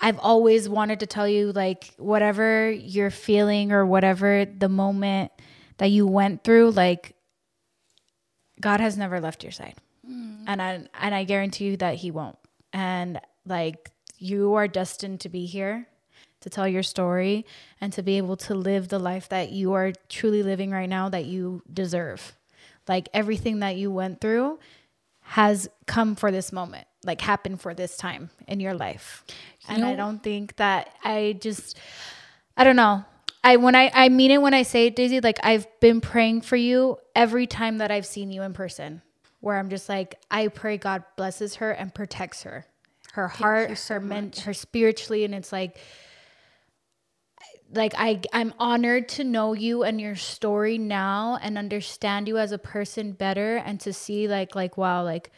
I've 0.00 0.18
always 0.20 0.68
wanted 0.68 1.00
to 1.00 1.06
tell 1.06 1.26
you 1.26 1.50
like 1.50 1.92
whatever 1.96 2.70
you're 2.70 3.10
feeling 3.10 3.72
or 3.72 3.84
whatever 3.84 4.44
the 4.44 4.68
moment 4.68 5.32
that 5.78 5.90
you 5.90 6.06
went 6.06 6.44
through 6.44 6.70
like 6.72 7.14
God 8.60 8.80
has 8.80 8.96
never 8.96 9.20
left 9.20 9.42
your 9.42 9.52
side. 9.52 9.74
Mm. 10.09 10.44
And 10.46 10.62
I 10.62 10.88
and 11.00 11.14
I 11.14 11.24
guarantee 11.24 11.66
you 11.66 11.76
that 11.78 11.96
he 11.96 12.10
won't. 12.10 12.38
And 12.72 13.20
like 13.46 13.90
you 14.18 14.55
are 14.55 14.68
destined 14.68 15.20
to 15.20 15.28
be 15.28 15.46
here 15.46 15.88
to 16.40 16.50
tell 16.50 16.68
your 16.68 16.82
story 16.82 17.44
and 17.80 17.92
to 17.92 18.02
be 18.02 18.16
able 18.16 18.36
to 18.36 18.55
live 18.55 18.88
the 18.88 18.98
life 18.98 19.28
that 19.28 19.50
you 19.50 19.72
are 19.72 19.92
truly 20.09 20.42
living 20.42 20.70
right 20.70 20.88
now 20.88 21.09
that 21.09 21.24
you 21.24 21.62
deserve. 21.72 22.36
Like 22.86 23.09
everything 23.12 23.60
that 23.60 23.76
you 23.76 23.90
went 23.90 24.20
through 24.20 24.59
has 25.20 25.68
come 25.86 26.14
for 26.14 26.30
this 26.30 26.52
moment, 26.52 26.86
like 27.05 27.20
happened 27.20 27.60
for 27.60 27.74
this 27.74 27.96
time 27.96 28.30
in 28.46 28.60
your 28.60 28.74
life. 28.74 29.24
and 29.68 29.84
I 29.84 29.94
don't 29.94 30.22
think 30.22 30.56
that 30.56 30.94
I 31.05 31.36
just 31.40 31.76
I 32.56 32.64
don't 32.64 32.76
know. 32.76 33.05
I 33.44 33.56
when 33.56 33.74
I 33.74 33.90
I 33.94 34.09
mean 34.09 34.31
it 34.31 34.43
when 34.43 34.55
I 34.55 34.62
say 34.62 34.86
it, 34.86 34.97
Daisy, 34.97 35.20
like 35.20 35.39
I've 35.43 35.66
been 35.81 36.01
praying 36.01 36.43
for 36.43 36.56
you 36.56 36.98
every 37.15 37.47
time 37.47 37.78
that 37.78 37.90
I've 37.90 38.06
seen 38.06 38.31
you 38.31 38.43
in 38.43 38.52
person. 38.52 39.02
Where 39.40 39.56
I'm 39.56 39.70
just 39.70 39.89
like, 39.89 40.16
I 40.31 40.48
pray 40.48 40.78
God 40.78 41.05
blesses 41.16 41.56
her 41.56 41.70
and 41.70 41.94
protects 41.94 42.43
her. 42.43 42.66
Her 43.12 43.28
heart, 43.28 43.78
her 43.89 44.01
men, 44.01 44.32
her 44.44 44.52
spiritually, 44.52 45.24
and 45.24 45.35
it's 45.35 45.52
like 45.52 45.78
like 47.73 47.94
I 47.97 48.20
I'm 48.32 48.55
honored 48.59 49.09
to 49.10 49.24
know 49.24 49.52
you 49.52 49.82
and 49.82 50.01
your 50.01 50.16
story 50.16 50.78
now 50.78 51.39
and 51.40 51.59
understand 51.59 52.28
you 52.28 52.39
as 52.39 52.52
a 52.52 52.59
person 52.59 53.12
better 53.12 53.56
and 53.56 53.78
to 53.81 53.93
see 53.93 54.28
like 54.28 54.55
like 54.55 54.77
wow 54.77 55.05
like 55.05 55.31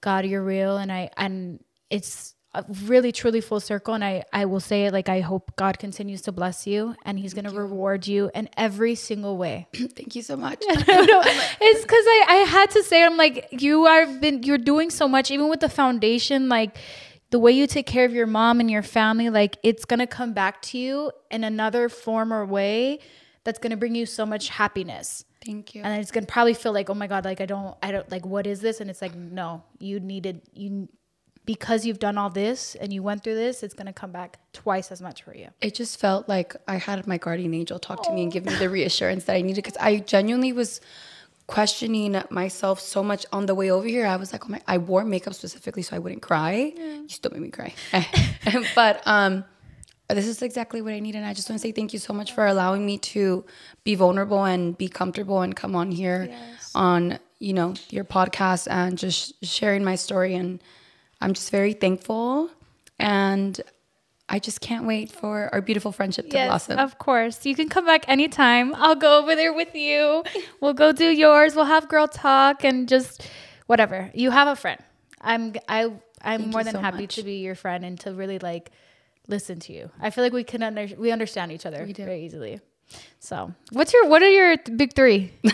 God 0.00 0.26
you're 0.26 0.42
real 0.42 0.76
and 0.76 0.92
I 0.92 1.10
and 1.16 1.62
it's 1.90 2.34
Uh, 2.54 2.62
really 2.84 3.10
truly 3.10 3.40
full 3.40 3.58
circle 3.58 3.94
and 3.94 4.04
I 4.04 4.22
I 4.32 4.44
will 4.44 4.60
say 4.60 4.86
it 4.86 4.92
like 4.92 5.08
I 5.08 5.18
hope 5.18 5.56
God 5.56 5.80
continues 5.80 6.22
to 6.22 6.30
bless 6.30 6.68
you 6.68 6.94
and 7.04 7.18
he's 7.18 7.34
going 7.34 7.46
to 7.46 7.50
reward 7.50 8.06
you 8.06 8.30
in 8.32 8.48
every 8.56 8.94
single 8.94 9.36
way. 9.36 9.66
Thank 9.74 10.14
you 10.14 10.22
so 10.22 10.36
much. 10.36 10.62
no, 10.68 10.74
it's 10.86 11.82
because 11.82 12.04
I, 12.06 12.26
I 12.28 12.34
had 12.48 12.70
to 12.70 12.84
say 12.84 13.02
I'm 13.02 13.16
like 13.16 13.48
you 13.50 13.86
are 13.86 14.06
been 14.06 14.44
you're 14.44 14.56
doing 14.72 14.90
so 14.90 15.08
much 15.08 15.32
even 15.32 15.48
with 15.48 15.58
the 15.58 15.68
foundation 15.68 16.48
like 16.48 16.76
the 17.30 17.40
way 17.40 17.50
you 17.50 17.66
take 17.66 17.86
care 17.86 18.04
of 18.04 18.12
your 18.12 18.28
mom 18.28 18.60
and 18.60 18.70
your 18.70 18.84
family 18.84 19.30
like 19.30 19.56
it's 19.64 19.84
gonna 19.84 20.06
come 20.06 20.32
back 20.32 20.62
to 20.62 20.78
you 20.78 21.10
in 21.32 21.42
another 21.42 21.88
form 21.88 22.32
or 22.32 22.46
way 22.46 23.00
that's 23.42 23.58
gonna 23.58 23.76
bring 23.76 23.96
you 23.96 24.06
so 24.06 24.24
much 24.24 24.48
happiness 24.48 25.24
Thank 25.44 25.74
you. 25.74 25.82
and 25.82 26.00
it's 26.00 26.12
gonna 26.12 26.26
probably 26.26 26.54
feel 26.54 26.72
like 26.72 26.88
oh 26.88 26.94
my 26.94 27.08
god 27.08 27.24
like 27.24 27.40
I 27.40 27.46
don't 27.46 27.76
I 27.82 27.90
don't 27.90 28.08
like 28.12 28.24
what 28.24 28.46
is 28.46 28.60
this 28.60 28.80
and 28.80 28.88
it's 28.88 29.02
like 29.02 29.16
no 29.16 29.64
you 29.80 29.98
needed 29.98 30.42
you 30.54 30.88
because 31.46 31.84
you've 31.84 31.98
done 31.98 32.16
all 32.16 32.30
this 32.30 32.74
and 32.76 32.92
you 32.92 33.02
went 33.02 33.22
through 33.22 33.34
this 33.34 33.62
it's 33.62 33.74
gonna 33.74 33.92
come 33.92 34.10
back 34.10 34.38
twice 34.52 34.90
as 34.90 35.00
much 35.00 35.22
for 35.22 35.34
you 35.34 35.48
it 35.60 35.74
just 35.74 36.00
felt 36.00 36.28
like 36.28 36.56
I 36.66 36.76
had 36.76 37.06
my 37.06 37.18
guardian 37.18 37.54
angel 37.54 37.78
talk 37.78 38.02
to 38.04 38.12
me 38.12 38.22
and 38.22 38.32
give 38.32 38.44
me 38.44 38.54
the 38.54 38.70
reassurance 38.70 39.24
that 39.24 39.36
I 39.36 39.42
needed 39.42 39.62
because 39.64 39.76
I 39.78 39.98
genuinely 39.98 40.52
was 40.52 40.80
questioning 41.46 42.20
myself 42.30 42.80
so 42.80 43.02
much 43.02 43.26
on 43.32 43.46
the 43.46 43.54
way 43.54 43.70
over 43.70 43.86
here. 43.86 44.06
I 44.06 44.16
was 44.16 44.32
like, 44.32 44.46
oh 44.46 44.48
my, 44.48 44.60
I 44.66 44.78
wore 44.78 45.04
makeup 45.04 45.34
specifically 45.34 45.82
so 45.82 45.96
I 45.96 45.98
wouldn't 45.98 46.22
cry. 46.22 46.72
You 46.76 47.08
still 47.08 47.32
made 47.32 47.42
me 47.42 47.50
cry. 47.50 47.74
but 48.74 49.02
um, 49.06 49.44
this 50.08 50.26
is 50.26 50.40
exactly 50.42 50.80
what 50.80 50.92
I 50.92 51.00
need. 51.00 51.14
And 51.14 51.24
I 51.24 51.34
just 51.34 51.48
want 51.50 51.60
to 51.60 51.66
say 51.66 51.72
thank 51.72 51.92
you 51.92 51.98
so 51.98 52.12
much 52.12 52.32
for 52.32 52.46
allowing 52.46 52.86
me 52.86 52.98
to 52.98 53.44
be 53.84 53.94
vulnerable 53.94 54.44
and 54.44 54.76
be 54.76 54.88
comfortable 54.88 55.42
and 55.42 55.54
come 55.54 55.76
on 55.76 55.90
here 55.90 56.30
on, 56.74 57.18
you 57.38 57.52
know, 57.52 57.74
your 57.90 58.04
podcast 58.04 58.66
and 58.70 58.96
just 58.96 59.44
sharing 59.44 59.84
my 59.84 59.96
story. 59.96 60.34
And 60.34 60.62
I'm 61.24 61.32
just 61.32 61.50
very 61.50 61.72
thankful. 61.72 62.50
And 62.98 63.58
I 64.28 64.38
just 64.38 64.60
can't 64.60 64.86
wait 64.86 65.10
for 65.10 65.48
our 65.54 65.62
beautiful 65.62 65.90
friendship 65.90 66.28
to 66.30 66.46
blossom. 66.46 66.78
Of 66.78 66.98
course. 66.98 67.46
You 67.46 67.54
can 67.54 67.70
come 67.70 67.86
back 67.86 68.04
anytime. 68.08 68.74
I'll 68.74 68.94
go 68.94 69.20
over 69.20 69.34
there 69.34 69.52
with 69.52 69.74
you. 69.74 70.22
We'll 70.60 70.74
go 70.74 70.92
do 70.92 71.10
yours. 71.10 71.54
We'll 71.54 71.66
have 71.66 71.88
girl 71.88 72.08
talk 72.08 72.64
and 72.64 72.88
just 72.88 73.28
whatever. 73.66 74.10
You 74.14 74.30
have 74.30 74.48
a 74.48 74.56
friend. 74.56 74.80
I'm 75.20 75.54
I 75.68 75.92
I'm 76.22 76.50
more 76.50 76.64
than 76.64 76.74
so 76.74 76.80
happy 76.80 77.02
much. 77.02 77.16
to 77.16 77.22
be 77.22 77.36
your 77.36 77.54
friend 77.54 77.84
and 77.84 78.00
to 78.00 78.14
really 78.14 78.38
like 78.38 78.70
listen 79.28 79.60
to 79.60 79.72
you. 79.74 79.90
I 80.00 80.08
feel 80.08 80.24
like 80.24 80.32
we 80.32 80.44
can 80.44 80.62
under 80.62 80.88
we 80.96 81.10
understand 81.10 81.52
each 81.52 81.66
other 81.66 81.84
very 81.84 82.24
easily. 82.24 82.60
So, 83.18 83.52
what's 83.72 83.92
your 83.92 84.08
what 84.08 84.22
are 84.22 84.30
your 84.30 84.56
big 84.76 84.94
3? 84.94 85.32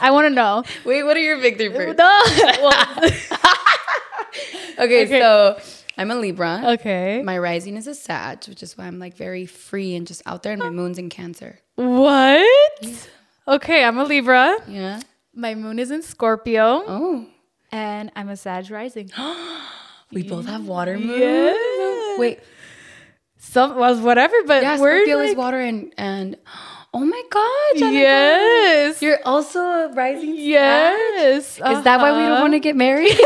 I 0.00 0.10
want 0.10 0.26
to 0.26 0.30
know. 0.30 0.62
Wait, 0.84 1.02
what 1.02 1.16
are 1.16 1.20
your 1.20 1.40
big 1.40 1.56
three 1.56 1.68
birds? 1.68 1.98
No. 1.98 2.22
Well, 2.62 3.10
Okay, 4.84 5.06
so 5.08 5.58
I'm 5.96 6.10
a 6.10 6.16
Libra. 6.16 6.62
okay. 6.74 7.22
My 7.24 7.38
rising 7.38 7.76
is 7.76 7.86
a 7.86 7.94
Sag, 7.94 8.46
which 8.46 8.62
is 8.62 8.76
why 8.76 8.84
I'm 8.86 8.98
like 8.98 9.16
very 9.16 9.46
free 9.46 9.94
and 9.94 10.06
just 10.06 10.22
out 10.26 10.42
there, 10.42 10.52
and 10.52 10.60
my 10.62 10.70
moon's 10.70 10.98
in 10.98 11.08
Cancer. 11.08 11.58
What? 11.76 13.08
Okay, 13.48 13.84
I'm 13.84 13.98
a 13.98 14.04
Libra. 14.04 14.56
Yeah. 14.68 15.00
My 15.34 15.54
moon 15.54 15.78
is 15.78 15.90
in 15.90 16.02
Scorpio 16.02 16.82
Oh, 16.86 17.26
and 17.70 18.10
I'm 18.16 18.28
a 18.28 18.36
Sag 18.36 18.70
rising. 18.70 19.10
we 20.12 20.22
both 20.22 20.46
have 20.46 20.66
water 20.66 20.98
moon. 20.98 21.20
Yeah. 21.20 22.16
Wait, 22.18 22.40
Some 23.38 23.76
was 23.76 24.00
whatever, 24.00 24.34
but 24.46 24.62
yeah, 24.62 24.80
we're 24.80 25.04
Scorpio 25.04 25.20
is 25.20 25.36
water 25.36 25.60
and 25.60 25.92
and 25.96 26.36
oh 26.96 27.04
my 27.04 27.22
god, 27.30 27.92
yes, 27.92 29.02
you're 29.02 29.20
also 29.24 29.60
a 29.60 29.92
rising. 29.92 30.34
yes. 30.36 31.46
Sag? 31.46 31.76
Is 31.76 31.84
that 31.84 32.00
why 32.00 32.12
we 32.12 32.22
don't 32.26 32.40
want 32.40 32.54
to 32.54 32.60
get 32.60 32.74
married? 32.76 33.12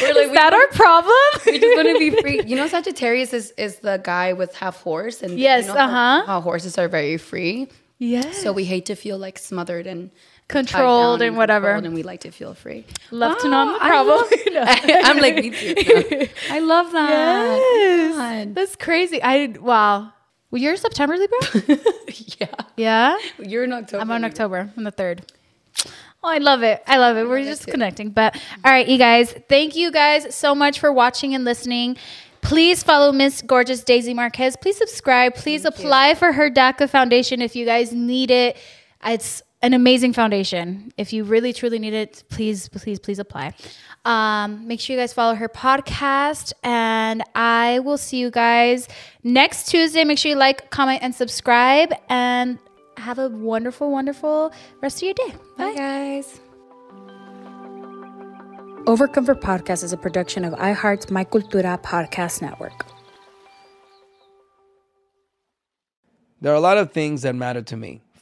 We're 0.00 0.14
like, 0.14 0.26
Is 0.28 0.32
that 0.32 0.52
our 0.54 0.66
problem? 0.68 1.14
we 1.46 1.58
just 1.58 1.76
want 1.76 1.88
to 1.88 1.98
be 1.98 2.10
free. 2.22 2.40
You 2.46 2.56
know, 2.56 2.66
Sagittarius 2.68 3.32
is 3.32 3.52
is 3.56 3.76
the 3.80 4.00
guy 4.02 4.32
with 4.32 4.54
half 4.54 4.76
horse, 4.82 5.22
and 5.22 5.38
Yes, 5.38 5.66
you 5.66 5.74
know 5.74 5.80
uh-huh. 5.80 6.26
how 6.26 6.40
horses 6.40 6.78
are 6.78 6.88
very 6.88 7.16
free. 7.18 7.68
yes. 7.98 8.42
So 8.42 8.52
we 8.52 8.64
hate 8.64 8.86
to 8.86 8.94
feel 8.96 9.18
like 9.18 9.38
smothered 9.38 9.86
and 9.86 10.10
Controlled 10.48 11.20
down 11.20 11.28
and 11.28 11.36
whatever. 11.38 11.66
controlled, 11.72 11.86
and 11.86 11.94
we 11.94 12.02
like 12.02 12.20
to 12.20 12.30
feel 12.30 12.52
free. 12.54 12.84
Love 13.10 13.38
to 13.40 13.48
know 13.48 13.60
I'm 13.64 13.72
the 13.72 13.82
I 13.84 13.88
problem. 13.88 14.18
love- 14.52 15.06
I'm 15.08 15.18
like 15.18 15.36
me 15.36 15.48
too. 15.50 15.74
No. 15.74 16.26
I 16.56 16.58
love 16.60 16.92
that. 16.92 17.10
Yes. 17.10 18.16
God. 18.16 18.54
That's 18.54 18.76
crazy. 18.76 19.18
I 19.22 19.54
wow. 19.60 20.12
Well, 20.54 20.62
you're 20.62 20.76
September 20.76 21.16
Libra? 21.16 21.82
yeah. 22.38 22.46
yeah. 22.76 23.18
You're 23.40 23.64
in 23.64 23.72
October. 23.72 24.00
I'm 24.00 24.10
on 24.12 24.22
Libra. 24.22 24.30
October. 24.30 24.72
I'm 24.76 24.84
the 24.84 24.92
third. 24.92 25.32
Oh, 26.22 26.28
I 26.28 26.38
love 26.38 26.62
it. 26.62 26.80
I 26.86 26.98
love 26.98 27.16
it. 27.16 27.28
We're 27.28 27.42
just 27.42 27.66
connecting. 27.66 28.10
But 28.10 28.36
all 28.64 28.70
right, 28.70 28.86
you 28.86 28.96
guys, 28.96 29.34
thank 29.48 29.74
you 29.74 29.90
guys 29.90 30.32
so 30.32 30.54
much 30.54 30.78
for 30.78 30.92
watching 30.92 31.34
and 31.34 31.44
listening. 31.44 31.96
Please 32.40 32.84
follow 32.84 33.10
Miss 33.10 33.42
Gorgeous 33.42 33.82
Daisy 33.82 34.14
Marquez. 34.14 34.56
Please 34.56 34.76
subscribe. 34.76 35.34
Please 35.34 35.64
apply 35.64 36.14
for 36.14 36.30
her 36.30 36.48
DACA 36.48 36.88
foundation 36.88 37.42
if 37.42 37.56
you 37.56 37.66
guys 37.66 37.92
need 37.92 38.30
it. 38.30 38.56
It's 39.04 39.42
an 39.64 39.72
amazing 39.72 40.12
foundation. 40.12 40.92
If 40.98 41.14
you 41.14 41.24
really 41.24 41.54
truly 41.54 41.78
need 41.78 41.94
it, 41.94 42.22
please, 42.28 42.68
please, 42.68 42.98
please 42.98 43.18
apply. 43.18 43.54
Um, 44.04 44.68
make 44.68 44.78
sure 44.78 44.94
you 44.94 45.00
guys 45.00 45.14
follow 45.14 45.34
her 45.34 45.48
podcast, 45.48 46.52
and 46.62 47.22
I 47.34 47.78
will 47.78 47.96
see 47.96 48.18
you 48.18 48.30
guys 48.30 48.86
next 49.22 49.70
Tuesday. 49.70 50.04
Make 50.04 50.18
sure 50.18 50.30
you 50.30 50.36
like, 50.36 50.68
comment, 50.70 51.02
and 51.02 51.14
subscribe, 51.14 51.94
and 52.10 52.58
have 52.98 53.18
a 53.18 53.30
wonderful, 53.30 53.90
wonderful 53.90 54.52
rest 54.82 54.98
of 54.98 55.04
your 55.04 55.14
day. 55.14 55.34
Bye, 55.56 55.74
guys. 55.74 56.40
Overcomfort 58.84 59.40
Podcast 59.40 59.82
is 59.82 59.94
a 59.94 59.96
production 59.96 60.44
of 60.44 60.52
iHeart's 60.54 61.10
My 61.10 61.24
Cultura 61.24 61.82
podcast 61.82 62.42
network. 62.42 62.84
There 66.42 66.52
are 66.52 66.56
a 66.56 66.60
lot 66.60 66.76
of 66.76 66.92
things 66.92 67.22
that 67.22 67.34
matter 67.34 67.62
to 67.62 67.78
me 67.78 68.02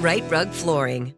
Rite 0.00 0.30
Rug 0.30 0.48
Flooring. 0.48 1.12